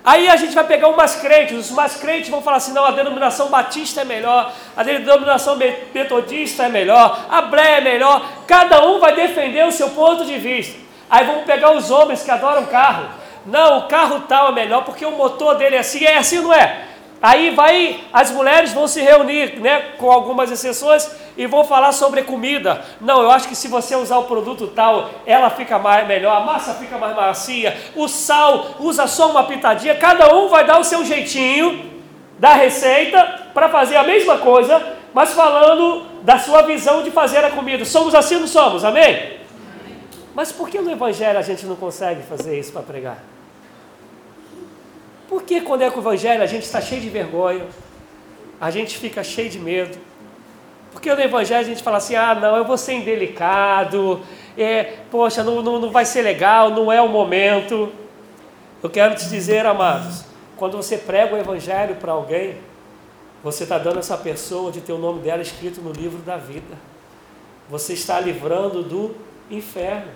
Aí 0.07 0.29
a 0.29 0.37
gente 0.37 0.55
vai 0.55 0.63
pegar 0.63 0.87
umas 0.87 1.17
crentes, 1.17 1.57
os 1.57 1.71
mais 1.71 1.97
crentes 1.97 2.29
vão 2.29 2.41
falar 2.41 2.57
assim: 2.57 2.71
não, 2.71 2.85
a 2.85 2.91
denominação 2.91 3.49
batista 3.49 3.99
é 3.99 4.05
melhor, 4.05 4.53
a 4.73 4.81
denominação 4.81 5.57
metodista 5.93 6.63
é 6.63 6.69
melhor, 6.69 7.25
a 7.29 7.41
Bré 7.41 7.79
é 7.79 7.81
melhor, 7.81 8.25
cada 8.47 8.87
um 8.87 9.01
vai 9.01 9.13
defender 9.13 9.65
o 9.65 9.71
seu 9.71 9.89
ponto 9.89 10.23
de 10.23 10.37
vista. 10.37 10.79
Aí 11.09 11.25
vamos 11.25 11.43
pegar 11.43 11.75
os 11.75 11.91
homens 11.91 12.23
que 12.23 12.31
adoram 12.31 12.65
carro. 12.67 13.09
Não, 13.45 13.79
o 13.79 13.87
carro 13.89 14.21
tal 14.21 14.47
é 14.47 14.51
melhor 14.53 14.85
porque 14.85 15.05
o 15.05 15.11
motor 15.11 15.55
dele 15.55 15.75
é 15.75 15.79
assim, 15.79 16.05
é 16.05 16.17
assim, 16.17 16.39
não 16.39 16.53
é? 16.53 16.85
Aí 17.21 17.49
vai, 17.51 17.99
as 18.13 18.29
mulheres 18.31 18.73
vão 18.73 18.87
se 18.87 19.01
reunir, 19.01 19.59
né, 19.59 19.93
com 19.97 20.11
algumas 20.11 20.51
exceções, 20.51 21.09
e 21.35 21.47
vão 21.47 21.63
falar 21.63 21.91
sobre 21.91 22.23
comida. 22.23 22.83
Não, 23.01 23.21
eu 23.21 23.31
acho 23.31 23.47
que 23.47 23.55
se 23.55 23.67
você 23.67 23.95
usar 23.95 24.17
o 24.17 24.25
produto 24.25 24.67
tal, 24.67 25.09
ela 25.25 25.49
fica 25.49 25.79
mais, 25.79 26.07
melhor, 26.07 26.35
a 26.37 26.45
massa 26.45 26.75
fica 26.75 26.97
mais 26.97 27.15
macia, 27.15 27.75
o 27.95 28.07
sal 28.07 28.75
usa 28.79 29.07
só 29.07 29.31
uma 29.31 29.43
pitadinha, 29.45 29.95
cada 29.95 30.33
um 30.35 30.47
vai 30.47 30.65
dar 30.65 30.79
o 30.79 30.83
seu 30.83 31.03
jeitinho 31.03 31.91
da 32.37 32.53
receita 32.53 33.47
para 33.53 33.67
fazer 33.69 33.95
a 33.95 34.03
mesma 34.03 34.37
coisa, 34.37 34.95
mas 35.13 35.33
falando 35.33 36.05
da 36.21 36.37
sua 36.37 36.61
visão 36.61 37.01
de 37.01 37.09
fazer 37.09 37.43
a 37.43 37.49
comida. 37.49 37.83
Somos 37.83 38.13
assim 38.13 38.35
ou 38.35 38.41
não 38.41 38.47
somos? 38.47 38.85
Amém? 38.85 39.37
Mas 40.35 40.51
por 40.51 40.69
que 40.69 40.79
no 40.79 40.91
Evangelho 40.91 41.39
a 41.39 41.41
gente 41.41 41.65
não 41.65 41.75
consegue 41.75 42.21
fazer 42.21 42.59
isso 42.59 42.71
para 42.71 42.83
pregar? 42.83 43.17
Porque 45.47 45.61
quando 45.61 45.81
é 45.81 45.89
com 45.89 45.99
o 45.99 46.01
Evangelho 46.01 46.43
a 46.43 46.45
gente 46.45 46.63
está 46.63 46.81
cheio 46.81 46.99
de 46.99 47.07
vergonha, 47.07 47.65
a 48.59 48.69
gente 48.69 48.97
fica 48.97 49.23
cheio 49.23 49.49
de 49.49 49.57
medo, 49.57 49.97
Porque 50.91 51.15
no 51.15 51.21
Evangelho 51.21 51.61
a 51.61 51.63
gente 51.63 51.81
fala 51.81 51.99
assim: 51.99 52.15
ah, 52.15 52.35
não, 52.35 52.57
eu 52.57 52.65
vou 52.65 52.77
ser 52.77 52.95
indelicado, 52.95 54.19
é, 54.57 54.95
poxa, 55.09 55.45
não, 55.45 55.61
não, 55.61 55.79
não 55.79 55.89
vai 55.89 56.03
ser 56.03 56.21
legal, 56.21 56.69
não 56.71 56.91
é 56.91 57.01
o 57.01 57.07
momento. 57.07 57.89
Eu 58.83 58.89
quero 58.89 59.15
te 59.15 59.29
dizer, 59.29 59.65
amados, 59.65 60.25
quando 60.57 60.75
você 60.75 60.97
prega 60.97 61.33
o 61.33 61.37
Evangelho 61.37 61.95
para 61.95 62.11
alguém, 62.11 62.57
você 63.41 63.63
está 63.63 63.77
dando 63.77 63.99
essa 63.99 64.17
pessoa 64.17 64.69
de 64.69 64.81
ter 64.81 64.91
o 64.91 64.97
nome 64.97 65.21
dela 65.21 65.41
escrito 65.41 65.79
no 65.79 65.93
livro 65.93 66.19
da 66.23 66.35
vida. 66.35 66.75
Você 67.69 67.93
está 67.93 68.19
livrando 68.19 68.83
do 68.83 69.15
inferno. 69.49 70.11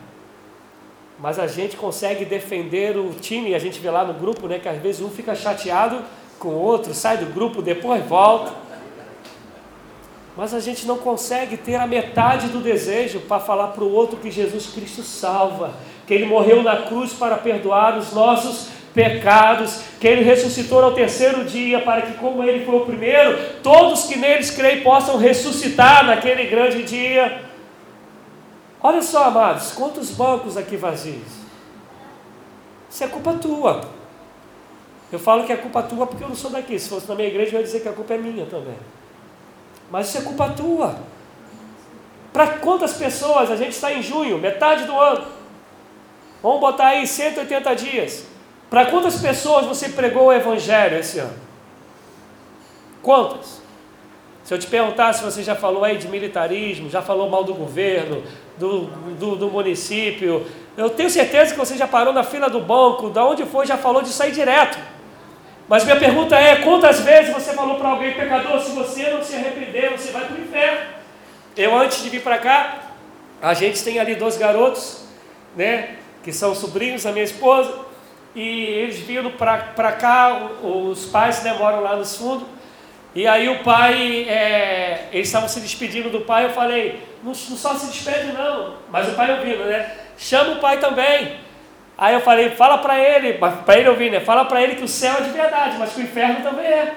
Mas 1.21 1.37
a 1.37 1.45
gente 1.45 1.77
consegue 1.77 2.25
defender 2.25 2.97
o 2.97 3.11
time, 3.13 3.53
a 3.53 3.59
gente 3.59 3.79
vê 3.79 3.91
lá 3.91 4.03
no 4.03 4.15
grupo, 4.15 4.47
né, 4.47 4.57
que 4.57 4.67
às 4.67 4.81
vezes 4.81 5.01
um 5.01 5.09
fica 5.09 5.35
chateado 5.35 6.01
com 6.39 6.49
o 6.49 6.59
outro, 6.59 6.95
sai 6.95 7.17
do 7.17 7.27
grupo, 7.27 7.61
depois 7.61 8.03
volta. 8.03 8.51
Mas 10.35 10.51
a 10.51 10.59
gente 10.59 10.87
não 10.87 10.97
consegue 10.97 11.57
ter 11.57 11.75
a 11.75 11.85
metade 11.85 12.47
do 12.47 12.59
desejo 12.59 13.19
para 13.19 13.39
falar 13.39 13.67
para 13.67 13.83
o 13.83 13.93
outro 13.93 14.17
que 14.17 14.31
Jesus 14.31 14.73
Cristo 14.73 15.03
salva, 15.03 15.75
que 16.07 16.13
Ele 16.15 16.25
morreu 16.25 16.63
na 16.63 16.77
cruz 16.77 17.13
para 17.13 17.37
perdoar 17.37 17.99
os 17.99 18.11
nossos 18.11 18.69
pecados, 18.91 19.81
que 19.99 20.07
Ele 20.07 20.23
ressuscitou 20.23 20.83
ao 20.83 20.93
terceiro 20.93 21.45
dia, 21.45 21.81
para 21.81 22.01
que, 22.01 22.13
como 22.13 22.43
Ele 22.43 22.65
foi 22.65 22.77
o 22.77 22.85
primeiro, 22.85 23.37
todos 23.61 24.05
que 24.05 24.15
neles 24.15 24.49
creem 24.49 24.81
possam 24.81 25.17
ressuscitar 25.17 26.03
naquele 26.03 26.45
grande 26.45 26.81
dia. 26.81 27.50
Olha 28.83 29.01
só, 29.01 29.25
amados, 29.25 29.73
quantos 29.73 30.09
bancos 30.11 30.57
aqui 30.57 30.75
vazios? 30.75 31.41
Isso 32.89 33.03
é 33.03 33.07
culpa 33.07 33.33
tua. 33.33 33.81
Eu 35.11 35.19
falo 35.19 35.45
que 35.45 35.53
é 35.53 35.57
culpa 35.57 35.83
tua 35.83 36.07
porque 36.07 36.23
eu 36.23 36.29
não 36.29 36.35
sou 36.35 36.49
daqui. 36.49 36.79
Se 36.79 36.89
fosse 36.89 37.07
na 37.07 37.15
minha 37.15 37.27
igreja, 37.27 37.55
eu 37.55 37.59
ia 37.59 37.65
dizer 37.65 37.81
que 37.81 37.89
a 37.89 37.93
culpa 37.93 38.13
é 38.13 38.17
minha 38.17 38.45
também. 38.45 38.77
Mas 39.91 40.07
isso 40.07 40.17
é 40.17 40.21
culpa 40.21 40.49
tua. 40.49 40.95
Para 42.33 42.57
quantas 42.59 42.93
pessoas? 42.93 43.51
A 43.51 43.55
gente 43.55 43.73
está 43.73 43.93
em 43.93 44.01
junho, 44.01 44.37
metade 44.37 44.85
do 44.85 44.97
ano. 44.99 45.27
Vamos 46.41 46.59
botar 46.59 46.87
aí 46.87 47.05
180 47.05 47.75
dias. 47.75 48.25
Para 48.69 48.85
quantas 48.85 49.17
pessoas 49.17 49.65
você 49.65 49.89
pregou 49.89 50.27
o 50.27 50.33
Evangelho 50.33 50.97
esse 50.97 51.19
ano? 51.19 51.37
Quantas? 53.03 53.60
Se 54.43 54.53
eu 54.53 54.57
te 54.59 54.67
perguntar 54.67 55.13
se 55.13 55.23
você 55.23 55.43
já 55.43 55.55
falou 55.55 55.83
aí 55.83 55.97
de 55.97 56.07
militarismo, 56.07 56.89
já 56.89 57.01
falou 57.01 57.29
mal 57.29 57.43
do 57.43 57.53
governo, 57.53 58.23
do, 58.57 58.85
do, 59.19 59.35
do, 59.35 59.49
município, 59.49 60.45
eu 60.75 60.89
tenho 60.89 61.09
certeza 61.09 61.53
que 61.53 61.59
você 61.59 61.77
já 61.77 61.87
parou 61.87 62.11
na 62.11 62.23
fila 62.23 62.49
do 62.49 62.59
banco, 62.59 63.09
da 63.09 63.23
onde 63.25 63.45
foi, 63.45 63.65
já 63.65 63.77
falou 63.77 64.01
de 64.01 64.09
sair 64.09 64.31
direto. 64.31 64.77
Mas 65.67 65.83
minha 65.83 65.95
pergunta 65.95 66.35
é: 66.35 66.57
quantas 66.57 66.99
vezes 66.99 67.33
você 67.33 67.53
falou 67.53 67.75
para 67.75 67.89
alguém, 67.89 68.13
pecador, 68.13 68.59
se 68.59 68.71
você 68.71 69.09
não 69.09 69.23
se 69.23 69.35
arrepender, 69.35 69.91
você 69.91 70.11
vai 70.11 70.25
para 70.25 70.35
o 70.35 70.41
inferno? 70.41 71.01
Eu, 71.55 71.77
antes 71.77 72.01
de 72.03 72.09
vir 72.09 72.21
para 72.21 72.37
cá, 72.37 72.79
a 73.41 73.53
gente 73.53 73.83
tem 73.83 73.99
ali 73.99 74.15
dois 74.15 74.37
garotos, 74.37 75.03
né, 75.55 75.95
que 76.23 76.31
são 76.31 76.55
sobrinhos 76.55 77.03
da 77.03 77.11
minha 77.11 77.23
esposa, 77.23 77.73
e 78.35 78.63
eles 78.63 78.99
viram 78.99 79.31
para 79.31 79.91
cá, 79.91 80.49
os 80.63 81.05
pais 81.05 81.43
né, 81.43 81.53
moram 81.53 81.81
lá 81.81 81.95
nos 81.95 82.15
fundos, 82.15 82.47
e 83.13 83.27
aí 83.27 83.49
o 83.49 83.63
pai, 83.63 84.25
é, 84.29 85.09
eles 85.11 85.27
estavam 85.27 85.49
se 85.49 85.59
despedindo 85.59 86.09
do 86.09 86.21
pai, 86.21 86.45
eu 86.45 86.51
falei, 86.51 87.01
não, 87.23 87.31
não 87.31 87.35
só 87.35 87.75
se 87.75 87.87
despede 87.87 88.31
não, 88.31 88.75
mas 88.89 89.09
o 89.09 89.15
pai 89.15 89.37
ouvindo, 89.37 89.65
né? 89.65 89.91
Chama 90.17 90.53
o 90.53 90.59
pai 90.59 90.79
também. 90.79 91.37
Aí 91.97 92.13
eu 92.13 92.21
falei, 92.21 92.51
fala 92.51 92.77
para 92.77 92.97
ele, 92.97 93.33
para 93.33 93.77
ele 93.77 93.89
ouvir, 93.89 94.11
né? 94.11 94.19
Fala 94.19 94.45
para 94.45 94.61
ele 94.63 94.75
que 94.75 94.83
o 94.83 94.87
céu 94.87 95.17
é 95.17 95.21
de 95.21 95.29
verdade, 95.29 95.77
mas 95.77 95.93
que 95.93 95.99
o 95.99 96.03
inferno 96.03 96.41
também 96.41 96.65
é. 96.65 96.95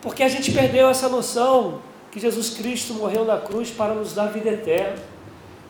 Porque 0.00 0.22
a 0.22 0.28
gente 0.28 0.50
perdeu 0.50 0.88
essa 0.88 1.08
noção 1.08 1.80
que 2.10 2.18
Jesus 2.18 2.50
Cristo 2.50 2.94
morreu 2.94 3.24
na 3.24 3.38
cruz 3.38 3.70
para 3.70 3.94
nos 3.94 4.14
dar 4.14 4.26
vida 4.26 4.50
eterna. 4.50 4.96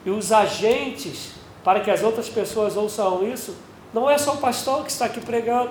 E 0.04 0.10
os 0.10 0.32
agentes 0.32 1.34
para 1.64 1.80
que 1.80 1.90
as 1.90 2.02
outras 2.02 2.28
pessoas 2.28 2.76
ouçam 2.76 3.26
isso, 3.26 3.56
não 3.92 4.10
é 4.10 4.18
só 4.18 4.34
o 4.34 4.36
pastor 4.36 4.84
que 4.84 4.90
está 4.90 5.06
aqui 5.06 5.20
pregando. 5.20 5.70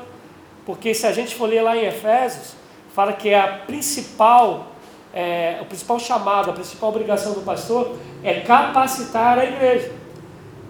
Porque 0.65 0.93
se 0.93 1.05
a 1.05 1.11
gente 1.11 1.35
for 1.35 1.47
ler 1.47 1.61
lá 1.61 1.77
em 1.77 1.85
Efésios, 1.85 2.55
fala 2.93 3.13
que 3.13 3.33
a 3.33 3.47
principal, 3.65 4.67
é, 5.13 5.57
o 5.61 5.65
principal 5.65 5.99
chamado, 5.99 6.51
a 6.51 6.53
principal 6.53 6.89
obrigação 6.89 7.33
do 7.33 7.41
pastor 7.41 7.97
é 8.23 8.41
capacitar 8.41 9.39
a 9.39 9.45
igreja. 9.45 9.91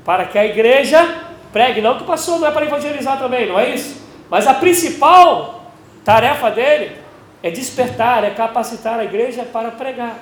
Para 0.05 0.25
que 0.25 0.37
a 0.37 0.45
igreja 0.45 1.31
pregue. 1.51 1.81
Não 1.81 1.97
que 1.97 2.03
o 2.03 2.07
pastor 2.07 2.39
não 2.39 2.47
é 2.47 2.51
para 2.51 2.65
evangelizar 2.65 3.19
também, 3.19 3.47
não 3.47 3.59
é 3.59 3.69
isso? 3.69 4.01
Mas 4.29 4.47
a 4.47 4.53
principal 4.53 5.71
tarefa 6.03 6.49
dele 6.49 6.97
é 7.43 7.51
despertar, 7.51 8.23
é 8.23 8.31
capacitar 8.31 8.99
a 8.99 9.03
igreja 9.03 9.43
para 9.43 9.69
pregar. 9.69 10.19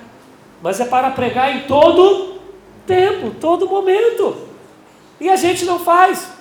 Mas 0.61 0.79
é 0.79 0.85
para 0.85 1.11
pregar 1.11 1.55
em 1.55 1.61
todo 1.61 2.39
tempo, 2.85 3.31
todo 3.39 3.67
momento. 3.67 4.47
E 5.19 5.29
a 5.29 5.35
gente 5.35 5.65
não 5.65 5.79
faz. 5.79 6.33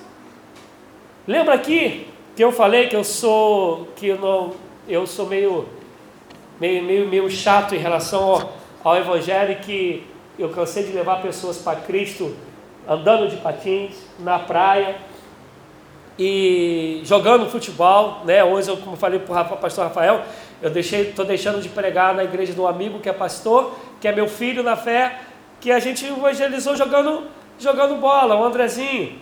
Lembra 1.27 1.53
aqui 1.53 2.07
que 2.35 2.43
eu 2.43 2.51
falei 2.51 2.87
que 2.87 2.95
eu 2.95 3.03
sou 3.03 3.87
que 3.95 4.07
eu 4.07 4.19
não 4.19 4.70
eu 4.91 5.07
sou 5.07 5.25
meio, 5.25 5.69
meio, 6.59 6.83
meio, 6.83 7.07
meio 7.07 7.31
chato 7.31 7.73
em 7.73 7.77
relação 7.77 8.23
ao, 8.23 8.53
ao 8.83 8.97
Evangelho, 8.97 9.57
que 9.59 10.05
eu 10.37 10.49
cansei 10.49 10.83
de 10.83 10.91
levar 10.91 11.21
pessoas 11.21 11.57
para 11.57 11.79
Cristo 11.79 12.35
andando 12.87 13.29
de 13.29 13.37
patins 13.37 13.95
na 14.19 14.37
praia 14.37 14.97
e 16.19 17.01
jogando 17.05 17.49
futebol, 17.49 18.21
né? 18.25 18.43
Hoje, 18.43 18.69
eu, 18.69 18.75
como 18.77 18.97
falei 18.97 19.19
para 19.19 19.53
o 19.53 19.57
pastor 19.57 19.85
Rafael, 19.85 20.23
eu 20.61 20.69
deixei, 20.69 21.09
estou 21.09 21.23
deixando 21.23 21.61
de 21.61 21.69
pregar 21.69 22.13
na 22.13 22.25
igreja 22.25 22.53
um 22.61 22.67
amigo 22.67 22.99
que 22.99 23.07
é 23.07 23.13
pastor, 23.13 23.73
que 24.01 24.07
é 24.09 24.11
meu 24.11 24.27
filho 24.27 24.61
na 24.61 24.75
fé, 24.75 25.21
que 25.61 25.71
a 25.71 25.79
gente 25.79 26.05
evangelizou 26.05 26.75
jogando, 26.75 27.27
jogando 27.57 27.95
bola, 27.95 28.35
o 28.35 28.43
Andrezinho. 28.43 29.21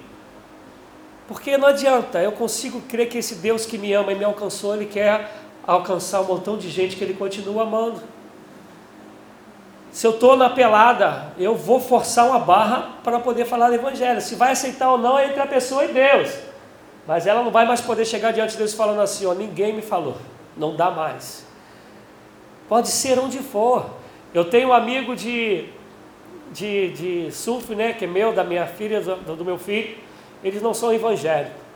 Porque 1.28 1.60
não 1.60 1.68
adianta, 1.68 2.20
eu 2.24 2.32
consigo 2.32 2.82
crer 2.82 3.08
que 3.08 3.20
esse 3.20 3.36
Deus 3.36 3.68
que 3.68 3.78
me 3.78 3.94
ama 3.94 4.12
e 4.12 4.16
me 4.16 4.26
alcançou, 4.26 4.74
Ele 4.74 4.88
quer 4.88 5.30
alcançar 5.66 6.22
um 6.22 6.26
montão 6.26 6.58
de 6.58 6.70
gente 6.70 6.96
que 6.96 7.04
ele 7.04 7.14
continua 7.14 7.64
amando. 7.64 8.02
Se 9.92 10.06
eu 10.06 10.12
estou 10.12 10.36
na 10.36 10.50
pelada, 10.50 11.34
eu 11.38 11.56
vou 11.56 11.80
forçar 11.80 12.28
uma 12.28 12.40
barra 12.40 12.98
para 13.04 13.20
poder 13.20 13.46
falar 13.46 13.70
do 13.70 13.76
Evangelho. 13.76 14.22
Se 14.22 14.36
vai 14.36 14.52
aceitar 14.52 14.92
ou 14.92 14.98
não 14.98 15.18
é 15.18 15.28
entre 15.28 15.42
a 15.42 15.48
pessoa 15.48 15.86
e 15.86 15.94
Deus. 15.94 16.32
Mas 17.08 17.26
ela 17.26 17.44
não 17.44 17.52
vai 17.52 17.66
mais 17.66 17.82
poder 17.82 18.06
chegar 18.06 18.32
diante 18.32 18.52
de 18.52 18.58
Deus 18.58 18.74
falando 18.74 19.02
assim: 19.02 19.26
ó, 19.26 19.34
ninguém 19.34 19.74
me 19.74 19.82
falou, 19.82 20.16
não 20.56 20.76
dá 20.76 20.92
mais. 20.92 21.46
Pode 22.68 22.90
ser 22.90 23.18
onde 23.18 23.40
for. 23.40 23.90
Eu 24.32 24.46
tenho 24.46 24.70
um 24.70 24.74
amigo 24.74 25.16
de, 25.16 25.70
de, 26.52 26.90
de 26.90 27.32
surf, 27.32 27.74
né, 27.74 27.94
que 27.94 28.06
é 28.06 28.08
meu, 28.08 28.32
da 28.32 28.44
minha 28.44 28.68
filha, 28.68 29.02
do, 29.02 29.36
do 29.36 29.44
meu 29.44 29.58
filho. 29.58 29.98
Eles 30.44 30.62
não 30.62 30.72
são 30.72 30.94
evangélicos. 30.94 31.69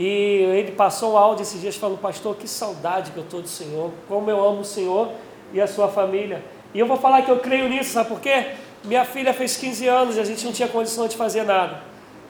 E 0.00 0.46
ele 0.56 0.72
passou 0.72 1.12
um 1.12 1.16
áudio 1.18 1.42
esses 1.42 1.60
dias 1.60 1.76
falando, 1.76 1.98
pastor, 1.98 2.34
que 2.34 2.48
saudade 2.48 3.10
que 3.10 3.18
eu 3.18 3.22
estou 3.22 3.42
do 3.42 3.48
Senhor, 3.48 3.90
como 4.08 4.30
eu 4.30 4.42
amo 4.42 4.60
o 4.60 4.64
Senhor 4.64 5.10
e 5.52 5.60
a 5.60 5.66
sua 5.66 5.88
família. 5.88 6.42
E 6.72 6.80
eu 6.80 6.86
vou 6.86 6.96
falar 6.96 7.20
que 7.20 7.30
eu 7.30 7.38
creio 7.38 7.68
nisso, 7.68 7.90
sabe 7.90 8.08
por 8.08 8.18
quê? 8.18 8.46
Minha 8.82 9.04
filha 9.04 9.34
fez 9.34 9.58
15 9.58 9.86
anos 9.86 10.16
e 10.16 10.20
a 10.20 10.24
gente 10.24 10.42
não 10.46 10.54
tinha 10.54 10.68
condição 10.68 11.06
de 11.06 11.18
fazer 11.18 11.42
nada. 11.42 11.82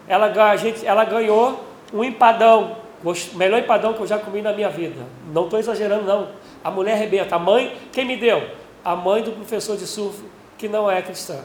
Ela, 0.09 0.51
a 0.51 0.57
gente, 0.57 0.85
ela 0.85 1.05
ganhou 1.05 1.65
um 1.95 2.03
empadão, 2.03 2.77
o 3.05 3.37
melhor 3.37 3.61
empadão 3.61 3.95
que 3.95 4.01
eu 4.01 4.07
já 4.09 4.19
comi 4.19 4.43
na 4.43 4.53
minha 4.53 4.69
vida. 4.69 5.07
Não 5.33 5.45
estou 5.45 5.57
exagerando, 5.57 6.03
não. 6.05 6.29
A 6.65 6.73
mulher 6.73 6.95
arrebenta. 6.95 7.37
A 7.37 7.39
mãe, 7.39 7.77
quem 7.93 8.05
me 8.05 8.17
deu? 8.17 8.51
A 8.85 8.97
mãe 8.97 9.23
do 9.23 9.31
professor 9.31 9.77
de 9.77 9.87
surf, 9.87 10.21
que 10.59 10.69
não 10.69 10.91
é 10.91 11.01
cristã. 11.03 11.39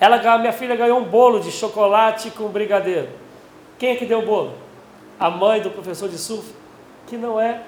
Ela, 0.00 0.38
minha 0.38 0.52
filha 0.52 0.74
ganhou 0.74 0.98
um 0.98 1.04
bolo 1.04 1.38
de 1.38 1.52
chocolate 1.52 2.32
com 2.32 2.48
brigadeiro. 2.48 3.10
Quem 3.78 3.90
é 3.90 3.94
que 3.94 4.06
deu 4.06 4.18
o 4.18 4.26
bolo? 4.26 4.65
A 5.18 5.30
mãe 5.30 5.60
do 5.60 5.70
professor 5.70 6.08
de 6.08 6.18
surf, 6.18 6.52
que 7.06 7.16
não 7.16 7.40
é 7.40 7.62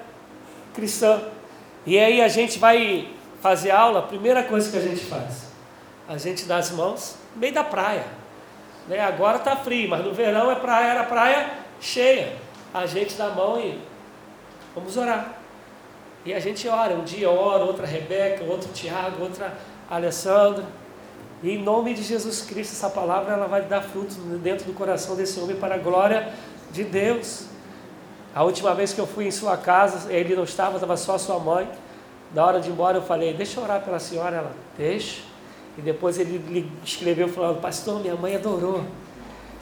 cristã. 0.73 1.21
E 1.85 1.97
aí 1.97 2.21
a 2.21 2.27
gente 2.27 2.59
vai 2.59 3.09
fazer 3.41 3.71
aula, 3.71 3.99
a 3.99 4.03
primeira 4.03 4.43
coisa 4.43 4.69
que 4.69 4.77
a 4.77 4.81
gente 4.81 5.05
faz, 5.05 5.47
a 6.07 6.17
gente 6.17 6.45
dá 6.45 6.57
as 6.57 6.71
mãos 6.71 7.15
no 7.33 7.41
meio 7.41 7.53
da 7.53 7.63
praia. 7.63 8.05
Né? 8.87 8.99
Agora 8.99 9.37
está 9.37 9.55
frio, 9.55 9.89
mas 9.89 10.03
no 10.03 10.13
verão 10.13 10.51
é 10.51 10.55
praia, 10.55 10.91
era 10.91 11.03
praia 11.03 11.49
cheia. 11.79 12.35
A 12.73 12.85
gente 12.85 13.15
dá 13.15 13.27
a 13.27 13.29
mão 13.31 13.59
e 13.59 13.79
vamos 14.75 14.95
orar. 14.97 15.35
E 16.25 16.33
a 16.33 16.39
gente 16.39 16.67
ora, 16.67 16.93
um 16.93 17.03
dia 17.03 17.29
ora, 17.29 17.63
outra 17.63 17.85
Rebeca, 17.85 18.43
outro 18.43 18.71
Tiago, 18.73 19.23
outra 19.23 19.53
Alessandra. 19.89 20.65
E 21.41 21.51
em 21.51 21.63
nome 21.63 21.93
de 21.93 22.03
Jesus 22.03 22.41
Cristo, 22.41 22.73
essa 22.73 22.89
palavra 22.89 23.33
ela 23.33 23.47
vai 23.47 23.61
dar 23.61 23.81
frutos 23.81 24.17
dentro 24.43 24.65
do 24.65 24.73
coração 24.73 25.15
desse 25.15 25.39
homem 25.39 25.55
para 25.55 25.75
a 25.75 25.77
glória 25.77 26.33
de 26.71 26.83
Deus. 26.83 27.45
A 28.33 28.43
última 28.43 28.73
vez 28.75 28.93
que 28.93 28.99
eu 28.99 29.07
fui 29.07 29.27
em 29.27 29.31
sua 29.31 29.57
casa, 29.57 30.11
ele 30.11 30.35
não 30.35 30.43
estava, 30.43 30.75
estava 30.75 30.95
só 30.95 31.17
sua 31.17 31.39
mãe. 31.39 31.69
Na 32.33 32.45
hora 32.45 32.59
de 32.59 32.69
ir 32.69 32.71
embora, 32.71 32.97
eu 32.97 33.01
falei: 33.01 33.33
Deixa 33.33 33.59
eu 33.59 33.63
orar 33.63 33.81
pela 33.83 33.99
senhora. 33.99 34.37
Ela, 34.37 34.51
deixa. 34.77 35.21
E 35.77 35.81
depois 35.81 36.19
ele 36.19 36.37
lhe 36.37 36.71
escreveu 36.83 37.27
falando: 37.27 37.59
Pastor, 37.59 37.99
minha 37.99 38.15
mãe 38.15 38.35
adorou. 38.35 38.83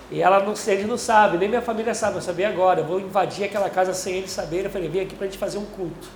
E 0.09 0.21
ela 0.21 0.39
não, 0.39 0.53
ele 0.67 0.85
não 0.85 0.97
sabe, 0.97 1.37
nem 1.37 1.49
minha 1.49 1.61
família 1.61 1.93
sabe, 1.93 2.15
eu 2.17 2.21
sabia 2.21 2.47
agora. 2.47 2.81
Eu 2.81 2.85
vou 2.85 2.99
invadir 2.99 3.43
aquela 3.43 3.69
casa 3.69 3.93
sem 3.93 4.15
ele 4.15 4.27
saber. 4.27 4.65
Eu 4.65 4.69
falei: 4.69 4.89
Vem 4.89 5.01
aqui 5.01 5.15
para 5.15 5.25
a 5.25 5.29
gente 5.29 5.39
fazer 5.39 5.57
um 5.57 5.65
culto. 5.65 6.07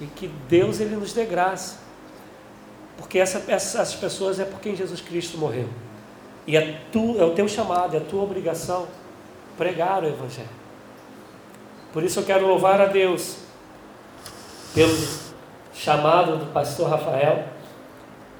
E 0.00 0.06
que 0.06 0.28
Deus 0.48 0.80
ele 0.80 0.96
nos 0.96 1.12
dê 1.12 1.26
graça 1.26 1.76
Porque 2.96 3.18
essa, 3.18 3.42
essas 3.48 3.94
pessoas 3.94 4.40
é 4.40 4.46
por 4.46 4.58
quem 4.58 4.74
Jesus 4.74 5.00
Cristo 5.00 5.38
morreu. 5.38 5.68
E 6.46 6.56
é, 6.56 6.80
tu, 6.90 7.16
é 7.20 7.24
o 7.24 7.34
teu 7.34 7.46
chamado, 7.46 7.94
é 7.94 7.98
a 7.98 8.02
tua 8.02 8.22
obrigação 8.22 8.88
pregar 9.56 10.02
o 10.02 10.06
Evangelho. 10.06 10.48
Por 11.92 12.02
isso 12.02 12.20
eu 12.20 12.24
quero 12.24 12.46
louvar 12.46 12.80
a 12.80 12.86
Deus 12.86 13.38
pelo 14.74 14.96
chamado 15.74 16.36
do 16.36 16.46
pastor 16.52 16.88
Rafael. 16.88 17.44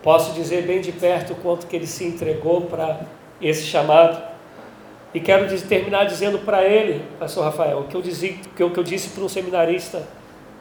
Posso 0.03 0.33
dizer 0.33 0.67
bem 0.67 0.81
de 0.81 0.93
perto 0.93 1.33
o 1.33 1.37
quanto 1.37 1.67
que 1.67 1.77
ele 1.77 1.87
se 1.87 2.05
entregou 2.05 2.63
para 2.63 3.01
esse 3.41 3.65
chamado. 3.65 4.31
E 5.13 5.19
quero 5.19 5.49
terminar 5.63 6.05
dizendo 6.05 6.39
para 6.39 6.65
ele, 6.65 7.05
pastor 7.19 7.45
Rafael, 7.45 7.81
o 7.81 7.85
que 7.85 7.97
eu, 7.97 8.03
dizia, 8.03 8.37
eu, 8.59 8.71
que 8.71 8.79
eu 8.79 8.85
disse 8.85 9.09
para 9.11 9.25
um 9.25 9.29
seminarista 9.29 10.07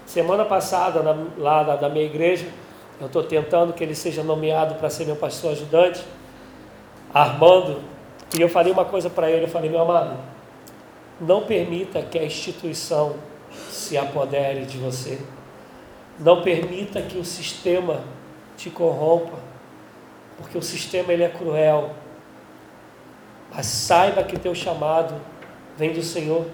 semana 0.06 0.44
passada 0.44 1.04
na, 1.04 1.16
lá 1.38 1.62
da, 1.62 1.76
da 1.76 1.90
minha 1.90 2.06
igreja. 2.06 2.48
Eu 3.00 3.06
estou 3.06 3.24
tentando 3.24 3.72
que 3.72 3.84
ele 3.84 3.94
seja 3.94 4.24
nomeado 4.24 4.76
para 4.76 4.90
ser 4.90 5.06
meu 5.06 5.16
pastor 5.16 5.52
ajudante, 5.52 6.04
Armando. 7.14 7.82
E 8.38 8.42
eu 8.42 8.50
falei 8.50 8.74
uma 8.74 8.86
coisa 8.86 9.10
para 9.10 9.30
ele, 9.30 9.46
eu 9.46 9.50
falei, 9.50 9.70
meu 9.70 9.82
amado, 9.82 10.18
não 11.20 11.44
permita 11.44 12.02
que 12.02 12.18
a 12.18 12.24
instituição 12.24 13.16
se 13.70 13.98
apodere 13.98 14.66
de 14.66 14.78
você. 14.78 15.20
Não 16.20 16.42
permita 16.42 17.02
que 17.02 17.18
o 17.18 17.26
sistema 17.26 18.04
te 18.58 18.70
corrompa, 18.70 19.38
porque 20.38 20.58
o 20.58 20.62
sistema 20.62 21.14
ele 21.14 21.24
é 21.24 21.30
cruel. 21.30 21.92
Mas 23.54 23.66
saiba 23.66 24.24
que 24.24 24.38
teu 24.38 24.54
chamado 24.54 25.16
vem 25.78 25.94
do 25.94 26.04
Senhor 26.04 26.46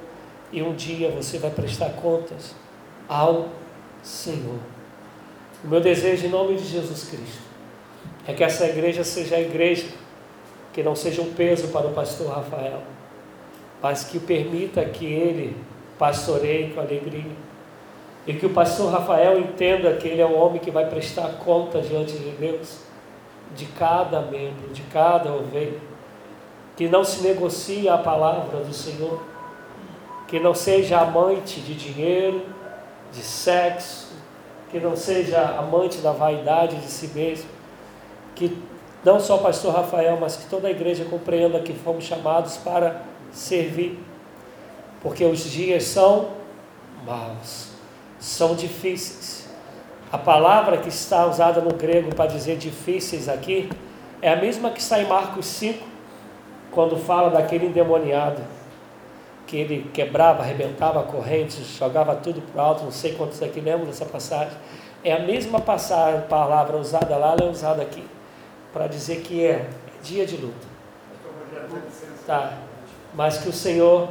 e 0.52 0.62
um 0.62 0.74
dia 0.74 1.10
você 1.10 1.38
vai 1.38 1.52
prestar 1.52 1.90
contas 1.94 2.56
ao 3.10 3.50
Senhor. 4.02 4.60
O 5.64 5.68
meu 5.68 5.82
desejo 5.82 6.28
em 6.28 6.30
nome 6.30 6.56
de 6.56 6.66
Jesus 6.66 7.10
Cristo 7.10 7.42
é 8.28 8.34
que 8.34 8.44
essa 8.44 8.66
igreja 8.68 9.04
seja 9.04 9.36
a 9.36 9.42
igreja 9.42 9.88
que 10.72 10.84
não 10.84 10.96
seja 10.96 11.22
um 11.22 11.34
peso 11.34 11.70
para 11.70 11.88
o 11.88 11.94
pastor 11.94 12.28
Rafael, 12.28 12.82
mas 13.81 14.03
que 14.03 14.19
permita 14.19 14.84
que 14.85 15.06
ele 15.06 15.56
pastoreie 15.97 16.72
com 16.73 16.81
alegria. 16.81 17.45
E 18.27 18.34
que 18.34 18.45
o 18.45 18.49
pastor 18.49 18.91
Rafael 18.91 19.39
entenda 19.39 19.93
que 19.93 20.07
ele 20.07 20.22
é 20.22 20.26
um 20.26 20.38
homem 20.38 20.60
que 20.60 20.72
vai 20.72 20.89
prestar 20.89 21.27
conta 21.43 21.80
diante 21.80 22.14
de 22.14 22.31
Deus, 22.31 22.80
de 23.56 23.65
cada 23.68 24.22
membro, 24.22 24.69
de 24.73 24.81
cada 24.84 25.31
ovelha. 25.31 25.80
Que 26.76 26.89
não 26.89 27.03
se 27.03 27.22
negocie 27.22 27.88
a 27.88 27.97
palavra 27.97 28.61
do 28.61 28.73
Senhor. 28.73 29.22
Que 30.27 30.39
não 30.39 30.56
seja 30.56 30.99
amante 30.99 31.61
de 31.61 31.76
dinheiro, 31.76 32.41
de 33.11 33.22
sexo. 33.22 34.15
Que 34.72 34.80
não 34.80 34.95
seja 34.95 35.41
amante 35.60 35.99
da 35.99 36.11
vaidade 36.11 36.77
de 36.77 36.88
si 36.88 37.07
mesmo. 37.14 37.49
Que 38.34 38.57
não 39.03 39.19
só 39.19 39.35
o 39.35 39.39
pastor 39.43 39.76
Rafael, 39.76 40.18
mas 40.19 40.35
que 40.35 40.49
toda 40.49 40.68
a 40.68 40.72
igreja 40.72 41.06
compreenda 41.06 41.60
que 41.60 41.73
fomos 41.73 42.03
chamados 42.03 42.57
para 42.57 43.03
servir, 43.36 43.99
porque 45.02 45.24
os 45.26 45.44
dias 45.44 45.84
são 45.84 46.30
maus, 47.06 47.70
são 48.18 48.56
difíceis. 48.56 49.48
A 50.12 50.18
palavra 50.18 50.78
que 50.78 50.88
está 50.88 51.26
usada 51.28 51.60
no 51.60 51.74
grego 51.74 52.16
para 52.16 52.28
dizer 52.28 52.57
difíceis 52.57 53.28
aqui 53.28 53.70
é 54.22 54.32
a 54.32 54.36
mesma 54.38 54.70
que 54.70 54.80
está 54.80 54.99
em 54.99 55.06
Marcos 55.06 55.45
5, 55.45 55.84
quando 56.72 56.98
fala 56.98 57.30
daquele 57.30 57.68
endemoniado, 57.68 58.41
que 59.45 59.57
ele 59.57 59.90
quebrava, 59.94 60.41
arrebentava 60.41 61.03
correntes, 61.03 61.68
jogava 61.78 62.16
tudo 62.16 62.41
para 62.41 62.64
o 62.64 62.66
alto, 62.66 62.84
não 62.86 62.91
sei 62.91 63.14
quantos 63.14 63.44
aqui 63.44 63.60
lembram 63.60 63.86
dessa 63.86 64.06
passagem. 64.06 64.57
É 65.03 65.14
a 65.14 65.20
mesma 65.20 65.60
passagem, 65.60 66.22
palavra 66.22 66.78
usada 66.78 67.16
lá, 67.18 67.34
ela 67.34 67.48
é 67.48 67.52
usada 67.52 67.82
aqui, 67.82 68.03
para 68.74 68.88
dizer 68.88 69.22
que 69.22 69.45
é 69.45 69.70
dia 70.02 70.26
de 70.26 70.38
luta. 70.38 70.68
Tá 72.26 72.53
mas 73.16 73.38
que 73.38 73.50
o 73.50 73.54
Senhor 73.54 74.10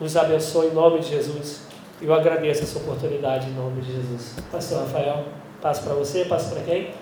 nos 0.00 0.16
abençoe 0.16 0.68
em 0.68 0.74
nome 0.74 1.00
de 1.00 1.08
Jesus. 1.08 1.62
Eu 2.00 2.14
agradeço 2.14 2.62
essa 2.62 2.78
oportunidade 2.78 3.48
em 3.48 3.54
nome 3.54 3.80
de 3.80 3.92
Jesus. 3.92 4.36
Pastor 4.52 4.82
Rafael, 4.82 5.24
passo 5.60 5.82
para 5.82 5.94
você, 5.94 6.24
passo 6.24 6.50
para 6.50 6.62
quem? 6.62 6.94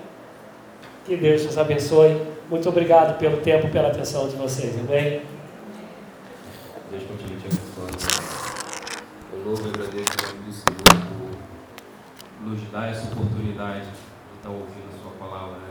Que 1.05 1.17
Deus 1.17 1.45
nos 1.45 1.59
abençoe. 1.59 2.21
Muito 2.49 2.69
obrigado 2.69 3.19
pelo 3.19 3.39
tempo, 3.39 3.69
pela 3.69 3.89
atenção 3.89 4.29
de 4.29 4.37
vocês, 4.37 4.79
amém? 4.79 5.21
Deus 6.91 7.03
continue 7.03 7.37
te 7.41 7.47
abençoando. 7.47 7.97
Eu 9.33 9.45
louvo 9.45 9.67
e 9.67 9.69
agradeço 9.69 10.11
o 10.23 10.27
nome 10.27 10.47
do 10.47 10.53
Senhor 10.53 11.07
por 12.41 12.47
nos 12.47 12.63
dar 12.71 12.89
essa 12.89 13.07
oportunidade 13.09 13.85
de 13.85 14.37
estar 14.37 14.51
ouvindo 14.51 14.89
a 14.95 15.03
Sua 15.03 15.13
palavra, 15.19 15.59
né? 15.59 15.66